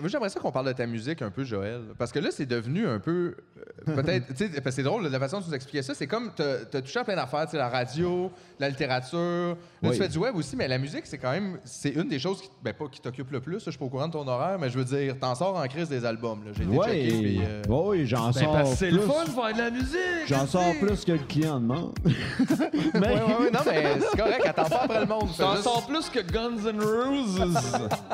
Mais 0.03 0.09
j'aimerais 0.09 0.29
ça 0.29 0.41
qu'on 0.41 0.53
parle 0.53 0.67
de 0.67 0.73
ta 0.73 0.87
musique 0.87 1.23
un 1.23 1.31
peu, 1.31 1.45
Joël. 1.45 1.83
Parce 1.99 2.13
que 2.13 2.19
là, 2.19 2.31
c'est 2.31 2.47
devenu 2.47 2.87
un 2.87 2.99
peu. 2.99 3.37
Euh, 3.89 3.95
Peut-être. 3.95 4.27
tu 4.29 4.37
sais, 4.37 4.49
parce 4.49 4.63
que 4.65 4.71
c'est 4.71 4.83
drôle, 4.83 5.07
la 5.07 5.19
façon 5.19 5.39
dont 5.39 5.43
tu 5.43 5.49
nous 5.51 5.55
expliquais 5.55 5.83
ça, 5.83 5.95
c'est 5.95 6.07
comme. 6.07 6.31
Tu 6.37 6.43
as 6.43 6.81
touché 6.83 6.99
à 6.99 7.05
plein 7.05 7.17
d'affaires, 7.17 7.45
tu 7.47 7.53
sais, 7.53 7.57
la 7.59 7.69
radio, 7.69 8.31
la 8.59 8.69
littérature. 8.69 9.19
Là, 9.19 9.55
Oui. 9.83 9.91
tu 9.93 9.97
fais 10.03 10.09
du 10.09 10.19
web 10.19 10.37
aussi, 10.37 10.57
mais 10.57 10.69
la 10.69 10.79
musique, 10.79 11.07
c'est 11.07 11.19
quand 11.19 11.31
même. 11.31 11.59
C'est 11.65 11.91
une 11.91 12.09
des 12.09 12.19
choses 12.19 12.43
qui. 12.43 12.51
Ben, 12.63 12.75
pas 12.75 12.87
qui 12.91 13.01
t'occupe 13.01 13.31
le 13.31 13.41
plus, 13.41 13.61
je 13.65 13.71
suis 13.71 13.79
pas 13.79 13.85
au 13.85 13.89
courant 13.89 14.09
de 14.09 14.13
ton 14.13 14.27
horaire, 14.29 14.59
mais 14.61 14.69
je 14.71 14.79
veux 14.79 14.85
dire, 14.85 15.17
t'en 15.19 15.35
sors 15.35 15.57
en 15.57 15.67
crise 15.67 15.89
des 15.89 16.05
albums. 16.05 16.45
là. 16.45 16.51
J'ai 16.57 16.65
été 16.65 16.77
Ouais, 16.77 16.87
checké, 16.87 17.19
puis, 17.19 17.41
euh, 17.43 17.63
oui, 17.69 18.07
j'en 18.07 18.27
Ben, 18.27 18.33
sors 18.33 18.67
c'est 18.67 18.89
plus. 18.89 18.97
le 18.97 19.03
fun 19.03 19.25
de 19.25 19.31
faire 19.31 19.53
de 19.55 19.59
la 19.59 19.71
musique. 19.71 20.27
J'en 20.27 20.47
sors 20.47 20.75
plus 20.81 21.05
que 21.05 21.13
le 21.13 21.19
client 21.19 21.61
demande. 21.61 21.95
Ouais, 22.95 23.01
ouais, 23.01 23.51
non, 23.53 23.61
mais 23.67 23.99
c'est 24.11 24.19
correct, 24.19 24.43
attends 24.47 24.65
pas 24.69 24.83
après 24.85 25.01
le 25.01 25.07
monde. 25.07 25.29
juste- 25.29 25.63
sors 25.63 25.87
plus 25.87 26.09
que 26.11 26.21
Guns 26.21 26.59
N' 26.67 26.81
Roses. 26.81 27.59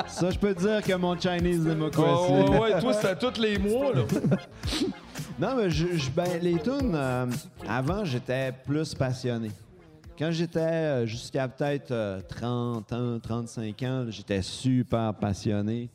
Ça, 0.07 0.31
je 0.31 0.39
peux 0.39 0.55
te 0.55 0.61
dire 0.61 0.83
que 0.83 0.93
mon 0.95 1.19
Chinese 1.19 1.65
Democracy. 1.65 2.05
Oh, 2.31 2.51
ouais, 2.51 2.59
ouais, 2.75 2.81
toi, 2.81 2.93
c'est 2.93 3.09
à 3.09 3.15
tous 3.17 3.41
les 3.41 3.59
mois, 3.59 3.93
là. 3.95 4.03
Non, 5.39 5.55
mais 5.57 5.70
je, 5.70 5.87
je- 5.97 6.11
ben, 6.11 6.26
les 6.41 6.59
tunes, 6.59 6.95
euh, 6.95 7.26
avant, 7.68 8.05
j'étais 8.05 8.53
plus 8.64 8.95
passionné. 8.95 9.51
Quand 10.18 10.30
j'étais 10.30 10.61
euh, 10.61 11.07
jusqu'à 11.07 11.47
peut-être 11.47 11.91
euh, 11.91 12.20
30 12.26 12.91
ans, 12.95 13.18
35 13.22 13.82
ans, 13.82 14.07
j'étais 14.09 14.41
super 14.41 15.12
passionné. 15.12 15.91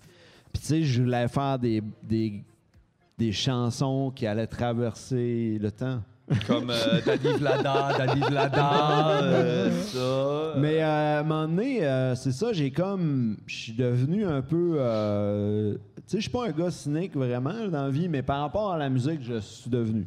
Puis, 0.53 0.61
tu 0.61 0.67
sais, 0.67 0.83
je 0.83 1.01
voulais 1.01 1.27
faire 1.27 1.57
des, 1.57 1.81
des, 2.03 2.43
des 3.17 3.31
chansons 3.31 4.11
qui 4.15 4.27
allaient 4.27 4.45
traverser 4.45 5.57
le 5.59 5.71
temps. 5.71 6.01
Comme 6.45 6.69
euh, 6.69 7.01
Daddy 7.05 7.27
Vlada, 7.39 7.93
Daddy 7.97 8.19
Vlada, 8.21 9.21
euh, 9.23 9.71
ça. 9.81 10.59
Mais 10.59 10.83
euh, 10.83 11.17
à 11.17 11.19
un 11.21 11.23
moment 11.23 11.47
donné, 11.47 11.83
euh, 11.83 12.13
c'est 12.15 12.31
ça, 12.31 12.53
j'ai 12.53 12.69
comme. 12.69 13.37
Je 13.47 13.55
suis 13.55 13.73
devenu 13.73 14.23
un 14.25 14.41
peu. 14.43 14.75
Sais, 16.11 16.17
je 16.17 16.21
suis 16.23 16.31
pas 16.31 16.47
un 16.47 16.51
gars 16.51 16.71
cynique 16.71 17.15
vraiment 17.15 17.67
dans 17.67 17.85
la 17.85 17.89
vie, 17.89 18.09
mais 18.09 18.21
par 18.21 18.41
rapport 18.41 18.73
à 18.73 18.77
la 18.77 18.89
musique, 18.89 19.21
je 19.21 19.39
suis 19.39 19.69
devenu. 19.69 20.05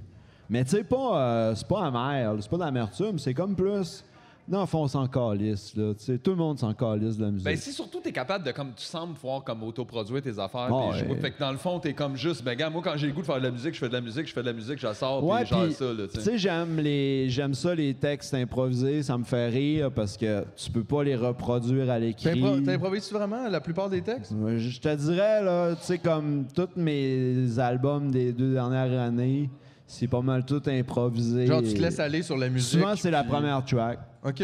Mais 0.51 0.63
tu 0.65 0.71
sais, 0.71 0.85
pas, 0.85 1.19
euh, 1.19 1.55
c'est 1.55 1.67
pas 1.67 1.87
amer, 1.87 2.37
c'est 2.41 2.51
pas 2.51 2.59
de 2.59 2.63
l'amertume, 2.63 3.19
c'est 3.19 3.33
comme 3.33 3.57
plus. 3.57 4.05
Non, 4.47 4.65
au 4.65 4.67
fond, 4.67 4.83
on 4.83 4.89
s'en 4.89 5.07
calisse, 5.07 5.75
là. 5.75 5.95
Tu 5.95 6.19
tout 6.19 6.33
le 6.33 6.37
monde 6.37 6.59
s'en 6.59 6.75
calisse 6.75 7.17
de 7.17 7.25
la 7.25 7.31
musique. 7.31 7.47
Ben, 7.47 7.57
si 7.57 7.73
surtout 7.73 8.01
t'es 8.01 8.13
capable 8.13 8.45
de, 8.45 8.51
comme 8.53 8.73
tu 8.77 8.85
sembles 8.85 9.15
pouvoir 9.15 9.43
comme 9.43 9.63
autoproduire 9.63 10.21
tes 10.21 10.39
affaires, 10.39 10.69
Ah, 10.71 10.89
puis 10.91 10.99
jouer. 10.99 11.09
ouais. 11.09 11.21
Fait 11.21 11.31
que 11.31 11.39
dans 11.41 11.51
le 11.51 11.57
fond, 11.57 11.79
t'es 11.81 11.95
comme 11.95 12.15
juste, 12.17 12.45
ben, 12.45 12.55
gars, 12.55 12.69
moi, 12.69 12.83
quand 12.85 12.93
j'ai 12.97 13.07
le 13.07 13.15
goût 13.15 13.23
de 13.23 13.27
faire 13.27 13.39
de 13.39 13.45
la 13.45 13.51
musique, 13.51 13.73
je 13.73 13.79
fais 13.79 13.89
de 13.89 13.95
la 13.95 14.03
musique, 14.03 14.27
je 14.27 14.33
fais 14.35 14.43
de 14.43 14.47
la 14.47 14.53
musique, 14.53 14.79
je 14.79 14.87
la 14.87 14.93
sors, 14.93 15.25
Ouais, 15.25 15.45
puis 15.45 15.55
puis, 15.65 15.73
ça, 15.73 15.85
là, 15.87 16.03
tu 16.07 16.09
tu 16.09 16.21
sais. 16.21 16.31
sais, 16.33 16.39
j'aime 16.39 16.77
les, 16.79 17.31
j'aime 17.31 17.55
ça 17.55 17.75
les 17.75 17.95
textes 17.95 18.35
improvisés, 18.35 19.03
ça 19.03 19.17
me 19.17 19.25
fait 19.25 19.49
rire 19.49 19.91
parce 19.91 20.17
que 20.19 20.45
tu 20.57 20.71
peux 20.71 20.85
pas 20.85 21.03
les 21.05 21.17
reproduire 21.17 21.91
à 21.91 21.99
l'écrit. 21.99 22.39
T'impro- 22.39 22.63
T'improvises-tu 22.63 23.15
vraiment 23.15 23.49
la 23.49 23.61
plupart 23.63 23.89
des 23.89 24.03
textes? 24.03 24.33
Ouais, 24.33 24.59
Je 24.59 24.79
te 24.79 24.95
dirais, 24.95 25.43
là, 25.43 25.75
tu 25.75 25.85
sais, 25.85 25.97
comme 25.99 26.45
tous 26.55 26.69
mes 26.77 27.59
albums 27.59 28.11
des 28.11 28.33
deux 28.33 28.53
dernières 28.53 29.01
années, 29.01 29.49
c'est 29.87 30.09
pas 30.09 30.21
mal 30.23 30.45
tout 30.45 30.63
improvisé. 30.67 31.47
Genre, 31.47 31.63
tu 31.63 31.75
te 31.75 31.81
laisses 31.81 32.01
aller 32.01 32.23
sur 32.23 32.37
la 32.37 32.49
musique. 32.49 32.71
Souvent, 32.81 32.97
c'est 32.97 33.11
la 33.11 33.25
première 33.25 33.65
track. 33.65 33.99
OK. 34.25 34.43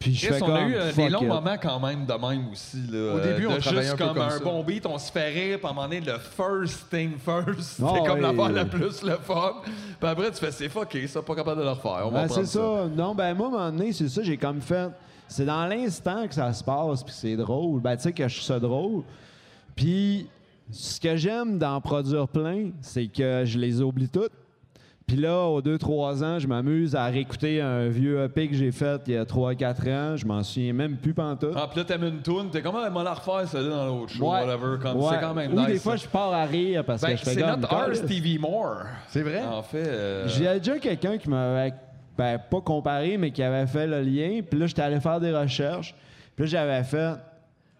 Puis 0.00 0.14
je 0.14 0.26
Chris, 0.26 0.34
fais 0.36 0.42
on 0.42 0.46
comme, 0.46 0.54
a 0.56 0.68
eu 0.68 0.74
euh, 0.74 0.92
des 0.92 1.08
longs 1.08 1.22
it. 1.22 1.28
moments 1.28 1.56
quand 1.62 1.80
même 1.80 2.04
de 2.04 2.12
même 2.12 2.48
aussi. 2.52 2.76
Là, 2.90 3.14
Au 3.14 3.20
début, 3.20 3.46
on 3.46 3.56
travaillait 3.56 3.82
juste 3.88 3.94
un 3.94 3.96
peu 3.96 4.04
comme, 4.04 4.14
comme 4.14 4.22
un 4.22 4.30
ça. 4.30 4.44
bon 4.44 4.62
beat, 4.62 4.84
on 4.86 4.98
se 4.98 5.10
fait 5.10 5.30
rire, 5.30 5.56
puis 5.58 5.66
à 5.66 5.70
un 5.70 5.72
moment 5.72 5.88
donné, 5.88 6.00
le 6.00 6.18
first 6.18 6.90
thing 6.90 7.12
first, 7.16 7.60
c'est 7.78 7.82
Ah 7.82 8.00
comme 8.04 8.16
ouais. 8.16 8.20
l'affaire 8.20 8.48
la 8.50 8.64
plus 8.66 9.02
le 9.02 9.16
fun. 9.16 9.52
Puis 9.64 10.08
après, 10.08 10.30
tu 10.30 10.36
fais, 10.38 10.50
c'est 10.52 10.68
fucké, 10.68 11.06
ça, 11.06 11.22
pas 11.22 11.34
capable 11.34 11.60
de 11.60 11.64
le 11.64 11.70
refaire. 11.70 12.02
On 12.06 12.10
va 12.10 12.22
Ben, 12.22 12.28
c'est 12.28 12.44
ça. 12.44 12.60
ça. 12.60 12.86
Non, 12.94 13.14
ben 13.14 13.32
moi, 13.34 13.46
à 13.46 13.48
un 13.48 13.50
moment 13.52 13.70
donné, 13.78 13.92
c'est 13.92 14.08
ça, 14.08 14.22
j'ai 14.22 14.36
comme 14.36 14.60
fait. 14.60 14.90
C'est 15.26 15.46
dans 15.46 15.64
l'instant 15.66 16.28
que 16.28 16.34
ça 16.34 16.52
se 16.52 16.62
passe, 16.62 17.02
puis 17.02 17.14
c'est 17.16 17.36
drôle. 17.36 17.80
Ben, 17.80 17.96
tu 17.96 18.02
sais, 18.02 18.12
que 18.12 18.28
je 18.28 18.34
suis 18.34 18.44
ça 18.44 18.58
drôle. 18.60 19.04
Puis, 19.74 20.26
ce 20.70 21.00
que 21.00 21.16
j'aime 21.16 21.56
d'en 21.58 21.80
produire 21.80 22.28
plein, 22.28 22.72
c'est 22.82 23.06
que 23.06 23.44
je 23.46 23.58
les 23.58 23.80
oublie 23.80 24.08
toutes. 24.10 24.32
Puis 25.06 25.16
là, 25.18 25.44
aux 25.44 25.60
2-3 25.60 26.24
ans, 26.24 26.38
je 26.38 26.46
m'amuse 26.48 26.96
à 26.96 27.04
réécouter 27.06 27.60
un 27.60 27.88
vieux 27.88 28.22
EP 28.24 28.48
que 28.48 28.54
j'ai 28.54 28.72
fait 28.72 29.02
il 29.06 29.12
y 29.12 29.16
a 29.18 29.24
3-4 29.26 29.90
ans. 29.92 30.16
Je 30.16 30.24
m'en 30.26 30.42
souviens 30.42 30.72
même 30.72 30.96
plus 30.96 31.12
pantoute. 31.12 31.52
Ah, 31.54 31.66
puis 31.70 31.78
là, 31.80 31.84
t'aimes 31.84 32.04
une 32.04 32.22
toune, 32.22 32.48
t'es 32.50 32.62
comme, 32.62 32.74
ah, 32.82 32.88
moi, 32.88 33.02
la 33.04 33.12
refaire, 33.12 33.46
celle-là, 33.46 33.68
dans 33.68 33.86
l'autre 33.86 34.12
show, 34.12 34.24
Ouais. 34.24 34.40
whatever. 34.46 34.78
Comme, 34.80 34.96
Ouais. 34.98 35.08
C'est 35.10 35.20
quand 35.20 35.34
même 35.34 35.52
Ou 35.52 35.58
nice. 35.60 35.66
des 35.66 35.78
fois, 35.78 35.98
ça. 35.98 36.04
je 36.04 36.08
pars 36.08 36.32
à 36.32 36.44
rire 36.46 36.84
parce 36.86 37.02
Ben, 37.02 37.10
que 37.10 37.16
je 37.16 37.22
fais 37.24 37.34
c'est 37.34 37.46
notre 37.46 37.68
Calisse. 37.68 37.98
Stevie 37.98 38.38
Moore. 38.38 38.84
C'est 39.08 39.22
vrai? 39.22 39.42
En 39.44 39.62
fait. 39.62 39.84
euh, 39.86 40.26
J'ai 40.28 40.58
déjà 40.58 40.78
quelqu'un 40.78 41.18
qui 41.18 41.28
m'avait, 41.28 41.74
ben, 42.16 42.38
pas 42.38 42.60
comparé, 42.62 43.18
mais 43.18 43.30
qui 43.30 43.42
avait 43.42 43.66
fait 43.66 43.86
le 43.86 44.00
lien. 44.00 44.40
Puis 44.48 44.58
là, 44.58 44.66
j'étais 44.66 44.82
allé 44.82 45.00
faire 45.00 45.20
des 45.20 45.36
recherches. 45.36 45.94
Puis 46.34 46.46
là, 46.46 46.50
j'avais 46.50 46.82
fait 46.82 47.12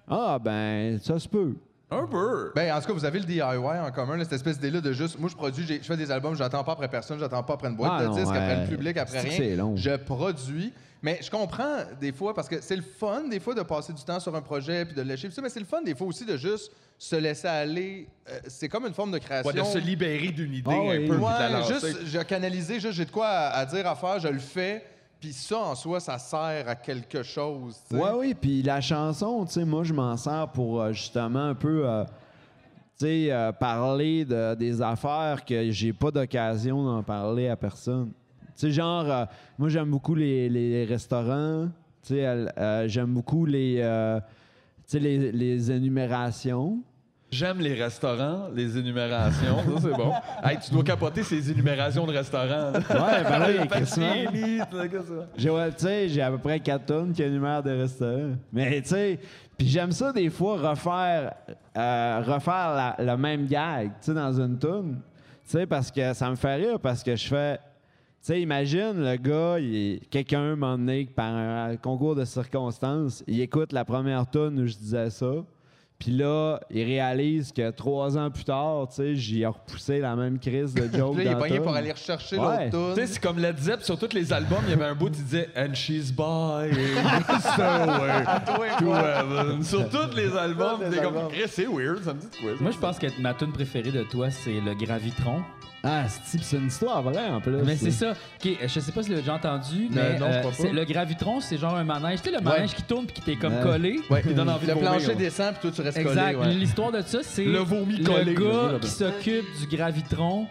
Ah, 0.07 0.39
ben, 0.39 0.99
ça 0.99 1.19
se 1.19 1.27
peut. 1.27 1.55
Un 2.03 2.07
peu. 2.07 2.53
Ben, 2.55 2.73
en 2.75 2.81
tout 2.81 2.87
cas, 2.89 2.93
vous 2.93 3.05
avez 3.05 3.19
le 3.19 3.25
DIY 3.25 3.43
en 3.43 3.91
commun, 3.93 4.17
là, 4.17 4.25
cette 4.25 4.35
espèce 4.35 4.57
d'idée-là 4.59 4.81
de 4.81 4.93
juste. 4.93 5.19
Moi, 5.19 5.29
je 5.31 5.37
produis, 5.37 5.65
j'ai- 5.67 5.79
je 5.81 5.87
fais 5.87 5.97
des 5.97 6.11
albums, 6.11 6.35
j'attends 6.37 6.65
pas 6.65 6.73
après 6.73 6.89
personne, 6.89 7.19
j'attends 7.19 7.43
pas 7.43 7.55
après 7.55 7.69
une 7.69 7.77
boîte 7.77 7.93
Ah 7.97 8.03
de 8.03 8.09
non, 8.09 8.15
disques, 8.15 8.29
après 8.35 8.55
ouais. 8.57 8.61
le 8.63 8.67
public, 8.69 8.97
après 8.97 9.19
C'est 9.21 9.25
que 9.25 9.31
rien. 9.31 9.39
c'est 9.39 9.57
long? 9.57 9.77
Je 9.77 9.97
produis. 9.97 10.73
Mais 11.03 11.19
je 11.23 11.31
comprends 11.31 11.81
des 12.01 12.13
fois, 12.13 12.33
parce 12.33 12.49
que 12.49 12.63
c'est 12.63 12.77
le 12.77 12.83
fun, 12.83 13.25
des 13.29 13.39
fois, 13.39 13.55
de 13.55 13.61
passer 13.61 13.93
du 13.93 14.03
temps 14.03 14.19
sur 14.21 14.35
un 14.35 14.41
projet 14.41 14.87
puis 14.87 14.95
de 14.95 15.03
le 15.03 15.09
lâcher, 15.09 15.29
puis 15.29 15.35
ça, 15.35 15.43
mais 15.43 15.51
c'est 15.51 15.61
le 15.61 15.67
fun, 15.67 15.83
des 15.83 15.95
fois 15.95 16.07
aussi, 16.07 16.25
de 16.25 16.35
juste 16.39 16.73
se 16.99 17.17
laisser 17.17 17.47
aller. 17.47 18.09
Euh, 18.31 18.39
c'est 18.49 18.71
comme 18.71 18.87
une 18.87 18.95
forme 18.95 19.11
de 19.11 19.19
création. 19.19 19.51
Ouais, 19.51 19.55
de 19.61 19.65
se 19.67 19.77
libérer 19.77 20.29
d'une 20.29 20.55
idée 20.55 20.71
Ah 20.71 20.73
un 20.77 20.97
oui. 20.99 21.07
peu. 21.07 21.17
puis 21.17 21.17
de 21.17 21.21
la 21.23 21.47
Ouais, 21.47 21.51
lancer. 21.51 21.75
juste, 21.75 22.07
j'ai 22.07 22.25
canalisé, 22.25 22.81
juste, 22.81 22.95
j'ai 22.95 23.05
de 23.05 23.11
quoi 23.11 23.27
à, 23.29 23.59
à 23.59 23.67
dire, 23.67 23.87
à 23.87 23.95
faire, 23.95 24.19
je 24.19 24.29
le 24.29 24.39
fais, 24.39 24.83
puis 25.25 25.33
ça, 25.33 25.59
en 25.59 25.75
soi, 25.75 26.01
ça 26.01 26.19
sert 26.19 26.69
à 26.69 26.75
quelque 26.75 27.23
chose. 27.23 27.81
tu 27.89 27.97
sais. 27.97 28.03
Ouais, 28.03 28.11
oui, 28.15 28.35
puis 28.35 28.63
la 28.63 28.83
chanson, 28.83 29.47
tu 29.47 29.53
sais, 29.53 29.65
moi, 29.65 29.83
je 29.83 29.95
m'en 29.95 30.19
sers 30.19 30.49
pour 30.53 30.83
euh, 30.83 30.93
justement 30.93 31.47
un 31.47 31.55
peu, 31.55 31.89
euh, 31.89 32.05
tu 32.05 33.07
sais, 33.07 33.33
euh, 33.33 33.51
parler 33.51 34.27
de, 34.27 34.55
des 34.55 34.83
affaires 34.83 35.43
que 35.43 35.71
j'ai 35.71 35.95
pas 35.95 36.11
d'occasion 36.11 36.85
d'en 36.85 37.03
parler 37.03 37.49
à 37.49 37.57
personne. 37.57 38.11
Tu 38.49 38.67
sais, 38.67 38.71
genre, 38.71 39.27
moi, 39.57 39.71
j'aime 39.71 39.91
beaucoup 39.91 40.15
les, 40.15 40.85
restaurants, 40.87 41.71
tu 42.03 42.17
sais, 42.17 42.87
j'aime 42.87 43.15
beaucoup 43.15 43.47
les, 43.47 43.77
les, 44.93 45.33
les 45.33 45.73
énumérations. 45.73 46.83
J'aime 47.35 47.59
les 47.59 47.75
restaurants, 47.75 48.49
les 48.55 48.79
énumérations. 48.79 49.57
ça, 49.57 49.81
c'est 49.83 49.91
bon. 49.97 50.13
Hey, 50.45 50.59
tu 50.65 50.71
dois 50.71 50.85
capoter 50.85 51.23
ces 51.25 51.51
énumérations 51.51 52.07
de 52.07 52.13
restaurants. 52.13 52.71
là. 52.71 52.73
Ouais, 52.73 53.25
ben 53.25 53.45
oui, 53.49 53.59
Le 53.63 53.67
Christmas. 53.67 54.25
papier, 54.25 54.41
lit, 54.47 54.61
tout 54.71 54.77
ça. 54.79 55.27
J'ai, 55.37 55.51
ouais, 55.51 55.69
tu 55.73 55.79
sais, 55.85 56.09
j'ai 56.09 56.23
à 56.23 56.31
peu 56.31 56.39
près 56.39 56.61
4 56.61 56.87
tonnes 56.87 57.13
qui 57.13 57.23
énumèrent 57.25 57.63
des 57.63 57.73
restaurants. 57.73 58.35
Mais 58.53 58.81
tu 58.83 58.91
sais, 58.91 59.19
puis 59.59 59.67
j'aime 59.67 59.91
ça 59.91 60.13
des 60.13 60.31
fois 60.31 60.71
refaire, 60.71 61.33
euh, 61.77 62.23
refaire 62.25 62.75
la- 62.75 62.97
le 63.01 63.17
même 63.17 63.47
gag, 63.47 63.89
tu 64.01 64.07
sais, 64.07 64.15
dans 64.15 64.33
une 64.41 64.57
tune. 64.59 65.01
Tu 65.45 65.51
sais, 65.59 65.67
parce 65.67 65.91
que 65.91 66.13
ça 66.15 66.31
me 66.31 66.37
fait 66.37 66.55
rire, 66.55 66.79
parce 66.79 67.03
que 67.03 67.17
je 67.17 67.27
fais. 67.27 67.57
Tu 67.57 67.63
sais, 68.33 68.41
imagine 68.41 68.93
le 69.03 69.17
gars, 69.17 69.59
il 69.59 69.75
est- 69.77 70.07
quelqu'un, 70.09 70.41
un 70.41 70.57
moment 70.57 70.79
donné, 70.79 71.05
par 71.07 71.35
un 71.35 71.77
concours 71.77 72.15
de 72.15 72.25
circonstances, 72.25 73.25
il 73.27 73.41
écoute 73.41 73.73
la 73.73 73.85
première 73.85 74.29
tune 74.31 74.61
où 74.61 74.67
je 74.67 74.77
disais 74.77 75.11
ça. 75.11 75.33
Puis 75.99 76.11
là, 76.11 76.61
il 76.71 76.83
réalise 76.85 77.53
que 77.53 77.71
trois 77.71 78.19
ans 78.19 78.31
plus 78.31 78.45
tard, 78.45 78.89
tu 78.89 78.97
sais, 78.97 79.15
j'y 79.15 79.43
ai 79.43 79.47
repoussé 79.47 80.01
la 80.01 80.17
même 80.17 80.39
crise 80.39 80.75
de 80.75 80.83
joke. 80.97 81.17
Puis 81.17 81.25
là, 81.25 81.31
il 81.31 81.37
est 81.37 81.39
pogné 81.39 81.61
pour 81.61 81.75
aller 81.75 81.93
rechercher 81.93 82.37
Ouais. 82.37 82.71
l'autre 82.71 82.95
Tu 82.95 83.01
sais, 83.01 83.07
c'est 83.07 83.21
comme 83.21 83.39
Led 83.39 83.59
Zepp, 83.59 83.83
sur 83.83 83.99
tous 83.99 84.13
les 84.15 84.33
albums, 84.33 84.63
il 84.67 84.71
y 84.71 84.75
avait 84.75 84.85
un 84.87 84.95
bout 84.95 85.11
qui 85.11 85.23
disait 85.23 85.49
And 85.57 85.75
she's 85.75 86.13
by 86.13 86.71
to 88.79 88.95
Heaven. 88.95 89.63
Sur 89.63 89.89
tous 89.89 90.15
les 90.17 90.37
albums, 90.37 90.81
t'es 90.91 91.01
comme. 91.01 91.29
Chris, 91.29 91.49
c'est 91.49 91.67
weird, 91.67 92.03
ça 92.05 92.13
me 92.13 92.21
dit 92.21 92.27
de 92.27 92.37
quoi. 92.37 92.51
Moi, 92.61 92.71
je 92.71 92.79
pense 92.79 92.99
que 92.99 93.07
ma 93.21 93.35
tune 93.35 93.53
préférée 93.53 93.93
de 93.93 94.03
toi, 94.03 94.31
c'est 94.31 94.61
le 94.61 94.75
Gravitron. 94.75 95.43
Ah, 95.87 96.05
c'est 96.09 96.57
une 96.57 96.69
histoire 96.69 97.03
vraie 97.03 97.29
en 97.29 97.41
plus. 97.41 97.57
Mais 97.65 97.77
c'est 97.77 97.91
ça. 97.91 98.13
OK, 98.13 98.57
je 98.63 98.81
sais 98.81 98.91
pas 98.93 99.03
si 99.03 99.09
tu 99.11 99.15
l'as 99.15 99.21
déjà 99.21 99.35
entendu, 99.35 99.89
mais 99.91 100.19
non, 100.19 100.27
je 100.31 100.37
euh, 100.37 100.41
crois 100.41 100.53
pas. 100.67 100.73
le 100.73 100.85
Gravitron, 100.85 101.41
c'est 101.41 101.59
genre 101.59 101.77
un 101.77 101.85
manège. 101.85 102.23
Tu 102.23 102.31
sais, 102.31 102.37
le 102.37 102.43
manège 102.43 102.75
qui 102.75 102.83
tourne 102.83 103.05
puis 103.05 103.15
qui 103.17 103.21
t'est 103.21 103.37
comme 103.37 103.61
collé. 103.61 104.01
Ouais. 104.09 104.23
Donne 104.35 104.49
envie 104.49 104.67
de 104.67 104.73
Le 104.73 104.79
plancher 104.79 105.15
descend, 105.15 105.53
puis 105.53 105.61
toi, 105.63 105.71
tu 105.71 105.83
restes 105.83 105.99
Exact. 105.99 106.35
collé. 106.35 106.49
ouais. 106.49 106.55
L'histoire 106.55 106.91
de 106.91 107.03
ça, 107.03 107.19
c'est 107.23 107.45
Le 107.45 107.59
vomi 107.59 107.99
le 107.99 108.05
collé, 108.05 108.35
gars 108.35 108.79
qui 108.81 108.89
s'occupe 108.89 109.45
du 109.61 109.77
gravitron. 109.77 110.47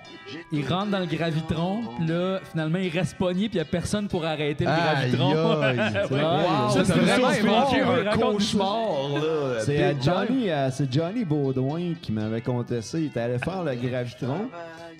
Il 0.51 0.67
rentre 0.67 0.91
dans 0.91 0.99
le 0.99 1.05
gravitron, 1.05 1.81
puis 1.97 2.07
là, 2.07 2.39
finalement, 2.51 2.79
il 2.79 2.89
reste 2.89 3.17
pogné, 3.17 3.49
puis 3.49 3.57
il 3.57 3.61
n'y 3.61 3.61
a 3.61 3.65
personne 3.65 4.07
pour 4.07 4.25
arrêter 4.25 4.65
le 4.65 4.69
Aïe, 4.69 5.11
gravitron. 5.11 5.33
Wow, 5.33 6.69
c'est 6.83 6.93
vraiment 6.93 7.27
un 7.27 8.03
raconte 8.03 8.33
cauchemar, 8.33 9.09
là. 9.15 9.59
C'est. 9.59 9.95
Johnny, 10.01 10.49
euh, 10.49 10.69
c'est 10.71 10.91
Johnny 10.91 11.25
Baudouin 11.25 11.93
qui 12.01 12.11
m'avait 12.11 12.41
conté 12.41 12.81
ça. 12.81 12.99
Il 12.99 13.05
était 13.07 13.19
allé 13.21 13.39
faire 13.39 13.63
le 13.63 13.73
gravitron. 13.75 14.49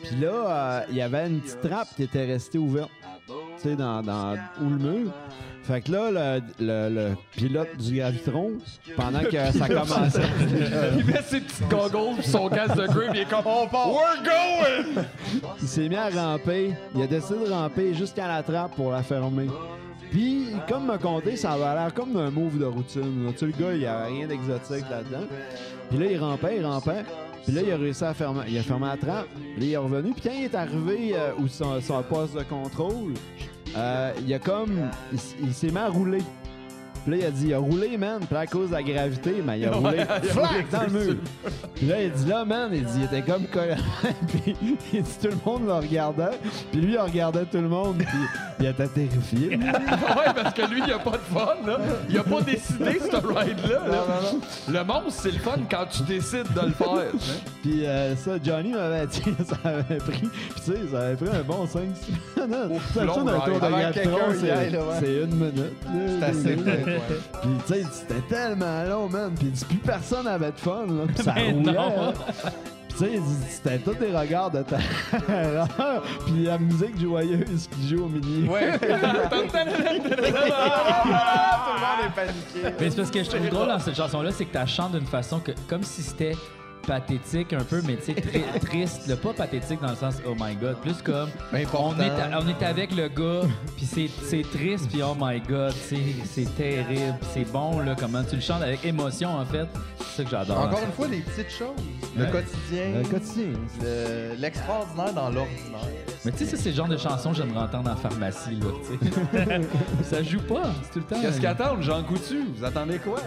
Puis 0.04 0.16
là, 0.18 0.32
euh, 0.32 0.82
il 0.90 0.96
y 0.98 1.02
avait 1.02 1.28
une 1.28 1.40
petite 1.40 1.62
trappe 1.62 1.88
qui 1.96 2.04
était 2.04 2.26
restée 2.26 2.58
ouverte. 2.58 2.90
Tu 3.28 3.70
sais, 3.70 3.76
dans, 3.76 4.02
dans 4.02 4.36
où 4.62 4.70
le 4.70 4.78
mur. 4.78 5.12
Fait 5.64 5.80
que 5.80 5.92
là, 5.94 6.12
le, 6.12 6.42
le- 6.60 6.90
le 6.94 7.12
pilote 7.32 7.78
du 7.78 7.96
gravitron, 7.96 8.52
pendant 8.98 9.22
que 9.22 9.52
ça 9.58 9.68
commençait. 9.70 10.20
Il 10.98 11.06
met 11.06 11.22
ses 11.24 11.40
petites 11.40 11.70
goggles 11.70 12.18
pis 12.22 12.28
son 12.30 12.50
casque 12.50 12.76
de 12.76 12.86
grip, 12.88 13.12
il 13.14 13.22
est 13.22 13.30
comme 13.30 13.46
On 13.46 13.66
part! 13.68 13.90
We're 13.90 14.24
going! 14.24 15.04
Il 15.62 15.68
s'est 15.68 15.88
mis 15.88 15.96
à 15.96 16.10
ramper. 16.10 16.74
Il 16.94 17.02
a 17.04 17.08
décidé 17.08 17.46
de 17.46 17.50
ramper 17.50 17.94
jusqu'à 17.94 18.28
la 18.28 18.44
trappe 18.44 18.76
pour 18.76 18.92
la 18.92 19.04
fermer. 19.04 19.48
Puis, 20.12 20.48
comme 20.68 20.88
me 20.88 20.98
compter, 20.98 21.38
ça 21.38 21.54
avait 21.54 21.64
l'air 21.82 21.94
comme 21.94 22.18
un 22.18 22.30
move 22.30 22.60
de 22.60 22.66
routine. 22.66 23.32
Tu 23.32 23.38
sais, 23.38 23.46
le 23.46 23.52
gars, 23.54 23.72
il 23.74 23.80
n'y 23.80 23.86
avait 23.86 24.08
rien 24.12 24.28
d'exotique 24.28 24.86
là-dedans. 24.92 25.26
Puis 25.90 25.98
là, 25.98 26.06
il 26.12 26.20
rampait, 26.20 26.58
il 26.58 26.66
rampait. 26.66 27.06
Puis 27.44 27.54
là, 27.54 27.62
il 27.62 27.72
a 27.72 27.78
réussi 27.78 28.04
à 28.04 28.14
fermer. 28.14 28.42
Il 28.48 28.58
a 28.58 28.64
fermé 28.64 28.88
la 28.88 28.98
trappe. 28.98 29.28
Là, 29.36 29.58
il 29.58 29.72
est 29.72 29.78
revenu. 29.78 30.14
Puis 30.14 30.22
quand 30.24 30.36
il 30.36 30.46
est 30.46 30.56
arrivé 30.56 31.12
euh, 31.16 31.32
où 31.38 31.48
son, 31.48 31.80
son 31.82 32.02
poste 32.04 32.36
de 32.36 32.44
contrôle, 32.44 33.14
euh, 33.76 34.14
il 34.26 34.34
a 34.34 34.40
comme. 34.40 34.90
Il 35.42 35.54
s'est 35.54 35.70
mis 35.70 35.78
à 35.78 35.90
rouler. 35.90 36.22
Puis 37.06 37.12
là, 37.12 37.18
il 37.18 37.26
a 37.26 37.32
dit, 37.32 37.48
il 37.48 37.54
a 37.54 37.58
roulé, 37.60 37.98
man. 37.98 38.20
Puis 38.20 38.34
là, 38.34 38.40
à 38.42 38.48
cause 38.48 38.70
de 38.70 38.76
la 38.76 38.84
gravité, 38.84 39.36
mais 39.46 39.60
il 39.60 39.66
a 39.66 39.72
roulé 39.72 39.98
il 39.98 40.02
a 40.02 40.22
flac, 40.22 40.48
roulé 40.48 40.66
dans 40.72 40.84
le 40.84 40.90
mur. 40.90 41.16
Puis 41.76 41.88
là, 41.88 42.02
il 42.02 42.12
dit, 42.12 42.26
là, 42.30 42.46
man, 42.46 42.70
il 42.72 42.84
dit, 42.86 43.00
il 43.00 43.04
était 43.04 43.22
comme 43.22 43.46
collant. 43.48 43.76
puis 44.28 44.56
il 44.94 45.02
dit, 45.02 45.18
tout 45.22 45.28
le 45.28 45.38
monde 45.46 45.66
le 45.66 45.74
regardait. 45.74 46.38
Puis 46.72 46.82
lui, 46.82 46.94
il 46.94 47.00
regardait 47.00 47.46
tout 47.46 47.58
le 47.58 47.68
monde. 47.68 47.98
Puis 47.98 48.18
il 48.60 48.66
était 48.68 48.88
terrifié. 48.88 49.50
ouais, 49.58 50.34
parce 50.36 50.54
que 50.54 50.62
lui, 50.70 50.82
il 50.86 50.94
a 50.94 51.00
pas 51.00 51.12
de 51.12 51.18
fun, 51.18 51.56
là. 51.66 51.78
Il 52.10 52.18
a 52.18 52.24
pas 52.24 52.42
décidé, 52.42 53.00
ce 53.00 53.16
ride-là. 53.16 53.88
là. 53.90 54.06
Le 54.70 54.84
monstre, 54.84 55.22
c'est 55.24 55.32
le 55.32 55.40
fun 55.40 55.58
quand 55.70 55.86
tu 55.92 56.04
décides 56.04 56.54
de 56.56 56.68
le 56.68 56.74
faire. 56.74 57.12
Puis 57.62 57.86
euh, 57.86 58.16
ça, 58.16 58.32
Johnny 58.44 58.72
m'avait 58.72 59.08
dit, 59.08 59.22
ça 59.46 59.70
avait 59.70 59.98
pris. 59.98 60.30
Puis 60.30 60.30
tu 60.56 60.72
sais, 60.72 60.78
ça 60.92 61.00
avait 61.00 61.16
pris 61.16 61.36
un 61.36 61.44
bon 61.44 61.68
5 61.68 61.82
minutes. 61.82 62.82
Ça, 62.94 63.04
long 63.04 63.26
ça, 63.26 63.46
tour 63.46 63.60
de 63.60 63.66
ouais. 63.66 65.00
c'est 65.00 65.24
une 65.24 65.36
minute. 65.36 66.20
C'est 66.20 66.26
assez 66.26 66.56
Puis 67.42 67.50
tu 67.68 67.74
sais, 67.74 67.84
c'était 67.92 68.22
tellement 68.22 68.84
long, 68.84 69.10
man. 69.10 69.32
Puis 69.36 69.48
il 69.48 69.52
dit, 69.52 69.66
plus 69.66 69.78
personne 69.78 70.28
avait 70.28 70.52
de 70.52 70.58
fun, 70.60 70.86
là. 70.88 71.04
Puis 71.14 71.18
ça 71.24 71.32
Ben 71.34 71.56
roulait. 71.60 71.72
non. 71.74 72.14
Puis 72.14 72.98
tu 72.98 73.06
sais, 73.06 73.12
il 73.16 73.22
dit, 73.22 73.36
c'était 73.50 73.80
tous 73.80 73.96
des 73.96 74.12
regards 74.16 74.52
de 74.52 74.62
terreur. 74.64 75.68
Puis 76.26 76.44
la 76.46 76.58
musique 76.60 77.00
joyeuse 77.00 77.68
qui 77.72 77.88
joue 77.90 78.06
au 78.06 78.10
milieu. 78.10 78.48
Ouais. 78.50 78.78
Tout 78.80 78.86
le 78.86 78.94
monde 81.80 82.00
est 82.06 82.16
paniqué. 82.16 82.76
Mais 82.80 82.90
c'est 82.90 82.96
parce 82.98 83.12
que 83.12 83.24
je 83.24 83.30
trouve 83.30 83.50
drôle 83.50 83.68
dans 83.68 83.80
cette 83.80 83.96
chanson-là, 83.96 84.32
c'est 84.32 84.46
que 84.46 84.58
tu 84.58 84.68
chantes 84.68 84.92
d'une 84.94 85.06
façon 85.08 85.40
que, 85.40 85.52
comme 85.68 85.84
si 85.84 86.02
c'était 86.04 86.36
pathétique 86.86 87.54
un 87.54 87.64
peu, 87.64 87.82
mais 87.86 87.96
tu 87.98 88.14
sais, 88.14 88.14
tri- 88.22 88.44
triste. 88.62 89.08
là. 89.08 89.16
pas 89.16 89.34
pathétique 89.34 89.82
dans 89.82 89.90
le 89.92 89.96
sens 89.96 90.16
oh 90.28 90.34
my 90.40 90.56
god, 90.56 90.78
plus 90.82 91.02
comme 91.02 91.30
Mais 91.52 91.66
on 91.74 91.98
est, 92.00 92.10
à- 92.10 92.40
on 92.42 92.48
est 92.48 92.64
avec 92.66 92.96
le 92.96 93.08
gars, 93.08 93.48
puis 93.76 93.86
c'est, 93.86 94.10
c'est 94.24 94.44
triste, 94.44 94.90
puis 94.90 95.02
oh 95.04 95.16
my 95.20 95.40
god, 95.42 95.72
c'est, 95.74 95.98
c'est 96.26 96.54
terrible, 96.56 97.16
puis 97.22 97.30
c'est 97.34 97.52
bon, 97.52 97.80
là, 97.80 97.96
comment 98.00 98.24
tu 98.24 98.36
le 98.36 98.42
chantes 98.42 98.62
avec 98.62 98.84
émotion 98.86 99.30
en 99.36 99.46
fait. 99.46 99.68
C'est 100.00 100.18
ça 100.18 100.24
que 100.26 100.30
j'adore. 100.30 100.60
Encore 100.60 100.82
une 100.86 100.92
fois, 100.92 101.08
les 101.08 101.20
petites 101.22 101.50
choses. 101.52 101.70
Le 102.16 102.26
Ouais. 102.26 102.30
quotidien. 102.32 103.00
Le 103.02 103.04
quotidien. 103.08 103.46
le- 103.82 104.36
L'extraordinaire 104.40 105.14
dans 105.14 105.30
l'ordinaire. 105.30 105.80
Mais 106.26 106.32
tu 106.32 106.40
sais, 106.40 106.46
ça, 106.46 106.58
c'est 106.58 106.70
le 106.70 106.76
genre 106.76 106.88
de 106.88 106.98
chanson 106.98 107.32
que 107.32 107.38
j'aimerais 107.38 107.64
entendre 107.66 107.90
en 107.92 107.96
pharmacie, 107.96 108.52
là, 108.60 108.68
tu 109.00 109.08
sais. 109.40 109.62
ça 110.04 110.22
joue 110.24 110.42
pas, 110.42 110.64
c'est 110.84 110.92
tout 110.94 111.00
le 111.00 111.06
temps. 111.16 111.22
Qu'est-ce 111.22 111.42
qu'attendent, 111.42 111.82
Jean 111.82 112.04
Coutu? 112.04 112.44
Vous 112.56 112.64
attendez 112.64 113.00
quoi? 113.00 113.18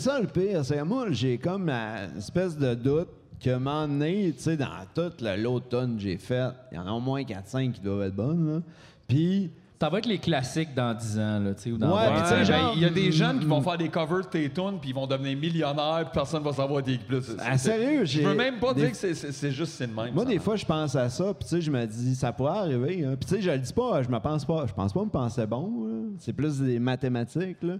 Ça 0.00 0.18
le 0.20 0.26
pire. 0.26 0.64
C'est 0.64 0.76
que 0.76 0.82
moi, 0.82 1.06
j'ai 1.10 1.38
comme 1.38 1.66
la- 1.66 2.06
une 2.12 2.18
espèce 2.18 2.56
de 2.58 2.74
doute 2.74 3.08
que 3.42 3.56
m'en 3.56 3.86
tu 4.36 4.42
sais, 4.42 4.56
dans 4.56 4.66
toute 4.94 5.20
le- 5.22 5.36
l'automne 5.42 5.96
que 5.96 6.02
j'ai 6.02 6.18
fait, 6.18 6.50
il 6.72 6.76
y 6.76 6.78
en 6.78 6.86
a 6.86 6.90
au 6.92 7.00
moins 7.00 7.22
4-5 7.22 7.72
qui 7.72 7.80
doivent 7.80 8.02
être 8.02 8.14
bonnes, 8.16 8.54
là. 8.56 8.60
Puis, 9.08 9.50
Ça 9.82 9.88
va 9.88 9.96
être 9.96 10.04
les 10.06 10.18
classiques 10.18 10.74
dans 10.74 10.92
10 10.92 11.18
ans, 11.18 11.38
là, 11.38 11.54
tu 11.54 11.62
sais, 11.62 11.72
ou 11.72 11.78
dans 11.78 11.96
Ouais, 11.96 12.04
20 12.06 12.12
mais 12.14 12.20
tu 12.20 12.28
sais, 12.28 12.34
Ouais, 12.52 12.60
ben, 12.60 12.70
il 12.76 12.82
y 12.82 12.84
a 12.84 12.90
des 12.90 13.10
jeunes 13.10 13.40
qui 13.40 13.46
vont 13.46 13.62
faire 13.62 13.78
des 13.78 13.88
covers 13.88 14.18
de 14.20 14.26
tes 14.26 14.50
tunes 14.50 14.76
puis 14.78 14.90
ils 14.90 14.94
vont 14.94 15.06
devenir 15.06 15.34
millionnaires 15.38 16.00
puis 16.02 16.10
personne 16.12 16.42
va 16.42 16.52
savoir 16.52 16.82
qui 16.82 16.98
plus. 16.98 17.22
C'est- 17.22 17.32
ah, 17.38 17.56
c'est- 17.56 17.70
sérieux, 17.70 18.00
Je 18.00 18.18
j'ai. 18.18 18.22
veux 18.24 18.34
même 18.34 18.58
pas 18.58 18.74
des- 18.74 18.82
dire 18.82 18.90
que 18.90 18.96
c'est- 18.98 19.14
c'est 19.14 19.32
c'est 19.32 19.50
juste 19.50 19.72
c'est 19.72 19.86
le 19.86 19.94
même. 19.94 20.12
Moi, 20.12 20.24
ça. 20.24 20.30
des 20.30 20.38
fois, 20.38 20.56
je 20.56 20.66
pense 20.66 20.94
à 20.96 21.08
ça, 21.08 21.32
puis 21.32 21.44
tu 21.48 21.48
sais, 21.48 21.60
je 21.62 21.70
me 21.70 21.86
dis, 21.86 22.14
ça 22.14 22.30
pourrait 22.30 22.58
arriver. 22.58 23.06
hein. 23.06 23.14
Puis 23.18 23.26
tu 23.26 23.36
sais, 23.36 23.40
je 23.40 23.50
le 23.50 23.56
dis 23.58 23.72
pas, 23.72 24.02
je 24.02 24.10
me 24.10 24.18
pense 24.20 24.44
pas, 24.44 24.66
je 24.66 24.74
pense 24.74 24.92
pas 24.92 25.02
me 25.02 25.08
penser 25.08 25.46
bon. 25.46 25.86
C'est 26.18 26.34
plus 26.34 26.60
des 26.60 26.78
mathématiques, 26.78 27.62
là. 27.62 27.76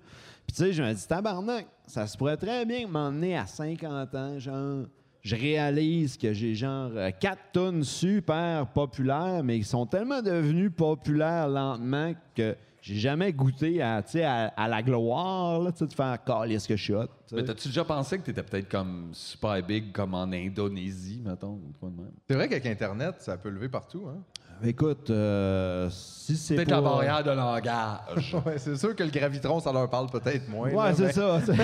Puis 0.50 0.56
tu 0.56 0.64
sais, 0.64 0.72
je 0.72 0.82
me 0.82 0.92
dis, 0.92 1.06
tabarnak, 1.06 1.68
ça 1.86 2.08
se 2.08 2.18
pourrait 2.18 2.36
très 2.36 2.66
bien 2.66 2.88
m'emmener 2.88 3.36
à 3.36 3.46
50 3.46 4.14
ans, 4.16 4.36
genre. 4.40 4.86
Je 5.22 5.36
réalise 5.36 6.16
que 6.16 6.32
j'ai 6.32 6.56
genre 6.56 6.90
4 7.20 7.38
tonnes 7.52 7.84
super 7.84 8.66
populaires, 8.66 9.44
mais 9.44 9.58
ils 9.58 9.64
sont 9.64 9.86
tellement 9.86 10.20
devenus 10.22 10.72
populaires 10.76 11.46
lentement 11.46 12.14
que 12.34 12.56
j'ai 12.82 12.96
jamais 12.96 13.32
goûté 13.32 13.80
à, 13.80 14.02
tu 14.02 14.12
sais, 14.12 14.24
à, 14.24 14.46
à 14.56 14.66
la 14.66 14.82
gloire, 14.82 15.60
là, 15.60 15.70
de 15.70 15.92
faire 15.92 16.18
ce 16.26 16.66
que 16.66 16.76
je 16.76 16.82
suis 16.82 16.94
hot. 16.94 17.06
Mais 17.30 17.44
t'as-tu 17.44 17.68
déjà 17.68 17.84
pensé 17.84 18.18
que 18.18 18.22
t'étais 18.24 18.42
peut-être 18.42 18.68
comme 18.68 19.10
super 19.12 19.62
big, 19.62 19.92
comme 19.92 20.14
en 20.14 20.32
Indonésie, 20.32 21.22
mettons, 21.24 21.52
ou 21.52 21.72
quoi 21.78 21.90
de 21.90 21.96
même? 21.96 22.12
C'est 22.28 22.34
vrai 22.34 22.48
qu'avec 22.48 22.66
Internet, 22.66 23.16
ça 23.18 23.36
peut 23.36 23.50
lever 23.50 23.68
partout. 23.68 24.08
Hein? 24.08 24.20
Écoute, 24.62 25.08
euh, 25.10 25.88
si 25.90 26.36
c'est 26.36 26.54
Peut-être 26.54 26.70
la 26.70 26.80
barrière 26.82 27.24
de 27.24 27.30
langage. 27.30 28.34
Ouais, 28.46 28.58
c'est 28.58 28.76
sûr 28.76 28.94
que 28.94 29.02
le 29.02 29.10
gravitron, 29.10 29.58
ça 29.60 29.72
leur 29.72 29.88
parle 29.88 30.08
peut-être 30.10 30.48
moins. 30.50 30.68
Ouais, 30.68 30.74
là, 30.90 30.94
c'est 30.94 31.02
mais- 31.06 31.12
ça. 31.12 31.40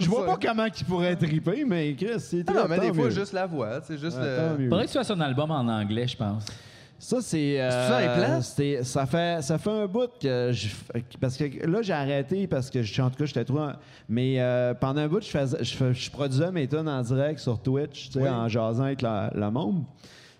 Je 0.00 0.08
vois 0.08 0.24
pas 0.26 0.38
comment 0.40 0.66
ils 0.66 0.84
pourraient 0.84 1.16
triper, 1.16 1.64
mais 1.64 1.94
Chris, 1.94 2.18
c'est 2.20 2.44
Ah 2.48 2.52
non, 2.52 2.66
mais 2.68 2.78
des 2.78 2.92
fois, 2.94 3.04
mieux. 3.04 3.10
juste 3.10 3.32
la 3.32 3.46
voix. 3.46 3.80
C'est 3.82 3.98
juste 3.98 4.18
le-. 4.20 4.68
Faudrait 4.68 4.84
que 4.86 4.90
tu 4.92 4.98
fasses 4.98 5.10
un 5.10 5.20
album 5.20 5.50
en 5.50 5.66
anglais, 5.68 6.06
je 6.06 6.16
pense. 6.16 6.44
Ça, 6.98 7.18
c'est. 7.20 7.60
euh, 7.60 7.70
C'est 7.70 7.88
ça, 7.88 8.00
les 8.00 8.24
plans? 8.26 8.40
c'était- 8.40 8.82
ça, 8.84 9.04
fait, 9.04 9.42
ça 9.42 9.58
fait 9.58 9.70
un 9.70 9.86
bout 9.86 10.08
que. 10.20 10.50
Je, 10.52 10.68
parce 11.20 11.36
que 11.36 11.66
là, 11.66 11.82
j'ai 11.82 11.92
arrêté 11.92 12.46
parce 12.46 12.70
que, 12.70 12.82
je- 12.82 13.02
en 13.02 13.10
tout 13.10 13.16
cas, 13.18 13.26
j'étais 13.26 13.44
trop. 13.44 13.58
en- 13.58 13.72
Mais 14.08 14.36
euh, 14.40 14.72
pendant 14.72 15.02
un 15.02 15.06
bout, 15.08 15.20
je, 15.22 15.28
faisais, 15.28 15.58
je, 15.62 15.74
fais- 15.76 15.92
je 15.92 16.10
produisais 16.10 16.50
mes 16.52 16.66
tunes 16.66 16.88
en 16.88 17.02
direct 17.02 17.38
sur 17.40 17.58
Twitch, 17.60 18.06
tu 18.06 18.12
sais, 18.12 18.20
Oui. 18.22 18.28
en 18.30 18.48
jasant 18.48 18.84
avec 18.84 19.02
la- 19.02 19.30
le 19.34 19.50
monde. 19.50 19.82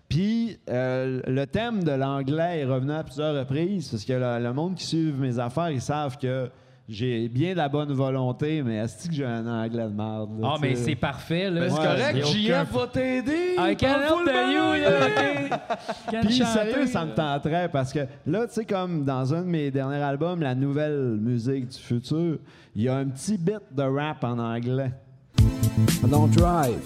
Puis 0.09 0.59
euh, 0.69 1.21
le 1.27 1.47
thème 1.47 1.83
de 1.83 1.93
l'anglais 1.93 2.61
est 2.61 2.65
revenu 2.65 2.93
à 2.93 3.03
plusieurs 3.03 3.37
reprises 3.37 3.89
parce 3.89 4.05
que 4.05 4.13
le, 4.13 4.43
le 4.43 4.53
monde 4.53 4.77
qui 4.77 4.87
suit 4.87 5.13
mes 5.13 5.39
affaires, 5.39 5.71
ils 5.71 5.81
savent 5.81 6.17
que 6.19 6.49
j'ai 6.89 7.29
bien 7.29 7.53
de 7.53 7.57
la 7.57 7.69
bonne 7.69 7.93
volonté, 7.93 8.63
mais 8.63 8.77
est-ce 8.77 9.09
que 9.09 9.15
j'ai 9.15 9.25
un 9.25 9.45
anglais 9.47 9.85
de 9.85 9.93
merde? 9.93 10.31
Ah, 10.45 10.53
tu 10.55 10.63
mais 10.63 10.77
c'est 10.77 10.95
parfait, 10.95 11.51
là. 11.51 11.69
C'est 11.69 11.77
correct, 11.77 12.27
JF 12.27 12.73
va 12.73 12.87
t'aider. 12.87 13.57
I 13.59 13.77
can 13.81 14.01
help 14.03 14.27
you, 14.27 14.75
yeah, 16.13 16.21
Puis 16.21 16.35
sérieux, 16.45 16.87
ça 16.87 17.05
me 17.05 17.13
tenterait 17.13 17.69
parce 17.69 17.93
que 17.93 18.07
là, 18.27 18.47
tu 18.47 18.55
sais, 18.55 18.65
comme 18.65 19.05
dans 19.05 19.35
un 19.35 19.43
de 19.43 19.49
mes 19.49 19.71
derniers 19.73 19.97
albums, 19.97 20.41
la 20.41 20.55
nouvelle 20.55 21.17
musique 21.21 21.69
du 21.69 21.79
futur, 21.79 22.39
il 22.77 22.83
y 22.83 22.89
a 22.89 22.97
un 22.97 23.07
petit 23.07 23.37
bit 23.37 23.63
de 23.73 23.83
rap 23.83 24.23
en 24.23 24.39
anglais. 24.39 24.93
I 25.41 26.09
don't 26.09 26.31
drive, 26.31 26.79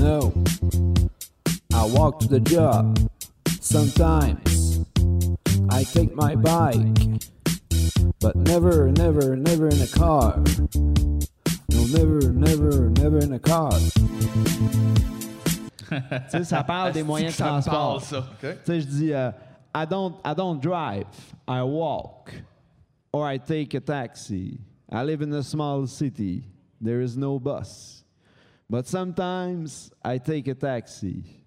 no. 0.00 0.32
I 1.74 1.86
walk 1.86 2.20
to 2.20 2.28
the 2.28 2.38
job. 2.38 2.98
Sometimes 3.60 4.80
I 5.70 5.82
take 5.82 6.14
my 6.14 6.36
bike, 6.36 7.20
but 8.20 8.36
never, 8.36 8.92
never, 8.92 9.34
never 9.34 9.68
in 9.68 9.82
a 9.82 9.88
car. 9.88 10.40
No, 11.70 11.84
never, 11.86 12.32
never, 12.32 12.90
never 12.90 13.18
in 13.18 13.32
a 13.32 13.40
car. 13.40 13.72
tu 15.90 16.38
sais, 16.38 16.44
ça 16.44 16.62
parle 16.64 16.92
des 16.92 17.02
moyens 17.02 17.36
que 17.36 17.42
de 17.42 17.44
ça 17.44 17.48
transport. 17.48 18.00
parle, 18.00 18.00
ça. 18.00 18.24
Tu 18.40 18.46
sais, 18.64 18.80
je 18.80 18.86
dis, 18.86 19.12
euh, 19.12 19.32
I, 19.74 19.84
don't, 19.84 20.14
I 20.24 20.32
don't 20.32 20.60
drive, 20.60 21.08
I 21.48 21.62
walk, 21.62 22.32
or 23.12 23.26
I 23.26 23.38
take 23.38 23.74
a 23.74 23.80
taxi. 23.80 24.60
I 24.92 25.02
live 25.02 25.22
in 25.22 25.32
a 25.32 25.42
small 25.42 25.88
city. 25.88 26.44
There 26.80 27.00
is 27.00 27.16
no 27.16 27.40
bus. 27.40 28.04
But 28.70 28.86
sometimes 28.86 29.90
I 30.04 30.18
take 30.18 30.46
a 30.46 30.54
taxi. 30.54 31.43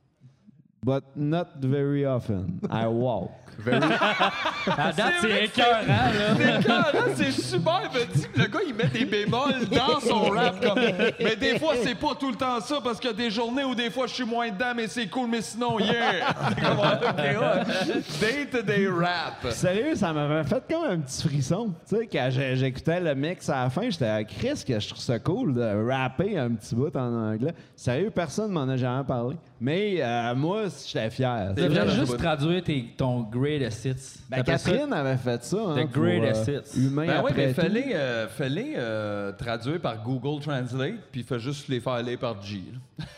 But 0.84 1.18
not 1.18 1.58
very 1.58 2.06
often. 2.06 2.62
I 2.70 2.88
walk. 2.88 3.47
À 4.78 4.92
date, 4.92 5.14
c'est 5.22 5.46
écœurant, 5.46 5.88
là. 5.88 6.12
C'est 6.38 6.60
écœurant, 6.60 7.08
c'est 7.16 7.32
super 7.32 7.90
petit. 7.92 8.28
Le 8.36 8.46
gars, 8.46 8.60
il 8.68 8.74
met 8.76 8.86
des 8.88 9.06
bémols 9.06 9.66
dans 9.72 10.00
son 10.06 10.24
rap. 10.30 10.64
Comme... 10.64 10.80
Mais 11.20 11.36
des 11.36 11.58
fois, 11.60 11.74
c'est 11.84 11.96
pas 11.96 12.16
tout 12.20 12.30
le 12.30 12.36
temps 12.36 12.60
ça 12.62 12.80
parce 12.84 13.00
qu'il 13.00 13.10
y 13.10 13.14
a 13.14 13.16
des 13.16 13.30
journées 13.32 13.64
où 13.64 13.74
des 13.76 13.90
fois, 13.90 14.08
je 14.08 14.14
suis 14.14 14.26
moins 14.26 14.50
dedans, 14.50 14.74
mais 14.76 14.88
c'est 14.88 15.08
cool, 15.08 15.30
mais 15.30 15.42
sinon, 15.42 15.80
yeah! 15.80 16.36
C'est 16.58 17.34
comme. 17.36 17.98
Day-to-day 18.20 18.88
rap. 18.88 19.52
Sérieux, 19.52 19.96
ça 19.96 20.14
m'avait 20.14 20.44
fait 20.48 20.64
comme 20.72 20.84
un 20.92 21.00
petit 21.00 21.28
frisson. 21.28 21.74
Tu 21.88 21.96
sais, 21.96 22.08
quand 22.12 22.30
j'écoutais 22.32 23.00
le 23.00 23.16
mix 23.16 23.50
à 23.50 23.64
la 23.64 23.70
fin, 23.70 23.90
j'étais 23.90 24.06
à 24.08 24.24
Chris 24.24 24.64
que 24.68 24.80
je 24.80 24.88
trouve 24.90 25.00
ça 25.02 25.20
cool 25.20 25.54
de 25.54 25.88
rapper 25.90 26.38
un 26.38 26.52
petit 26.52 26.76
bout 26.76 26.96
en 26.96 27.32
anglais. 27.32 27.54
Sérieux, 27.76 28.12
personne 28.12 28.52
m'en 28.52 28.68
a 28.68 28.78
jamais 28.78 29.04
parlé. 29.04 29.36
Mais 29.60 29.96
euh, 30.02 30.36
moi, 30.36 30.64
j'étais 30.86 31.10
fier. 31.10 31.54
Tu 31.56 31.64
devrais 31.64 31.90
juste 31.90 32.18
traduire 32.18 32.64
tes- 32.64 32.94
ton 32.96 33.22
greatest 33.48 33.86
hits. 33.86 34.20
Ben, 34.30 34.38
ça 34.38 34.44
Catherine 34.44 34.94
avait 34.94 35.18
fait 35.18 35.44
ça. 35.44 35.58
hein, 35.58 35.76
The 35.86 35.92
pour, 35.92 36.04
greatest 36.04 36.50
euh, 36.50 36.62
hits. 36.62 36.80
Humain 36.80 37.06
Ben 37.08 37.22
oui, 37.24 37.32
mais 37.36 37.54
fallait, 37.54 37.96
euh, 37.96 38.28
fallait 38.28 38.74
euh, 38.78 39.32
traduire 39.34 39.80
par 39.82 40.04
Google 40.04 40.42
Translate, 40.44 40.96
puis 41.12 41.24
fait 41.24 41.40
juste 41.40 41.68
les 41.68 41.80
faire 41.80 41.94
aller 41.94 42.18
par 42.18 42.42
G. 42.42 42.62
là. 43.00 43.06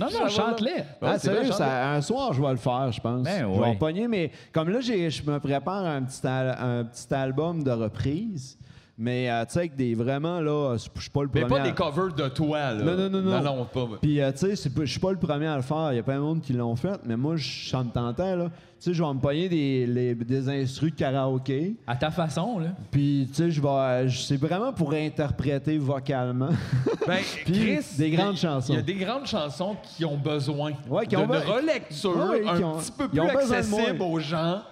Non, 0.00 0.06
non, 0.10 0.26
chante-les. 0.26 0.70
Ouais, 0.72 0.84
Ah, 1.02 1.18
c'est 1.18 1.28
vrai, 1.28 1.36
sérieux, 1.40 1.52
ça- 1.52 1.92
un 1.92 2.00
soir, 2.00 2.32
je 2.32 2.42
vais 2.42 2.50
le 2.50 2.56
faire, 2.56 2.90
je 2.90 3.00
pense. 3.00 3.22
Ben 3.22 3.40
Je 3.54 3.60
vais 3.60 3.66
en 3.66 3.76
pogner, 3.76 4.08
mais 4.08 4.32
comme 4.50 4.70
là, 4.70 4.80
j'ai- 4.80 5.10
je 5.10 5.22
me 5.30 5.38
prépare 5.38 5.84
un 5.84 6.02
petit, 6.02 6.26
al- 6.26 6.56
un 6.58 6.84
petit 6.84 7.12
album 7.14 7.62
de 7.62 7.70
reprise. 7.70 8.56
Mais 8.98 9.30
euh, 9.30 9.44
tu 9.46 9.52
sais, 9.54 9.58
avec 9.60 9.74
des 9.74 9.94
vraiment, 9.94 10.40
là, 10.40 10.76
je 10.76 11.00
suis 11.00 11.10
pas 11.10 11.22
le 11.22 11.30
Mais 11.32 11.40
premier. 11.40 11.54
pas 11.56 11.62
à- 11.62 11.66
des 11.66 11.72
covers 11.74 12.12
de 12.14 12.28
toi, 12.28 12.72
là. 12.72 12.84
Non, 12.84 12.94
non, 12.96 13.08
non, 13.10 13.22
non. 13.22 13.42
Non, 13.42 13.56
non, 13.56 13.64
pas. 13.64 13.88
Puis, 14.00 14.20
euh, 14.20 14.30
tu 14.32 14.54
sais, 14.54 14.70
pas- 14.70 14.84
je 14.84 14.90
suis 14.90 15.00
pas 15.00 15.10
le 15.12 15.18
premier 15.18 15.46
à 15.46 15.56
le 15.56 15.62
faire. 15.62 15.92
Il 15.92 15.96
y 15.96 15.98
a 15.98 16.02
plein 16.02 16.16
de 16.16 16.20
monde 16.20 16.42
qui 16.42 16.52
l'ont 16.52 16.76
fait, 16.76 17.00
mais 17.04 17.16
moi, 17.16 17.34
je 17.36 17.76
me 17.76 17.84
tentait, 17.90 18.36
là. 18.36 18.44
Tu 18.48 18.90
sais, 18.90 18.94
je 18.94 19.02
vais 19.02 19.14
me 19.14 19.18
pogner 19.18 19.48
des, 19.48 19.86
les- 19.86 20.14
des 20.14 20.48
instrus 20.48 20.90
de 20.92 20.96
karaoké. 20.96 21.76
À 21.86 21.96
ta 21.96 22.10
façon, 22.10 22.58
là. 22.58 22.68
Puis, 22.90 23.28
tu 23.30 23.34
sais, 23.36 23.50
je 23.50 23.62
vais. 23.62 24.08
C'est 24.10 24.36
vraiment 24.36 24.72
pour 24.74 24.92
interpréter 24.92 25.78
vocalement. 25.78 26.50
Ben, 27.06 27.18
Puis, 27.46 27.52
Chris, 27.54 27.78
des 27.98 28.08
il 28.08 28.14
y 28.14 28.16
a- 28.16 28.22
grandes 28.22 28.36
chansons. 28.36 28.72
Il 28.74 28.76
y 28.76 28.78
a 28.78 28.82
des 28.82 28.94
grandes 28.94 29.26
chansons 29.26 29.74
qui 29.82 30.04
ont 30.04 30.16
besoin 30.18 30.72
Ouais, 30.88 31.06
qui 31.06 31.16
ont 31.16 31.26
be- 31.26 31.42
relecture 31.44 32.16
Ouais, 32.30 32.46
un 32.46 32.56
qui 32.58 32.62
ont- 32.64 32.76
petit 32.78 32.92
peu 32.92 33.08
plus 33.08 33.16
de 33.18 33.22
accessible 33.22 34.02
aux 34.02 34.18
gens. 34.20 34.62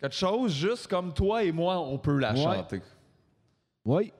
Quelque 0.00 0.14
chose 0.14 0.52
juste 0.54 0.86
comme 0.86 1.12
toi 1.12 1.42
et 1.44 1.52
moi, 1.52 1.78
on 1.80 1.98
peut 1.98 2.16
la 2.18 2.32
Ouais. 2.32 2.38
chanter. 2.42 2.80
Oui. 3.84 4.12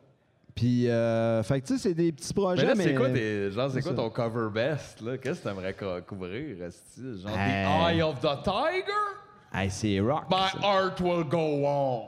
Puis, 0.55 0.89
euh, 0.91 1.43
fait 1.43 1.63
que, 1.63 1.67
tu 1.67 1.73
sais, 1.79 1.83
c'est 1.89 1.95
des 1.95 2.13
petits 2.13 2.35
projets. 2.35 2.67
Mais 2.67 2.75
mais 2.75 2.85
c'est 2.85 2.95
quoi, 2.95 3.09
tes- 3.09 3.51
genre, 3.51 3.71
c'est 3.71 3.81
quoi 3.81 3.95
ton 3.95 4.11
cover 4.11 4.49
best? 4.53 5.01
là? 5.01 5.17
Qu'est-ce 5.17 5.41
que 5.41 5.49
t'aimerais 5.49 5.73
co- 5.73 6.03
couvrir? 6.07 6.57
Genre 6.59 6.69
Euh. 7.27 7.89
The 7.89 7.95
Eye 7.95 8.03
of 8.03 8.21
the 8.21 8.43
Tiger? 8.45 9.55
Hey, 9.55 9.71
c'est 9.71 9.99
rock. 10.01 10.25
My 10.31 10.51
ça. 10.53 10.59
heart 10.63 11.01
will 11.01 11.25
go 11.25 11.39
on. 11.67 12.03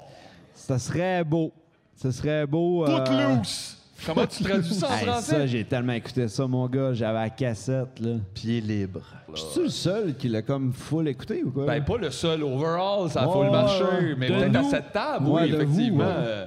Ça 0.52 0.78
serait 0.78 1.24
beau. 1.24 1.52
Ça 1.94 2.12
serait 2.12 2.46
beau. 2.46 2.84
euh, 2.84 2.98
Footloose. 2.98 3.78
Comment 4.06 4.26
tu 4.26 4.44
traduis 4.44 4.74
ça 4.74 4.88
en 4.90 4.94
hey, 4.98 5.04
français? 5.06 5.32
ça, 5.36 5.46
j'ai 5.46 5.64
tellement 5.64 5.92
écouté 5.94 6.28
ça, 6.28 6.46
mon 6.46 6.66
gars. 6.68 6.92
J'avais 6.92 7.20
la 7.20 7.30
cassette, 7.30 7.98
là. 8.00 8.16
Pied 8.34 8.60
libre. 8.60 9.00
Je 9.34 9.40
suis 9.40 9.62
le 9.62 9.68
seul 9.70 10.14
qui 10.16 10.28
l'a 10.28 10.42
comme 10.42 10.70
full 10.74 11.08
écouté 11.08 11.42
ou 11.42 11.50
quoi? 11.50 11.64
Ben, 11.64 11.82
pas 11.82 11.96
le 11.96 12.10
seul 12.10 12.42
overall, 12.42 13.08
ça 13.10 13.22
a 13.22 13.28
full 13.28 13.50
marché, 13.50 14.14
mais 14.18 14.26
peut-être 14.26 14.56
à 14.56 14.62
cette 14.64 14.92
table, 14.92 15.28
Ouais, 15.28 15.42
oui, 15.44 15.50
de 15.50 15.56
vous, 15.56 15.62
effectivement. 15.62 16.04
ouais. 16.04 16.44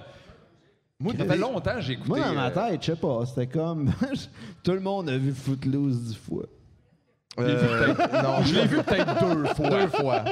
Moi, 1.00 1.14
ça 1.16 1.26
fait 1.26 1.38
longtemps 1.38 1.76
que 1.76 1.82
j'ai 1.82 1.94
écouté. 1.94 2.10
Moi, 2.10 2.20
dans 2.22 2.34
ma 2.34 2.48
euh, 2.48 2.70
tête, 2.72 2.82
je 2.82 2.92
sais 2.92 2.98
pas, 2.98 3.24
c'était 3.26 3.48
comme... 3.48 3.92
Tout 4.64 4.72
le 4.72 4.80
monde 4.80 5.10
a 5.10 5.18
vu 5.18 5.32
Footloose 5.32 6.02
dix 6.06 6.16
fois. 6.16 6.46
Je 7.38 7.44
l'ai 7.44 7.56
vu 7.56 7.66
Euh, 7.68 7.94
peut-être- 7.94 8.24
non, 8.24 8.42
je 8.44 8.56
l'ai 8.56 8.66
vu 8.66 8.78
peut-être 8.78 9.20
deux 9.36 9.46
fois. 9.54 9.70
Deux 9.70 9.88
fois. 9.90 10.24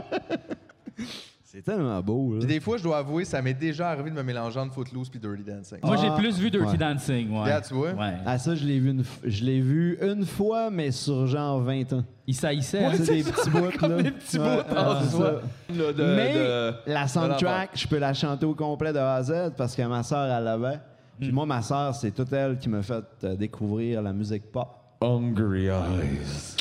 C'est 1.55 1.61
tellement 1.61 2.01
beau, 2.01 2.35
là. 2.37 2.45
Des 2.45 2.59
fois, 2.59 2.75
je 2.77 2.83
dois 2.83 2.97
avouer, 2.97 3.23
ça 3.23 3.41
m'est 3.41 3.53
déjà 3.53 3.89
arrivé 3.89 4.09
de 4.09 4.15
me 4.15 4.23
mélanger 4.23 4.59
entre 4.59 4.73
Footloose 4.73 5.07
puis 5.07 5.19
Dirty 5.19 5.41
Dancing. 5.43 5.77
Moi, 5.81 5.95
j'ai 5.95 6.07
Ah, 6.11 6.15
plus 6.17 6.37
vu 6.37 6.51
Dirty 6.51 6.71
ouais. 6.71 6.77
Dancing, 6.77 7.31
ouais. 7.31 7.43
Regarde, 7.43 7.63
tu 7.65 7.73
vois. 7.73 7.91
Ouais. 7.93 8.13
Ah, 8.25 8.37
ça, 8.37 8.55
je 8.55 8.65
l'ai 8.65 8.77
vu, 8.77 8.89
une 8.91 9.03
f- 9.03 9.19
je 9.23 9.43
l'ai 9.45 9.61
vu 9.61 9.97
une 10.01 10.25
fois, 10.25 10.69
mais 10.69 10.91
sur 10.91 11.25
genre 11.27 11.61
20 11.61 11.93
ans. 11.93 12.03
Il 12.27 12.35
saillissait. 12.35 12.83
hein. 12.83 12.91
c'est 12.95 13.15
des 13.15 13.23
petits 13.23 13.49
bouts, 13.49 13.69
là. 13.87 14.01
Des 14.03 14.11
petits 14.11 14.37
Ouais, 14.37 14.57
bouts 14.69 14.75
en 14.75 15.01
c'est 15.01 15.09
soi. 15.15 15.41
ça. 15.69 15.73
Là, 15.75 15.93
de- 15.93 16.03
mais 16.15 16.33
de- 16.33 16.73
la 16.91 17.07
soundtrack, 17.07 17.69
je 17.73 17.87
peux 17.87 17.99
la 17.99 18.13
chanter 18.13 18.45
au 18.45 18.53
complet 18.53 18.91
de 18.91 18.97
A 18.99 19.13
à 19.15 19.23
Z 19.23 19.33
parce 19.55 19.75
que 19.77 19.81
ma 19.83 20.03
sœur, 20.03 20.25
elle 20.29 20.43
l'avait. 20.43 20.79
Puis 21.21 21.31
moi, 21.31 21.45
ma 21.45 21.61
sœur, 21.61 21.95
c'est 21.95 22.11
toute 22.11 22.33
elle 22.33 22.57
qui 22.57 22.67
m'a 22.67 22.81
fait 22.81 23.01
euh, 23.23 23.35
découvrir 23.37 24.01
la 24.01 24.11
musique 24.11 24.51
pop. 24.51 24.67
Hungry 25.01 25.67
Eyes. 25.67 26.57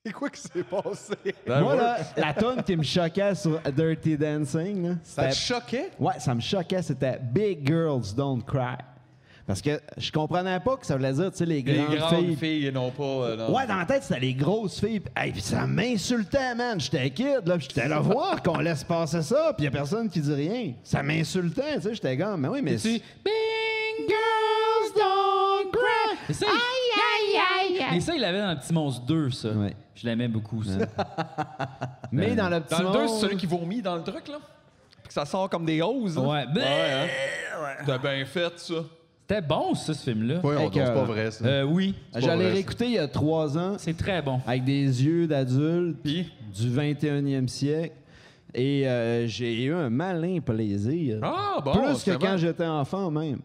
C'est 0.06 0.12
quoi 0.14 0.30
qui 0.30 0.40
s'est 0.40 0.62
passé? 0.62 1.12
Ben 1.46 1.60
moi, 1.60 1.76
là, 1.76 1.98
la 2.16 2.32
tune 2.32 2.62
qui 2.64 2.74
me 2.74 2.82
choquait 2.82 3.34
sur 3.34 3.60
Dirty 3.70 4.16
Dancing, 4.16 4.88
là, 4.88 4.94
Ça 5.04 5.28
te 5.28 5.34
choquait? 5.34 5.90
Ouais, 5.98 6.14
ça 6.18 6.34
me 6.34 6.40
choquait, 6.40 6.80
c'était 6.80 7.18
Big 7.20 7.66
Girls 7.66 8.14
Don't 8.16 8.42
Cry. 8.42 8.76
Parce 9.46 9.60
que 9.60 9.78
je 9.98 10.10
comprenais 10.10 10.58
pas 10.60 10.76
que 10.78 10.86
ça 10.86 10.96
voulait 10.96 11.12
dire, 11.12 11.30
tu 11.32 11.38
sais, 11.38 11.44
les 11.44 11.60
Les 11.60 11.74
grandes, 11.74 11.96
grandes 11.96 12.24
filles. 12.24 12.36
filles, 12.36 12.66
et 12.68 12.72
non 12.72 12.90
pas. 12.92 13.02
euh, 13.02 13.36
non. 13.36 13.54
Ouais, 13.54 13.66
dans 13.66 13.76
la 13.76 13.84
tête, 13.84 14.04
c'était 14.04 14.20
les 14.20 14.32
grosses 14.32 14.80
filles. 14.80 15.02
Hey, 15.14 15.32
puis 15.32 15.40
ça 15.42 15.66
m'insultait, 15.66 16.54
man. 16.54 16.80
J'étais 16.80 17.10
kid, 17.10 17.42
là. 17.46 17.58
puis 17.58 17.66
J'étais 17.68 17.88
là 17.88 17.98
voir 18.00 18.42
qu'on 18.42 18.58
laisse 18.58 18.84
passer 18.84 19.20
ça, 19.22 19.52
puis 19.54 19.64
y 19.64 19.68
a 19.68 19.70
personne 19.70 20.08
qui 20.08 20.20
dit 20.20 20.32
rien. 20.32 20.72
Ça 20.82 21.02
m'insultait, 21.02 21.76
tu 21.76 21.82
sais. 21.82 21.94
J'étais 21.94 22.16
comme, 22.16 22.40
mais 22.40 22.48
oui, 22.48 22.60
mais. 22.62 22.76
Big 22.76 23.02
Girls 24.08 24.92
Don't 24.96 25.70
Cry. 25.72 26.16
Mais 26.28 26.34
ça, 26.34 26.46
il... 26.48 27.84
Mais 27.92 28.00
ça, 28.00 28.14
il 28.14 28.20
l'avait 28.20 28.40
dans 28.40 28.50
le 28.50 28.56
Petit 28.58 28.72
Monstre 28.72 29.04
2, 29.06 29.30
ça. 29.30 29.50
Ouais. 29.50 29.74
Je 29.94 30.06
l'aimais 30.06 30.28
beaucoup, 30.28 30.62
ça. 30.62 30.78
Mais 32.12 32.34
dans 32.34 32.48
le 32.48 32.60
petit 32.60 32.74
Dans 32.82 32.88
le 32.92 32.92
2, 32.92 32.98
monde- 33.00 33.08
c'est 33.08 33.20
celui 33.26 33.36
qui 33.36 33.46
vomit 33.46 33.82
dans 33.82 33.96
le 33.96 34.02
truc, 34.02 34.28
là. 34.28 34.38
Puis 34.98 35.08
que 35.08 35.12
ça 35.12 35.24
sort 35.24 35.48
comme 35.50 35.64
des 35.66 35.80
hausses. 35.82 36.16
là. 36.16 36.22
Ouais. 36.22 36.44
Ben, 36.54 36.60
Ouais, 36.62 37.06
hein. 37.80 37.82
T'as 37.86 37.98
bien 37.98 38.24
fait, 38.24 38.58
ça. 38.58 38.74
C'était 39.28 39.42
bon, 39.42 39.74
ça, 39.74 39.94
ce 39.94 40.02
film-là. 40.10 40.40
Oui, 40.42 40.54
on 40.58 40.60
Hey, 40.62 40.70
c'est 40.72 40.84
pas 40.94 41.04
vrai, 41.04 41.30
ça. 41.30 41.44
Euh, 41.44 41.62
oui. 41.64 41.94
pas 42.12 42.20
J'allais 42.20 42.44
vrai, 42.44 42.52
réécouter 42.54 42.84
il 42.86 42.92
y 42.92 42.98
a 42.98 43.06
trois 43.08 43.56
ans 43.56 43.74
C'est 43.78 43.96
très 43.96 44.22
bon. 44.22 44.40
avec 44.46 44.64
des 44.64 45.04
yeux 45.04 45.26
d'adulte 45.28 45.98
Puis, 46.02 46.32
du 46.52 46.68
21e 46.68 47.46
siècle. 47.46 47.94
Et 48.54 48.88
euh, 48.88 49.26
j'ai 49.28 49.62
eu 49.64 49.72
un 49.74 49.88
malin 49.90 50.40
plaisir. 50.40 51.20
Ah, 51.22 51.58
bon, 51.64 51.70
Plus 51.72 51.80
que 51.92 51.94
c'est 51.98 52.18
quand 52.18 52.32
bon. 52.32 52.36
j'étais 52.38 52.66
enfant 52.66 53.08
même. 53.10 53.38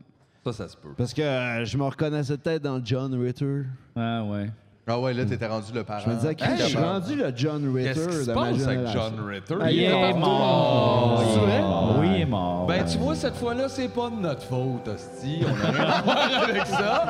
Ça, 0.45 0.53
ça 0.53 0.67
se 0.67 0.77
peut. 0.77 0.89
Parce 0.95 1.11
que 1.13 1.21
euh, 1.23 1.65
je 1.65 1.75
me 1.77 1.83
reconnaissais 1.85 2.37
peut-être 2.37 2.61
dans 2.61 2.79
John 2.83 3.19
Ritter. 3.19 3.63
Ah 3.95 4.23
ouais. 4.23 4.49
Ah 4.87 4.99
ouais, 4.99 5.11
là, 5.15 5.25
t'étais 5.25 5.47
rendu 5.47 5.73
le 5.73 5.83
parent. 5.83 6.01
Je 6.05 6.09
me 6.11 6.15
disais, 6.15 6.35
Chris, 6.35 6.51
je 6.59 6.63
suis 6.65 6.77
rendu 6.77 7.15
le 7.15 7.31
John 7.35 7.75
Ritter 7.75 7.93
Qu'est-ce 7.95 8.07
qui 8.07 8.13
se 8.25 8.29
de 8.29 8.33
ma 8.35 8.41
passe 8.41 8.67
avec 8.67 8.79
génération. 8.85 9.01
John 9.17 9.25
Ritter? 9.27 9.55
Ah, 9.59 9.71
Il 9.71 9.81
est 9.83 10.13
mort. 10.13 11.23
C'est 11.33 11.39
vrai? 11.39 11.63
Oui, 11.99 12.07
il 12.17 12.21
est 12.21 12.25
mort. 12.27 12.67
Ben, 12.67 12.85
tu 12.85 12.97
vois, 12.99 13.15
cette 13.15 13.35
fois-là, 13.37 13.67
c'est 13.69 13.87
pas 13.87 14.11
de 14.11 14.15
notre 14.17 14.43
faute, 14.43 14.87
hostie. 14.87 15.41
On 15.41 15.65
a 15.67 15.71
rien 15.71 15.83
à 15.83 16.01
voir 16.03 16.43
avec 16.49 16.65
ça. 16.67 17.07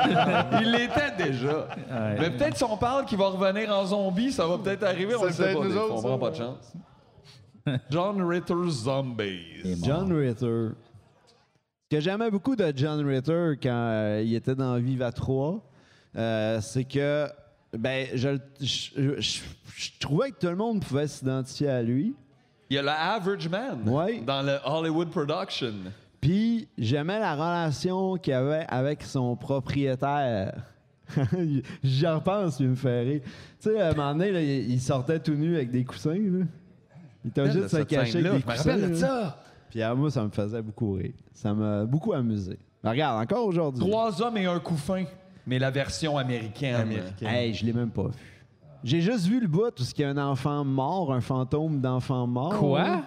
Il 0.62 0.70
l'était 0.72 1.24
déjà. 1.28 1.68
Mais 2.18 2.30
peut-être 2.30 2.56
si 2.56 2.64
on 2.64 2.78
parle 2.78 3.04
qu'il 3.04 3.18
va 3.18 3.26
revenir 3.28 3.70
en 3.70 3.84
zombie, 3.84 4.32
ça 4.32 4.46
va 4.46 4.56
peut-être 4.56 4.84
arriver. 4.84 5.14
On 5.14 5.24
le 5.24 5.32
sait 5.32 5.42
peut-être 5.42 5.58
pas. 5.58 5.64
nous 5.64 5.68
des 5.68 5.74
fois, 5.74 5.84
autres, 5.84 5.94
on 5.96 6.00
ça. 6.00 6.08
prend 6.08 6.18
pas 6.18 6.30
de 6.30 6.36
chance. 6.36 6.72
John 7.90 8.22
Ritter 8.26 8.54
Zombies. 8.70 9.76
John 9.84 10.10
Ritter. 10.10 10.68
Ce 11.88 11.96
que 11.96 12.00
j'aimais 12.02 12.32
beaucoup 12.32 12.56
de 12.56 12.72
John 12.74 13.06
Ritter 13.06 13.52
quand 13.62 13.68
euh, 13.70 14.20
il 14.24 14.34
était 14.34 14.56
dans 14.56 14.76
Viva 14.76 15.12
3, 15.12 15.62
euh, 16.16 16.60
c'est 16.60 16.82
que 16.82 17.28
ben, 17.78 18.08
je, 18.12 18.30
je- 18.60 19.20
je- 19.20 19.40
je 19.76 19.90
trouvais 20.00 20.32
que 20.32 20.38
tout 20.40 20.48
le 20.48 20.56
monde 20.56 20.84
pouvait 20.84 21.06
s'identifier 21.06 21.68
à 21.68 21.82
lui. 21.84 22.12
Il 22.70 22.74
y 22.74 22.78
a 22.80 22.82
le 22.82 22.88
Average 22.88 23.48
Man 23.48 23.88
Ouais. 23.88 24.20
dans 24.26 24.42
le 24.42 24.56
Hollywood 24.64 25.10
Production. 25.10 25.74
Puis 26.20 26.66
j'aimais 26.76 27.20
la 27.20 27.34
relation 27.36 28.16
qu'il 28.16 28.32
avait 28.32 28.66
avec 28.68 29.04
son 29.04 29.36
propriétaire. 29.36 30.54
J'y 31.84 32.06
repense, 32.08 32.58
il 32.58 32.70
me 32.70 32.74
fait 32.74 33.02
rire. 33.02 33.20
Tu 33.60 33.70
sais, 33.70 33.80
à 33.80 33.90
un 33.90 33.94
moment 33.94 34.12
donné, 34.12 34.32
là, 34.32 34.42
il 34.42 34.72
il 34.72 34.80
sortait 34.80 35.20
tout 35.20 35.34
nu 35.34 35.54
avec 35.54 35.70
des 35.70 35.84
coussins. 35.84 36.14
Là. 36.14 36.44
Il 37.24 37.28
était 37.28 37.40
obligé 37.42 37.60
de 37.60 37.68
se 37.68 37.76
cacher 37.84 38.18
avec 38.18 38.24
des 38.24 38.28
je 38.28 38.34
me 38.34 38.40
coussins. 38.40 38.56
rappelle 38.72 38.90
de 38.90 38.94
ça. 38.96 39.40
Puis 39.70 39.82
à 39.82 39.94
moi, 39.94 40.10
ça 40.10 40.22
me 40.24 40.30
faisait 40.30 40.62
beaucoup 40.62 40.92
rire. 40.92 41.14
Ça 41.32 41.52
m'a 41.54 41.84
beaucoup 41.84 42.12
amusé. 42.12 42.58
Mais 42.82 42.90
regarde, 42.90 43.22
encore 43.22 43.46
aujourd'hui. 43.46 43.84
Trois 43.84 44.22
hommes 44.22 44.36
et 44.36 44.46
un 44.46 44.60
couffin. 44.60 45.04
Mais 45.46 45.58
la 45.58 45.70
version 45.70 46.18
américaine. 46.18 46.92
Hey, 47.20 47.54
je 47.54 47.64
l'ai 47.64 47.72
même 47.72 47.90
pas 47.90 48.08
vu. 48.08 48.42
J'ai 48.84 49.00
juste 49.00 49.26
vu 49.26 49.40
le 49.40 49.48
bout 49.48 49.80
où 49.80 49.84
il 49.96 50.00
y 50.00 50.04
a 50.04 50.10
un 50.10 50.18
enfant 50.18 50.64
mort, 50.64 51.12
un 51.12 51.20
fantôme 51.20 51.80
d'enfant 51.80 52.26
mort. 52.26 52.56
Quoi? 52.58 53.02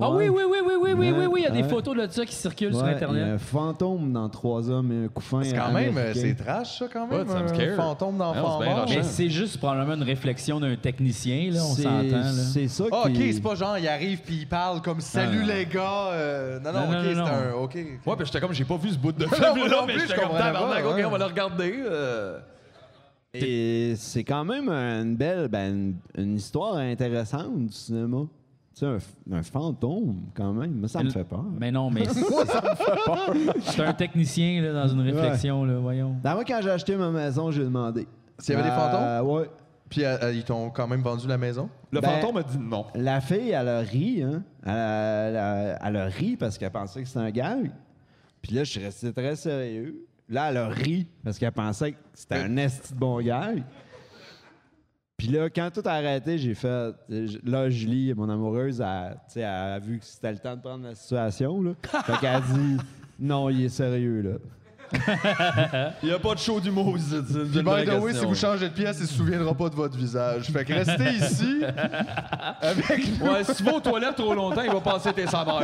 Ah 0.00 0.10
oui, 0.10 0.28
oui, 0.28 0.42
oui, 0.48 0.58
oui, 0.64 0.72
oui, 0.80 0.92
oui, 0.94 1.10
oui, 1.12 1.26
oui, 1.26 1.40
il 1.40 1.42
y 1.44 1.46
a 1.46 1.50
des 1.50 1.62
Ouais. 1.62 1.68
photos 1.68 1.94
de 1.96 2.06
ça 2.10 2.24
qui 2.24 2.34
circulent 2.34 2.72
sur 2.74 2.84
Internet. 2.84 3.22
Il 3.24 3.28
y 3.28 3.30
a 3.30 3.34
un 3.34 3.38
fantôme 3.38 4.12
dans 4.12 4.28
Trois 4.30 4.70
hommes 4.70 4.90
et 4.90 5.04
un 5.04 5.08
couffin. 5.08 5.42
C'est 5.42 5.54
quand 5.54 5.70
même, 5.72 5.96
euh, 5.98 6.14
c'est 6.14 6.34
trash, 6.34 6.78
ça, 6.78 6.86
quand 6.90 7.06
même. 7.06 7.28
Un 7.28 7.76
fantôme 7.76 8.16
Non, 8.16 8.32
d'enfant 8.32 8.64
mort. 8.64 8.86
Mais 8.88 9.02
c'est 9.02 9.28
juste 9.28 9.58
probablement 9.58 9.94
une 9.94 10.02
réflexion 10.02 10.60
d'un 10.60 10.76
technicien, 10.76 11.50
là, 11.52 11.60
on 11.62 11.74
s'entend. 11.74 12.02
là. 12.10 12.32
C'est 12.32 12.68
ça 12.68 12.84
Ah, 12.90 13.02
OK, 13.06 13.12
qui... 13.12 13.32
c'est 13.34 13.40
pas 13.42 13.54
genre, 13.54 13.76
il 13.78 13.86
arrive 13.88 14.20
puis 14.22 14.36
il 14.40 14.48
parle 14.48 14.80
comme 14.80 15.00
Salut 15.00 15.40
non. 15.40 15.46
les 15.46 15.66
gars. 15.66 16.08
euh, 16.12 16.58
non, 16.60 16.72
non, 16.72 16.90
Non, 16.90 16.98
OK, 16.98 17.04
c'est 17.12 17.18
un. 17.18 17.52
OK. 17.54 17.74
Ouais, 18.06 18.16
puis 18.16 18.26
j'étais 18.26 18.40
comme, 18.40 18.52
j'ai 18.54 18.64
pas 18.64 18.76
vu 18.78 18.90
ce 18.90 18.98
bout 18.98 19.12
de 19.12 19.26
film-là, 19.26 19.54
non 19.68 19.86
mais 19.86 19.98
j'étais 19.98 20.14
comme 20.14 20.30
tabarnak, 20.38 20.84
OK, 20.86 21.02
on 21.04 21.10
va 21.10 21.18
le 21.18 21.24
regarder. 21.24 21.74
euh. 21.86 22.38
Et 23.34 23.94
c'est 23.96 24.24
quand 24.24 24.44
même 24.44 24.68
une 24.68 25.16
belle, 25.16 25.48
ben, 25.48 25.94
une, 26.16 26.22
une 26.22 26.36
histoire 26.36 26.76
intéressante 26.76 27.66
du 27.66 27.72
cinéma. 27.72 28.24
Tu 28.74 28.86
sais, 28.86 28.96
un, 29.30 29.42
fantôme, 29.42 30.22
quand 30.34 30.52
même. 30.52 30.72
Moi, 30.72 30.88
ça 30.88 31.02
me 31.02 31.10
fait 31.10 31.24
peur. 31.24 31.44
Mais 31.60 31.70
non, 31.70 31.90
mais 31.90 32.04
c'est 33.60 33.82
un 33.82 33.92
technicien 33.92 34.62
là, 34.62 34.72
dans 34.72 34.88
une 34.88 35.00
réflexion, 35.02 35.64
là, 35.64 35.78
voyons. 35.78 36.16
Ben, 36.22 36.34
moi, 36.34 36.44
quand 36.44 36.60
j'ai 36.62 36.70
acheté 36.70 36.96
ma 36.96 37.10
maison, 37.10 37.50
j'ai 37.50 37.64
demandé. 37.64 38.06
S'il 38.38 38.54
y 38.54 38.58
avait 38.58 38.66
des 38.68 38.74
Euh, 38.74 39.18
fantômes? 39.18 39.30
Ouais. 39.30 39.50
Puis 39.88 40.04
euh, 40.04 40.16
euh, 40.22 40.32
ils 40.32 40.42
t'ont 40.44 40.70
quand 40.70 40.88
même 40.88 41.02
vendu 41.02 41.26
la 41.28 41.36
maison? 41.36 41.68
Le 41.90 42.00
Ben, 42.00 42.08
fantôme 42.08 42.38
a 42.38 42.42
dit 42.42 42.58
non. 42.58 42.86
La 42.94 43.20
fille, 43.20 43.50
elle 43.50 43.68
a 43.68 43.80
ri, 43.80 44.22
hein. 44.22 44.42
Elle 44.64 44.70
a, 44.70 45.28
elle 45.28 45.36
a- 45.36 45.78
elle 45.88 45.96
a 45.96 46.04
ri 46.06 46.36
parce 46.38 46.56
qu'elle 46.56 46.70
pensait 46.70 47.02
que 47.02 47.08
c'était 47.08 47.20
un 47.20 47.30
gag. 47.30 47.70
Puis 48.40 48.54
là, 48.54 48.64
je 48.64 48.70
suis 48.70 48.82
resté 48.82 49.12
très 49.12 49.36
sérieux. 49.36 50.06
Là, 50.30 50.48
elle 50.50 50.56
a 50.56 50.68
ri 50.68 51.06
parce 51.22 51.38
qu'elle 51.38 51.52
pensait 51.52 51.92
que 51.92 51.98
c'était 52.14 52.36
un 52.36 52.56
esti 52.56 52.94
de 52.94 52.98
bon 52.98 53.20
gag. 53.20 53.62
Puis 55.22 55.30
là, 55.30 55.48
quand 55.48 55.70
tout 55.72 55.82
a 55.84 55.92
arrêté, 55.92 56.36
j'ai 56.36 56.52
fait. 56.52 56.92
Là, 57.44 57.70
Julie, 57.70 58.12
mon 58.12 58.28
amoureuse, 58.28 58.80
elle, 58.80 59.44
a 59.44 59.78
vu 59.78 60.00
que 60.00 60.04
c'était 60.04 60.32
le 60.32 60.38
temps 60.38 60.56
de 60.56 60.60
prendre 60.60 60.82
la 60.82 60.96
situation. 60.96 61.62
Là. 61.62 61.74
fait 62.02 62.18
qu'elle 62.18 62.34
a 62.34 62.40
dit 62.40 62.76
Non, 63.20 63.48
il 63.48 63.66
est 63.66 63.68
sérieux, 63.68 64.20
là. 64.20 64.30
Il 66.02 66.08
n'y 66.08 66.14
a 66.14 66.18
pas 66.18 66.34
de 66.34 66.38
show 66.38 66.60
d'humour 66.60 66.96
une 66.96 67.24
Puis, 67.50 67.62
by 67.62 67.84
the 67.86 68.00
way, 68.00 68.14
si 68.14 68.24
vous 68.24 68.34
changez 68.34 68.68
de 68.68 68.74
pièce, 68.74 68.98
il 69.00 69.06
se 69.06 69.14
souviendra 69.14 69.54
pas 69.54 69.68
de 69.68 69.74
votre 69.74 69.96
visage. 69.96 70.44
Fait 70.50 70.64
que 70.64 70.74
restez 70.74 71.10
ici 71.14 71.62
avec 72.60 73.20
nous. 73.20 73.26
Ouais, 73.26 73.44
si 73.44 73.54
tu 73.56 73.62
vas 73.62 73.74
aux 73.74 73.80
toilettes 73.80 74.16
trop 74.16 74.34
longtemps, 74.34 74.62
il 74.62 74.70
va 74.70 74.80
passer 74.80 75.12
tes 75.12 75.26
saveurs. 75.26 75.62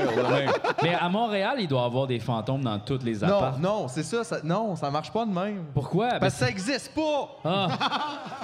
Mais 0.82 0.94
à 0.94 1.08
Montréal, 1.08 1.56
il 1.58 1.68
doit 1.68 1.82
y 1.82 1.84
avoir 1.86 2.06
des 2.06 2.18
fantômes 2.20 2.62
dans 2.62 2.78
toutes 2.78 3.02
les 3.04 3.18
Non, 3.18 3.26
apparts. 3.38 3.58
non, 3.58 3.88
c'est 3.88 4.02
ça, 4.02 4.24
ça. 4.24 4.38
Non, 4.42 4.76
ça 4.76 4.90
marche 4.90 5.12
pas 5.12 5.24
de 5.24 5.30
même. 5.32 5.64
Pourquoi? 5.74 6.08
Parce 6.20 6.34
que 6.34 6.40
ça 6.40 6.48
existe 6.48 6.92
pas! 6.94 7.28
Ah. 7.44 7.68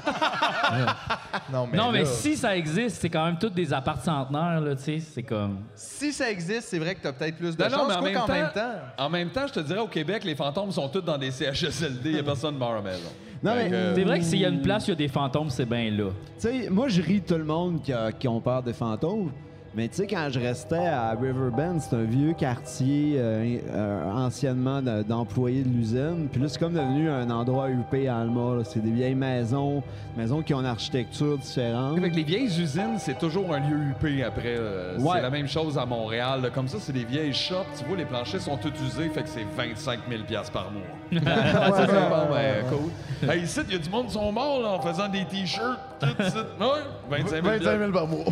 Non, 1.52 1.69
mais, 1.70 1.77
non, 1.78 1.90
mais 1.93 2.01
là, 2.01 2.05
si 2.06 2.36
ça 2.36 2.56
existe, 2.56 3.01
c'est 3.01 3.11
quand 3.11 3.24
même 3.24 3.39
tous 3.39 3.48
des 3.51 3.73
apparts 3.73 4.02
centenaires, 4.02 4.61
là, 4.61 4.74
tu 4.77 4.82
sais. 4.82 4.98
C'est 5.01 5.23
comme. 5.23 5.59
si 5.74 6.12
ça 6.12 6.31
existe, 6.31 6.69
c'est 6.69 6.78
vrai 6.78 6.94
que 6.94 7.02
t'as 7.02 7.12
peut-être 7.12 7.36
plus 7.36 7.56
de 7.56 7.62
Non, 7.65 7.70
non, 7.70 7.77
chance. 7.77 7.89
mais 7.89 7.94
en 7.97 8.02
même, 8.02 8.15
temps, 8.15 8.28
même 8.32 8.51
temps. 8.55 8.73
en 9.05 9.11
même 9.11 9.31
temps, 9.31 9.47
je 9.47 9.52
te 9.52 9.61
dirais, 9.61 9.81
au 9.81 9.89
Québec, 9.89 10.24
les 10.24 10.35
fantômes 10.35 10.70
sont 10.74 10.88
tous 10.88 11.01
dans 11.01 11.18
des 11.18 11.30
CHSLD. 11.30 12.01
Il 12.10 12.12
n'y 12.14 12.18
a 12.18 12.22
personne 12.22 12.56
mort 12.56 12.72
à 12.72 12.76
la 12.76 12.82
maison. 12.82 13.09
Non, 13.42 13.52
mais- 13.56 13.68
que- 13.70 13.92
C'est 13.94 14.05
vrai 14.05 14.18
que 14.20 14.24
s'il 14.24 14.38
y 14.40 14.44
a 14.44 14.48
une 14.48 14.62
place 14.62 14.84
où 14.84 14.86
il 14.86 14.90
y 14.90 14.92
a 14.92 14.96
des 14.96 15.09
fantômes, 15.09 15.51
c'est 15.51 15.66
bien 15.66 15.90
là. 15.90 16.10
Tu 16.38 16.48
sais, 16.48 16.68
moi, 16.70 16.88
je 16.88 17.02
ris 17.02 17.20
de 17.20 17.26
tout 17.26 17.34
le 17.36 17.44
monde 17.44 17.82
qui, 17.82 17.92
a- 17.92 18.10
qui 18.12 18.26
ont 18.26 18.40
peur 18.40 18.62
des 18.62 18.72
fantômes. 18.72 19.30
Mais 19.76 19.88
tu 19.88 19.96
sais, 19.96 20.06
quand 20.06 20.28
je 20.30 20.38
restais 20.38 20.86
à 20.86 21.10
Riverbend, 21.20 21.80
c'est 21.80 21.96
un 21.96 22.05
vieux 22.05 22.32
quartier 22.32 23.16
euh, 23.18 23.59
euh, 23.72 24.10
anciennement 24.12 24.80
de- 24.80 25.02
d'employés 25.02 25.64
de 25.64 25.68
l'usine. 25.68 26.28
Puis 26.30 26.40
là, 26.40 26.48
c'est 26.48 26.60
comme 26.60 26.74
devenu 26.74 27.10
un 27.10 27.28
endroit 27.30 27.68
huppé 27.70 28.06
à 28.06 28.18
Alma. 28.18 28.62
C'est 28.64 28.78
des 28.78 28.92
vieilles 28.92 29.16
maisons, 29.16 29.82
maisons 30.16 30.42
qui 30.42 30.55
ont 30.55 30.60
une 30.60 30.66
architecture 30.66 31.36
différente. 31.38 31.98
Avec 31.98 32.14
les 32.14 32.22
vieilles 32.22 32.46
usines, 32.60 32.98
c'est 32.98 33.18
toujours 33.18 33.52
un 33.52 33.59
lieu 33.59 33.76
huppé 33.90 34.22
après. 34.22 34.55
euh, 34.56 34.96
Ouais. 34.98 35.14
C'est 35.16 35.22
la 35.22 35.30
même 35.30 35.48
chose 35.48 35.76
à 35.76 35.84
Montréal. 35.84 36.42
là. 36.42 36.51
Comme 36.51 36.68
ça, 36.68 36.76
c'est 36.80 36.92
des 36.92 37.05
vieilles 37.05 37.34
shops. 37.34 37.56
Tu 37.76 37.84
vois, 37.84 37.96
les 37.96 38.05
planchers 38.05 38.40
sont 38.40 38.56
tous 38.56 38.72
usés, 38.80 39.09
fait 39.09 39.22
que 39.24 39.28
c'est 39.28 39.44
25 39.56 39.98
000 40.09 40.22
par 40.52 40.70
mois. 40.70 40.82
Ah, 41.26 41.70
c'est 41.76 41.86
bon, 41.86 42.32
ben, 42.34 42.64
cool. 42.68 43.28
Hey, 43.30 43.42
ici, 43.42 43.60
il 43.68 43.72
y 43.72 43.76
a 43.76 43.78
du 43.78 43.88
monde 43.90 44.06
qui 44.06 44.12
sont 44.12 44.30
morts 44.32 44.60
là, 44.62 44.68
en 44.70 44.80
faisant 44.80 45.09
des 45.09 45.24
t-shirts. 45.24 45.78
tout 46.01 46.06
ici. 46.22 46.36
Ouais, 46.60 46.66
25 47.10 47.30
000 47.30 47.42
25 47.42 47.78
000 47.78 47.92
par 47.92 48.06
mois. 48.06 48.24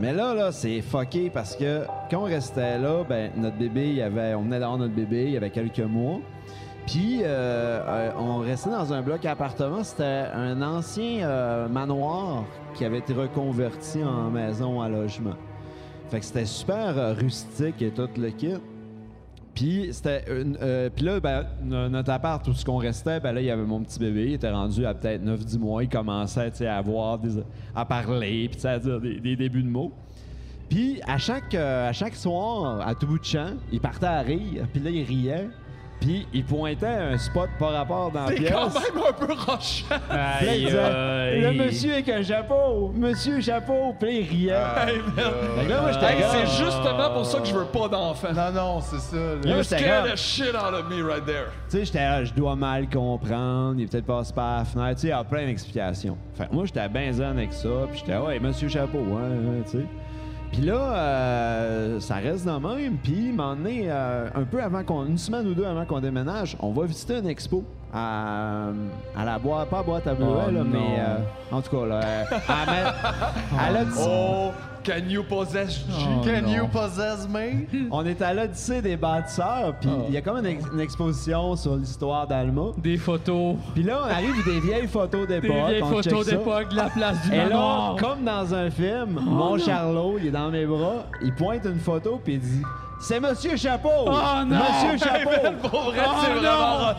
Mais 0.00 0.12
là, 0.12 0.34
là, 0.34 0.50
c'est 0.52 0.73
fucké 0.82 1.30
parce 1.30 1.56
que 1.56 1.82
quand 2.10 2.20
on 2.20 2.24
restait 2.24 2.78
là, 2.78 3.04
ben, 3.08 3.30
notre 3.36 3.56
bébé, 3.56 4.04
on 4.36 4.42
venait 4.42 4.58
d'avoir 4.58 4.78
notre 4.78 4.94
bébé, 4.94 5.24
il 5.24 5.32
y 5.32 5.36
avait 5.36 5.50
quelques 5.50 5.80
mois. 5.80 6.20
Puis, 6.86 7.20
euh, 7.22 7.26
euh, 7.26 8.10
on 8.18 8.38
restait 8.40 8.70
dans 8.70 8.92
un 8.92 9.00
bloc 9.00 9.24
appartement. 9.24 9.82
C'était 9.82 10.24
un 10.34 10.60
ancien 10.60 11.26
euh, 11.26 11.68
manoir 11.68 12.44
qui 12.74 12.84
avait 12.84 12.98
été 12.98 13.14
reconverti 13.14 14.02
en 14.04 14.30
maison 14.30 14.82
à 14.82 14.88
logement. 14.88 15.34
Fait 16.10 16.20
que 16.20 16.26
c'était 16.26 16.44
super 16.44 17.16
rustique 17.16 17.80
et 17.80 17.90
tout 17.90 18.08
le 18.18 18.28
kit. 18.30 18.56
Puis 19.54 19.88
c'était 19.92 20.24
puis 20.94 21.04
là 21.04 21.20
ben, 21.20 21.46
no- 21.62 21.88
notre 21.88 22.10
appart 22.10 22.46
où 22.48 22.52
ce 22.52 22.64
qu'on 22.64 22.76
restait 22.76 23.20
ben 23.20 23.32
là 23.32 23.40
il 23.40 23.46
y 23.46 23.50
avait 23.50 23.62
mon 23.62 23.80
petit 23.84 24.00
bébé, 24.00 24.26
il 24.26 24.32
était 24.34 24.50
rendu 24.50 24.84
à 24.84 24.94
peut-être 24.94 25.22
9 25.22 25.44
10 25.44 25.58
mois, 25.60 25.84
il 25.84 25.88
commençait 25.88 26.50
à 26.66 26.76
avoir 26.76 27.18
des 27.20 27.40
à 27.74 27.84
parler, 27.84 28.50
puis 28.50 28.66
à 28.66 28.80
dire 28.80 29.00
des 29.00 29.36
débuts 29.36 29.62
de 29.62 29.68
mots. 29.68 29.92
Puis 30.68 31.00
à 31.06 31.18
chaque 31.18 31.54
euh, 31.54 31.88
à 31.88 31.92
chaque 31.92 32.14
soir, 32.16 32.86
à 32.86 32.94
tout 32.94 33.06
bout 33.06 33.18
de 33.18 33.24
champ, 33.24 33.50
il 33.72 33.80
partait 33.80 34.06
à 34.06 34.20
rire, 34.20 34.64
puis 34.72 34.82
là 34.82 34.90
il 34.90 35.04
riait, 35.04 35.48
puis 36.00 36.26
il 36.34 36.44
pointait 36.44 36.86
à 36.86 37.04
un 37.08 37.18
spot 37.18 37.48
par 37.58 37.72
rapport 37.72 38.10
dans 38.10 38.22
la 38.24 38.28
C'est 38.28 38.34
pièce. 38.34 38.52
quand 38.52 38.68
même 38.74 39.04
un 39.08 39.12
peu 39.12 39.32
rochant. 39.32 39.84
Puis 40.38 40.46
là, 40.46 40.54
il 40.56 40.64
disait, 40.66 41.40
le 41.40 41.64
monsieur 41.64 41.92
avec 41.94 42.08
un 42.10 42.22
chapeau, 42.22 42.92
monsieur 42.94 43.40
chapeau, 43.40 43.94
puis 43.98 44.08
là, 44.08 44.12
il 44.20 44.28
riait. 44.28 44.52
Hey, 44.52 44.98
man. 44.98 45.32
Fait 45.56 45.64
que 45.64 45.70
là, 45.70 45.80
moi, 45.80 45.92
j'étais 45.92 46.06
Hey, 46.06 46.20
comme- 46.20 46.30
c'est 46.32 46.64
justement 46.64 47.10
pour 47.14 47.24
ça 47.24 47.38
que 47.38 47.46
je 47.46 47.54
veux 47.54 47.64
pas 47.66 47.88
d'enfants. 47.88 48.32
Non, 48.34 48.52
non, 48.52 48.80
c'est 48.82 48.98
ça. 48.98 49.16
là. 49.16 49.34
Là, 49.44 49.56
You 49.56 49.62
j'étais 49.62 49.78
scare 49.78 50.02
comme- 50.04 50.12
the 50.12 50.16
shit 50.16 50.48
out 50.54 50.74
of 50.74 50.90
me 50.90 51.02
right 51.08 51.24
there. 51.24 51.46
Tu 51.70 51.78
sais, 51.78 51.84
j'étais 51.86 52.00
là, 52.04 52.24
je 52.24 52.34
dois 52.34 52.56
mal 52.56 52.86
comprendre, 52.90 53.76
il 53.78 53.84
est 53.84 53.86
peut-être 53.86 54.04
passé 54.06 54.32
par 54.34 54.58
la 54.58 54.64
fenêtre, 54.64 54.94
tu 54.96 55.00
sais, 55.02 55.06
il 55.06 55.10
y 55.10 55.12
a 55.12 55.24
plein 55.24 55.46
d'explications. 55.46 56.18
Fait 56.34 56.48
que 56.48 56.52
moi, 56.54 56.64
j'étais 56.66 56.88
bien 56.88 57.12
zen 57.12 57.38
avec 57.38 57.52
ça, 57.54 57.68
puis 57.90 58.00
j'étais, 58.04 58.18
ouais, 58.18 58.38
monsieur 58.40 58.68
Chapeau, 58.68 58.98
ouais, 58.98 59.04
ouais, 59.14 59.62
tu 59.64 59.78
sais. 59.78 59.84
Puis 60.54 60.62
là, 60.62 60.94
euh, 60.94 61.98
ça 61.98 62.14
reste 62.14 62.46
de 62.46 62.50
même, 62.52 62.96
puis 63.02 63.32
m'en 63.32 63.56
est 63.64 63.90
un 63.90 64.44
peu 64.48 64.62
avant 64.62 64.84
qu'on, 64.84 65.04
une 65.04 65.18
semaine 65.18 65.48
ou 65.48 65.54
deux 65.54 65.64
avant 65.64 65.84
qu'on 65.84 65.98
déménage, 65.98 66.56
on 66.60 66.70
va 66.70 66.86
visiter 66.86 67.18
une 67.18 67.26
expo 67.26 67.64
à, 67.94 68.68
à 69.16 69.24
la 69.24 69.38
boîte, 69.38 69.68
pas 69.68 69.78
à 69.78 69.82
boîte 69.82 70.06
à 70.06 70.14
bleuet, 70.14 70.26
Oh 70.48 70.50
là, 70.50 70.64
mais 70.64 70.96
euh, 70.98 71.16
en 71.52 71.60
tout 71.62 71.70
cas, 71.76 71.86
là, 71.86 72.00
euh, 72.02 72.24
à, 72.48 73.70
la- 73.70 73.84
Oh, 74.00 74.50
Can 74.84 75.08
you 75.08 75.22
possess? 75.22 75.80
Oh, 75.90 76.22
Can 76.24 76.42
non. 76.42 76.48
you 76.54 76.66
possess 76.68 77.26
me? 77.28 77.66
On 77.90 78.04
est 78.04 78.20
à 78.20 78.34
l'Odyssée 78.34 78.82
des 78.82 78.96
bâtisseurs, 78.98 79.74
puis 79.80 79.88
il 80.08 80.14
y 80.14 80.16
a 80.18 80.20
comme 80.20 80.36
une, 80.38 80.46
ex- 80.46 80.64
une 80.74 80.80
exposition 80.80 81.56
sur 81.56 81.76
l'histoire 81.76 82.26
d'Alma. 82.26 82.64
Des 82.76 82.98
photos. 82.98 83.56
Puis 83.74 83.82
là, 83.82 84.00
on 84.04 84.10
arrive 84.10 84.44
des 84.44 84.60
vieilles 84.60 84.86
photos 84.88 85.26
d'époque. 85.26 85.50
Des 85.52 85.62
vieilles 85.78 85.82
on 85.82 85.86
photos 85.86 86.26
d'époque 86.26 86.68
de 86.70 86.76
la 86.76 86.90
place 86.90 87.22
du 87.22 87.32
Et 87.32 87.46
là, 87.48 87.94
comme 87.98 88.24
dans 88.24 88.54
un 88.54 88.68
film, 88.70 89.16
Oh 89.18 89.20
mon. 89.30 89.58
Charlot, 89.58 90.16
il 90.18 90.26
est 90.26 90.30
dans 90.32 90.50
mes 90.50 90.66
bras, 90.66 91.06
il 91.22 91.32
pointe 91.34 91.64
une 91.64 91.78
photo, 91.80 92.20
puis 92.22 92.34
il 92.34 92.40
dit 92.40 92.62
C'est 93.00 93.20
Monsieur 93.20 93.56
Chapeau 93.56 93.88
Oh 94.06 94.10
non! 94.46 94.56
Monsieur 94.58 94.98
Chapeau 95.08 95.68
Pour 95.68 95.80
vrai, 95.90 95.98
Oh 96.06 96.12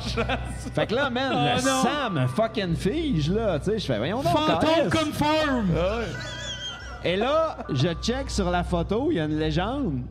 c'est 0.05 0.15
vraiment. 0.21 0.35
Fait 0.75 0.87
que 0.87 0.95
là, 0.95 1.09
man, 1.09 1.31
Oh 1.33 1.57
le 1.57 1.61
non! 1.63 1.83
sang 1.83 2.09
me 2.11 2.27
fucking 2.27 2.75
fige, 2.75 3.31
là. 3.31 3.57
Tu 3.59 3.65
sais, 3.71 3.79
je 3.79 3.85
fais 3.85 3.97
Voyons 3.97 4.21
donc, 4.21 4.31
Fantôme 4.31 4.89
confirm! 4.91 5.65
Et 7.03 7.15
là, 7.15 7.57
je 7.69 7.87
check 8.01 8.29
sur 8.29 8.49
la 8.49 8.63
photo, 8.63 9.07
il 9.11 9.17
y 9.17 9.19
a 9.19 9.25
une 9.25 9.37
légende. 9.39 10.01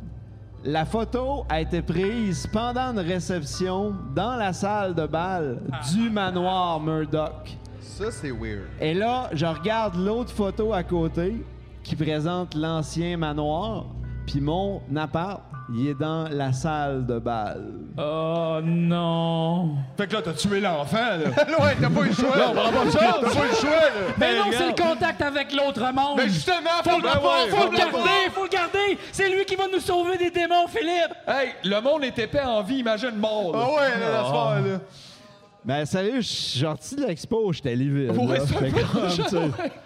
La 0.65 0.85
photo 0.85 1.44
a 1.48 1.61
été 1.61 1.82
prise 1.82 2.47
pendant 2.47 2.93
une 2.93 3.01
réception 3.01 3.94
dans 4.15 4.36
la 4.36 4.52
salle 4.52 4.94
de 4.94 5.06
bal 5.06 5.61
du 5.93 6.09
manoir 6.09 6.81
Murdoch. 6.81 7.56
Ça, 7.81 8.11
c'est 8.11 8.31
weird. 8.31 8.62
Et 8.81 8.94
là, 8.94 9.28
je 9.32 9.44
regarde 9.44 9.97
l'autre 9.97 10.32
photo 10.32 10.73
à 10.73 10.82
côté 10.82 11.44
qui 11.82 11.94
présente 11.97 12.55
l'ancien 12.55 13.16
manoir, 13.19 13.85
puis 14.27 14.40
mon 14.40 14.81
appart, 14.97 15.43
il 15.73 15.89
est 15.89 15.95
dans 15.95 16.28
la 16.31 16.53
salle 16.53 17.07
de 17.07 17.19
bal. 17.19 17.62
Oh 17.99 18.59
non! 18.62 19.77
Fait 19.97 20.07
que 20.07 20.12
là, 20.15 20.23
t'as 20.23 20.32
tué 20.35 20.61
l'enfant, 20.61 20.97
là. 20.97 21.16
ouais, 21.65 21.77
t'as 21.81 21.89
pas 21.91 22.01
eu 22.03 22.09
le 22.09 22.15
choix. 22.15 22.36
Non, 22.36 22.51
on 22.51 22.55
va 22.70 22.85
pas 22.85 22.91
ça. 22.91 22.99
T'as 23.20 23.31
pas 23.31 23.45
eu 23.47 23.49
le 23.49 23.55
choix, 23.55 23.70
là. 23.70 24.15
Mais 24.19 24.36
non, 24.39 24.45
c'est 24.53 24.66
le 24.69 24.82
contact 24.82 25.23
avec 25.23 25.53
l'autre 25.53 25.81
monde! 25.93 26.19
Mais 26.19 26.28
justement, 26.28 26.70
faut, 26.82 26.91
faut 26.91 26.97
le, 26.97 27.03
le 27.03 27.09
l'avoir, 27.09 27.47
faut 27.49 27.57
faut 27.57 27.70
le 27.73 27.77
garder, 27.78 28.31
faut 28.32 28.43
le 28.45 28.49
garder! 28.49 28.99
C'est 29.12 29.28
lui 29.31 29.45
qui 29.45 29.57
va 29.57 29.65
nous 29.73 29.81
sauver 29.81 30.19
des 30.19 30.31
démons, 30.31 30.66
Philippe! 30.69 31.15
Hey, 31.27 31.51
le 31.65 31.81
monde 31.81 32.05
est 32.05 32.19
épais 32.19 32.43
en 32.43 32.62
vie, 32.62 32.78
imagine 32.78 33.16
mort. 33.16 33.53
Ah 33.55 33.69
ouais, 33.70 34.01
là, 34.01 34.11
la 34.23 34.28
soirée, 34.28 34.62
là. 34.70 34.81
Ben 35.65 35.86
sérieux, 35.86 36.16
je 36.20 36.27
suis 36.28 36.61
sorti 36.61 36.95
de 36.95 37.07
l'expo, 37.07 37.51
j'étais 37.55 37.74
livid. 37.74 38.11
Ouais. 38.11 38.39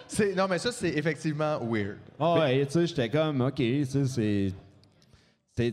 C'est- 0.09 0.35
Non, 0.35 0.47
mais 0.51 0.59
ça, 0.59 0.73
c'est 0.73 0.89
effectivement 0.89 1.61
weird. 1.63 1.99
Ah 2.19 2.35
ouais, 2.35 2.67
tu 2.67 2.73
sais, 2.73 2.87
j'étais 2.89 3.09
comme, 3.09 3.41
OK, 3.43 3.55
tu 3.55 3.85
sais, 3.85 4.05
c'est... 4.07 4.53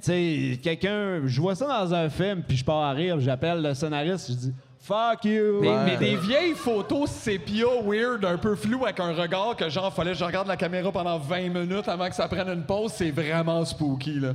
sais, 0.02 0.60
quelqu'un... 0.62 1.22
Je 1.26 1.42
vois 1.42 1.56
ça 1.56 1.68
dans 1.68 1.94
un 1.94 2.10
film, 2.10 2.44
puis 2.48 2.58
je 2.58 2.66
pars 2.66 2.84
à 2.84 2.92
rire, 2.92 3.16
puis 3.18 3.26
j'appelle 3.26 3.62
le 3.62 3.74
scénariste, 3.74 4.30
je 4.30 4.34
dis 4.36 4.54
«Fuck 4.80 5.26
you! 5.26 5.60
Mais, 5.62 5.70
Ouais. 5.70 5.86
mais 5.86 5.98
des 5.98 6.16
vieilles 6.16 6.54
photos 6.54 7.10
sépia 7.10 7.66
weird, 7.84 8.24
un 8.24 8.38
peu 8.38 8.56
flou, 8.56 8.86
avec 8.86 9.00
un 9.00 9.14
regard 9.14 9.56
que 9.56 9.68
genre, 9.70 9.92
fallait 9.94 10.12
que 10.12 10.18
je 10.20 10.24
regarde 10.24 10.48
la 10.48 10.58
caméra 10.58 10.92
pendant 10.92 11.18
20 11.18 11.50
minutes 11.50 11.88
avant 11.88 12.08
que 12.08 12.14
ça 12.16 12.28
prenne 12.28 12.50
une 12.50 12.64
pause, 12.66 12.92
c'est 12.94 13.10
vraiment 13.12 13.66
spooky, 13.66 14.20
là. 14.20 14.34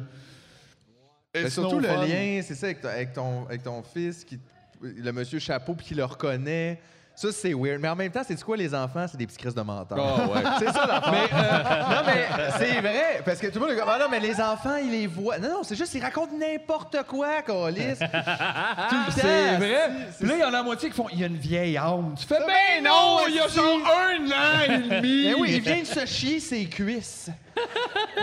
Mais 1.35 1.43
It's 1.43 1.55
surtout 1.55 1.79
le 1.79 1.87
fun. 1.89 2.05
lien, 2.05 2.41
c'est 2.43 2.57
ça, 2.57 2.67
avec, 2.67 2.81
ton- 2.81 2.89
avec 2.89 3.13
ton, 3.13 3.45
avec 3.47 3.63
ton 3.63 3.83
fils, 3.85 4.25
qui, 4.25 4.41
le 4.83 5.13
monsieur 5.13 5.39
chapeau, 5.39 5.75
puis 5.75 5.87
qui 5.87 5.95
le 5.95 6.05
reconnaît. 6.05 6.81
Ça, 7.21 7.29
c'est 7.33 7.53
weird. 7.53 7.81
Mais 7.83 7.89
en 7.91 7.95
même 7.97 8.11
temps, 8.11 8.23
c'est 8.27 8.43
quoi 8.43 8.57
les 8.57 8.75
enfants? 8.75 9.05
C'est 9.07 9.19
des 9.19 9.27
petits 9.27 9.37
crises 9.37 9.55
de 9.55 9.61
menteurs. 9.61 9.99
Ah 10.01 10.27
ouais. 10.27 10.43
C'est 10.59 10.73
ça 10.73 10.87
l'affaire. 10.87 11.13
Mais, 11.13 11.29
euh, 11.35 11.83
non, 11.95 12.03
mais 12.07 12.27
c'est 12.59 12.81
vrai. 12.81 13.23
Parce 13.23 13.39
que 13.39 13.49
tout 13.49 13.59
le 13.59 13.67
monde 13.67 13.75
est 13.75 13.79
comme, 13.79 13.91
ah 13.91 13.99
non, 13.99 14.07
mais 14.11 14.21
les 14.21 14.41
enfants, 14.41 14.77
ils 14.83 14.91
les 14.91 15.07
voient. 15.07 15.39
Non, 15.39 15.49
non, 15.51 15.63
c'est 15.63 15.77
juste, 15.77 15.93
ils 15.93 16.03
racontent 16.03 16.33
n'importe 16.39 16.97
quoi, 17.07 17.43
Calis. 17.43 17.97
tout 17.99 18.05
le 18.05 19.07
temps. 19.07 19.13
C'est 19.15 19.57
vrai. 19.59 19.91
Puis 20.19 20.29
là, 20.29 20.35
il 20.37 20.41
y 20.41 20.45
en 20.45 20.49
a 20.49 20.51
la 20.51 20.63
moitié 20.63 20.89
qui 20.89 20.97
font 20.97 21.09
Il 21.13 21.21
y 21.21 21.25
a 21.25 21.27
une 21.27 21.37
vieille 21.37 21.77
âme. 21.77 22.15
Tu 22.19 22.25
fais 22.27 22.39
Ben 22.39 22.47
Ben 22.47 22.85
non, 22.85 23.19
il 23.29 23.35
y 23.35 23.41
a 23.41 23.49
genre 23.49 23.81
un 23.85 24.27
an 24.27 24.61
et 24.67 24.79
demi. 24.79 25.25
Mais 25.27 25.35
oui, 25.35 25.53
il 25.57 25.61
vient 25.61 25.83
de 25.83 25.87
se 25.87 26.07
chier 26.07 26.41
ses 26.41 26.65
cuisses. 26.65 27.29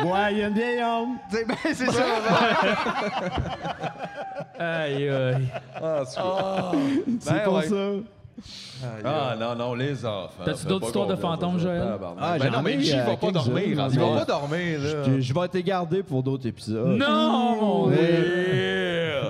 Ouais, 0.04 0.32
il 0.32 0.38
y 0.40 0.44
a 0.44 0.48
une 0.48 0.56
vieille 0.56 0.82
homme. 0.82 1.18
C'est 1.32 1.46
ben, 1.46 1.56
c'est 1.66 1.92
ça. 1.92 2.04
Aïe, 4.58 5.08
aïe. 5.08 5.48
Ah, 5.76 6.02
c'est 6.04 6.20
Oh. 6.20 6.72
C'est 7.22 7.34
Ben 7.34 7.44
pour 7.44 7.54
ouais. 7.58 7.68
ça. 7.68 7.76
Ah 9.04 9.36
non, 9.40 9.56
non, 9.56 9.74
les 9.74 10.06
enfants. 10.06 10.44
T'as-tu 10.46 10.66
d'autres 10.68 10.88
histoires 10.88 11.08
de 11.08 11.16
fantômes, 11.16 11.60
Joël? 11.60 11.84
Ah, 12.20 12.38
ben 12.40 12.52
non, 12.52 12.62
mais 12.62 12.78
euh, 12.94 13.04
va 13.06 13.18
pas 13.18 13.32
dormir. 13.32 13.64
Il 13.68 13.76
va 13.76 13.88
pas 13.90 14.26
dormir, 14.26 14.80
là. 14.80 15.04
Je, 15.06 15.20
je 15.22 15.34
vais 15.34 15.42
être 15.46 15.58
gardé 15.60 16.04
pour 16.04 16.22
d'autres 16.24 16.48
épisodes. 16.48 16.98
Non, 16.98 17.56
mon 17.60 17.88
Mais- 17.88 17.96
Dieu! 17.98 19.22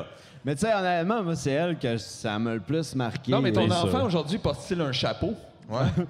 Mais 0.46 0.56
tu 0.56 0.62
sais, 0.66 0.74
honnêtement, 0.74 1.24
moi, 1.24 1.36
c'est 1.36 1.52
elle 1.52 1.78
que 1.78 1.98
ça 1.98 2.40
m'a 2.40 2.54
le 2.54 2.60
plus 2.62 2.96
marqué. 2.96 3.32
Non, 3.32 3.42
mais 3.42 3.52
ton 3.52 3.64
Oui, 3.66 3.72
enfant 3.72 4.06
aujourd'hui 4.06 4.38
porte-t-il 4.38 4.80
un 4.82 4.92
chapeau? 4.92 5.34
Ouais. 5.70 5.80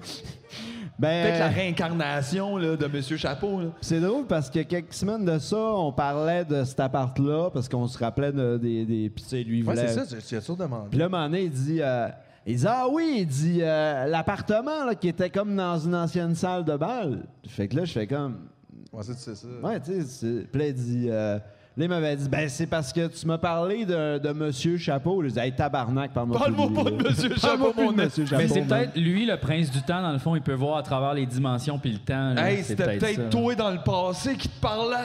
Ben, 0.98 1.22
Peut-être 1.26 1.38
la 1.38 1.48
réincarnation 1.48 2.56
là, 2.56 2.74
de 2.74 2.86
Monsieur 2.88 3.16
Chapeau. 3.16 3.60
là. 3.60 3.66
C'est 3.80 4.00
drôle 4.00 4.26
parce 4.26 4.50
que 4.50 4.58
quelques 4.62 4.94
semaines 4.94 5.24
de 5.24 5.38
ça, 5.38 5.56
on 5.56 5.92
parlait 5.92 6.44
de 6.44 6.64
cet 6.64 6.80
appart-là 6.80 7.50
parce 7.54 7.68
qu'on 7.68 7.86
se 7.86 7.96
rappelait 7.96 8.32
de- 8.32 8.56
des. 8.60 8.84
des 8.84 9.08
Puis 9.08 9.22
tu 9.22 9.28
sais, 9.30 9.44
lui, 9.44 9.62
Ouais, 9.62 9.74
voulait. 9.76 9.86
c'est 9.86 10.04
ça, 10.04 10.16
tu 10.18 10.36
as 10.36 10.56
demandé. 10.56 10.88
Puis 10.90 10.98
là, 10.98 11.08
donné, 11.08 11.42
il 11.44 11.50
dit. 11.52 11.78
euh, 11.80 12.08
il 12.48 12.56
dit 12.56 12.66
Ah 12.68 12.86
oui, 12.90 13.18
il 13.20 13.26
dit 13.26 13.58
euh, 13.62 14.06
l'appartement 14.06 14.84
là, 14.84 14.94
qui 14.94 15.08
était 15.08 15.30
comme 15.30 15.54
dans 15.54 15.78
une 15.78 15.94
ancienne 15.94 16.34
salle 16.34 16.64
de 16.64 16.76
bal. 16.76 17.20
Fait 17.46 17.68
que 17.68 17.76
là, 17.76 17.84
je 17.84 17.92
fais 17.92 18.06
comme. 18.06 18.38
Ouais, 18.92 19.02
c'est 19.04 19.18
c'est 19.18 19.34
ça. 19.36 19.46
Ouais, 19.62 19.78
tu 19.80 19.92
sais. 19.92 20.02
c'est- 20.02 20.46
Puis 20.50 20.60
là, 20.60 20.66
il 20.68 20.74
dit. 20.74 21.06
euh, 21.10 21.38
Là, 21.76 21.84
il 21.84 21.90
m'avait 21.90 22.16
dit, 22.16 22.28
ben, 22.28 22.48
c'est 22.48 22.66
parce 22.66 22.92
que 22.92 23.06
tu 23.06 23.24
m'as 23.24 23.38
parlé 23.38 23.86
de, 23.86 24.18
de 24.18 24.32
Monsieur 24.32 24.76
Chapeau. 24.78 25.22
Je 25.22 25.28
disais, 25.28 25.46
hey, 25.46 25.52
tabarnak, 25.54 26.12
parle-moi 26.12 26.36
Parle-moi 26.36 26.70
pas 26.74 26.90
lui, 26.90 26.96
de. 27.04 27.08
Monsieur 27.08 27.28
Parle-moi 27.40 27.68
Chapeau, 27.68 27.82
mon 27.84 27.92
Monsieur 27.92 28.26
Chapeau. 28.26 28.42
Mais 28.42 28.48
c'est 28.48 28.62
peut-être 28.62 28.96
lui, 28.98 29.24
le 29.26 29.36
prince 29.36 29.70
du 29.70 29.80
temps, 29.82 30.02
dans 30.02 30.10
le 30.10 30.18
fond, 30.18 30.34
il 30.34 30.42
peut 30.42 30.54
voir 30.54 30.78
à 30.78 30.82
travers 30.82 31.14
les 31.14 31.24
dimensions 31.24 31.78
puis 31.78 31.92
le 31.92 31.98
temps. 32.00 32.34
là. 32.34 32.50
Hey, 32.50 32.64
c'était 32.64 32.82
peut-être 32.98 33.14
ça. 33.14 33.22
toi 33.30 33.54
dans 33.54 33.70
le 33.70 33.78
passé 33.84 34.34
qui 34.34 34.48
te 34.48 34.60
parlait. 34.60 34.96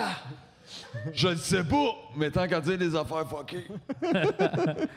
Je 1.13 1.27
le 1.27 1.35
sais 1.35 1.63
pas, 1.63 1.91
mais 2.17 2.31
tant 2.31 2.47
qu'à 2.47 2.59
dire 2.59 2.79
des 2.79 2.95
affaires 2.95 3.27
fuckées. 3.29 3.67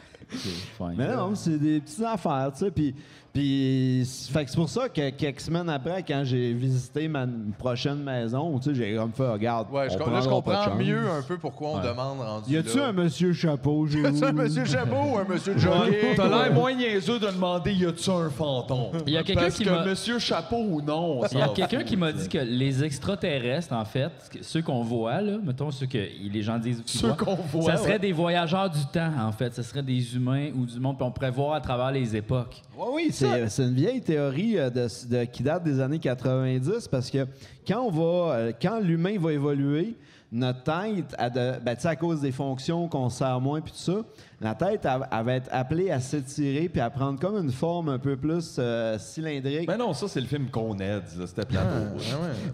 Mais 0.97 1.15
non, 1.15 1.35
c'est 1.35 1.59
des 1.59 1.81
petites 1.81 2.03
affaires, 2.05 2.51
tu 2.53 2.65
sais. 2.65 2.70
Puis, 2.70 2.94
puis 3.32 4.03
c'est- 4.07 4.32
fait 4.32 4.44
que 4.44 4.51
c'est 4.51 4.57
pour 4.57 4.69
ça 4.69 4.89
que 4.89 5.11
quelques 5.11 5.40
semaines 5.40 5.69
après, 5.69 6.03
quand 6.03 6.23
j'ai 6.24 6.53
visité 6.55 7.07
ma 7.07 7.27
prochaine 7.59 8.03
maison, 8.03 8.59
tu 8.59 8.70
sais, 8.70 8.74
j'ai 8.74 8.97
comme 8.97 9.12
fait, 9.12 9.28
regarde. 9.28 9.69
Ouais, 9.70 9.89
je, 9.90 9.98
là, 9.98 10.20
je 10.23 10.28
comprends 10.28 10.74
mieux 10.74 11.11
un 11.11 11.20
peu 11.23 11.36
pourquoi 11.36 11.69
on 11.70 11.78
demande 11.82 12.20
rendu 12.20 12.51
Y 12.53 12.57
a-tu 12.57 12.81
un 12.81 12.93
monsieur 12.93 13.32
chapeau, 13.35 13.86
j'ai 13.90 14.01
Y 14.01 14.07
a-tu 14.07 14.24
un 14.24 14.32
monsieur 14.32 14.65
chapeau 14.65 14.97
ou 15.12 15.19
un 15.19 15.24
monsieur 15.24 15.55
jogging? 15.59 16.15
T'as 16.16 16.28
l'air 16.28 16.53
moins 16.55 16.73
niaiseux 16.74 17.19
de 17.19 17.27
demander 17.27 17.73
y 17.74 17.85
a-tu 17.85 18.09
un 18.11 18.31
fantôme? 18.31 19.03
Il 19.07 19.12
y 19.12 19.19
a 19.19 19.23
quelqu'un 19.23 19.51
qui 19.51 19.65
que 19.65 19.70
m'a- 19.70 19.85
Monsieur 19.85 20.19
Chapeau 20.19 20.57
ou 20.70 20.81
non. 20.81 21.20
Il 21.31 21.39
y 21.39 21.43
a 21.43 21.47
ça- 21.48 21.53
quelqu'un 21.55 21.85
qui 21.85 21.97
m'a 21.97 22.12
dit 22.12 22.28
que 22.28 22.39
les 22.39 22.82
extraterrestres, 22.85 23.73
en 23.74 23.85
fait, 23.85 24.11
ceux 24.40 24.62
qu'on 24.62 24.82
voit, 24.82 25.20
là, 25.20 25.36
mettons 25.44 25.70
ceux 25.70 25.86
que 25.86 25.98
les 25.98 26.43
gens 26.43 26.59
disent 26.59 26.82
Ceux 26.86 27.12
qu'on 27.12 27.35
voit, 27.35 27.73
ça 27.73 27.77
serait 27.77 27.93
ouais. 27.93 27.98
des 27.98 28.12
voyageurs 28.12 28.70
du 28.70 28.85
temps, 28.86 29.12
en 29.20 29.31
fait. 29.32 29.55
Ce 29.55 29.62
serait 29.62 29.82
des 29.82 30.15
humains 30.16 30.51
ou 30.56 30.66
du 30.66 30.80
monde, 30.80 30.97
puis 30.97 31.06
on 31.06 31.10
pourrait 31.12 31.30
voir 31.30 31.52
à 31.55 31.60
travers 31.60 31.93
les 31.93 32.16
époques. 32.16 32.62
Oui, 32.76 32.86
oui, 32.94 33.09
c'est 33.12 33.48
c'est 33.48 33.62
une 33.64 33.74
vieille 33.74 34.01
théorie 34.01 34.59
euh, 34.59 34.70
de, 34.70 34.86
de- 35.09 35.24
qui 35.24 35.43
date 35.43 35.62
des 35.64 35.80
années 35.80 35.98
90 35.98 36.88
parce 36.88 37.10
que 37.10 37.26
quand 37.66 37.80
on 37.82 37.90
va, 37.90 38.34
euh, 38.34 38.52
quand 38.60 38.80
l'humain 38.80 39.16
va 39.18 39.32
évoluer, 39.32 39.94
notre 40.32 40.64
tête, 40.64 41.14
a 41.18 41.30
de, 41.30 41.52
ben, 41.64 41.76
tu 41.76 41.82
sais, 41.82 41.88
à 41.88 41.94
cause 41.97 42.20
des 42.20 42.32
fonctions 42.32 42.88
qu'on 42.88 43.09
sert 43.09 43.40
moins 43.40 43.60
puis 43.60 43.70
tout 43.72 43.78
ça, 43.78 44.02
la 44.40 44.55
tête 44.56 44.84
elle, 44.84 45.06
elle 45.10 45.24
va 45.24 45.34
être 45.34 45.48
appelée 45.52 45.90
à 45.93 46.01
s'étirer 46.01 46.68
puis 46.68 46.80
à 46.80 46.90
prendre 46.90 47.18
comme 47.20 47.36
une 47.36 47.52
forme 47.52 47.88
un 47.90 47.98
peu 48.01 48.16
plus 48.16 48.56
euh, 48.59 48.98
cylindrique. 48.98 49.68
Mais 49.68 49.76
non, 49.78 49.93
ça, 49.94 50.09
c'est 50.09 50.20
le 50.20 50.26
film 50.26 50.48
qu'on 50.51 50.74
aide, 50.80 51.05
là, 51.16 51.26
c'était 51.28 51.44
plateau. 51.47 51.97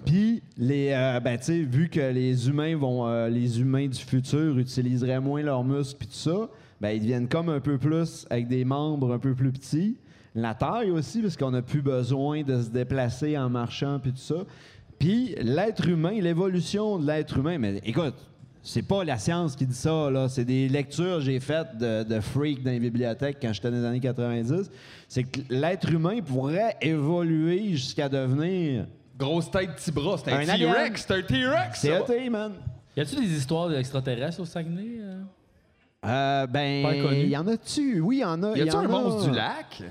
Puis 0.05 0.43
les, 0.59 0.91
euh, 0.93 1.19
ben 1.21 1.39
tu 1.39 1.45
sais, 1.45 1.59
vu 1.63 1.89
que 1.89 2.01
les 2.01 2.47
humains 2.49 2.77
vont, 2.77 3.07
euh, 3.09 3.29
les 3.29 3.59
humains 3.61 3.89
du 3.89 3.99
futur 3.99 4.59
utiliseraient 4.59 5.21
moins 5.21 5.43
leurs 5.43 5.65
muscles 5.65 5.97
puis 5.99 6.09
tout 6.09 6.15
ça, 6.15 6.49
ben 6.83 6.91
ils 6.91 7.01
deviennent 7.01 7.29
comme 7.29 7.49
un 7.49 7.61
peu 7.61 7.79
plus 7.79 8.27
avec 8.29 8.49
des 8.49 8.65
membres 8.65 9.13
un 9.15 9.19
peu 9.21 9.35
plus 9.35 9.53
petits. 9.53 9.97
La 10.35 10.55
taille 10.55 10.91
aussi, 10.91 11.23
parce 11.23 11.37
qu'on 11.37 11.53
n'a 11.53 11.63
plus 11.63 11.81
besoin 11.81 12.43
de 12.43 12.61
se 12.61 12.71
déplacer 12.71 13.39
en 13.39 13.49
marchant 13.49 14.01
puis 14.01 14.11
tout 14.11 14.19
ça. 14.19 14.45
Puis 14.99 15.35
l'être 15.41 15.87
humain, 15.89 16.21
l'évolution 16.21 16.99
de 16.99 17.07
l'être 17.07 17.39
humain, 17.39 17.57
mais 17.59 17.81
écoute. 17.85 18.15
C'est 18.65 18.87
pas 18.87 19.03
la 19.03 19.19
science 19.19 19.57
qui 19.57 19.67
dit 19.67 19.75
ça, 19.75 20.09
là. 20.09 20.29
C'est 20.29 20.45
des 20.45 20.69
lectures 20.69 21.17
que 21.17 21.25
j'ai 21.25 21.41
faites 21.41 21.77
de, 21.79 22.05
de 22.05 22.21
freak 22.21 22.63
dans 22.63 22.71
les 22.71 22.79
bibliothèques 22.79 23.39
quand 23.43 23.53
j'étais 23.53 23.73
dans 23.73 23.79
les 23.79 23.85
années 23.85 23.99
90. 23.99 24.71
C'est 25.09 25.25
que 25.25 25.41
l'être 25.51 25.91
humain 25.91 26.21
pourrait 26.25 26.77
évoluer 26.81 27.71
jusqu'à 27.73 28.09
devenir 28.09 28.87
Grosse 29.19 29.51
tête, 29.51 29.75
petit 29.75 29.91
bras, 29.91 30.17
c'est 30.17 30.31
un, 30.33 30.49
Un. 30.49 30.57
T-Rex, 30.57 31.05
c'est 31.09 31.15
un 31.15 31.23
T-Rex. 31.23 31.81
c'est 31.81 31.89
ça. 31.89 31.97
hâté, 31.97 32.31
man. 32.31 32.53
Y 32.97 33.01
a-tu 33.01 33.17
des 33.17 33.37
histoires 33.37 33.69
d'extraterrestres 33.69 34.41
au 34.41 34.45
Saguenay? 34.45 34.99
euh? 35.01 35.23
Euh, 36.05 36.47
ben, 36.47 36.83
Pas 36.83 36.95
il 36.95 37.29
y 37.29 37.37
en 37.37 37.47
a-tu? 37.47 38.01
Oui, 38.01 38.17
il 38.17 38.21
y 38.21 38.25
en 38.25 38.43
a. 38.43 38.57
Y 38.57 38.63
a-tu 38.63 38.77
un 38.77 38.89
monstre 38.89 39.31
du 39.31 39.37
lac? 39.37 39.83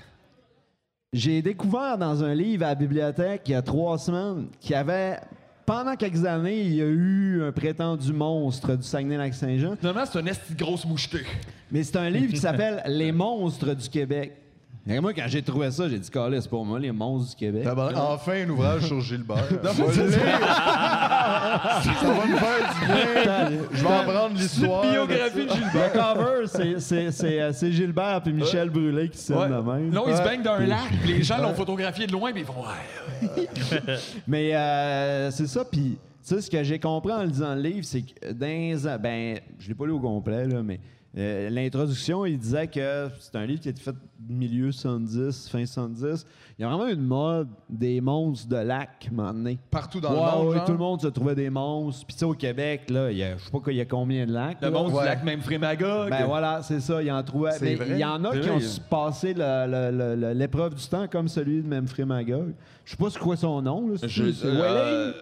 J'ai 1.14 1.42
découvert 1.42 1.98
dans 1.98 2.24
un 2.24 2.34
livre 2.34 2.66
à 2.66 2.70
la 2.70 2.76
bibliothèque 2.76 3.42
il 3.48 3.52
y 3.52 3.56
a 3.56 3.62
trois 3.62 3.98
semaines 3.98 4.48
qu'il 4.62 4.72
y 4.72 4.76
avait, 4.76 5.20
pendant 5.66 5.96
quelques 5.96 6.26
années, 6.26 6.62
il 6.62 6.76
y 6.76 6.82
a 6.82 6.86
eu 6.86 7.44
un 7.44 7.52
prétendu 7.52 8.14
monstre 8.14 8.76
du 8.76 8.84
Saguenay-Lac-Saint-Jean. 8.84 9.76
Finalement, 9.78 10.06
c'est 10.06 10.20
une 10.20 10.28
esti 10.30 10.54
de 10.54 10.64
grosse 10.64 10.86
mouchetée. 10.86 11.26
Mais 11.72 11.84
c'est 11.84 11.98
un 11.98 12.10
livre 12.10 12.32
qui 12.32 12.40
s'appelle 12.40 12.82
Les 12.88 13.12
monstres 13.12 13.74
du 13.74 13.90
Québec. 13.90 14.34
Et 14.90 14.99
moi, 14.99 15.14
quand 15.14 15.26
j'ai 15.28 15.44
trouvé 15.44 15.70
ça, 15.70 15.88
j'ai 15.88 15.99
dit, 15.99 16.10
Calais, 16.10 16.41
c'est 16.41 16.49
pour 16.49 16.66
moi, 16.66 16.80
les 16.80 16.91
monstres 16.91 17.30
du 17.32 17.36
Québec. 17.36 17.68
Enfin, 17.95 18.34
un 18.44 18.49
ouvrage 18.49 18.82
sur 18.88 18.99
Gilbert. 18.99 19.45
Non, 19.64 19.70
c'est 19.91 20.03
le 20.06 20.12
ça. 20.12 20.20
va 22.14 22.26
me 22.26 22.36
faire 22.36 22.74
du 22.74 22.86
bien. 22.88 23.60
Je 23.74 23.84
vais 23.84 23.94
apprendre 23.94 24.36
l'histoire. 24.36 24.84
Le 24.84 25.94
cover, 25.94 26.48
c'est- 26.48 26.80
c'est- 26.80 27.12
c'est 27.12 27.41
euh, 27.41 27.53
c'est 27.53 27.72
Gilbert 27.72 28.22
et 28.26 28.32
Michel 28.32 28.70
Brûlé 28.70 29.10
qui 29.10 29.18
se 29.20 29.34
Ouais. 29.34 29.48
de 29.48 29.53
même. 29.53 29.90
Non, 29.91 30.06
ils 30.08 30.16
se 30.16 30.22
baignent 30.24 30.41
dans 30.44 30.53
un 30.53 30.58
Puis- 30.60 30.68
lac, 30.68 30.80
puis 31.03 31.14
les 31.14 31.24
gens 31.24 31.38
l'ont 31.38 31.53
photographié 31.53 32.08
de 32.08 32.12
loin, 32.12 32.32
puis 32.32 32.41
ils 32.41 32.45
font 32.45 32.62
ouais. 32.64 33.48
Mais 34.28 34.56
euh, 34.56 35.32
c'est 35.32 35.48
ça, 35.48 35.64
puis 35.64 35.98
tu 36.28 36.36
sais, 36.36 36.41
ce 36.41 36.49
que 36.49 36.64
j'ai 36.64 36.80
compris 36.80 37.14
en 37.14 37.24
lisant 37.24 37.56
le 37.56 37.62
livre, 37.62 37.84
c'est 37.86 38.02
que 38.02 38.32
dans 38.32 38.45
les 38.48 38.98
ben, 38.99 39.40
je 39.60 39.68
l'ai 39.70 39.76
pas 39.76 39.86
lu 39.86 39.91
au 39.91 39.99
complet, 39.99 40.48
là, 40.48 40.62
mais 40.64 40.80
euh, 41.18 41.50
l'introduction, 41.50 42.26
il 42.26 42.38
disait 42.40 42.68
que 42.68 43.10
c'est 43.20 43.36
un 43.36 43.46
livre 43.46 43.60
qui 43.62 43.68
a 43.68 43.72
été 43.72 43.82
fait 43.82 43.96
milieu 44.30 44.72
70, 44.72 45.50
fin 45.50 45.66
70. 45.66 46.26
Il 46.58 46.62
y 46.62 46.66
a 46.66 46.70
vraiment 46.70 46.88
une 46.88 47.02
mode 47.02 47.50
des 47.70 48.00
monstres 48.00 48.48
de 48.48 48.56
lac, 48.56 49.10
donné. 49.12 49.58
Partout 49.72 50.00
dans 50.00 50.10
Ouais, 50.12 50.16
le 50.16 50.22
monde, 50.38 50.48
ouais, 50.48 50.56
genre? 50.58 50.66
tout 50.66 50.72
le 50.72 50.78
monde 50.78 51.02
se 51.02 51.08
trouvait 51.08 51.36
des 51.36 51.50
monstres. 51.50 52.06
Puis 52.06 52.14
tu 52.16 52.20
sais, 52.20 52.26
au 52.26 52.34
Québec, 52.34 52.90
là, 52.90 53.12
il 53.12 53.18
y 53.18 53.24
a, 53.24 53.36
je 53.38 53.44
sais 53.44 53.52
pas 53.52 53.60
quoi, 53.60 53.74
il 53.74 53.78
y 53.78 53.82
a 53.82 53.86
combien 53.86 54.26
de 54.26 54.32
lacs. 54.32 54.58
Le 54.62 54.68
là. 54.70 54.72
monstre 54.72 55.00
du 55.00 55.06
lac 55.06 55.24
même 55.26 55.42
Frémaga. 55.42 56.08
Ben 56.10 56.26
voilà, 56.26 56.62
c'est 56.62 56.80
ça, 56.80 57.02
il 57.04 57.12
en 57.12 57.22
trouvait. 57.24 57.52
C'est 57.54 57.66
Mais 57.66 57.76
vrai. 57.76 57.88
il 57.90 57.98
y 57.98 58.06
en 58.06 58.24
a 58.24 58.38
qui 58.38 58.50
ont 58.50 58.60
passé 58.90 59.34
l'épreuve 59.34 60.76
du 60.76 60.86
temps 60.88 61.08
comme 61.08 61.28
celui 61.28 61.62
de 61.62 61.68
Memphis 61.68 62.04
Magog. 62.06 62.54
Je 62.86 62.92
sais 62.92 62.98
pas 62.98 63.10
c'est 63.10 63.20
quoi 63.20 63.36
son 63.36 63.62
nom. 63.62 63.90
Là, 63.90 63.96
Je- 64.08 64.24
euh, 64.46 65.14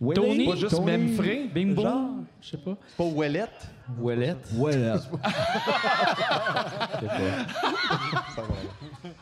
Willie? 0.00 0.20
Tony? 0.20 0.46
Pas 0.46 0.56
juste 0.56 0.76
Tony? 0.76 0.86
Memphis? 0.98 1.48
Bimbo? 1.52 1.82
Genre? 1.82 2.10
Je 2.40 2.48
sais 2.50 2.56
pas. 2.56 2.76
C'est 2.88 2.96
pas 2.96 3.04
Ouellette? 3.04 3.68
Ouellette? 3.98 4.48
Ouellette. 4.56 5.02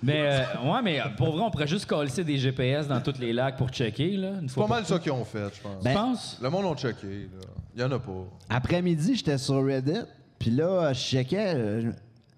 Mais, 0.03 0.23
euh, 0.27 0.73
ouais, 0.73 0.83
mais 0.83 1.01
pour 1.17 1.33
vrai, 1.33 1.43
on 1.43 1.51
pourrait 1.51 1.67
juste 1.67 1.87
coller 1.87 2.11
des 2.25 2.37
GPS 2.39 2.87
dans 2.89 3.01
tous 3.01 3.19
les 3.19 3.33
lacs 3.33 3.57
pour 3.57 3.69
checker, 3.71 4.17
là. 4.17 4.31
une 4.41 4.49
C'est 4.49 4.55
fois 4.55 4.67
pas 4.67 4.75
mal 4.77 4.87
ça 4.87 4.99
qu'ils 4.99 5.13
ont 5.13 5.25
fait, 5.25 5.49
je 5.55 5.61
pense. 5.61 5.83
Ben- 5.83 5.91
Tu 5.93 5.97
penses? 5.97 6.39
Le 6.43 6.51
monde 6.51 6.65
l'a 6.67 6.75
checké. 6.77 7.29
Il 7.75 7.81
y 7.81 7.85
en 7.85 7.91
a 7.93 7.99
pas. 7.99 8.13
Après-midi, 8.49 9.17
j'étais 9.17 9.39
sur 9.39 9.65
Reddit, 9.65 10.03
puis 10.39 10.51
là, 10.51 10.93
je 10.93 11.01
checkais. 11.01 11.53
euh, 11.55 11.93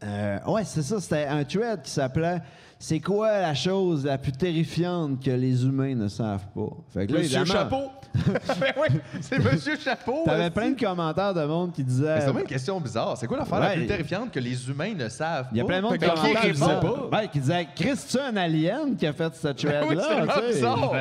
euh, 0.04 0.38
ouais, 0.46 0.64
c'est 0.64 0.82
ça, 0.82 1.00
c'était 1.00 1.26
un 1.26 1.42
thread 1.44 1.82
qui 1.82 1.90
s'appelait 1.90 2.40
C'est 2.80 3.00
quoi 3.00 3.40
la 3.40 3.54
chose 3.54 4.04
la 4.04 4.18
plus 4.18 4.30
terrifiante 4.30 5.20
que 5.20 5.32
les 5.32 5.64
humains 5.64 5.96
ne 5.96 6.06
savent 6.06 6.46
pas? 6.54 6.68
Fait 6.94 7.08
que 7.08 7.12
là, 7.12 7.18
Monsieur 7.18 7.44
Chapeau. 7.44 7.90
ben 8.14 8.72
oui, 8.80 9.00
c'est 9.20 9.38
Monsieur 9.40 9.76
Chapeau. 9.76 10.22
T'avais 10.24 10.48
plein 10.50 10.70
de 10.70 10.80
commentaires 10.80 11.34
de 11.34 11.44
monde 11.44 11.72
qui 11.72 11.82
disaient. 11.82 12.18
C'est 12.20 12.26
vraiment 12.26 12.38
une 12.40 12.46
question 12.46 12.80
bizarre. 12.80 13.16
C'est 13.16 13.26
quoi 13.26 13.36
l'affaire 13.38 13.58
la 13.58 13.68
Ouais. 13.70 13.76
plus 13.78 13.86
terrifiante 13.88 14.30
que 14.30 14.38
les 14.38 14.68
humains 14.70 14.94
ne 14.94 15.08
savent 15.08 15.44
pas? 15.46 15.50
Il 15.52 15.58
y 15.58 15.60
a 15.60 15.64
plein 15.64 15.78
de 15.78 15.82
monde 15.82 15.98
qui 15.98 16.04
répond? 16.04 16.52
disaient- 16.52 17.16
Ouais, 17.16 17.28
qui 17.32 17.40
disaient 17.40 17.66
Chris, 17.74 17.98
tu 18.08 18.18
un 18.18 18.36
alien 18.36 18.96
qui 18.96 19.06
a 19.08 19.12
fait 19.12 19.34
cette 19.34 19.56
thread-là? 19.56 19.84
oui, 19.88 19.96
c'est 20.00 20.14
vraiment 20.14 20.48
bizarre. 20.48 20.92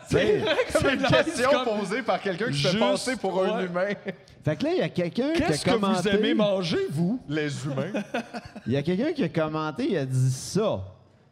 C'est 0.08 0.40
C'est 0.70 0.92
une 0.94 1.02
question 1.02 1.50
comme- 1.52 1.78
posée 1.78 2.02
par 2.02 2.20
quelqu'un 2.20 2.46
qui 2.50 2.58
se 2.62 2.76
passer 2.76 3.14
pour 3.16 3.44
un 3.44 3.60
humain. 3.64 3.88
Fait 4.44 4.56
que 4.56 4.64
là, 4.64 4.70
il 4.72 4.78
y 4.78 4.82
a 4.82 4.88
quelqu'un 4.88 5.32
qui 5.34 5.42
a 5.42 5.46
Qu'est-ce 5.46 5.64
que 5.64 5.70
vous 5.70 5.78
commenté. 5.80 6.10
aimez 6.10 6.34
manger, 6.34 6.78
vous? 6.90 7.20
Les 7.28 7.48
humains. 7.64 8.02
Il 8.66 8.72
y 8.72 8.76
a 8.76 8.82
quelqu'un 8.82 9.12
qui 9.12 9.22
a 9.24 9.28
commenté, 9.28 9.88
il 9.90 9.96
a 9.96 10.04
dit 10.04 10.30
ça. 10.30 10.80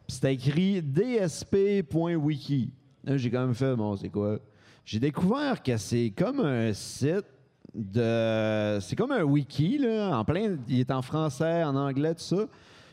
C'était 0.07 0.33
écrit 0.35 0.81
dsp.wiki. 0.81 2.69
Là, 3.03 3.17
j'ai 3.17 3.29
quand 3.29 3.41
même 3.45 3.55
fait, 3.55 3.75
bon, 3.75 3.95
c'est 3.95 4.09
quoi? 4.09 4.39
J'ai 4.83 4.99
découvert 4.99 5.61
que 5.63 5.77
c'est 5.77 6.11
comme 6.15 6.39
un 6.41 6.71
site 6.73 7.25
de. 7.73 8.77
C'est 8.81 8.95
comme 8.95 9.11
un 9.11 9.23
wiki, 9.23 9.77
là, 9.79 10.17
en 10.17 10.23
plein. 10.25 10.57
Il 10.67 10.79
est 10.79 10.91
en 10.91 11.01
français, 11.01 11.63
en 11.63 11.75
anglais, 11.75 12.13
tout 12.15 12.23
ça. 12.23 12.47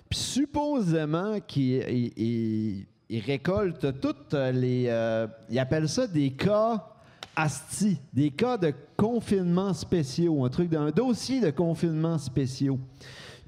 Puis 0.08 0.18
supposément 0.18 1.38
qu'il 1.46 1.84
il- 1.88 2.12
il- 2.16 2.86
il 3.08 3.20
récolte 3.20 4.00
toutes 4.00 4.32
les. 4.34 4.86
euh, 4.88 5.26
il 5.50 5.58
appelle 5.58 5.88
ça 5.88 6.06
des 6.06 6.30
cas 6.30 6.86
ASTI, 7.36 7.98
des 8.12 8.30
cas 8.30 8.56
de 8.58 8.72
confinement 8.96 9.72
spéciaux, 9.72 10.44
un 10.44 10.48
truc 10.50 10.68
d'un 10.68 10.90
dossier 10.90 11.40
de 11.40 11.50
confinement 11.50 12.18
spéciaux. 12.18 12.78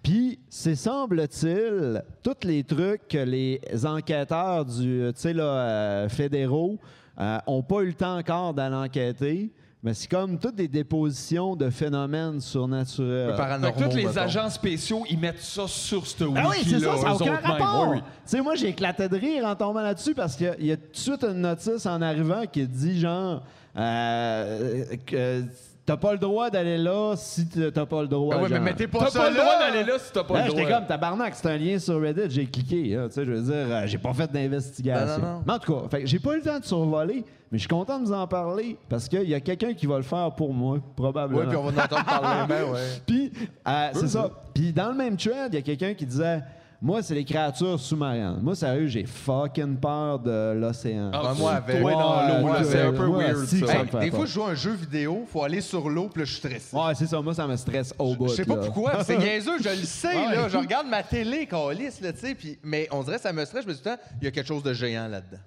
Puis, 0.05 0.39
c'est 0.51 0.74
semble-t-il, 0.74 2.05
tous 2.22 2.47
les 2.47 2.62
trucs 2.62 3.09
que 3.09 3.16
les 3.16 3.59
enquêteurs 3.85 4.66
du, 4.66 5.10
tu 5.14 5.20
sais, 5.20 5.32
là, 5.32 5.44
euh, 5.44 6.09
fédéraux 6.10 6.78
n'ont 7.18 7.62
pas 7.62 7.81
eu 7.81 7.86
le 7.86 7.94
temps 7.94 8.18
encore 8.18 8.52
d'aller 8.52 8.76
enquêter. 8.76 9.51
Mais 9.82 9.94
c'est 9.94 10.09
comme 10.09 10.39
toutes 10.39 10.56
des 10.56 10.68
dépositions 10.68 11.56
de 11.56 11.70
phénomènes 11.70 12.40
surnaturels. 12.40 13.35
Que 13.35 13.89
tous 13.90 13.97
les 13.97 14.18
agents 14.18 14.48
spéciaux, 14.48 15.05
ils 15.09 15.18
mettent 15.18 15.43
ça 15.43 15.66
sur 15.68 16.06
ce 16.06 16.24
wiki 16.24 16.40
Ah 16.43 16.48
oui, 16.51 16.56
c'est 16.64 16.81
ça, 16.81 16.97
ça 16.97 17.05
n'a 17.05 17.14
aucun 17.14 17.36
rapport. 17.36 17.89
Oui, 17.89 17.97
oui. 17.97 18.02
Tu 18.02 18.12
sais, 18.24 18.40
moi, 18.43 18.55
j'ai 18.56 18.68
éclaté 18.68 19.09
de 19.09 19.16
rire 19.16 19.44
en 19.47 19.55
tombant 19.55 19.82
là-dessus 19.82 20.14
parce 20.14 20.36
qu'il 20.36 20.55
y 20.60 20.72
a 20.72 20.76
tout 20.76 20.90
de 20.90 20.97
suite 20.97 21.24
une 21.24 21.40
notice 21.40 21.86
en 21.86 22.01
arrivant 22.01 22.44
qui 22.51 22.66
dit 22.66 22.98
genre 22.98 23.43
euh, 23.76 24.85
que 25.06 25.44
t'as 25.86 25.97
pas 25.97 26.12
le 26.12 26.19
droit 26.19 26.48
d'aller 26.51 26.78
là 26.78 27.15
si 27.16 27.47
t'as 27.47 27.86
pas 27.86 28.02
le 28.02 28.09
droit. 28.09 28.35
Ah 28.39 28.43
ouais, 28.43 28.48
mais 28.51 28.61
mettez 28.61 28.86
pas 28.89 29.01
T'as 29.01 29.11
ça 29.11 29.19
pas 29.20 29.31
le 29.31 29.36
là. 29.36 29.43
droit 29.43 29.59
d'aller 29.59 29.85
là 29.85 29.98
si 29.98 30.12
t'as 30.12 30.24
pas 30.24 30.35
Là, 30.35 30.44
le 30.44 30.51
j'étais 30.51 30.65
droit. 30.65 30.78
comme 30.78 30.86
tabarnak, 30.86 31.35
c'est 31.35 31.47
un 31.48 31.56
lien 31.59 31.78
sur 31.78 32.01
Reddit, 32.01 32.31
j'ai 32.31 32.47
cliqué. 32.47 32.97
là, 32.97 33.09
tu 33.09 33.15
sais, 33.15 33.24
je 33.24 33.31
veux 33.32 33.43
dire, 33.43 33.52
euh, 33.55 33.82
j'ai 33.86 33.98
pas 33.98 34.12
fait 34.15 34.31
d'investigation. 34.32 35.19
Non, 35.23 35.27
non, 35.27 35.32
non. 35.35 35.43
Mais 35.47 35.52
en 35.52 35.59
tout 35.59 35.74
cas, 35.74 35.89
fait 35.90 36.01
que 36.02 36.06
j'ai 36.06 36.19
pas 36.19 36.32
eu 36.32 36.36
le 36.36 36.43
temps 36.43 36.59
de 36.59 36.65
survoler, 36.65 37.24
mais 37.52 37.59
je 37.59 37.62
suis 37.62 37.69
content 37.69 37.98
de 38.01 38.06
vous 38.06 38.12
en 38.12 38.27
parler 38.27 38.77
parce 38.89 39.09
qu'il 39.09 39.28
y 39.28 39.35
a 39.35 39.40
quelqu'un 39.40 39.74
qui 39.74 39.86
va 39.86 39.97
le 39.97 40.02
faire 40.02 40.32
pour 40.32 40.52
moi, 40.55 40.78
probablement. 40.97 41.40
Oui, 41.43 41.47
puis 41.48 41.56
on 41.56 41.65
va 41.65 41.82
en 41.82 41.85
entendre 41.85 42.05
parler, 42.05 42.44
ben 42.48 42.73
ouais. 42.73 42.81
Puis, 43.06 43.32
euh, 43.69 43.89
c'est 43.93 44.09
ça. 44.09 44.31
Puis 44.55 44.73
dans 44.73 44.89
le 44.89 44.94
même 44.94 45.16
thread, 45.16 45.52
il 45.52 45.56
y 45.56 45.59
a 45.59 45.62
quelqu'un 45.62 45.94
qui 45.94 46.06
disait 46.06 46.40
Moi, 46.83 47.03
c'est 47.03 47.15
les 47.15 47.25
créatures 47.25 47.81
sous-marines. 47.81 48.39
Moi, 48.43 48.55
sérieux, 48.55 48.87
j'ai 48.89 49.07
fucking 49.07 49.77
peur 49.77 50.19
de 50.19 50.53
l'océan. 50.53 51.11
Ah, 51.15 51.33
moi, 51.39 51.53
avec- 51.53 51.81
toi, 51.81 51.93
dans 51.93 52.43
l'eau, 52.43 52.55
c'est 52.65 52.81
un 52.83 52.93
peu 52.93 53.07
moi, 53.07 53.19
weird, 53.23 53.47
si 53.47 53.61
ça. 53.61 53.75
Hey, 53.79 53.85
des 53.85 53.91
peur. 53.91 54.11
fois, 54.11 54.27
je 54.27 54.33
joue 54.33 54.43
à 54.43 54.51
un 54.51 54.55
jeu 54.55 54.73
vidéo, 54.73 55.25
faut 55.27 55.43
aller 55.43 55.61
sur 55.63 55.89
l'eau, 55.89 56.09
puis 56.09 56.21
là, 56.21 56.25
je 56.27 56.33
suis 56.33 56.41
stressé. 56.41 56.77
Ouais, 56.77 56.95
c'est 56.95 57.07
ça. 57.07 57.21
Moi, 57.23 57.33
ça 57.35 57.47
me 57.47 57.57
stresse 57.57 57.95
au 57.99 58.15
bout. 58.15 58.29
Je 58.29 58.35
sais 58.35 58.45
pas 58.45 58.57
pourquoi, 58.57 59.03
c'est 59.03 59.17
niaiseux, 59.19 59.59
je 59.63 59.69
le 59.71 59.77
sais, 59.77 60.09
Ouais. 60.09 60.35
là. 60.37 60.49
Je 60.49 60.57
regarde 60.59 60.87
ma 60.89 61.03
télé, 61.03 61.47
câlisse, 61.47 62.01
là, 62.03 62.13
tu 62.13 62.19
sais, 62.21 62.35
puis- 62.35 62.59
mais 62.63 62.87
on 62.91 63.03
dirait 63.03 63.17
que 63.17 63.23
ça 63.23 63.33
me 63.33 63.45
stresse, 63.45 63.63
je 63.65 63.69
me 63.69 63.73
dis 63.75 63.81
tout 63.81 63.89
le 63.89 63.97
temps, 63.97 64.03
il 64.21 64.25
y 64.25 64.29
a 64.29 64.31
quelque 64.31 64.49
chose 64.49 64.63
de 64.63 64.73
géant 64.75 65.09
là-dedans. 65.09 65.41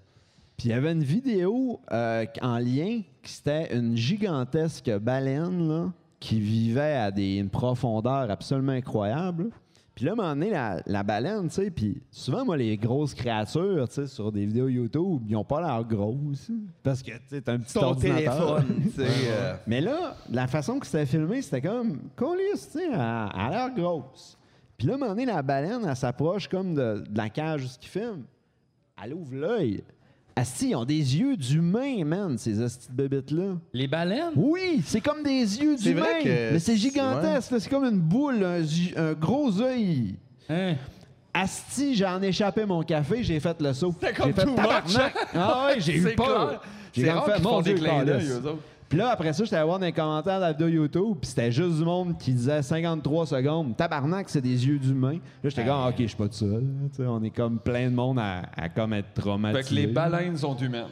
Puis 0.58 0.70
il 0.70 0.72
y 0.72 0.74
avait 0.74 0.92
une 0.92 1.04
vidéo 1.04 1.80
euh, 1.92 2.26
en 2.42 2.58
lien 2.58 3.02
qui 3.22 3.32
c'était 3.32 3.76
une 3.78 3.96
gigantesque 3.96 4.90
baleine 4.98 5.68
là, 5.70 5.92
qui 6.20 6.40
vivait 6.40 6.96
à 6.96 7.12
des, 7.12 7.36
une 7.36 7.50
profondeur 7.50 8.32
absolument 8.32 8.72
incroyable. 8.72 9.52
Puis 9.98 10.06
là, 10.06 10.12
à 10.12 10.14
un 10.14 10.16
moment 10.16 10.30
donné, 10.30 10.52
la, 10.52 10.80
la 10.86 11.02
baleine, 11.02 11.48
tu 11.48 11.56
sais, 11.56 11.72
puis 11.72 12.04
souvent, 12.12 12.46
moi, 12.46 12.56
les 12.56 12.78
grosses 12.78 13.16
créatures, 13.16 13.88
tu 13.90 13.96
sais, 13.96 14.06
sur 14.06 14.32
des 14.32 14.46
vidéos 14.46 14.68
YouTube, 14.68 15.24
ils 15.28 15.36
ont 15.36 15.44
pas 15.44 15.60
l'air 15.60 15.84
grosses. 15.84 16.52
Parce 16.84 17.02
que, 17.02 17.10
tu 17.14 17.20
sais, 17.30 17.42
t'as 17.42 17.54
un 17.54 17.58
petit 17.60 17.74
Ton 17.74 17.82
ordinateur. 17.86 18.58
téléphone, 18.64 18.82
tu 18.84 18.92
sais. 18.92 19.08
euh, 19.28 19.56
Mais 19.66 19.82
là, 19.82 20.16
la 20.30 20.46
façon 20.46 20.78
que 20.78 20.86
c'était 20.86 21.08
filmé, 21.08 21.42
c'était 21.42 21.64
comme, 21.64 21.98
colisse, 22.16 22.70
tu 22.72 22.78
sais, 22.78 22.86
elle 22.86 22.94
a 22.94 23.48
l'air 23.50 23.72
grosse. 23.74 24.38
Puis 24.78 24.86
là, 24.86 24.94
à 24.94 24.96
un 24.98 25.00
moment 25.00 25.10
donné, 25.14 25.26
la 25.26 25.42
baleine, 25.42 25.84
elle 25.90 25.96
s'approche 25.96 26.48
comme 26.48 26.76
de, 26.76 27.04
de 27.10 27.18
la 27.18 27.30
cage 27.32 27.64
où 27.64 27.68
ce 27.68 27.80
qu'il 27.80 27.90
filme. 27.90 28.22
Elle 29.04 29.16
ouvre 29.16 29.34
l'œil. 29.34 29.84
Asti, 30.38 30.70
ils 30.70 30.76
ont 30.76 30.86
des 30.86 31.18
yeux 31.18 31.36
d'humain, 31.36 32.06
man, 32.06 32.38
ces 32.38 32.62
hosties 32.62 32.90
de 32.92 32.94
bébites-là. 32.94 33.56
Les 33.74 33.88
baleines? 33.88 34.34
Oui, 34.36 34.84
c'est 34.86 35.02
comme 35.02 35.24
des 35.24 35.60
yeux 35.60 35.76
d'humain. 35.76 36.06
que 36.24 36.52
Mais 36.54 36.60
c'est 36.60 36.78
gigantesque, 36.78 37.56
c'est 37.60 37.70
comme 37.70 37.86
une 37.86 38.00
boule, 38.00 38.46
un, 38.46 39.14
gros 39.14 39.60
œil. 39.60 40.16
Hein? 40.48 40.76
Asti, 41.34 41.96
j'en 41.96 42.22
ai 42.22 42.28
échappé 42.28 42.66
mon 42.68 42.84
café, 42.84 43.24
j'ai 43.24 43.40
fait 43.40 43.60
le 43.60 43.74
saut. 43.74 43.96
J'ai 44.00 44.34
fait 44.34 44.46
tabarnak. 44.46 45.14
Ah 45.34 45.66
ouais, 45.68 45.80
j'ai 45.82 45.96
eu 45.98 46.16
peur. 46.16 46.62
J'ai 46.94 47.02
C'est 47.02 47.08
comme 47.08 47.18
rare 47.18 47.26
fait, 47.26 47.34
qu'ils 47.34 47.44
mon 47.44 47.50
font 47.50 47.62
des 47.62 47.74
Dieu, 47.74 47.84
clins 47.84 48.06
d'œil, 48.06 48.18
câlisse. 48.18 48.32
eux 48.32 48.48
autres. 48.48 48.64
Puis 48.90 48.98
là, 48.98 49.10
après 49.10 49.34
ça, 49.34 49.44
j'étais 49.44 49.58
allé 49.58 49.66
voir 49.66 49.80
dans 49.80 49.86
les 49.86 49.92
commentaires 49.92 50.38
de 50.38 50.46
la 50.46 50.52
vidéo 50.54 50.68
YouTube, 50.68 51.18
puis 51.20 51.30
c'était 51.30 51.52
juste 51.52 51.78
du 51.78 51.84
monde 51.84 52.18
qui 52.18 52.32
disait 52.34 52.62
53 52.62 53.26
secondes. 53.28 53.76
Tabarnak, 53.76 54.30
c'est 54.30 54.40
des 54.42 54.66
yeux 54.66 54.80
d'humain. 54.80 55.16
Là, 55.44 55.50
j'étais 55.50 55.66
comme, 55.66 55.88
OK, 55.88 55.96
je 56.00 56.06
suis 56.08 56.16
pas 56.16 56.28
tout 56.30 56.34
seul. 56.36 56.64
Tu 56.92 56.98
sais, 56.98 57.06
on 57.06 57.22
est 57.22 57.30
comme 57.32 57.60
plein 57.60 57.90
de 57.90 57.96
monde 57.96 58.18
à, 58.20 58.44
à 58.56 58.70
comme 58.70 58.94
être 58.94 59.14
traumatisé. 59.14 59.64
Fait 59.64 59.70
que 59.70 59.76
les 59.76 59.88
baleines 59.88 60.38
sont 60.38 60.56
humaines. 60.56 60.86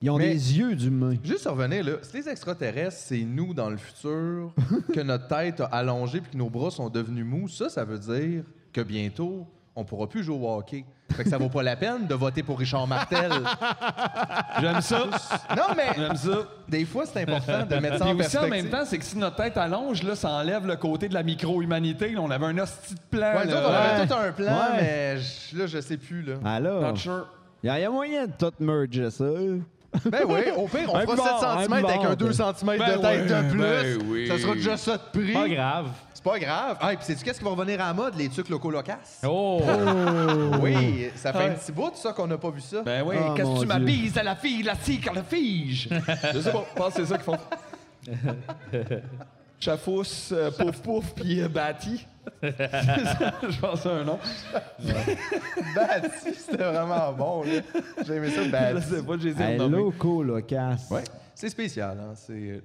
Ils 0.00 0.10
ont 0.10 0.16
Mais- 0.18 0.32
des 0.32 0.58
yeux 0.58 0.74
d'humain. 0.74 1.14
Juste 1.22 1.46
revenir, 1.46 1.84
là, 1.84 1.92
si 2.02 2.16
les 2.16 2.28
extraterrestres, 2.30 2.96
c'est 2.96 3.20
nous 3.22 3.52
dans 3.54 3.68
le 3.70 3.76
futur, 3.76 4.52
que 4.94 5.00
notre 5.00 5.28
tête 5.28 5.60
a 5.60 5.66
allongé 5.66 6.20
puis 6.22 6.30
que 6.32 6.36
nos 6.38 6.48
bras 6.50 6.70
sont 6.70 6.88
devenus 6.88 7.24
mous, 7.26 7.46
ça, 7.46 7.68
ça 7.68 7.84
veut 7.84 7.98
dire 7.98 8.42
que 8.72 8.80
bientôt, 8.80 9.46
on 9.76 9.84
pourra 9.84 10.08
plus 10.08 10.24
jouer 10.24 10.36
au 10.36 10.50
hockey. 10.50 10.84
Fait 11.16 11.24
que 11.24 11.30
ça 11.30 11.38
vaut 11.38 11.48
pas 11.48 11.62
la 11.62 11.76
peine 11.76 12.06
de 12.06 12.14
voter 12.14 12.42
pour 12.42 12.58
Richard 12.58 12.86
Martel. 12.86 13.30
J'aime 14.60 14.80
ça. 14.80 14.98
Non, 15.56 15.74
mais 15.76 15.88
J'aime 15.96 16.16
ça. 16.16 16.38
des 16.68 16.84
fois, 16.84 17.04
c'est 17.06 17.22
important 17.22 17.64
de 17.68 17.74
mettre 17.76 17.98
ça 17.98 18.04
Puis 18.04 18.12
en 18.12 18.16
aussi, 18.18 18.36
en 18.36 18.40
perspective. 18.40 18.50
même 18.50 18.68
temps, 18.70 18.84
c'est 18.86 18.98
que 18.98 19.04
si 19.04 19.18
notre 19.18 19.36
tête 19.36 19.56
allonge, 19.56 20.02
là, 20.02 20.14
ça 20.16 20.30
enlève 20.30 20.66
le 20.66 20.76
côté 20.76 21.08
de 21.08 21.14
la 21.14 21.22
micro-humanité. 21.22 22.10
là. 22.10 22.20
On 22.20 22.30
avait 22.30 22.46
un 22.46 22.58
hostie 22.58 22.94
de 22.94 23.00
plan. 23.10 23.34
Ouais, 23.36 23.44
nous 23.46 23.50
là. 23.52 23.58
autres, 23.60 23.68
on 23.70 23.74
avait 23.74 24.00
Ouais. 24.00 24.06
tout 24.06 24.14
un 24.14 24.32
plan, 24.32 24.52
Ouais. 24.52 24.80
mais 24.80 25.16
je- 25.18 25.58
là, 25.58 25.66
je 25.66 25.80
sais 25.80 25.96
plus. 25.96 26.22
Là. 26.22 26.34
Ah 26.44 26.60
là, 26.60 26.80
Not 26.80 26.96
sure. 26.96 27.26
il 27.62 27.66
y, 27.66 27.70
a- 27.70 27.78
il 27.78 27.82
y 27.82 27.84
a 27.84 27.90
moyen 27.90 28.26
de 28.26 28.32
tout 28.38 28.52
merger 28.60 29.10
ça. 29.10 29.24
Ben 30.06 30.20
oui, 30.26 30.40
au 30.56 30.66
pire, 30.68 30.88
on 30.90 30.96
Un 30.96 31.02
fera 31.02 31.16
bord, 31.16 31.26
7 31.40 31.48
un 31.48 31.62
cm 31.64 31.72
avec 31.72 31.84
bord. 32.00 32.06
un 32.06 32.14
2 32.14 32.32
cm 32.32 32.54
Ben 32.64 32.78
de 32.78 33.02
tête 33.02 33.02
ouais, 33.02 33.42
de 33.42 33.50
plus. 33.50 33.58
ben 33.60 33.98
oui. 34.08 34.26
Ça 34.28 34.38
sera 34.38 34.54
déjà 34.54 34.76
ça 34.78 34.92
de 34.96 35.02
prix. 35.20 35.32
Pas 35.34 35.48
grave. 35.48 35.86
C'est 36.24 36.30
pas 36.30 36.38
grave. 36.38 36.76
Ah, 36.80 36.92
et 36.92 36.96
puis 36.96 37.04
sais-tu 37.04 37.24
qu'est-ce 37.24 37.38
qui 37.40 37.44
va 37.44 37.50
revenir 37.50 37.80
à 37.80 37.88
la 37.88 37.94
mode? 37.94 38.14
Les 38.16 38.28
trucs 38.28 38.48
locaux 38.48 38.70
locaces. 38.70 39.20
Oh! 39.26 39.60
Oui, 40.62 41.08
ça 41.16 41.32
fait 41.32 41.38
Ouais. 41.38 41.44
un 41.46 41.50
petit 41.54 41.72
bout, 41.72 41.90
ça, 41.96 42.12
qu'on 42.12 42.26
n'a 42.28 42.38
pas 42.38 42.50
vu 42.50 42.60
ça. 42.60 42.82
Ben 42.82 43.02
oui, 43.04 43.16
Oh, 43.18 43.34
qu'est-ce 43.34 43.46
mon 43.48 43.54
que 43.54 43.60
tu 43.60 43.66
Dieu. 43.66 43.74
m'abises 43.74 44.18
à 44.18 44.22
la 44.22 44.36
fille, 44.36 44.62
la 44.62 44.74
fille, 44.76 45.00
quand 45.00 45.12
la 45.14 45.24
fige? 45.24 45.88
Je 46.32 46.40
sais 46.40 46.52
pas, 46.52 46.64
je 46.70 46.76
pense 46.76 46.94
que 46.94 47.04
c'est 47.04 47.08
ça 47.08 47.16
qu'ils 47.18 47.24
font. 47.24 47.38
Chafousse, 49.60 50.32
euh, 50.32 50.50
pouf 50.50 50.80
pouf, 50.80 51.14
puis 51.14 51.40
euh, 51.40 51.48
Bati. 51.48 52.04
C'est 52.42 52.56
ça, 52.70 53.32
je 53.48 53.58
pense 53.60 53.80
c'est 53.82 53.88
un 53.90 54.04
nom. 54.04 54.18
Bati, 55.74 56.34
c'était 56.36 56.56
vraiment 56.64 57.12
bon, 57.12 57.42
là. 57.44 57.60
J'ai 58.04 58.14
aimé 58.14 58.30
ça, 58.30 58.42
Je 58.44 58.48
Bati. 58.50 58.82
sais 58.88 59.02
pas, 59.02 59.12
j'ai 59.20 59.30
Hey, 59.40 59.58
nommé. 59.58 59.76
loco, 59.76 60.22
locasse. 60.22 60.90
Ouais, 60.90 61.04
c'est 61.34 61.48
spécial, 61.48 61.96
hein. 62.00 62.12
C'est... 62.16 62.62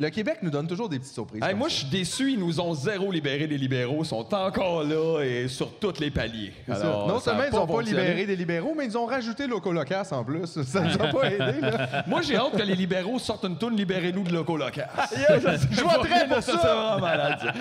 Le 0.00 0.10
Québec 0.10 0.38
nous 0.42 0.50
donne 0.50 0.68
toujours 0.68 0.88
des 0.88 1.00
petites 1.00 1.12
surprises. 1.14 1.42
Hey, 1.42 1.50
comme 1.50 1.58
moi, 1.58 1.68
ça. 1.68 1.74
je 1.74 1.80
suis 1.80 1.88
déçu. 1.88 2.30
Ils 2.32 2.38
nous 2.38 2.60
ont 2.60 2.72
zéro 2.72 3.10
libéré. 3.10 3.48
Les 3.48 3.58
libéraux 3.58 4.04
sont 4.04 4.32
encore 4.32 4.84
là 4.84 5.24
et 5.24 5.48
sur 5.48 5.76
tous 5.80 5.98
les 5.98 6.12
paliers. 6.12 6.52
Alors, 6.68 7.08
non 7.08 7.18
ça 7.18 7.32
seulement 7.32 7.42
ils 7.50 7.54
n'ont 7.56 7.66
pas 7.66 7.82
libéré 7.82 8.24
des 8.24 8.36
libéraux, 8.36 8.74
mais 8.76 8.84
ils 8.84 8.96
ont 8.96 9.06
rajouté 9.06 9.48
Loco 9.48 9.72
Locasse 9.72 10.12
en 10.12 10.22
plus. 10.22 10.46
Ça 10.62 10.82
nous 10.82 10.94
a 10.94 11.08
pas 11.08 11.24
aidé, 11.32 11.60
là. 11.60 12.04
Moi, 12.06 12.22
j'ai 12.22 12.36
hâte 12.36 12.52
que 12.56 12.62
les 12.62 12.76
libéraux 12.76 13.18
sortent 13.18 13.44
une 13.44 13.58
toune 13.58 13.74
Libérez-nous 13.76 14.22
de 14.22 14.32
Loco 14.32 14.56
Locasse. 14.56 14.88
Je 15.72 15.82
voterais 15.82 16.28
pour 16.28 16.42
ça. 16.42 16.52
C'est 16.52 16.56
vraiment 16.58 17.00
malade. 17.00 17.54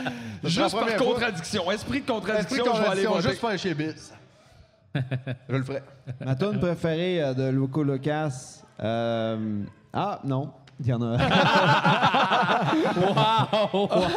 Juste 0.43 0.71
par 0.71 0.87
fois. 0.89 0.91
contradiction. 0.93 1.71
Esprit 1.71 2.01
de 2.01 2.05
contradiction, 2.07 2.65
je 2.75 2.81
vais 2.81 2.87
aller 2.87 3.05
voter. 3.05 3.29
juste 3.29 3.41
faire 3.41 3.57
chez 3.57 3.73
Biz. 3.73 4.13
je 4.93 5.55
le 5.55 5.63
ferai. 5.63 5.81
Ma 6.23 6.35
tune 6.35 6.59
préférée 6.59 7.23
euh, 7.23 7.33
de 7.33 7.49
Loco 7.49 7.81
Locas. 7.83 8.63
euh, 8.83 9.63
Ah, 9.91 10.19
non. 10.23 10.51
Il 10.79 10.87
y 10.87 10.93
en 10.93 11.01
a. 11.01 11.17
Wow! 12.97 13.69
Wow! 13.73 13.87
Wow! 13.87 14.11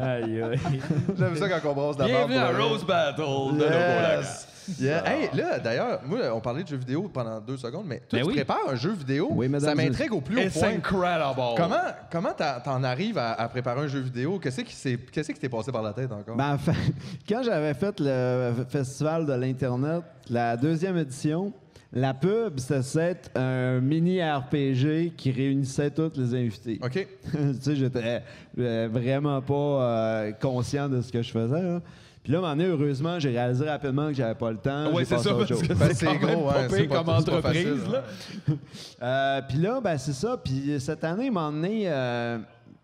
Aïe, 0.00 0.42
aïe. 0.42 0.80
J'aime 1.18 1.36
ça 1.36 1.48
quand 1.48 1.70
on 1.70 1.74
brosse 1.74 1.96
d'abord. 1.96 2.26
Bienvenue 2.26 2.38
à 2.38 2.58
Rose 2.58 2.84
Battle 2.86 3.58
de. 3.58 3.64
Yes. 3.64 4.48
Yeah. 4.80 5.02
Hey, 5.06 5.28
là, 5.34 5.58
d'ailleurs, 5.58 6.00
moi, 6.06 6.20
on 6.34 6.40
parlait 6.40 6.62
de 6.62 6.68
jeux 6.68 6.78
vidéo 6.78 7.10
pendant 7.12 7.38
deux 7.38 7.58
secondes, 7.58 7.84
mais 7.86 7.98
toi, 7.98 8.18
Ben 8.18 8.22
tu 8.22 8.28
oui. 8.28 8.34
prépares 8.36 8.66
un 8.70 8.74
jeu 8.76 8.92
vidéo. 8.92 9.28
Oui, 9.32 9.50
ça 9.60 9.74
m'intrigue 9.74 10.14
au 10.14 10.22
plus 10.22 10.38
haut 10.38 10.40
It's 10.46 10.58
point. 10.58 10.68
incredible. 10.70 11.34
Comment 11.54 11.76
comment 12.10 12.32
t'en 12.64 12.82
arrives 12.82 13.18
à, 13.18 13.32
à 13.32 13.46
préparer 13.48 13.82
un 13.82 13.86
jeu 13.88 14.00
vidéo? 14.00 14.38
Qu'est-ce 14.38 14.62
qui 14.62 15.38
t'est 15.38 15.48
passé 15.50 15.70
par 15.70 15.82
la 15.82 15.92
tête 15.92 16.10
encore? 16.10 16.34
Ben, 16.36 16.56
quand 17.28 17.42
j'avais 17.42 17.74
fait 17.74 17.94
le 18.00 18.52
festival 18.66 19.26
de 19.26 19.34
l'Internet, 19.34 20.02
la 20.30 20.56
deuxième 20.56 20.96
édition, 20.96 21.52
la 21.94 22.12
pub, 22.12 22.58
c'était 22.58 23.20
un 23.36 23.80
mini 23.80 24.20
RPG 24.20 25.14
qui 25.16 25.30
réunissait 25.30 25.92
tous 25.92 26.12
les 26.16 26.34
invités. 26.34 26.80
OK. 26.82 26.92
tu 27.30 27.38
sais, 27.60 27.76
j'étais 27.76 28.22
euh, 28.58 28.88
vraiment 28.90 29.40
pas 29.40 29.54
euh, 29.54 30.32
conscient 30.32 30.88
de 30.88 31.00
ce 31.00 31.12
que 31.12 31.22
je 31.22 31.30
faisais. 31.30 31.62
là. 31.62 31.80
Puis 32.24 32.32
là, 32.32 32.40
donné, 32.40 32.64
heureusement, 32.64 33.20
j'ai 33.20 33.30
réalisé 33.30 33.68
rapidement 33.68 34.08
que 34.08 34.14
j'avais 34.14 34.34
pas 34.34 34.50
le 34.50 34.56
temps. 34.56 34.90
J'ai 34.98 35.04
c'est 35.04 35.18
ça, 35.18 35.34
parce 35.34 35.46
que 35.46 35.94
c'est 35.94 36.18
gros, 36.18 36.48
pas 36.48 36.62
hein, 36.62 36.66
c'est 36.70 36.86
comme 36.88 37.04
pas 37.04 37.18
entreprise, 37.18 37.64
facile, 37.64 37.92
là. 37.92 38.02
Euh, 39.02 39.40
puis 39.46 39.58
là, 39.58 39.80
ben, 39.80 39.98
c'est 39.98 40.14
ça. 40.14 40.36
Puis 40.42 40.80
cette 40.80 41.04
année, 41.04 41.30
donné, 41.30 41.84
euh, 41.86 42.38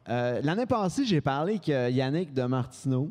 l'année 0.06 0.66
passée, 0.66 1.04
j'ai 1.04 1.22
parlé 1.22 1.54
avec 1.54 1.68
Yannick 1.68 2.34
de 2.34 2.42
Martineau. 2.42 3.10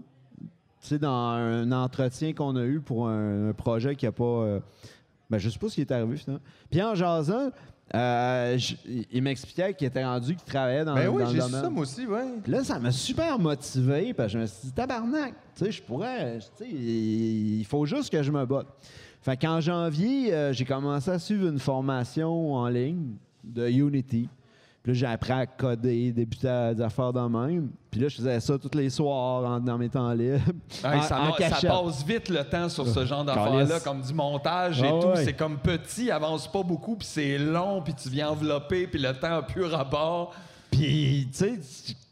Tu 0.82 0.88
sais, 0.88 1.00
dans 1.00 1.32
un 1.32 1.72
entretien 1.72 2.32
qu'on 2.32 2.56
a 2.56 2.64
eu 2.64 2.80
pour 2.80 3.10
un, 3.10 3.50
un 3.50 3.54
projet 3.54 3.96
qui 3.96 4.06
a 4.06 4.12
pas. 4.14 4.62
Ben, 5.30 5.38
je 5.38 5.50
sais 5.50 5.60
pas 5.60 5.70
ce 5.70 5.76
qui 5.76 5.82
est 5.82 5.92
arrivé, 5.92 6.18
finalement. 6.18 6.44
Puis 6.72 6.82
en 6.82 6.96
jasant, 6.96 7.50
euh, 7.96 8.58
je- 8.58 8.76
il- 9.12 9.22
m'expliquait 9.22 9.74
qu'il 9.74 9.88
était 9.88 10.04
rendu, 10.04 10.36
qu'il 10.36 10.46
travaillait 10.46 10.86
dans, 10.86 10.96
Ben 10.96 11.06
dans 11.08 11.14
oui, 11.14 11.24
le 11.24 11.30
j'ai 11.30 11.42
su 11.42 11.48
domaine. 11.48 11.62
ça, 11.62 11.70
moi 11.70 11.82
aussi, 11.84 12.06
ouais. 12.06 12.26
Puis 12.44 12.52
là, 12.52 12.64
ça 12.64 12.80
m'a 12.80 12.92
super 12.92 13.38
motivé, 13.40 14.14
parce 14.14 14.28
que 14.28 14.34
je 14.34 14.40
me 14.40 14.46
suis 14.46 14.68
dit, 14.68 14.74
tabarnak, 14.74 15.34
tu 15.56 15.66
sais, 15.66 15.72
je 15.72 15.82
pourrais, 15.82 16.40
tu 16.40 16.46
sais, 16.66 16.70
il 16.70 17.60
il 17.60 17.66
faut 17.66 17.86
juste 17.86 18.12
que 18.12 18.22
je 18.24 18.32
me 18.32 18.46
batte. 18.46 18.68
Fait 19.22 19.36
qu'en 19.38 19.60
janvier, 19.60 20.34
euh, 20.34 20.54
j'ai 20.54 20.66
commencé 20.66 21.10
à 21.12 21.20
suivre 21.20 21.48
une 21.48 21.60
formation 21.60 22.54
en 22.54 22.68
ligne 22.70 23.16
de 23.44 23.68
Unity. 23.70 24.30
Là, 24.90 24.94
j'ai 24.96 25.06
appris 25.06 25.32
à 25.32 25.46
coder, 25.46 26.12
débuter 26.12 26.48
à 26.50 26.74
des 26.74 26.82
affaires 26.82 27.14
de 27.14 27.20
même. 27.20 27.70
Puis 27.92 28.00
là, 28.02 28.08
je 28.08 28.16
faisais 28.16 28.40
ça 28.40 28.58
tous 28.58 28.76
les 28.76 28.90
soirs 28.90 29.44
en- 29.46 29.60
dans 29.60 29.78
mes 29.78 29.88
temps 29.90 30.12
libres. 30.14 30.40
En- 30.84 31.02
ça, 31.04 31.22
en 31.22 31.32
passe 31.84 32.04
vite 32.06 32.30
le 32.30 32.44
temps 32.44 32.68
sur 32.70 32.88
ce 32.88 33.06
genre 33.06 33.24
d'affaires-là, 33.24 33.80
comme 33.82 34.02
du 34.02 34.14
montage 34.14 34.82
et 34.82 34.88
Ah 34.88 35.00
tout. 35.00 35.08
ouais. 35.10 35.24
C'est 35.26 35.34
comme 35.34 35.58
petit, 35.60 36.10
avance 36.10 36.52
pas 36.52 36.64
beaucoup, 36.64 36.96
puis 36.96 37.08
c'est 37.08 37.38
long, 37.38 37.82
puis 37.84 37.94
tu 37.94 38.10
viens 38.10 38.30
envelopper, 38.30 38.88
puis 38.88 39.00
le 39.00 39.14
temps 39.14 39.38
a 39.38 39.42
plus 39.44 39.66
rapport. 39.66 40.34
Puis, 40.72 41.28
tu 41.32 41.38
sais, 41.38 41.60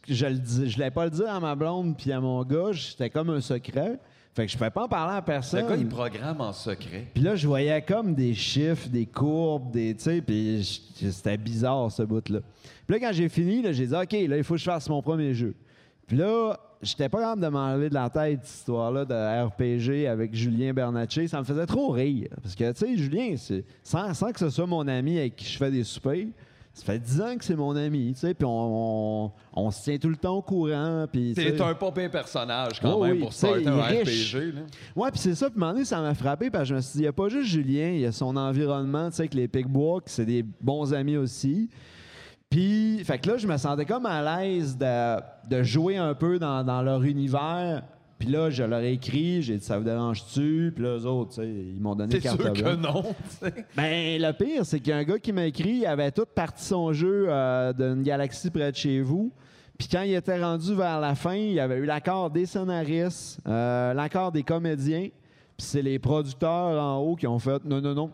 je 0.08 0.26
je 0.66 0.74
voulais 0.76 0.92
pas 0.92 1.06
le 1.06 1.12
dire 1.12 1.30
à 1.34 1.40
ma 1.40 1.56
blonde 1.56 1.96
puis 1.98 2.12
à 2.12 2.20
mon 2.20 2.44
gars, 2.44 2.72
c'était 2.74 3.10
comme 3.10 3.30
un 3.32 3.42
secret. 3.42 4.00
Fait 4.38 4.46
que 4.46 4.52
je 4.52 4.58
pouvais 4.58 4.70
pas 4.70 4.84
en 4.84 4.88
parler 4.88 5.16
à 5.16 5.20
Le 5.20 5.26
personne. 5.26 5.68
gars, 5.68 5.76
il 5.76 5.88
programme 5.88 6.42
en 6.42 6.54
secret. 6.54 7.08
Puis 7.12 7.24
là, 7.24 7.36
je 7.36 7.48
voyais 7.48 7.82
comme 7.82 8.14
des 8.14 8.36
chiffres, 8.36 8.88
des 8.88 9.08
courbes, 9.08 9.72
des. 9.72 9.96
Tu 9.96 10.04
sais, 10.04 10.22
puis 10.22 10.64
c'était 10.94 11.38
bizarre, 11.38 11.92
ce 11.92 12.04
bout-là. 12.04 12.42
Puis 12.86 13.00
là, 13.00 13.08
quand 13.08 13.14
j'ai 13.14 13.30
fini, 13.30 13.64
j'ai 13.74 13.88
dit, 13.88 13.96
OK, 13.96 14.12
là, 14.12 14.38
il 14.38 14.44
faut 14.44 14.54
que 14.54 14.60
je 14.60 14.66
fasse 14.66 14.88
mon 14.90 15.02
premier 15.02 15.34
jeu. 15.34 15.56
Puis 16.06 16.18
là, 16.18 16.56
j'étais 16.84 17.10
pas 17.10 17.20
capable 17.22 17.42
de 17.42 17.48
m'enlever 17.48 17.90
de 17.90 17.96
la 17.96 18.12
tête 18.12 18.42
cette 18.44 18.60
histoire-là 18.60 19.06
de 19.06 19.46
RPG 19.48 20.08
avec 20.08 20.36
Julien 20.36 20.72
Bernatchez. 20.72 21.28
Ça 21.28 21.40
me 21.40 21.44
faisait 21.44 21.66
trop 21.66 21.90
rire. 21.90 22.30
Parce 22.44 22.54
que, 22.54 22.72
tu 22.74 22.78
sais, 22.78 22.96
Julien, 22.96 23.34
sans 23.82 24.32
que 24.32 24.40
ce 24.40 24.52
soit 24.52 24.68
mon 24.68 24.88
ami 24.88 25.18
avec 25.18 25.36
qui 25.38 25.52
je 25.52 25.58
fais 25.58 25.72
des 25.72 25.84
soupers, 25.84 26.28
ça 26.78 26.86
fait 26.86 27.00
10 27.00 27.22
ans 27.22 27.36
que 27.38 27.44
c'est 27.44 27.56
mon 27.56 27.76
ami, 27.76 28.14
tu 28.14 28.20
sais, 28.20 28.34
puis 28.34 28.46
on, 28.46 29.26
on, 29.26 29.32
on 29.54 29.72
se 29.72 29.84
tient 29.84 29.98
tout 29.98 30.10
le 30.10 30.16
temps 30.16 30.36
au 30.36 30.42
courant. 30.42 31.06
Sais- 31.34 31.62
un 31.62 31.74
pire 31.92 32.12
personnage 32.12 32.80
quand 32.80 32.94
Oh 32.94 33.04
même 33.04 33.14
oui, 33.14 33.20
pour 33.20 33.34
est 33.58 33.68
un 33.68 33.82
riche. 33.82 34.36
RPG. 34.36 34.40
Là. 34.54 34.62
Ouais, 34.96 35.10
puis 35.12 35.20
c'est 35.20 35.36
ça. 35.36 35.50
Puis 35.50 35.56
à 35.56 35.58
un 35.58 35.60
moment 35.62 35.74
donné, 35.74 35.86
ça 35.86 36.00
m'a 36.02 36.14
frappé 36.14 36.50
parce 36.52 36.64
que 36.64 36.70
je 36.70 36.76
me 36.76 36.82
suis 36.82 36.92
dit, 36.94 36.98
il 37.00 37.02
n'y 37.02 37.08
a 37.08 37.14
pas 37.14 37.30
juste 37.30 37.50
Julien, 37.50 37.90
il 37.90 38.00
y 38.02 38.06
a 38.06 38.12
son 38.12 38.36
environnement, 38.38 39.10
tu 39.10 39.16
sais, 39.16 39.22
avec 39.24 39.34
les 39.34 39.48
Picbois, 39.48 40.02
qui 40.02 40.14
c'est 40.14 40.26
des 40.26 40.44
bons 40.62 40.94
amis 40.94 41.18
aussi. 41.18 41.70
Puis, 42.50 43.04
fait 43.04 43.20
que 43.20 43.30
là, 43.32 43.38
je 43.38 43.48
me 43.48 43.58
sentais 43.58 43.86
comme 43.86 44.06
à 44.06 44.22
l'aise 44.42 44.78
de, 44.78 45.20
de 45.50 45.64
jouer 45.64 45.98
un 45.98 46.14
peu 46.14 46.40
dans, 46.40 46.64
dans 46.64 46.82
leur 46.82 47.04
univers. 47.04 47.84
Puis 48.20 48.30
là, 48.30 48.50
je 48.50 48.64
leur 48.64 48.80
ai 48.80 48.94
écrit, 48.94 49.44
j'ai 49.44 49.58
dit, 49.58 49.64
ça 49.64 49.78
vous 49.78 49.84
dérange-tu? 49.84 50.72
Puis 50.74 50.84
là, 50.84 50.98
eux 50.98 51.06
autres, 51.06 51.44
ils 51.44 51.80
m'ont 51.80 51.96
donné 51.96 52.20
carte 52.20 52.42
sûr 52.42 52.54
que 52.54 52.76
non, 52.76 53.04
tu 53.04 53.46
sais. 53.46 53.66
Ben, 53.76 54.20
le 54.20 54.32
pire, 54.32 54.66
c'est 54.66 54.80
qu'il 54.80 54.90
y 54.90 54.94
a 54.94 54.98
un 54.98 55.04
gars 55.04 55.20
qui 55.20 55.32
m'a 55.32 55.46
écrit, 55.46 55.78
il 55.78 55.86
avait 55.86 56.12
tout 56.12 56.26
parti 56.26 56.64
son 56.64 56.94
jeu 56.94 57.28
euh, 57.30 57.74
d'une 57.74 58.02
galaxie 58.02 58.50
près 58.50 58.72
de 58.72 58.76
chez 58.76 59.02
vous. 59.02 59.32
Puis 59.78 59.88
quand 59.88 60.02
il 60.02 60.16
était 60.16 60.42
rendu 60.42 60.74
vers 60.74 61.00
la 61.00 61.14
fin, 61.14 61.36
il 61.36 61.54
y 61.54 61.60
avait 61.60 61.78
eu 61.78 61.86
l'accord 61.86 62.32
des 62.32 62.48
scénaristes, 62.48 63.40
euh, 63.48 63.94
l'accord 63.94 64.32
des 64.32 64.42
comédiens. 64.42 65.10
Puis 65.56 65.68
c'est 65.68 65.84
les 65.84 66.00
producteurs 66.00 66.82
en 66.82 66.98
haut 66.98 67.16
qui 67.16 67.28
ont 67.28 67.38
fait 67.38 67.64
non, 67.66 67.82
non, 67.82 67.94
non, 67.94 68.12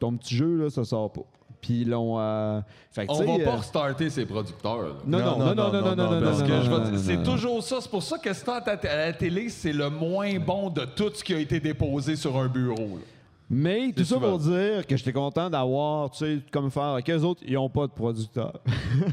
ton 0.00 0.16
petit 0.16 0.34
jeu, 0.34 0.56
là, 0.56 0.70
ça 0.70 0.84
sort 0.84 1.12
pas. 1.12 1.22
Puis 1.66 1.80
ils 1.80 1.88
l'ont. 1.90 2.14
euh, 2.20 2.60
fait 2.92 3.06
que, 3.06 3.12
On 3.12 3.18
va 3.38 3.44
pas 3.44 3.50
euh, 3.52 3.56
restarter 3.56 4.08
ces 4.08 4.24
producteurs. 4.24 4.82
là. 4.82 4.88
Non, 5.04 5.18
non, 5.18 5.24
non, 5.38 5.54
non, 5.54 5.54
non, 5.54 5.72
non, 5.72 5.96
non, 5.96 6.10
non, 6.12 6.20
Parce 6.22 6.40
non, 6.40 6.46
que 6.46 6.52
non, 6.52 6.62
je 6.62 6.70
vais 6.70 6.78
non, 6.78 6.84
te- 6.84 6.90
non, 6.92 6.98
c'est 6.98 7.16
non. 7.16 7.22
toujours 7.24 7.62
ça. 7.62 7.76
C'est 7.80 7.90
pour 7.90 8.02
ça 8.04 8.18
que 8.18 8.32
c'est 8.32 8.48
à 8.48 8.96
la 9.06 9.12
télé, 9.12 9.48
c'est 9.48 9.72
le 9.72 9.90
moins 9.90 10.38
bon 10.38 10.70
de 10.70 10.84
tout 10.84 11.10
ce 11.12 11.24
qui 11.24 11.34
a 11.34 11.38
été 11.40 11.58
déposé 11.58 12.14
sur 12.14 12.36
un 12.38 12.46
bureau. 12.46 12.76
là. 12.98 13.02
Mais 13.50 13.92
tout 13.96 14.04
ça 14.04 14.18
pour 14.18 14.38
dire 14.38 14.86
que 14.86 14.96
j'étais 14.96 15.12
content 15.12 15.48
d'avoir, 15.50 16.10
tu 16.10 16.18
sais, 16.18 16.38
comme 16.50 16.68
faire, 16.70 16.98
qu'eux 17.04 17.20
autres, 17.20 17.42
ils 17.46 17.56
ont 17.58 17.68
pas 17.68 17.86
de 17.86 17.92
producteurs. 17.92 18.60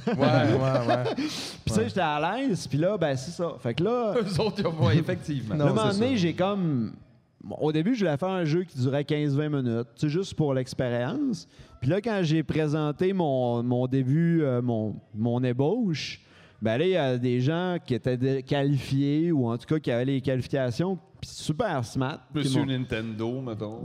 Ouais, 0.07 0.13
ouais, 0.15 0.87
ouais. 0.87 1.15
Puis 1.15 1.25
tu 1.67 1.73
sais, 1.73 1.87
j'étais 1.87 2.01
à 2.01 2.19
l'aise, 2.37 2.67
puis 2.67 2.77
là, 2.79 2.97
ben 2.97 3.15
c'est 3.15 3.31
ça. 3.31 3.53
Fait 3.59 3.73
que 3.73 3.83
là. 3.83 4.13
Eux 4.21 4.41
autres, 4.41 4.55
ils 4.59 4.67
ont 4.67 4.71
pas, 4.73 4.93
effectivement. 4.93 5.53
À 5.53 5.63
un 5.63 5.69
moment 5.73 5.89
donné, 5.89 6.17
j'ai 6.17 6.33
comme. 6.33 6.93
Bon, 7.43 7.57
Au 7.59 7.71
début, 7.73 7.93
je 7.93 8.05
voulais 8.05 8.17
faire 8.17 8.29
un 8.29 8.45
jeu 8.45 8.63
qui 8.63 8.79
durait 8.79 9.03
15-20 9.03 9.49
minutes, 9.49 9.87
tu 9.95 10.01
sais, 10.07 10.09
juste 10.09 10.33
pour 10.33 10.53
l'expérience. 10.53 11.47
Puis 11.83 11.89
là, 11.89 11.99
quand 11.99 12.21
j'ai 12.23 12.43
présenté 12.43 13.11
mon, 13.11 13.61
mon 13.61 13.87
début, 13.87 14.41
euh, 14.41 14.61
mon, 14.61 14.95
mon 15.13 15.43
ébauche, 15.43 16.21
ben 16.61 16.77
là, 16.77 16.85
il 16.85 16.91
y 16.91 16.95
a 16.95 17.17
des 17.17 17.41
gens 17.41 17.75
qui 17.85 17.93
étaient 17.93 18.41
qualifiés 18.41 19.33
ou 19.33 19.49
en 19.49 19.57
tout 19.57 19.65
cas 19.65 19.79
qui 19.79 19.91
avaient 19.91 20.05
les 20.05 20.21
qualifications, 20.21 20.97
super 21.21 21.83
smart. 21.83 22.19
Monsieur 22.33 22.63
Nintendo, 22.63 23.41
mettons. 23.41 23.81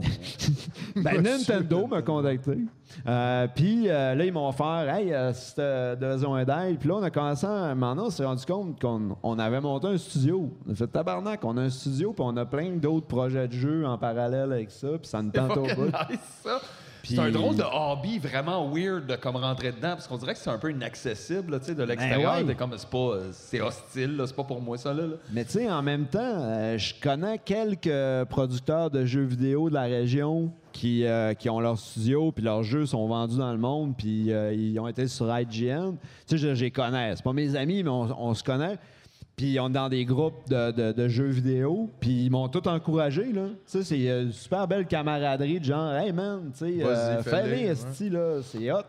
ben, 0.95 1.21
Nintendo 1.21 1.87
m'a 1.87 2.01
contacté. 2.01 2.59
Euh, 3.05 3.47
puis 3.53 3.89
euh, 3.89 4.15
là, 4.15 4.23
ils 4.23 4.31
m'ont 4.31 4.47
offert, 4.47 4.95
hey, 4.95 5.11
euh, 5.11 5.33
t'as 5.53 5.95
besoin 5.95 6.45
d'aide. 6.45 6.79
Puis 6.79 6.87
là, 6.87 6.95
on 6.95 7.03
a 7.03 7.09
commencé 7.09 7.45
à. 7.45 7.75
Maintenant, 7.75 8.05
on 8.05 8.09
s'est 8.11 8.23
rendu 8.23 8.45
compte 8.45 8.79
qu'on 8.79 9.17
on 9.21 9.39
avait 9.39 9.59
monté 9.59 9.87
un 9.87 9.97
studio. 9.97 10.49
On 10.65 10.71
a 10.71 10.75
fait 10.75 10.87
tabarnak, 10.87 11.43
on 11.43 11.57
a 11.57 11.63
un 11.63 11.69
studio, 11.69 12.13
puis 12.13 12.23
on 12.25 12.37
a 12.37 12.45
plein 12.45 12.77
d'autres 12.77 13.07
projets 13.07 13.49
de 13.49 13.53
jeux 13.53 13.85
en 13.85 13.97
parallèle 13.97 14.53
avec 14.53 14.71
ça, 14.71 14.87
puis 14.97 15.09
ça 15.09 15.21
nous 15.21 15.31
tente 15.31 15.53
bout. 15.53 15.85
nice, 16.09 16.41
ça. 16.43 16.61
Puis- 17.09 17.15
C'est 17.15 17.21
un 17.21 17.31
drôle 17.31 17.55
de 17.55 17.63
hobby 17.63 18.19
vraiment 18.19 18.69
weird 18.71 19.05
de 19.07 19.15
comme 19.15 19.35
rentrer 19.35 19.71
dedans 19.71 19.89
parce 19.95 20.07
qu'on 20.07 20.17
dirait 20.17 20.33
que 20.33 20.39
c'est 20.39 20.49
un 20.49 20.57
peu 20.59 20.69
inaccessible 20.71 21.53
là, 21.53 21.59
tu 21.59 21.65
sais, 21.65 21.75
de 21.75 21.83
l'extérieur. 21.83 22.33
Ben 22.35 22.41
ouais. 22.41 22.47
T'es 22.47 22.55
comme 22.55 22.73
c'est 22.77 22.89
pas 22.89 23.13
c'est 23.31 23.61
hostile, 23.61 24.15
là, 24.15 24.27
c'est 24.27 24.35
pas 24.35 24.43
pour 24.43 24.61
moi 24.61 24.77
ça 24.77 24.93
là. 24.93 25.03
là. 25.07 25.15
Mais 25.33 25.43
tu 25.45 25.51
sais, 25.51 25.69
en 25.71 25.81
même 25.81 26.05
temps, 26.05 26.19
euh, 26.21 26.77
je 26.77 26.93
connais 27.01 27.39
quelques 27.39 28.25
producteurs 28.29 28.89
de 28.91 29.05
jeux 29.05 29.23
vidéo 29.25 29.69
de 29.69 29.73
la 29.73 29.83
région 29.83 30.51
qui, 30.71 31.03
euh, 31.05 31.33
qui 31.33 31.49
ont 31.49 31.59
leur 31.59 31.77
studio, 31.77 32.31
puis 32.31 32.43
leurs 32.43 32.63
jeux 32.63 32.85
sont 32.85 33.07
vendus 33.07 33.37
dans 33.37 33.51
le 33.51 33.57
monde, 33.57 33.95
puis 33.97 34.31
euh, 34.31 34.53
ils 34.53 34.79
ont 34.79 34.87
été 34.87 35.07
sur 35.07 35.25
IGN. 35.35 35.93
Tu 35.93 35.97
sais, 36.27 36.37
je, 36.37 36.53
je 36.55 36.63
les 36.65 36.71
connais. 36.71 37.15
C'est 37.15 37.23
pas 37.23 37.33
mes 37.33 37.55
amis, 37.55 37.81
mais 37.83 37.89
on, 37.89 38.07
on 38.29 38.33
se 38.33 38.43
connaît. 38.43 38.77
Puis 39.39 39.57
on 39.57 39.69
est 39.69 39.71
dans 39.71 39.87
des 39.87 40.03
groupes 40.03 40.49
de, 40.49 40.71
de- 40.71 40.91
de 40.91 41.07
jeux 41.07 41.29
vidéo, 41.29 41.89
puis 42.01 42.25
ils 42.25 42.29
m'ont 42.29 42.49
tout 42.49 42.67
encouragé, 42.67 43.31
là. 43.31 43.45
Tu 43.47 43.55
sais, 43.67 43.83
c'est 43.85 44.09
euh, 44.09 44.23
une 44.23 44.33
super 44.33 44.67
belle 44.67 44.85
camaraderie 44.85 45.61
de 45.61 45.63
genre, 45.63 45.93
hey 45.93 46.11
man, 46.11 46.51
tu 46.51 46.65
sais, 46.65 46.83
euh, 46.83 47.23
fais-les, 47.23 47.69
ouais. 47.69 48.09
là, 48.09 48.41
c'est 48.43 48.69
hot. 48.69 48.81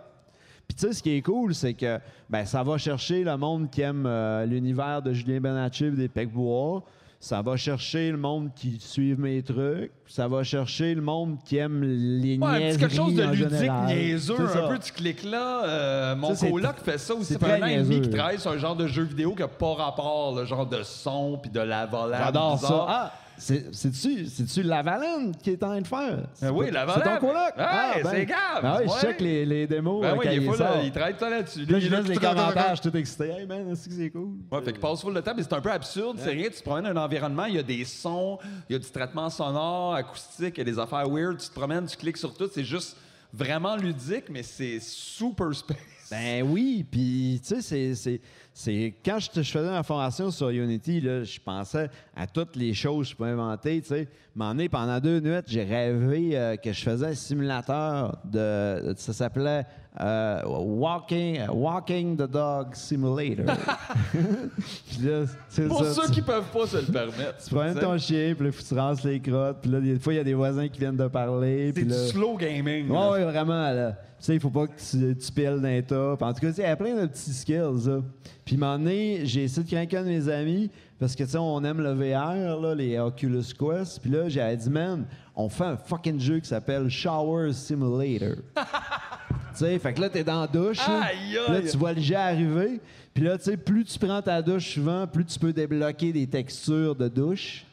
Puis 0.67 0.75
tu 0.77 0.87
sais, 0.89 0.93
ce 0.93 1.03
qui 1.05 1.11
est 1.13 1.23
cool, 1.23 1.55
c'est 1.55 1.75
que 1.75 2.01
ben, 2.29 2.45
ça 2.45 2.65
va 2.65 2.79
chercher 2.79 3.23
le 3.23 3.37
monde 3.37 3.71
qui 3.71 3.83
aime 3.83 4.03
euh, 4.07 4.45
l'univers 4.45 5.01
de 5.03 5.13
Julien 5.13 5.41
Benacci 5.41 5.85
et 5.85 5.91
des 5.93 6.09
Pecbois. 6.09 6.83
Ça 7.23 7.43
va 7.43 7.55
chercher 7.59 8.11
le 8.11 8.17
monde 8.17 8.49
qui 8.57 8.79
suit 8.81 9.15
mes 9.15 9.43
trucs. 9.43 9.93
Ça 10.07 10.27
va 10.27 10.43
chercher 10.43 10.95
le 10.95 11.03
monde 11.03 11.37
qui 11.45 11.59
aime 11.59 11.83
les 11.83 12.39
Ouais, 12.39 12.75
quelque 12.79 12.95
chose 12.95 13.15
de 13.15 13.23
ludique, 13.25 13.51
général. 13.51 13.87
niaiseux, 13.89 14.37
un 14.41 14.69
peu 14.69 14.79
du 14.79 14.91
clic-là. 14.91 15.65
Euh, 15.67 16.17
mon 16.17 16.35
Ça, 16.35 16.49
coloc 16.49 16.77
fait 16.83 16.97
ça 16.97 17.15
aussi. 17.15 17.35
c'est 17.35 17.45
un 17.45 17.63
an 17.63 17.67
et 17.67 17.77
demi 17.77 18.01
qu'il 18.01 18.11
travaille 18.11 18.39
sur 18.39 18.51
un 18.53 18.57
genre 18.57 18.75
de 18.75 18.87
jeu 18.87 19.03
vidéo 19.03 19.35
qui 19.35 19.43
n'a 19.43 19.49
pas 19.49 19.75
rapport, 19.75 20.35
le 20.35 20.47
genre 20.47 20.65
de 20.67 20.83
son 20.83 21.39
puis 21.43 21.51
de 21.51 21.61
la 21.61 21.85
volante. 21.85 22.21
J'adore 22.25 22.59
ça. 22.59 22.67
bizarre. 22.67 22.87
Ah, 22.89 23.13
c'est-tu 23.41 24.63
Lavalin 24.63 25.33
qui 25.43 25.51
est 25.51 25.63
en 25.63 25.69
train 25.69 25.81
de 25.81 25.87
faire? 25.87 26.29
Ben 26.41 26.51
oui, 26.51 26.71
Lavalin. 26.71 27.01
C'est 27.05 27.11
ton 27.11 27.27
coloc? 27.27 27.35
Ouais, 27.35 27.53
Ah, 27.57 27.93
ben. 28.03 28.11
c'est 28.11 28.27
Gab. 28.27 28.63
Ben 28.63 28.77
oui, 28.81 28.91
je 28.95 29.01
check 29.07 29.21
les, 29.21 29.47
les 29.47 29.67
démos. 29.67 30.03
Ben 30.03 30.09
euh, 30.09 30.17
oui, 30.19 30.27
il, 30.31 30.43
est 30.43 30.47
full, 30.47 30.57
il 30.85 30.93
travaille 30.93 31.17
tout 31.17 31.25
là-dessus. 31.25 31.65
Là, 31.65 31.81
je 31.81 31.89
laisse 31.89 32.07
les 32.09 32.17
commentaires, 32.17 32.75
je 32.77 32.81
suis 32.83 32.91
tout 32.91 32.97
excité. 32.97 33.25
Hey 33.31 33.47
man, 33.47 33.71
que 33.71 33.75
c'est 33.77 34.11
cool? 34.11 34.29
Ouais, 34.51 34.63
fait 34.63 34.73
qu'il 34.73 34.81
passe 34.81 35.01
full 35.01 35.15
de 35.15 35.21
temps, 35.21 35.33
mais 35.37 35.43
c'est 35.43 35.53
un 35.55 35.61
peu 35.61 35.71
absurde. 35.73 36.19
C'est 36.21 36.31
rien, 36.31 36.49
tu 36.49 36.59
te 36.59 36.63
promènes 36.63 36.93
dans 36.93 37.01
un 37.01 37.05
environnement, 37.05 37.47
il 37.47 37.55
y 37.55 37.59
a 37.59 37.63
des 37.63 37.85
sons, 37.85 38.39
il 38.69 38.75
y 38.75 38.77
a 38.77 38.79
du 38.79 38.91
traitement 38.91 39.31
sonore, 39.31 39.95
acoustique, 39.95 40.55
il 40.57 40.59
y 40.59 40.61
a 40.61 40.65
des 40.65 40.79
affaires 40.79 41.09
weird. 41.09 41.39
Tu 41.39 41.49
te 41.49 41.55
promènes, 41.55 41.87
tu 41.87 41.97
cliques 41.97 42.19
sur 42.19 42.35
tout, 42.35 42.49
c'est 42.53 42.65
juste 42.65 42.97
vraiment 43.33 43.77
ludique, 43.77 44.25
mais 44.29 44.43
c'est 44.43 44.79
super 44.81 45.55
space. 45.55 45.77
Ben 46.11 46.43
oui, 46.45 46.85
puis 46.91 47.41
tu 47.47 47.63
sais, 47.63 47.95
c'est- 47.95 48.21
c'est- 48.61 48.95
quand 49.03 49.19
je, 49.19 49.43
faisais 49.43 49.71
ma 49.71 49.83
formation 49.83 50.31
sur 50.31 50.51
Unity, 50.51 51.01
je 51.01 51.41
pensais 51.41 51.89
à 52.15 52.27
toutes 52.27 52.57
les 52.57 52.75
choses 52.75 53.07
que 53.07 53.13
je 53.13 53.17
pouvais 53.17 53.31
inventer. 53.31 53.81
Tu 53.81 53.89
sais, 53.89 54.09
m'en 54.35 54.55
pendant 54.71 55.01
deux 55.01 55.21
nuits, 55.21 55.41
j'ai 55.47 55.65
rêvé 55.65 56.37
euh, 56.37 56.57
que 56.57 56.71
je 56.73 56.83
faisais 56.83 57.07
un 57.07 57.15
simulateur 57.15 58.19
de, 58.25 58.93
ça 58.97 59.15
s'appelait 59.15 59.65
euh, 59.99 60.43
Walking 60.47 61.41
Walking 61.49 62.17
the 62.17 62.31
Dog 62.31 62.75
Simulator. 62.75 63.45
Puis 64.13 65.07
là, 65.07 65.25
c'est 65.49 65.67
Pour 65.67 65.85
ça, 65.85 65.93
ceux 66.03 66.07
tu- 66.09 66.13
qui 66.13 66.23
peuvent 66.23 66.51
pas 66.53 66.67
se 66.67 66.77
le 66.77 66.93
permettre. 66.93 67.43
tu 67.45 67.55
promènes 67.55 67.79
ton 67.79 67.99
chien, 67.99 68.35
puis 68.37 68.47
là, 68.47 68.53
faut 68.53 68.63
que 68.63 68.69
tu 68.69 68.75
rases 68.75 69.03
les 69.05 69.21
crottes, 69.21 69.59
puis 69.63 69.71
là, 69.71 69.81
des 69.81 69.99
fois, 69.99 70.13
il 70.13 70.17
y 70.17 70.21
a 70.21 70.25
des 70.25 70.35
voisins 70.35 70.69
qui 70.69 70.79
viennent 70.79 70.97
de 70.97 71.09
parler. 71.09 71.67
C'est 71.69 71.73
puis 71.73 71.83
du 71.85 71.91
là- 71.91 72.07
slow 72.07 72.37
gaming. 72.37 72.89
Ouais, 72.89 72.95
là. 72.97 73.11
ouais, 73.11 73.25
vraiment, 73.25 73.71
là. 73.73 73.93
Tu 73.93 74.27
sais, 74.27 74.35
il 74.35 74.41
faut 74.41 74.51
pas 74.51 74.67
que 74.67 74.73
tu, 74.79 75.17
tu 75.17 75.33
piles 75.33 75.59
les 75.63 75.83
tas. 75.83 76.15
Puis 76.19 76.29
En 76.29 76.33
tout 76.35 76.41
cas, 76.41 76.49
tu 76.49 76.55
sais, 76.55 76.63
il 76.63 76.67
y 76.67 76.69
a 76.69 76.77
plein 76.77 76.95
de 76.95 77.07
petits 77.07 77.33
skills, 77.33 77.87
là. 77.89 78.01
Puis, 78.45 78.57
moment 78.57 78.79
donné, 78.79 79.21
j'ai 79.25 79.45
essayé 79.45 79.65
de 79.65 79.71
craquer 79.71 79.97
un 79.99 80.03
de 80.03 80.09
mes 80.09 80.29
amis 80.29 80.71
parce 80.99 81.15
que, 81.17 81.23
tu 81.25 81.31
sais, 81.31 81.39
on 81.39 81.63
aime 81.65 81.81
le 81.81 81.93
VR, 81.93 82.61
là, 82.61 82.75
les 82.75 82.99
Oculus 82.99 83.45
Quest. 83.59 84.01
Puis 84.03 84.11
là, 84.11 84.29
j'avais 84.29 84.57
dit, 84.57 84.69
man, 84.71 85.05
on 85.35 85.49
fait 85.49 85.65
un 85.65 85.77
fucking 85.77 86.21
jeu 86.21 86.41
qui 86.41 86.49
s'appelle 86.49 86.89
Shower 86.91 87.53
Simulator. 87.53 88.37
tu 89.53 89.59
sais, 89.59 89.79
fait 89.79 89.93
que 89.93 90.01
là, 90.01 90.09
t'es 90.09 90.25
dans 90.25 90.41
la 90.41 90.47
douche. 90.47 90.79
aïe. 90.81 91.39
Là, 91.49 91.61
tu 91.63 91.77
vois 91.77 91.93
le 91.93 92.01
jet 92.01 92.15
arriver. 92.15 92.81
Puis 93.13 93.25
là, 93.25 93.37
tu 93.39 93.45
sais, 93.45 93.57
plus 93.57 93.85
tu 93.85 93.99
prends 93.99 94.23
ta 94.23 94.41
douche 94.41 94.75
souvent, 94.75 95.07
plus 95.07 95.25
tu 95.25 95.39
peux 95.39 95.53
débloquer 95.53 96.13
des 96.13 96.27
textures 96.27 96.95
de 96.95 97.09
douche. 97.09 97.65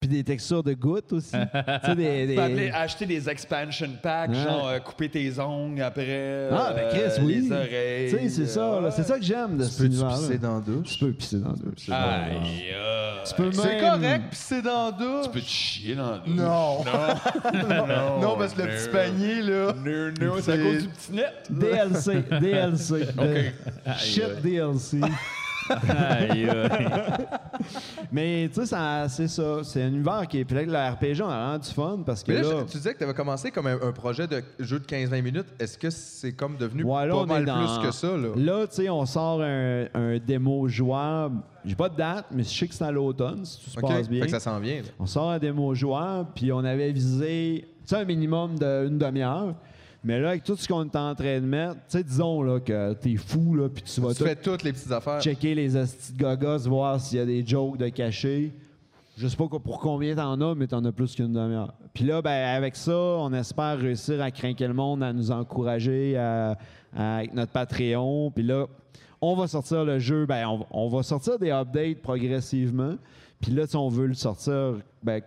Puis 0.00 0.08
des 0.08 0.22
textures 0.22 0.62
de 0.62 0.74
gouttes 0.74 1.12
aussi. 1.12 1.32
tu 1.32 1.86
sais, 1.88 1.94
des, 1.96 2.26
des- 2.28 2.34
peux 2.36 2.40
appeler- 2.42 2.70
acheter 2.70 3.04
des 3.04 3.28
expansion 3.28 3.88
packs, 4.00 4.30
Ouais. 4.30 4.36
genre 4.36 4.68
euh, 4.68 4.78
couper 4.78 5.08
tes 5.08 5.40
ongles 5.40 5.82
après. 5.82 6.48
Ah, 6.52 6.72
ben 6.72 6.88
Chris, 6.90 7.00
euh, 7.00 7.24
oui. 7.24 7.40
Les 7.42 7.50
oreilles. 7.52 8.10
Tu 8.10 8.16
sais, 8.16 8.28
c'est 8.28 8.46
ça, 8.46 8.80
là. 8.80 8.90
c'est 8.92 9.02
ça 9.02 9.18
que 9.18 9.24
j'aime 9.24 9.56
de 9.58 9.64
Tu 9.64 9.70
ce 9.70 9.82
univers-là. 9.82 10.14
pisser 10.16 10.38
dans 10.38 10.60
douche? 10.60 10.86
Tu 10.98 11.04
peux 11.04 11.12
pisser 11.12 11.38
dans 11.40 11.52
douche. 11.52 11.88
Aïe, 11.90 12.36
Tu 13.26 13.34
peux 13.34 13.50
C'est 13.50 13.66
même- 13.66 13.80
correct, 13.80 14.24
puis 14.30 14.38
c'est 14.40 14.62
dans 14.62 14.92
douche? 14.92 15.24
Tu 15.24 15.30
peux 15.30 15.40
te 15.40 15.48
chier 15.48 15.94
dans 15.96 16.10
la 16.12 16.18
douche. 16.18 16.36
Non. 16.36 16.84
Non. 16.84 18.20
non, 18.22 18.36
parce 18.38 18.54
que 18.54 18.62
le 18.62 18.68
non. 18.68 18.74
petit 18.76 18.88
panier, 18.90 19.42
là. 19.42 19.72
Non, 19.84 20.26
non, 20.26 20.34
c'est 20.40 20.52
à 20.52 20.56
C'est- 20.56 20.62
cause 20.62 20.82
du 20.82 20.88
petit 20.90 21.12
net. 21.12 21.34
DLC, 21.50 22.22
DLC. 22.40 22.94
Aïe, 23.18 23.52
Shit. 23.98 24.42
DLC. 24.44 25.00
Aïe, 25.70 26.48
aïe. 26.48 26.88
Mais 28.12 28.48
tu 28.48 28.60
sais, 28.60 28.66
ça- 28.66 29.08
c'est 29.08 29.28
ça. 29.28 29.58
C'est 29.62 29.82
un 29.82 29.88
univers 29.88 30.26
qui 30.28 30.38
est. 30.38 30.44
Puis 30.44 30.54
là, 30.56 30.62
le 30.64 30.94
RPG, 30.94 31.22
on 31.22 31.28
a 31.28 31.36
vraiment 31.38 31.58
du 31.58 31.68
fun 31.70 31.98
parce 32.04 32.22
que 32.22 32.32
Mais 32.32 32.42
là, 32.42 32.48
là. 32.48 32.56
je- 32.66 32.72
tu 32.72 32.76
disais 32.78 32.92
que 32.94 32.98
tu 32.98 33.04
avais 33.04 33.14
commencé 33.14 33.50
comme 33.50 33.66
un, 33.66 33.80
un 33.80 33.92
projet 33.92 34.26
de 34.26 34.42
jeu 34.58 34.78
de 34.78 34.84
15-20 34.86 35.22
minutes. 35.22 35.46
Est-ce 35.58 35.76
que 35.78 35.90
c'est 35.90 36.32
comme 36.32 36.56
devenu 36.56 36.84
Ouais, 36.84 37.06
là, 37.06 37.12
pas 37.14 37.20
on 37.20 37.26
mal 37.26 37.42
est 37.42 37.46
dans- 37.46 37.78
plus 37.78 37.86
que 37.86 37.92
ça, 37.92 38.08
là? 38.16 38.28
Là, 38.36 38.66
tu 38.66 38.74
sais, 38.76 38.88
on 38.88 39.04
sort 39.06 39.42
un, 39.42 39.86
un 39.94 40.18
démo 40.18 40.68
jouable. 40.68 41.38
J'ai 41.64 41.74
pas 41.74 41.88
de 41.88 41.96
date, 41.96 42.26
mais 42.30 42.44
je 42.44 42.48
sais 42.48 42.66
que 42.68 42.74
c'est 42.74 42.84
à 42.84 42.90
l'automne, 42.90 43.44
si 43.44 43.62
tout 43.64 43.70
se 43.70 43.78
OK. 43.78 43.88
passe 43.88 44.08
bien. 44.08 44.20
Fait 44.20 44.26
que 44.26 44.32
ça 44.32 44.40
s'en 44.40 44.58
vient, 44.58 44.76
là. 44.76 44.88
On 44.98 45.06
sort 45.06 45.30
un 45.30 45.38
démo 45.38 45.74
jouable, 45.74 46.28
puis 46.34 46.50
on 46.52 46.60
avait 46.64 46.92
visé, 46.92 47.66
tu 47.86 47.94
sais, 47.94 47.96
un 48.00 48.04
minimum 48.04 48.58
d'une 48.58 48.96
demi-heure. 48.98 49.54
Mais 50.04 50.20
là, 50.20 50.30
avec 50.30 50.44
tout 50.44 50.56
ce 50.56 50.68
qu'on 50.68 50.84
est 50.84 50.96
en 50.96 51.14
train 51.14 51.40
de 51.40 51.44
mettre, 51.46 51.74
tu 51.74 51.80
sais, 51.88 52.04
disons 52.04 52.42
là, 52.42 52.60
que 52.60 52.92
t'es 52.94 53.16
fou, 53.16 53.54
là, 53.56 53.68
puis 53.68 53.82
tu 53.82 54.00
vas 54.00 54.10
Tu 54.12 54.18
tout 54.18 54.24
fais 54.24 54.36
toutes 54.36 54.62
les 54.62 54.72
petites 54.72 54.92
affaires. 54.92 55.20
checker 55.20 55.54
les 55.54 55.70
de 55.70 55.84
gogos, 56.16 56.68
voir 56.68 57.00
s'il 57.00 57.18
y 57.18 57.20
a 57.20 57.26
des 57.26 57.44
jokes 57.44 57.76
de 57.78 57.88
cachés. 57.88 58.52
Je 59.16 59.26
sais 59.26 59.36
pas 59.36 59.48
pour 59.48 59.80
combien 59.80 60.14
t'en 60.14 60.40
as, 60.40 60.54
mais 60.54 60.68
t'en 60.68 60.84
as 60.84 60.92
plus 60.92 61.16
qu'une 61.16 61.32
demi-heure. 61.32 61.74
Puis 61.92 62.04
là, 62.04 62.22
ben, 62.22 62.30
avec 62.56 62.76
ça, 62.76 62.94
on 62.96 63.32
espère 63.32 63.76
réussir 63.78 64.22
à 64.22 64.30
craquer 64.30 64.68
le 64.68 64.74
monde, 64.74 65.02
à 65.02 65.12
nous 65.12 65.32
encourager 65.32 66.16
à- 66.16 66.56
à- 66.96 67.16
avec 67.16 67.34
notre 67.34 67.50
Patreon. 67.50 68.30
Puis 68.30 68.44
là, 68.44 68.66
on 69.20 69.34
va 69.34 69.48
sortir 69.48 69.84
le 69.84 69.98
jeu, 69.98 70.24
ben, 70.26 70.46
on, 70.46 70.64
on 70.70 70.88
va 70.88 71.02
sortir 71.02 71.36
des 71.40 71.50
updates 71.50 72.00
progressivement. 72.00 72.94
Puis 73.40 73.50
là, 73.50 73.66
si 73.66 73.74
on 73.76 73.88
veut 73.88 74.06
le 74.06 74.14
sortir, 74.14 74.76
ben, 75.02 75.20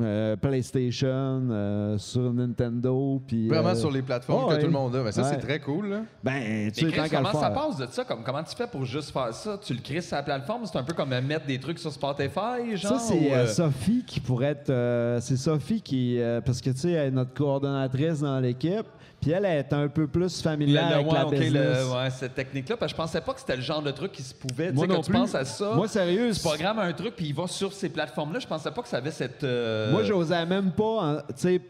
euh, 0.00 0.34
PlayStation, 0.36 1.08
euh, 1.50 1.96
sur 1.98 2.32
Nintendo. 2.32 3.22
Puis, 3.26 3.48
Vraiment 3.48 3.68
euh, 3.70 3.74
sur 3.74 3.90
les 3.90 4.02
plateformes 4.02 4.52
que 4.54 4.60
tout 4.60 4.66
le 4.66 4.72
monde 4.72 4.96
a. 4.96 5.02
Ben, 5.04 5.12
ça, 5.12 5.22
ouais. 5.22 5.28
c'est 5.30 5.38
très 5.38 5.60
cool, 5.60 5.88
là. 5.88 6.00
Ben, 6.24 6.70
tu 6.72 6.84
Mais 6.84 6.90
sais, 6.90 6.96
tant 6.96 7.02
Chris, 7.02 7.10
qu'à 7.10 7.20
le 7.20 7.26
comment 7.26 7.40
ça 7.40 7.50
faire. 7.52 7.62
passe 7.66 7.76
de 7.76 7.86
ça? 7.86 8.04
Comme, 8.04 8.22
comment 8.24 8.42
tu 8.42 8.56
fais 8.56 8.66
pour 8.66 8.84
juste 8.84 9.10
faire 9.12 9.32
ça? 9.32 9.58
Tu 9.62 9.72
le 9.74 9.80
crées 9.80 10.00
sur 10.00 10.16
la 10.16 10.22
plateforme? 10.22 10.62
C'est 10.66 10.78
un 10.78 10.82
peu 10.82 10.92
comme 10.94 11.10
mettre 11.20 11.46
des 11.46 11.58
trucs 11.60 11.78
sur 11.78 11.92
Spotify, 11.92 12.74
genre? 12.76 12.92
Ça, 12.92 12.98
c'est 12.98 13.14
ou, 13.14 13.32
euh, 13.32 13.44
euh, 13.44 13.46
Sophie 13.46 14.02
qui 14.06 14.20
pourrait 14.20 14.46
être. 14.48 14.70
euh, 14.70 15.20
c'est 15.20 15.36
Sophie 15.36 15.80
qui. 15.80 16.20
euh, 16.20 16.40
parce 16.40 16.60
que, 16.60 16.70
tu 16.70 16.78
sais, 16.78 16.90
elle 16.92 17.08
est 17.08 17.10
notre 17.12 17.32
coordonnatrice 17.34 18.20
dans 18.20 18.40
l'équipe. 18.40 18.86
Puis 19.20 19.30
elle, 19.32 19.44
elle 19.44 19.58
est 19.58 19.72
un 19.72 19.88
peu 19.88 20.06
plus 20.06 20.22
le- 20.22 20.28
familière 20.42 20.88
le- 20.88 20.94
avec 20.96 21.06
ouais, 21.08 21.14
la 21.14 21.26
ok, 21.26 21.32
le- 21.32 21.38
business. 21.38 21.84
ouais, 21.92 22.10
cette 22.10 22.34
technique-là, 22.34 22.76
parce 22.76 22.92
que 22.92 22.96
je 22.96 23.02
pensais 23.02 23.20
pas 23.20 23.32
que 23.34 23.40
c'était 23.40 23.56
le 23.56 23.62
genre 23.62 23.82
de 23.82 23.90
truc 23.90 24.12
qui 24.12 24.22
se 24.22 24.34
pouvait. 24.34 24.68
Tu 24.68 24.74
Moi 24.74 24.84
sais, 24.84 24.88
quand 24.88 24.94
non 24.96 25.00
tu 25.02 25.12
penses 25.12 25.34
à 25.34 25.44
ça, 25.44 25.72
Moi, 25.74 25.88
sérieux, 25.88 26.30
tu 26.32 26.40
programmes 26.40 26.78
un 26.78 26.92
truc 26.92 27.16
puis 27.16 27.26
il 27.26 27.34
va 27.34 27.46
sur 27.48 27.72
ces 27.72 27.88
plateformes-là. 27.88 28.38
Je 28.38 28.46
pensais 28.46 28.70
pas 28.70 28.82
que 28.82 28.88
ça 28.88 28.98
avait 28.98 29.10
cette. 29.10 29.42
euh, 29.42 29.90
Moi, 29.90 30.04
j'osais 30.04 30.46
même 30.46 30.70
pas 30.70 31.02
hein, 31.02 31.22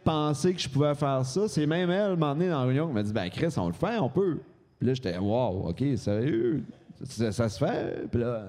penser 0.04 0.52
que 0.54 0.60
je 0.60 0.68
pouvais 0.68 0.94
faire 0.94 1.24
ça. 1.24 1.48
C'est 1.48 1.66
même 1.66 1.90
elle, 1.90 2.16
m'en 2.16 2.38
est 2.40 2.48
dans 2.48 2.60
la 2.60 2.66
réunion, 2.66 2.88
qui 2.88 2.94
m'a 2.94 3.02
dit 3.02 3.12
Ben, 3.12 3.30
Chris, 3.30 3.54
on 3.56 3.68
le 3.68 3.72
fait, 3.74 3.98
on 4.00 4.10
peut. 4.10 4.38
Puis 4.78 4.88
là, 4.88 4.94
j'étais 4.94 5.16
Wow, 5.16 5.68
OK, 5.70 5.82
sérieux? 5.96 6.62
Ça, 7.04 7.32
ça 7.32 7.48
se 7.48 7.58
fait? 7.64 8.06
Puis 8.10 8.20
là, 8.20 8.42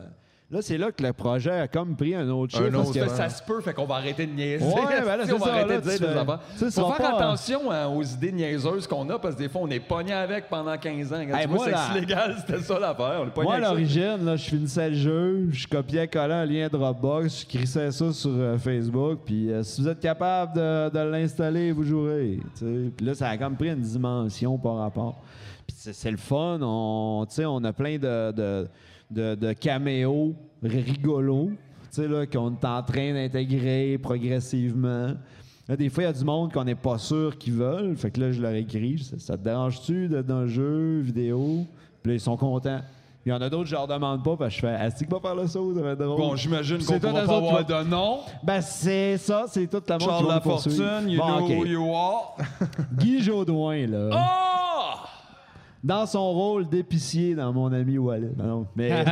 là 0.49 0.61
c'est 0.61 0.77
là 0.77 0.91
que 0.93 1.03
le 1.03 1.11
projet 1.13 1.51
a 1.51 1.67
comme 1.67 1.95
pris 1.97 2.15
un 2.15 2.29
autre 2.29 2.57
Un 2.57 2.65
chiffre. 2.65 2.77
parce 2.77 2.91
que- 2.91 3.09
Ça, 3.09 3.29
se 3.29 3.43
peut, 3.43 3.59
fait 3.61 3.73
qu'on 3.73 3.85
va 3.85 3.95
arrêter 3.95 4.25
de 4.25 4.31
niaiser. 4.31 4.63
Ouais, 4.63 4.73
ben 5.05 5.17
là, 5.17 5.23
Si, 5.23 5.27
c'est 5.27 5.33
on 5.33 5.37
va 5.39 5.45
ça, 5.45 5.51
arrêter 5.53 5.69
là, 5.73 5.77
de 5.81 5.89
dire 5.89 5.99
des 5.99 6.05
affaires. 6.17 6.39
sais, 6.55 6.71
Faut 6.71 6.91
faire 6.93 6.97
pas- 7.11 7.17
attention 7.17 7.71
hein, 7.71 7.87
aux 7.87 8.03
idées 8.03 8.31
niaiseuses 8.31 8.87
qu'on 8.87 9.09
a, 9.09 9.19
parce 9.19 9.35
que 9.35 9.39
des 9.39 9.49
fois, 9.49 9.61
on 9.63 9.69
est 9.69 9.79
pogné 9.81 10.13
avec 10.13 10.47
pendant 10.49 10.77
15 10.77 11.11
ans. 11.11 11.21
Quand 11.29 11.37
Hey, 11.37 11.47
moi, 11.47 11.65
sexe 11.65 11.75
là- 11.77 11.99
légal, 11.99 12.35
c'était 12.45 12.61
ça 12.63 12.79
l'affaire. 12.79 13.19
On 13.23 13.27
est 13.27 13.31
pogné 13.33 13.47
Moi, 13.47 13.55
à 13.55 13.59
l'origine, 13.59 14.23
là, 14.23 14.35
je 14.37 14.43
finissais 14.49 14.89
le 14.89 14.95
jeu, 14.95 15.47
je 15.51 15.67
copiais, 15.67 16.07
collais 16.07 16.33
un 16.33 16.45
lien 16.45 16.69
Dropbox, 16.71 17.41
je 17.41 17.45
crissais 17.57 17.91
ça 17.91 18.13
sur 18.13 18.31
euh, 18.33 18.57
Facebook, 18.57 19.19
puis 19.25 19.51
euh, 19.51 19.63
si 19.63 19.81
vous 19.81 19.89
êtes 19.89 19.99
capable 19.99 20.53
de, 20.55 20.89
de 20.89 20.99
l'installer, 20.99 21.71
vous 21.73 21.83
jouerez. 21.83 22.39
Puis 22.57 23.05
là, 23.05 23.13
ça 23.15 23.27
a 23.29 23.37
comme 23.37 23.55
pris 23.57 23.69
une 23.69 23.81
dimension 23.81 24.57
par 24.57 24.77
rapport. 24.77 25.21
Puis 25.67 25.75
c'est 25.91 26.11
le 26.11 26.15
fun, 26.17 26.59
on, 26.61 27.25
tu 27.27 27.35
sais, 27.35 27.45
on 27.45 27.61
a 27.65 27.73
plein 27.73 27.97
de, 27.97 28.31
de, 28.31 28.67
de- 29.09 29.35
de 29.35 29.53
caméos 29.53 30.33
rigolos, 30.63 31.51
tu 31.51 32.01
sais, 32.01 32.07
là, 32.07 32.25
qu'on 32.25 32.51
est 32.51 32.65
en 32.65 32.83
train 32.83 33.13
d'intégrer 33.13 33.97
progressivement. 33.97 35.13
Là, 35.67 35.75
des 35.75 35.89
fois, 35.89 36.03
il 36.03 36.05
y 36.07 36.09
a 36.09 36.13
du 36.13 36.23
monde 36.23 36.51
qu'on 36.53 36.63
n'est 36.63 36.75
pas 36.75 36.97
sûr 36.97 37.37
qu'ils 37.37 37.53
veulent. 37.53 37.95
Fait 37.97 38.09
que 38.11 38.19
là, 38.21 38.31
je 38.31 38.41
leur 38.41 38.53
écris. 38.53 38.99
Ça, 38.99 39.19
ça 39.19 39.37
te 39.37 39.43
dérange-tu 39.43 40.07
d'être 40.07 40.25
dans 40.25 40.41
le 40.41 40.47
jeu 40.47 40.99
vidéo? 41.01 41.65
Puis 42.01 42.11
là, 42.11 42.15
ils 42.15 42.19
sont 42.21 42.37
contents. 42.37 42.79
Il 43.25 43.29
y 43.31 43.33
en 43.33 43.41
a 43.41 43.49
d'autres, 43.49 43.65
je 43.65 43.73
leur 43.75 43.87
demande 43.87 44.23
pas, 44.23 44.37
parce 44.37 44.55
que 44.55 44.61
je 44.61 44.67
fais 44.67 44.85
Est-ce 44.85 45.03
que 45.03 45.09
pas 45.09 45.19
par 45.19 45.35
le 45.35 45.45
saut, 45.47 45.75
ça 45.75 45.81
va 45.81 45.91
être 45.91 45.99
drôle. 45.99 46.17
Bon, 46.17 46.35
j'imagine 46.37 46.77
qu'on 46.77 46.97
pourra 46.97 47.11
pas 47.25 47.35
avoir 47.35 47.65
de 47.65 47.83
nom. 47.89 48.19
Ben, 48.41 48.61
c'est 48.61 49.17
ça, 49.17 49.43
c'est 49.49 49.67
toute 49.67 49.89
la 49.89 49.97
monde 49.97 50.07
Charles 50.07 50.21
qui 50.23 50.27
va. 50.29 50.33
Lafortune, 50.35 51.09
you 51.09 51.19
Bon, 51.19 51.37
know 51.37 51.47
who 51.49 51.65
you 51.65 51.93
are. 51.93 52.37
Guy 52.97 53.21
Jodoin, 53.21 53.85
là. 53.87 54.09
Oh! 54.13 55.07
Dans 55.83 56.05
son 56.05 56.31
rôle 56.31 56.67
d'épicier 56.67 57.35
dans 57.35 57.53
Mon 57.53 57.71
ami 57.71 57.97
Wallet. 57.97 58.31
Non, 58.37 58.67
mais. 58.75 58.89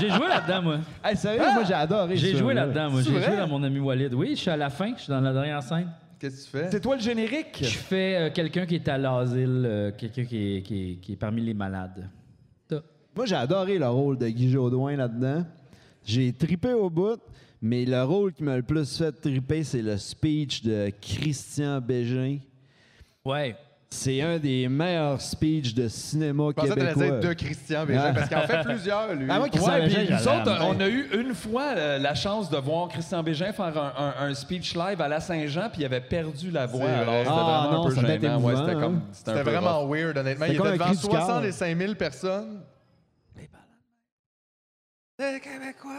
J'ai 0.00 0.10
joué 0.10 0.28
là-dedans, 0.28 0.62
moi. 0.62 0.78
Hey, 1.04 1.16
sérieux, 1.16 1.40
moi, 1.54 1.64
j'ai 1.64 1.74
adoré 1.74 2.16
J'ai 2.16 2.36
joué 2.36 2.54
là. 2.54 2.66
là-dedans, 2.66 2.90
moi. 2.90 3.02
J'ai 3.02 3.10
joué 3.22 3.36
dans 3.36 3.48
mon 3.48 3.62
ami 3.62 3.78
Walid. 3.80 4.14
Oui, 4.14 4.30
je 4.30 4.40
suis 4.40 4.50
à 4.50 4.56
la 4.56 4.70
fin, 4.70 4.92
je 4.96 5.02
suis 5.02 5.10
dans 5.10 5.20
la 5.20 5.32
dernière 5.32 5.62
scène. 5.62 5.88
Qu'est-ce 6.18 6.46
que 6.46 6.58
tu 6.58 6.64
fais? 6.64 6.70
C'est 6.70 6.80
toi 6.80 6.96
le 6.96 7.02
générique? 7.02 7.58
Je 7.62 7.78
fais 7.78 8.16
euh, 8.16 8.30
quelqu'un 8.30 8.66
qui 8.66 8.74
est 8.74 8.88
à 8.88 8.98
l'asile, 8.98 9.62
euh, 9.64 9.90
quelqu'un 9.96 10.24
qui 10.24 10.56
est, 10.56 10.62
qui, 10.62 10.92
est, 10.92 10.96
qui 10.96 11.12
est 11.12 11.16
parmi 11.16 11.40
les 11.40 11.54
malades. 11.54 12.08
Moi, 13.16 13.26
j'ai 13.26 13.34
adoré 13.34 13.76
le 13.78 13.88
rôle 13.88 14.16
de 14.18 14.28
Guy 14.28 14.50
Jodoin 14.52 14.94
là-dedans. 14.96 15.44
J'ai 16.04 16.32
tripé 16.32 16.72
au 16.72 16.88
bout, 16.88 17.20
mais 17.60 17.84
le 17.84 18.02
rôle 18.04 18.32
qui 18.32 18.44
m'a 18.44 18.56
le 18.56 18.62
plus 18.62 18.96
fait 18.96 19.10
triper, 19.12 19.64
c'est 19.64 19.82
le 19.82 19.96
speech 19.96 20.62
de 20.62 20.90
Christian 21.00 21.80
Bégin. 21.80 22.38
Ouais. 23.24 23.56
C'est 23.92 24.20
un 24.22 24.38
des 24.38 24.68
meilleurs 24.68 25.20
speeches 25.20 25.74
de 25.74 25.88
cinéma 25.88 26.44
Je 26.50 26.52
pensais 26.52 26.68
québécois. 26.74 27.04
dire 27.10 27.20
de 27.20 27.32
Christian 27.32 27.84
Bégin, 27.84 28.04
Ah. 28.06 28.12
parce 28.14 28.28
qu'il 28.28 28.36
en 28.38 28.46
fait 28.46 28.62
plusieurs, 28.62 29.14
lui. 29.14 29.26
Ah, 29.28 29.38
moi, 29.40 29.48
Christian 29.48 29.72
Ouais, 29.72 29.80
Bégin, 29.80 29.98
puis 30.04 30.12
nous 30.12 30.18
j'adore. 30.18 30.36
autres, 30.42 30.64
on 30.64 30.80
a 30.80 30.88
eu 30.88 31.08
une 31.20 31.34
fois 31.34 31.64
euh, 31.76 31.98
la 31.98 32.14
chance 32.14 32.48
de 32.48 32.56
voir 32.56 32.86
Christian 32.88 33.22
Bégin 33.24 33.52
faire 33.52 33.76
un, 33.76 33.92
un- 33.98 34.28
un 34.28 34.34
speech 34.34 34.76
live 34.76 35.00
à 35.00 35.08
la 35.08 35.18
Saint-Jean, 35.20 35.68
puis 35.72 35.82
il 35.82 35.84
avait 35.84 36.00
perdu 36.00 36.52
la 36.52 36.66
voix. 36.66 36.82
C'est 36.86 36.92
Alors, 36.92 37.04
vrai. 37.06 37.24
c'était 37.24 37.30
Ah, 37.36 37.42
vraiment 37.66 37.72
non, 37.72 37.80
un 37.84 37.88
peu 37.88 37.94
ça 37.96 38.00
devait 38.02 38.14
être 38.14 38.20
gênant. 38.22 38.34
Ouais, 38.40 38.52
émouvant, 38.52 38.64
c'était 38.66 38.76
hein. 38.78 38.80
comme, 38.80 39.00
c'était 39.12 39.30
un 39.30 39.32
C'était 39.34 39.44
peu 39.44 39.50
vraiment 39.50 39.80
rough. 39.80 39.92
weird, 39.96 40.18
honnêtement. 40.18 40.46
C'était 40.46 40.54
Il 40.54 40.58
comme 40.58 40.66
était 40.68 40.74
un 40.74 40.86
devant 40.86 40.92
cri 40.94 40.96
du 40.96 41.08
cœur. 41.08 41.26
65 41.26 41.78
000 41.78 41.94
personnes. 41.96 42.60
Les 45.18 45.40
Québécois 45.40 45.90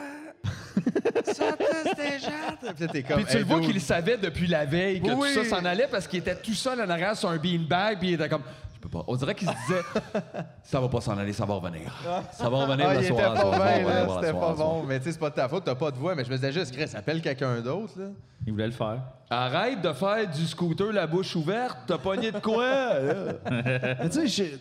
sont 1.34 1.44
tous 1.58 1.96
des 1.96 2.20
gens. 2.20 2.74
Puis 2.76 2.86
là, 2.86 2.88
t'es 2.92 3.04
comme, 3.04 3.18
Puis 3.18 3.26
tu 3.26 3.32
hey, 3.38 3.40
le 3.40 3.46
vois 3.46 3.60
dude. 3.60 3.72
qu'il 3.72 3.82
savait 3.82 4.18
depuis 4.18 4.48
la 4.48 4.66
veille 4.66 5.02
que 5.02 5.12
Oui. 5.12 5.30
tout 5.34 5.44
ça 5.44 5.58
s'en 5.58 5.66
allait 5.66 5.88
parce 5.90 6.08
qu'il 6.08 6.20
était 6.20 6.36
tout 6.36 6.54
seul 6.54 6.82
en 6.82 6.90
arrière 6.90 7.16
sur 7.16 7.30
un 7.30 7.38
beanbag, 7.38 8.00
puis 8.00 8.10
il 8.10 8.14
était 8.16 8.30
comme. 8.30 8.44
Je 8.76 8.88
peux 8.88 8.98
pas. 8.98 9.04
On 9.08 9.16
dirait 9.16 9.36
qu'il 9.36 9.48
se 9.48 9.54
disait 9.68 9.82
Ça 10.64 10.80
va 10.80 10.90
pas 10.90 11.02
s'en 11.02 11.16
aller, 11.16 11.34
ça 11.34 11.46
va 11.46 11.54
revenir. 11.54 11.94
Ça 12.32 12.50
va 12.50 12.66
revenir 12.66 12.88
Ah, 12.90 12.96
il 12.96 13.06
soir. 13.06 13.20
était 13.34 13.38
ça 13.38 13.44
pas 13.44 13.50
va 13.52 13.58
bien, 13.58 13.74
revenir, 13.76 13.88
là. 13.94 14.06
voilà, 14.06 14.22
C'était 14.22 14.32
soir, 14.40 14.50
pas 14.50 14.56
soir. 14.56 14.70
bon. 14.70 14.84
Mais 14.88 14.98
tu 15.00 15.06
sais, 15.06 15.12
c'est 15.12 15.20
pas 15.20 15.30
de 15.30 15.36
ta 15.36 15.48
faute, 15.48 15.64
t'as 15.66 15.76
pas 15.76 15.92
de 15.92 15.98
voix. 15.98 16.16
Mais 16.16 16.24
je 16.26 16.30
me 16.32 16.36
disais 16.36 16.52
juste, 16.52 16.72
Chris, 16.76 16.90
appelle 16.96 17.22
quelqu'un 17.22 17.62
d'autre, 17.62 17.94
là. 18.00 18.06
Il 18.48 18.54
voulait 18.54 18.66
le 18.66 18.72
faire. 18.72 19.02
Arrête 19.30 19.82
de 19.84 19.94
faire 19.94 20.28
du 20.28 20.48
scooter 20.48 20.92
la 20.92 21.06
bouche 21.06 21.36
ouverte, 21.36 21.78
t'as 21.86 22.00
pogné 22.00 22.32
de 22.32 22.40
quoi? 22.40 22.66
là? 22.66 23.14
Mais 24.02 24.10
tu 24.10 24.28
sais, 24.28 24.60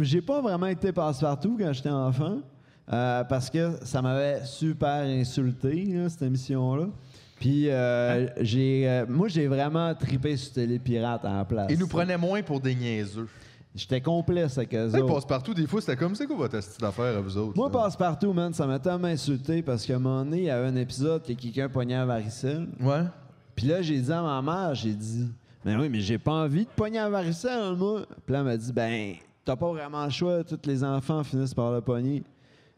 j'ai 0.00 0.22
pas 0.22 0.40
vraiment 0.40 0.66
été 0.68 0.90
passe-partout 0.92 1.58
quand 1.60 1.72
j'étais 1.74 1.90
enfant. 1.90 2.38
Euh, 2.92 3.24
parce 3.24 3.50
que 3.50 3.72
ça 3.82 4.00
m'avait 4.00 4.44
super 4.44 5.02
insulté, 5.02 5.84
là, 5.86 6.08
cette 6.08 6.22
émission-là. 6.22 6.86
Puis, 7.38 7.68
euh, 7.68 8.28
j'ai, 8.40 8.88
euh, 8.88 9.06
moi, 9.08 9.28
j'ai 9.28 9.46
vraiment 9.46 9.94
tripé 9.94 10.36
sur 10.36 10.54
Télépirate 10.54 11.22
la 11.24 11.44
place. 11.44 11.66
Il 11.70 11.78
nous 11.78 11.88
prenait 11.88 12.16
moins 12.16 12.42
pour 12.42 12.60
des 12.60 12.74
niaiseux. 12.74 13.28
J'étais 13.74 14.00
complice 14.00 14.56
avec 14.56 14.74
eux 14.74 14.86
autres. 14.86 15.14
passe-partout, 15.14 15.52
des 15.52 15.66
fois, 15.66 15.82
c'était 15.82 15.96
comme, 15.96 16.14
c'est 16.14 16.26
quoi 16.26 16.36
votre 16.36 16.62
style 16.62 16.80
d'affaires 16.80 17.18
à 17.18 17.20
vous 17.20 17.36
autres? 17.36 17.56
Moi, 17.56 17.70
passe-partout, 17.70 18.32
man, 18.32 18.54
ça 18.54 18.66
m'a 18.66 18.78
tellement 18.78 19.08
insulté 19.08 19.60
parce 19.62 19.84
qu'à 19.84 19.96
un 19.96 19.98
moment 19.98 20.24
donné, 20.24 20.38
il 20.38 20.44
y 20.44 20.50
avait 20.50 20.68
un 20.68 20.76
épisode 20.76 21.22
que 21.22 21.34
quelqu'un 21.34 21.68
pognait 21.68 21.96
à 21.96 22.06
varicelle. 22.06 22.68
Ouais. 22.80 23.02
Puis 23.54 23.66
là, 23.66 23.82
j'ai 23.82 24.00
dit 24.00 24.12
à 24.12 24.22
ma 24.22 24.40
mère, 24.40 24.74
j'ai 24.74 24.94
dit, 24.94 25.28
ben 25.62 25.78
oui, 25.78 25.90
mais 25.90 26.00
j'ai 26.00 26.16
pas 26.16 26.32
envie 26.32 26.64
de 26.64 26.70
pogner 26.74 27.00
à 27.00 27.10
varicelle, 27.10 27.74
moi. 27.76 28.06
Puis 28.24 28.32
là, 28.32 28.38
elle 28.38 28.44
m'a 28.46 28.56
dit, 28.56 28.72
ben, 28.72 29.14
t'as 29.44 29.56
pas 29.56 29.70
vraiment 29.70 30.04
le 30.04 30.10
choix, 30.10 30.42
tous 30.42 30.66
les 30.66 30.82
enfants 30.82 31.22
finissent 31.22 31.54
par 31.54 31.70
le 31.70 31.82
pogner. 31.82 32.22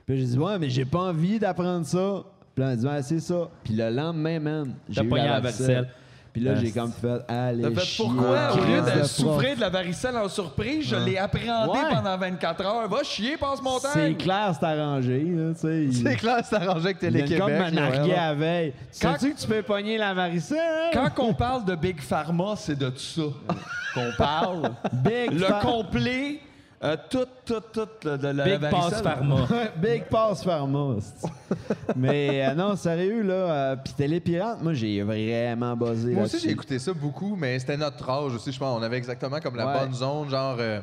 Puis 0.08 0.20
j'ai 0.20 0.24
dit, 0.26 0.38
ouais, 0.38 0.58
mais 0.58 0.70
j'ai 0.70 0.86
pas 0.86 1.00
envie 1.00 1.38
d'apprendre 1.38 1.84
ça. 1.84 2.22
Puis 2.54 2.64
là, 2.64 2.70
elle 2.72 2.76
m'a 2.76 2.76
dit, 2.76 2.86
ouais, 2.86 3.02
c'est 3.02 3.20
ça. 3.20 3.48
Puis 3.62 3.74
le 3.74 3.90
lendemain, 3.90 4.40
man, 4.40 4.74
j'ai 4.88 5.02
eu 5.02 5.08
pogné 5.08 5.24
la 5.26 5.38
varicelle. 5.40 5.88
Puis 6.32 6.42
là, 6.42 6.52
Ah, 6.56 6.60
j'ai 6.62 6.70
comme 6.70 6.92
fait, 6.92 7.20
allez, 7.28 7.62
T'as 7.62 7.70
fait 7.80 7.86
chier, 7.86 8.04
pourquoi? 8.06 8.52
Au 8.52 8.56
lieu 8.64 8.80
de 8.80 8.90
prof. 8.90 9.06
souffrir 9.06 9.56
de 9.56 9.60
la 9.60 9.68
varicelle 9.70 10.16
en 10.16 10.28
surprise, 10.28 10.86
je 10.88 10.96
l'ai 10.96 11.18
appréhendé 11.18 11.72
Ouais. 11.72 11.90
pendant 11.94 12.16
24 12.16 12.64
heures. 12.64 12.88
Va 12.88 13.02
chier, 13.02 13.36
passe 13.36 13.60
mon 13.62 13.78
temps. 13.78 13.88
C'est 13.92 14.14
clair, 14.14 14.52
c'est 14.58 14.64
arrangé, 14.66 15.24
là, 15.24 15.52
tu 15.54 15.60
sais. 15.60 15.88
C'est 16.04 16.16
clair, 16.16 16.40
c'est 16.44 16.56
arrangé 16.56 16.84
avec 16.86 16.98
Télé-Québec. 17.00 17.38
comme 17.38 17.50
m'en 17.74 17.90
ouais. 17.90 18.14
à 18.14 18.34
veille. 18.34 18.72
Quand- 19.02 19.18
Sais-tu 19.18 19.34
que 19.34 19.40
tu 19.40 19.46
peux 19.46 19.62
pogner 19.62 19.98
la 19.98 20.14
varicelle? 20.14 20.90
Quand 20.92 21.10
on 21.18 21.34
parle 21.34 21.64
de 21.64 21.74
Big 21.74 22.00
Pharma, 22.00 22.54
c'est 22.56 22.78
de 22.78 22.92
ça 22.96 23.22
qu'on 23.94 24.10
parle. 24.16 24.70
Big 24.92 25.32
Le 25.32 25.60
complet, 25.62 26.40
euh, 26.84 26.96
tout, 27.10 27.26
tout, 27.44 27.60
tout, 27.72 27.88
le- 28.04 28.16
de 28.18 28.28
la 28.28 28.44
Big 28.44 28.60
varicelle. 28.60 28.90
Pass 28.90 29.02
Pharma. 29.02 29.36
Big 29.76 30.04
Pass 30.04 30.44
Pharma. 30.44 30.96
Mais 31.96 32.46
euh, 32.46 32.54
non, 32.54 32.76
sérieux, 32.76 33.22
là. 33.22 33.32
euh, 33.34 33.76
Puis 33.82 33.92
Télépirate, 33.94 34.62
moi, 34.62 34.74
j'ai 34.74 35.02
vraiment 35.02 35.76
buzzé 35.76 36.12
Moi 36.14 36.24
aussi, 36.24 36.38
j'ai 36.38 36.50
écouté 36.50 36.78
ça 36.78 36.92
beaucoup, 36.92 37.34
mais 37.36 37.58
c'était 37.58 37.76
notre 37.76 38.08
âge 38.08 38.34
aussi, 38.34 38.52
je 38.52 38.58
pense. 38.58 38.78
On 38.78 38.82
avait 38.82 38.96
exactement 38.98 39.40
comme 39.40 39.56
la 39.56 39.66
Ouais. 39.66 39.78
bonne 39.80 39.94
zone, 39.94 40.28
genre 40.30 40.56
euh, 40.60 40.80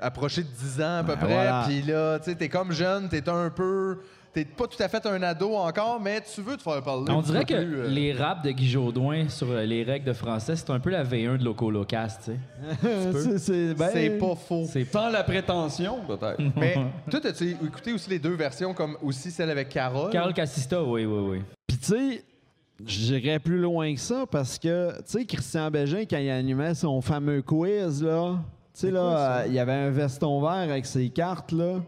approché 0.00 0.42
de 0.42 0.48
10 0.48 0.80
ans 0.82 0.98
à 0.98 1.04
peu 1.04 1.12
Ben, 1.14 1.18
près. 1.18 1.34
voilà. 1.34 1.64
Puis 1.66 1.82
là, 1.82 2.18
tu 2.18 2.24
sais, 2.30 2.34
t'es 2.36 2.48
comme 2.48 2.72
jeune, 2.72 3.08
t'es 3.08 3.28
un 3.28 3.50
peu. 3.50 3.98
T'es 4.36 4.44
pas 4.44 4.66
tout 4.66 4.82
à 4.82 4.86
fait 4.86 5.06
un 5.06 5.22
ado 5.22 5.54
encore, 5.54 5.98
mais 5.98 6.20
tu 6.20 6.42
veux 6.42 6.58
te 6.58 6.62
faire 6.62 6.82
parler. 6.82 7.10
On 7.10 7.22
dirait 7.22 7.46
que 7.46 7.54
plus, 7.54 7.80
euh, 7.80 7.88
les 7.88 8.12
raps 8.12 8.42
de 8.42 8.50
Guy 8.50 8.68
Jodoin 8.68 9.30
sur 9.30 9.50
euh, 9.50 9.64
les 9.64 9.82
règles 9.82 10.04
de 10.04 10.12
français, 10.12 10.56
c'est 10.56 10.68
un 10.68 10.78
peu 10.78 10.90
la 10.90 11.04
V1 11.04 11.38
de 11.38 11.44
Loco 11.44 11.70
Locast, 11.70 12.24
tu 12.26 12.32
sais. 12.32 13.38
c'est, 13.38 13.72
ben, 13.72 13.88
C'est 13.90 14.10
pas 14.10 14.34
faux. 14.34 14.66
C'est 14.68 14.84
Sans 14.84 15.08
la 15.08 15.24
prétention, 15.24 16.00
peut-être. 16.06 16.38
Mais 16.56 16.74
toi, 17.10 17.20
as-tu 17.24 17.52
écouté 17.52 17.94
aussi 17.94 18.10
les 18.10 18.18
deux 18.18 18.34
versions, 18.34 18.74
comme 18.74 18.98
aussi 19.02 19.30
celle 19.30 19.48
avec 19.48 19.70
Carole? 19.70 20.10
Carl 20.10 20.34
Cassista, 20.34 20.84
oui, 20.84 21.06
oui, 21.06 21.30
oui. 21.30 21.42
Puis 21.66 21.78
tu 21.78 21.86
sais, 21.86 22.24
j'irais 22.84 23.38
plus 23.38 23.58
loin 23.58 23.94
que 23.94 24.00
ça 24.00 24.26
parce 24.30 24.58
que, 24.58 24.98
tu 24.98 25.02
sais, 25.06 25.24
Christian 25.24 25.70
Bégin, 25.70 26.04
quand 26.04 26.18
il 26.18 26.28
animait 26.28 26.74
son 26.74 27.00
fameux 27.00 27.40
quiz, 27.40 28.02
là, 28.02 28.38
sais, 28.80 28.90
là, 28.90 29.00
euh, 29.00 29.44
il 29.46 29.54
y 29.54 29.58
avait 29.58 29.72
un 29.72 29.90
veston 29.90 30.40
vert 30.40 30.50
avec 30.50 30.86
ses 30.86 31.08
cartes, 31.10 31.52
là, 31.52 31.80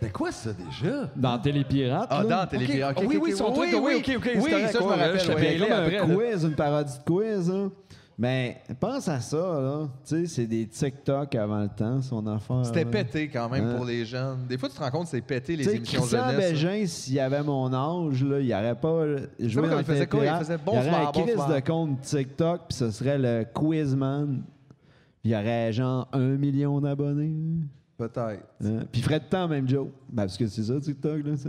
C'est 0.00 0.12
quoi 0.12 0.30
ça 0.32 0.50
déjà? 0.52 1.10
dans 1.16 1.38
Télépirate. 1.38 2.08
Ah, 2.10 2.22
là. 2.22 2.42
dans 2.42 2.46
Télépirate. 2.46 2.96
Oui, 3.00 3.16
ok, 3.16 3.22
oui, 3.24 3.32
son 3.32 3.46
oui, 3.48 3.54
truc, 3.54 3.68
oui, 3.72 3.80
oui, 3.82 4.02
oui. 4.06 4.16
ok, 4.16 4.26
ok, 4.26 4.42
Oui, 4.44 4.50
ça, 4.50 4.78
je 4.80 4.84
me 4.84 4.88
rappelle, 4.88 5.20
je 5.20 5.26
y 5.26 5.30
a 5.32 5.66
comme 5.66 5.72
après, 5.72 5.98
un 5.98 6.06
là. 6.06 6.14
quiz, 6.14 6.44
une 6.44 6.54
parodie 6.54 6.92
de 6.98 7.04
quiz, 7.12 7.50
hein. 7.50 7.72
Ben, 8.18 8.54
pense 8.80 9.08
à 9.08 9.20
ça, 9.20 9.36
là. 9.36 9.88
Tu 10.08 10.20
sais, 10.20 10.26
c'est 10.26 10.46
des 10.46 10.66
TikTok 10.66 11.34
avant 11.34 11.58
le 11.60 11.68
temps, 11.68 12.00
son 12.00 12.26
affaire. 12.26 12.64
C'était 12.64 12.84
là. 12.84 12.90
pété 12.90 13.28
quand 13.28 13.50
même 13.50 13.66
Hein? 13.68 13.74
pour 13.76 13.84
les 13.84 14.06
jeunes. 14.06 14.38
Des 14.48 14.56
fois, 14.56 14.70
tu 14.70 14.74
te 14.76 14.80
rends 14.82 14.90
compte 14.90 15.02
que 15.04 15.10
c'est 15.10 15.20
pété 15.20 15.54
les 15.54 15.64
Tu 15.64 15.70
sais, 15.70 15.76
émissions 15.76 16.00
Christian 16.00 16.30
jeunesse. 16.30 16.50
Bégin, 16.52 16.86
s'il 16.86 17.20
avait 17.20 17.42
mon 17.42 17.70
âge, 17.74 18.24
là, 18.24 18.40
il 18.40 18.48
n'aurait 18.48 18.74
pas 18.74 19.04
joué 19.38 19.68
dans 19.68 19.78
il 19.80 19.84
faisait 19.84 20.06
quoi? 20.06 20.24
Il 20.24 20.32
faisait 20.38 20.56
il 20.66 20.74
y 20.74 20.78
aurait 20.78 20.88
un 20.88 21.12
crise 21.12 21.26
bonsoir. 21.36 21.54
de 21.54 21.60
compte 21.60 22.00
TikTok, 22.00 22.60
puis 22.68 22.76
ce 22.78 22.90
serait 22.90 23.18
le 23.18 23.44
Quizman. 23.54 24.42
Il 25.26 25.30
y 25.32 25.34
aurait 25.34 25.72
genre 25.72 26.06
un 26.12 26.36
million 26.36 26.80
d'abonnés. 26.80 27.34
Peut-être. 27.98 28.44
Hein? 28.64 28.84
Puis 28.92 29.00
il 29.00 29.02
ferait 29.02 29.18
le 29.18 29.28
temps 29.28 29.48
même 29.48 29.68
joke. 29.68 29.90
Ben, 30.08 30.22
parce 30.22 30.36
que 30.36 30.46
c'est 30.46 30.62
ça, 30.62 30.78
TikTok, 30.80 31.26
là, 31.26 31.36
ça. 31.36 31.48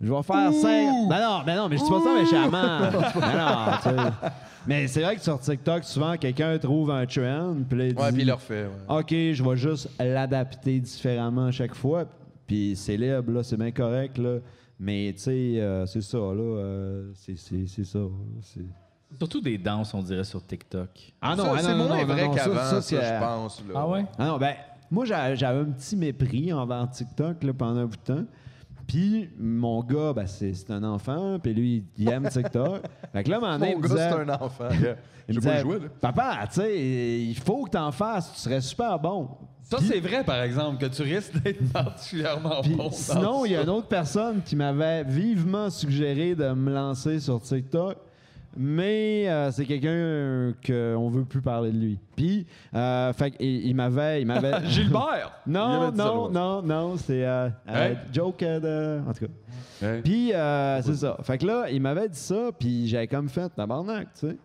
Je 0.00 0.12
vais 0.12 0.22
faire 0.24 0.52
5. 0.52 1.08
Ben 1.08 1.20
non, 1.20 1.42
ben 1.46 1.56
non, 1.56 1.68
mais 1.68 1.76
je 1.76 1.84
dis 1.84 1.88
pas 1.90 2.00
ça 2.02 2.14
méchamment. 2.14 2.50
ben 3.20 3.38
non, 3.38 3.76
tu 3.82 3.88
sais. 3.88 4.30
Mais 4.66 4.88
c'est 4.88 5.02
vrai 5.02 5.14
que 5.14 5.22
sur 5.22 5.38
TikTok, 5.38 5.84
souvent, 5.84 6.16
quelqu'un 6.16 6.58
trouve 6.58 6.90
un 6.90 7.06
trend, 7.06 7.54
puis 7.68 7.78
là, 7.78 7.86
il 7.86 7.94
Ouais, 7.96 8.12
puis 8.12 8.22
il 8.22 8.26
le 8.26 8.32
refait. 8.34 8.64
ouais. 8.66 8.98
OK, 8.98 9.10
je 9.10 9.42
vais 9.44 9.56
juste 9.56 9.90
l'adapter 10.00 10.80
différemment 10.80 11.46
à 11.46 11.50
chaque 11.52 11.74
fois. 11.76 12.04
Puis 12.48 12.74
c'est 12.74 12.96
libre, 12.96 13.30
là, 13.30 13.44
c'est 13.44 13.56
bien 13.56 13.70
correct, 13.70 14.18
là. 14.18 14.38
Mais, 14.80 15.12
tu 15.16 15.22
sais, 15.22 15.60
euh, 15.60 15.86
c'est 15.86 16.02
ça, 16.02 16.18
là. 16.18 16.34
euh, 16.34 17.10
c'est, 17.14 17.36
c'est, 17.38 17.66
c'est 17.68 17.84
ça. 17.84 18.00
c'est- 18.42 18.60
Surtout 19.16 19.40
des 19.40 19.56
danses, 19.58 19.94
on 19.94 20.02
dirait, 20.02 20.24
sur 20.24 20.44
TikTok. 20.44 20.88
Ah 21.20 21.34
Ça, 21.36 21.42
ah 21.54 21.58
c'est 21.60 21.68
non, 21.74 21.88
moins 21.88 21.98
non, 22.00 22.06
vrai 22.06 22.26
non, 22.26 22.32
ça, 22.34 22.38
qu'avant, 22.44 22.64
ça, 22.64 22.82
c'est- 22.82 22.96
je 22.96 23.20
pense. 23.20 23.60
Là. 23.66 23.74
Ah 23.76 23.88
ouais? 23.88 24.04
Ah 24.18 24.26
non, 24.26 24.36
ben, 24.38 24.54
moi, 24.90 25.04
j'a- 25.06 25.34
j'avais 25.34 25.60
un 25.60 25.64
petit 25.72 25.96
mépris 25.96 26.52
envers 26.52 26.88
TikTok 26.90 27.42
là, 27.42 27.52
pendant 27.54 27.80
un 27.80 27.86
bout 27.86 27.96
de 27.96 28.14
temps. 28.14 28.24
Puis 28.86 29.28
mon 29.38 29.82
gars, 29.82 30.12
ben, 30.14 30.26
c'est, 30.26 30.54
c'est 30.54 30.70
un 30.70 30.82
enfant, 30.84 31.38
puis 31.42 31.52
lui, 31.52 31.84
il 31.98 32.08
aime 32.08 32.28
TikTok. 32.30 32.82
fait 33.12 33.24
que 33.24 33.30
là, 33.30 33.36
à 33.36 33.38
un 33.38 33.40
moment 33.42 33.58
donné, 33.58 33.72
il 33.72 33.76
Mon 33.76 33.82
me 33.82 33.88
gars, 33.88 33.94
disait- 33.94 34.10
c'est 34.10 34.30
un 34.30 34.34
enfant. 34.42 34.68
il 35.28 35.34
Je 35.34 35.40
me 35.40 35.44
pas 35.44 35.50
disait, 35.50 35.60
jouer, 35.62 35.78
là. 35.80 35.86
Papa, 36.00 36.38
tu 36.48 36.54
sais, 36.60 37.20
il 37.22 37.34
faut 37.38 37.64
que 37.64 37.70
t'en 37.70 37.92
fasses, 37.92 38.32
tu 38.34 38.40
serais 38.40 38.60
super 38.60 38.98
bon. 38.98 39.28
Ça, 39.62 39.76
c'est 39.82 40.00
vrai, 40.00 40.24
par 40.24 40.40
exemple, 40.42 40.78
que 40.78 40.86
tu 40.86 41.02
risques 41.02 41.42
d'être 41.42 41.70
particulièrement 41.72 42.62
Puis 42.62 42.74
bon. 42.74 42.84
dans 42.84 42.90
sinon, 42.90 43.44
il 43.44 43.52
y 43.52 43.56
a 43.56 43.62
une 43.62 43.68
autre 43.68 43.88
personne 43.88 44.40
qui 44.42 44.56
m'avait 44.56 45.04
vivement 45.04 45.68
suggéré 45.68 46.34
de 46.34 46.50
me 46.52 46.72
lancer 46.72 47.20
sur 47.20 47.40
TikTok. 47.42 47.98
Mais 48.60 49.28
euh, 49.28 49.52
c'est 49.52 49.64
quelqu'un 49.64 50.52
qu'on 50.66 51.08
veut 51.10 51.24
plus 51.24 51.40
parler 51.40 51.70
de 51.70 51.78
lui. 51.78 51.98
Puis, 52.16 52.44
euh, 52.74 53.12
fait 53.12 53.32
il, 53.38 53.66
il 53.68 53.74
m'avait, 53.76 54.20
il 54.20 54.26
m'avait. 54.26 54.52
Gilbert! 54.66 55.32
Il 55.46 55.52
non, 55.52 55.92
non, 55.92 56.28
non, 56.30 56.62
non, 56.62 56.96
c'est 56.96 57.24
euh, 57.24 57.48
euh, 57.68 57.94
Hein? 57.94 57.96
joke 58.12 58.40
de, 58.40 59.00
en 59.08 59.12
tout 59.12 59.26
cas. 59.26 60.00
Puis 60.02 60.32
euh, 60.34 60.82
c'est 60.82 60.96
ça. 60.96 61.16
Fait 61.22 61.38
que 61.38 61.46
là, 61.46 61.70
il 61.70 61.80
m'avait 61.80 62.08
dit 62.08 62.18
ça, 62.18 62.50
puis 62.58 62.88
j'avais 62.88 63.06
comme 63.06 63.28
fait 63.28 63.48
tabarnak, 63.54 64.08
tu 64.14 64.26
sais. 64.28 64.36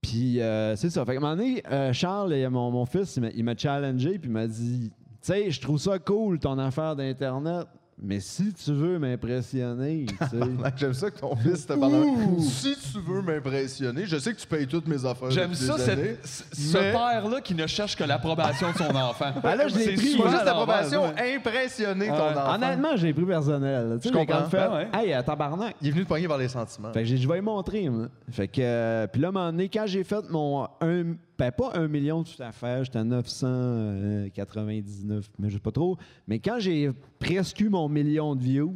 Puis 0.00 0.40
euh, 0.40 0.74
c'est 0.76 0.88
ça. 0.90 1.04
Fait 1.04 1.12
qu'à 1.12 1.18
un 1.18 1.20
moment 1.20 1.36
donné, 1.36 1.62
euh, 1.70 1.92
Charles, 1.92 2.32
et 2.32 2.48
mon, 2.48 2.70
mon 2.70 2.86
fils, 2.86 3.16
il 3.16 3.22
m'a- 3.22 3.30
il 3.34 3.44
m'a 3.44 3.56
challengé, 3.56 4.18
puis 4.18 4.30
il 4.30 4.32
m'a 4.32 4.46
dit 4.46 4.90
Tu 4.90 5.16
sais, 5.20 5.50
je 5.50 5.60
trouve 5.60 5.78
ça 5.78 5.98
cool 5.98 6.38
ton 6.38 6.58
affaire 6.58 6.96
d'Internet, 6.96 7.66
mais 8.02 8.20
si 8.20 8.52
tu 8.52 8.72
veux 8.72 8.98
m'impressionner, 8.98 10.06
tu 10.06 10.14
sais. 10.30 10.36
J'aime 10.76 10.94
ça 10.94 11.10
que 11.10 11.18
ton 11.18 11.34
fils 11.36 11.66
te 11.66 11.72
parle. 11.72 12.04
Si 12.40 12.76
tu 12.92 12.98
veux 13.00 13.22
m'impressionner, 13.22 14.04
je 14.06 14.16
sais 14.18 14.32
que 14.34 14.38
tu 14.38 14.46
payes 14.46 14.66
toutes 14.66 14.86
mes 14.86 15.04
affaires. 15.04 15.30
J'aime 15.30 15.54
ça, 15.54 15.74
années, 15.74 16.16
cette- 16.22 16.26
ce 16.54 16.72
ce 16.72 16.78
mais- 16.78 16.92
père-là 16.92 17.40
qui 17.40 17.54
ne 17.54 17.66
cherche 17.66 17.96
que 17.96 18.04
l'approbation 18.04 18.70
de 18.72 18.76
son 18.76 18.94
enfant. 18.94 19.32
Ben 19.42 19.54
là, 19.56 19.68
je 19.68 19.76
l'ai 19.76 19.84
C'est 19.84 19.92
pris, 19.94 20.06
souvent 20.12 20.24
Pas 20.24 20.30
juste 20.30 20.42
à 20.42 20.44
l'envers, 20.52 20.76
l'approbation, 20.82 21.14
ouais. 21.14 21.36
impressionner 21.36 22.08
ton 22.08 22.14
enfant. 22.30 22.54
Honnêtement, 22.54 22.96
j'ai 22.96 23.12
pris 23.14 23.24
personnel. 23.24 23.88
là. 23.88 23.96
Tu 23.96 24.02
sais, 24.02 24.08
Je 24.08 24.14
j'ai 24.18 24.26
comprends. 24.26 24.40
comme 24.42 24.50
fait 24.50 24.56
Ben 24.68 24.74
ouais. 24.74 24.88
Hey, 24.92 25.12
euh, 25.14 25.22
tabarnak. 25.22 25.76
Il 25.80 25.88
est 25.88 25.90
venu 25.92 26.04
te 26.04 26.08
pogner 26.08 26.28
par 26.28 26.38
les 26.38 26.48
sentiments. 26.48 26.92
Fait 26.92 27.00
que 27.00 27.06
j'ai 27.06 27.16
dit, 27.16 27.22
je 27.22 27.28
vais 27.28 27.34
lui 27.36 27.42
montrer. 27.42 27.88
moi. 27.88 28.06
Fait 28.30 28.48
que, 28.48 28.60
euh, 28.60 29.06
puis 29.06 29.20
là, 29.22 29.28
à 29.28 29.30
un 29.30 29.32
moment 29.32 29.50
donné, 29.50 29.68
quand 29.68 29.86
j'ai 29.86 30.04
fait 30.04 30.28
mon 30.30 30.68
1 30.80 31.14
ben, 31.38 31.52
pas 31.52 31.72
un 31.74 31.86
million 31.88 32.24
tout 32.24 32.42
à 32.42 32.52
fait, 32.52 32.84
j'étais 32.84 32.98
à 32.98 33.04
999, 33.04 35.30
mais 35.38 35.50
je 35.50 35.54
sais 35.54 35.60
pas 35.60 35.70
trop. 35.70 35.96
Mais 36.26 36.38
quand 36.38 36.58
j'ai 36.58 36.90
presque 37.18 37.60
eu 37.60 37.68
mon 37.68 37.86
million 37.88 38.34
de 38.34 38.42
views, 38.42 38.74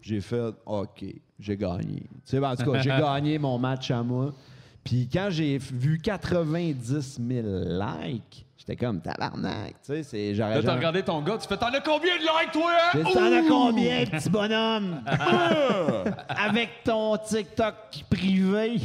j'ai 0.00 0.20
fait 0.20 0.54
OK, 0.64 1.04
j'ai 1.38 1.56
gagné. 1.56 2.00
Tu 2.00 2.08
sais, 2.24 2.40
ben, 2.40 2.52
en 2.52 2.56
tout 2.56 2.72
cas, 2.72 2.80
j'ai 2.80 2.88
gagné 2.90 3.38
mon 3.38 3.58
match 3.58 3.90
à 3.90 4.02
moi. 4.02 4.32
Puis 4.82 5.06
quand 5.12 5.28
j'ai 5.30 5.58
vu 5.58 5.98
90 5.98 7.20
000 7.20 7.46
likes, 7.68 8.46
j'étais 8.68 8.84
comme 8.84 9.00
tabarnak. 9.00 9.76
Tu 9.82 9.92
sais, 9.92 10.02
c'est 10.02 10.34
j'aurais 10.34 10.56
Là, 10.56 10.60
t'as 10.60 10.66
genre- 10.66 10.76
regardé 10.76 11.02
ton 11.02 11.22
gars, 11.22 11.38
tu 11.38 11.48
fais 11.48 11.56
T'en 11.56 11.68
as 11.68 11.80
combien 11.80 12.16
de 12.16 12.20
likes, 12.22 12.52
toi? 12.52 12.70
hein? 12.70 12.90
j'ai 12.94 13.02
dit, 13.04 13.12
T'en 13.12 13.32
as 13.32 13.40
Ouh! 13.40 13.48
combien, 13.48 14.04
petit 14.04 14.28
bonhomme? 14.30 15.02
Avec 16.28 16.70
ton 16.84 17.16
TikTok 17.16 17.74
privé. 18.10 18.76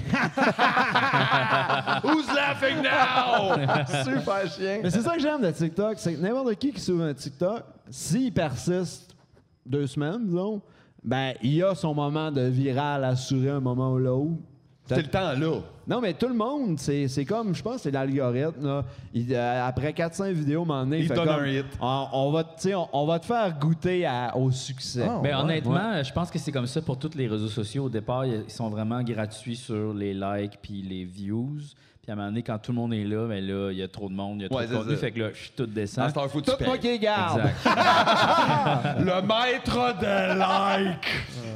Who's 2.04 2.28
laughing 2.34 2.82
now? 2.82 3.56
Super 4.04 4.48
chien. 4.50 4.80
Mais 4.84 4.90
c'est 4.90 5.02
ça 5.02 5.16
que 5.16 5.22
j'aime 5.22 5.42
de 5.42 5.52
TikTok, 5.52 5.96
c'est 5.98 6.16
que 6.16 6.22
n'importe 6.22 6.56
qui 6.56 6.72
qui 6.72 6.80
s'ouvre 6.80 7.04
un 7.04 7.14
TikTok, 7.14 7.64
s'il 7.90 8.32
persiste 8.34 9.16
deux 9.66 9.88
semaines, 9.88 10.26
disons, 10.26 10.62
ben, 11.04 11.34
il 11.42 11.64
a 11.64 11.76
son 11.76 11.94
moment 11.94 12.32
de 12.32 12.42
viral 12.42 13.04
assuré 13.04 13.50
un 13.50 13.60
moment 13.60 13.92
ou 13.94 13.98
l'autre. 13.98 14.32
C'est 14.86 14.98
le 15.02 15.08
temps 15.10 15.34
là. 15.34 15.60
Non, 15.88 16.02
mais 16.02 16.14
tout 16.14 16.28
le 16.28 16.34
monde, 16.34 16.78
c'est 16.80 17.08
c'est 17.08 17.26
comme, 17.26 17.54
je 17.56 17.62
pense, 17.64 17.76
que 17.78 17.82
c'est 17.84 17.92
l'algorithme. 17.92 18.66
là. 18.66 18.84
Il, 19.14 19.34
euh, 19.34 19.66
après 19.68 19.94
400 19.94 20.32
vidéos, 20.34 20.66
Il 20.92 21.08
fait 21.08 21.16
donne 21.16 21.26
comme, 21.28 21.40
un 21.44 21.48
hit. 21.48 21.66
On, 21.82 22.08
on 22.14 22.32
va, 22.32 22.44
tu 22.44 22.50
sais, 22.58 22.76
on, 22.76 22.88
on 22.94 23.06
va 23.06 23.20
te 23.20 23.26
faire 23.26 23.58
goûter 23.58 24.06
à- 24.06 24.36
au 24.38 24.52
succès. 24.52 25.06
Ah, 25.08 25.20
Mais 25.24 25.30
ouais. 25.34 25.36
honnêtement, 25.42 26.02
je 26.04 26.12
pense 26.14 26.30
que 26.30 26.38
c'est 26.40 26.52
comme 26.52 26.68
ça 26.68 26.82
pour 26.82 26.98
tous 26.98 27.16
les 27.16 27.28
réseaux 27.28 27.48
sociaux. 27.48 27.86
Au 27.86 27.90
départ, 27.90 28.26
ils 28.26 28.44
sont 28.50 28.70
vraiment 28.70 29.02
gratuits 29.04 29.56
sur 29.58 29.94
les 29.94 30.14
likes 30.14 30.60
puis 30.62 30.82
les 30.82 31.06
views. 31.06 31.58
Puis 32.04 32.12
à 32.12 32.14
un 32.14 32.16
moment 32.18 32.28
donné, 32.28 32.44
quand 32.44 32.60
tout 32.60 32.74
le 32.74 32.76
monde 32.76 32.94
est 32.94 33.06
là, 33.06 33.26
ben 33.30 33.42
là, 33.48 33.72
il 33.72 33.78
y 33.78 33.82
a 33.82 33.88
trop 33.88 34.10
de 34.10 34.14
monde, 34.14 34.40
il 34.40 34.42
y 34.42 34.46
a 34.46 34.50
trop 34.50 34.58
Ouais, 34.60 34.68
de 34.68 34.76
contenu. 34.76 34.92
ça. 34.96 34.98
Fait 35.00 35.12
que 35.12 35.20
là, 35.22 35.30
je 35.34 35.38
suis 35.40 35.52
tout 35.56 35.66
descend. 35.66 36.12
Tout 36.14 36.52
moi 36.66 36.78
qui 36.78 37.00
garde. 37.00 37.40
Exact. 37.40 37.56
Le 39.00 39.22
maître 39.22 40.00
de 40.02 40.38
like. 40.38 41.06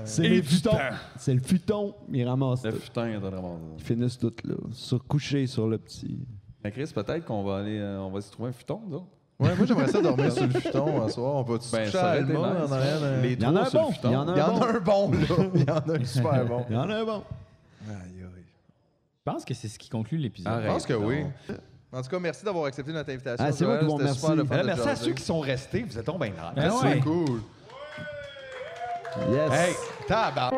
C'est 0.06 0.42
futons. 0.42 0.72
temps. 0.72 0.78
C'est 1.18 1.34
le 1.34 1.42
futon, 1.42 1.94
il 2.14 2.26
ramasse 2.26 2.64
Le 2.64 2.72
tout. 2.72 2.80
putain, 2.80 3.10
t'as 3.12 3.30
vraiment. 3.30 3.60
Ils 3.78 3.84
finissent 3.84 4.18
toutes 4.18 4.42
là, 4.46 4.56
sur 4.72 5.04
couché 5.06 5.48
sur 5.48 5.68
le 5.68 5.78
petit. 5.78 6.18
Mais 6.64 6.72
Chris, 6.72 6.90
peut-être 6.96 7.26
qu'on 7.26 7.44
va 7.44 7.58
aller, 7.58 7.78
euh, 7.80 8.00
on 8.00 8.10
va 8.10 8.22
se 8.22 8.32
trouver 8.32 8.50
un 8.50 8.54
futon, 8.54 8.80
nous 8.88 8.96
autres. 8.96 9.06
Ouais, 9.40 9.54
moi, 9.56 9.66
j'aimerais 9.68 9.88
ça 9.90 10.02
dormir 10.02 10.32
sur 10.32 10.44
le 10.48 10.50
futon 10.60 11.04
un 11.04 11.10
soir. 11.10 11.36
On 11.36 11.42
va 11.44 11.60
se 11.60 11.72
Ben, 11.76 11.80
coucher 11.86 11.92
ça 11.98 12.18
été 12.18 12.32
Alma, 12.34 12.54
nice. 12.62 12.70
en 12.70 12.72
arrière 12.72 13.00
d'un- 13.02 13.22
Les 13.22 13.34
Il 13.34 13.44
y 13.44 13.46
en 13.46 13.56
a 13.56 13.62
un 13.62 13.66
sur 13.66 13.80
le 13.80 13.86
bon. 13.86 13.92
futon. 13.92 14.10
Il 14.10 14.14
y 14.14 14.16
en 14.16 14.28
a 14.30 14.32
Il 14.32 14.38
y 14.38 14.42
en 14.42 14.48
un 14.48 14.52
bon. 14.54 14.62
a 14.62 14.68
un 14.70 14.80
bon, 14.80 15.12
là. 15.12 15.18
Il 15.56 15.62
y 15.62 15.70
en 15.70 15.76
a 15.78 16.00
un 16.00 16.06
super 16.06 16.46
bon. 16.46 16.66
Il 16.70 16.76
y 16.76 16.80
en 16.80 16.90
a 16.90 16.96
un 16.96 17.04
bon. 17.06 17.24
Je 19.28 19.34
pense 19.34 19.44
que 19.44 19.54
c'est 19.54 19.68
ce 19.68 19.78
qui 19.78 19.90
conclut 19.90 20.18
l'épisode. 20.18 20.62
Je 20.64 20.68
pense 20.68 20.86
que 20.86 20.94
oui. 20.94 21.26
En 21.92 22.02
tout 22.02 22.10
cas, 22.10 22.20
merci 22.20 22.46
d'avoir 22.46 22.66
accepté 22.66 22.94
notre 22.94 23.12
invitation. 23.12 23.46
Ah, 23.46 23.52
c'est 23.52 23.58
super 23.60 23.82
le 23.82 24.16
fun 24.18 24.36
de 24.36 24.44
merci 24.44 24.82
à 24.82 24.86
jaser. 24.86 25.06
ceux 25.06 25.14
qui 25.14 25.24
sont 25.24 25.40
restés. 25.40 25.84
Vous 25.84 25.98
êtes 25.98 26.06
donc 26.06 26.22
bien 26.22 26.34
là. 26.34 26.54
Ben 26.56 26.72
C'est 26.82 26.88
ouais. 26.88 27.00
cool. 27.02 27.42
Yes. 29.30 29.52
Hey, 29.52 29.76
tabac. 30.08 30.52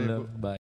in 0.00 0.06
the 0.06 0.31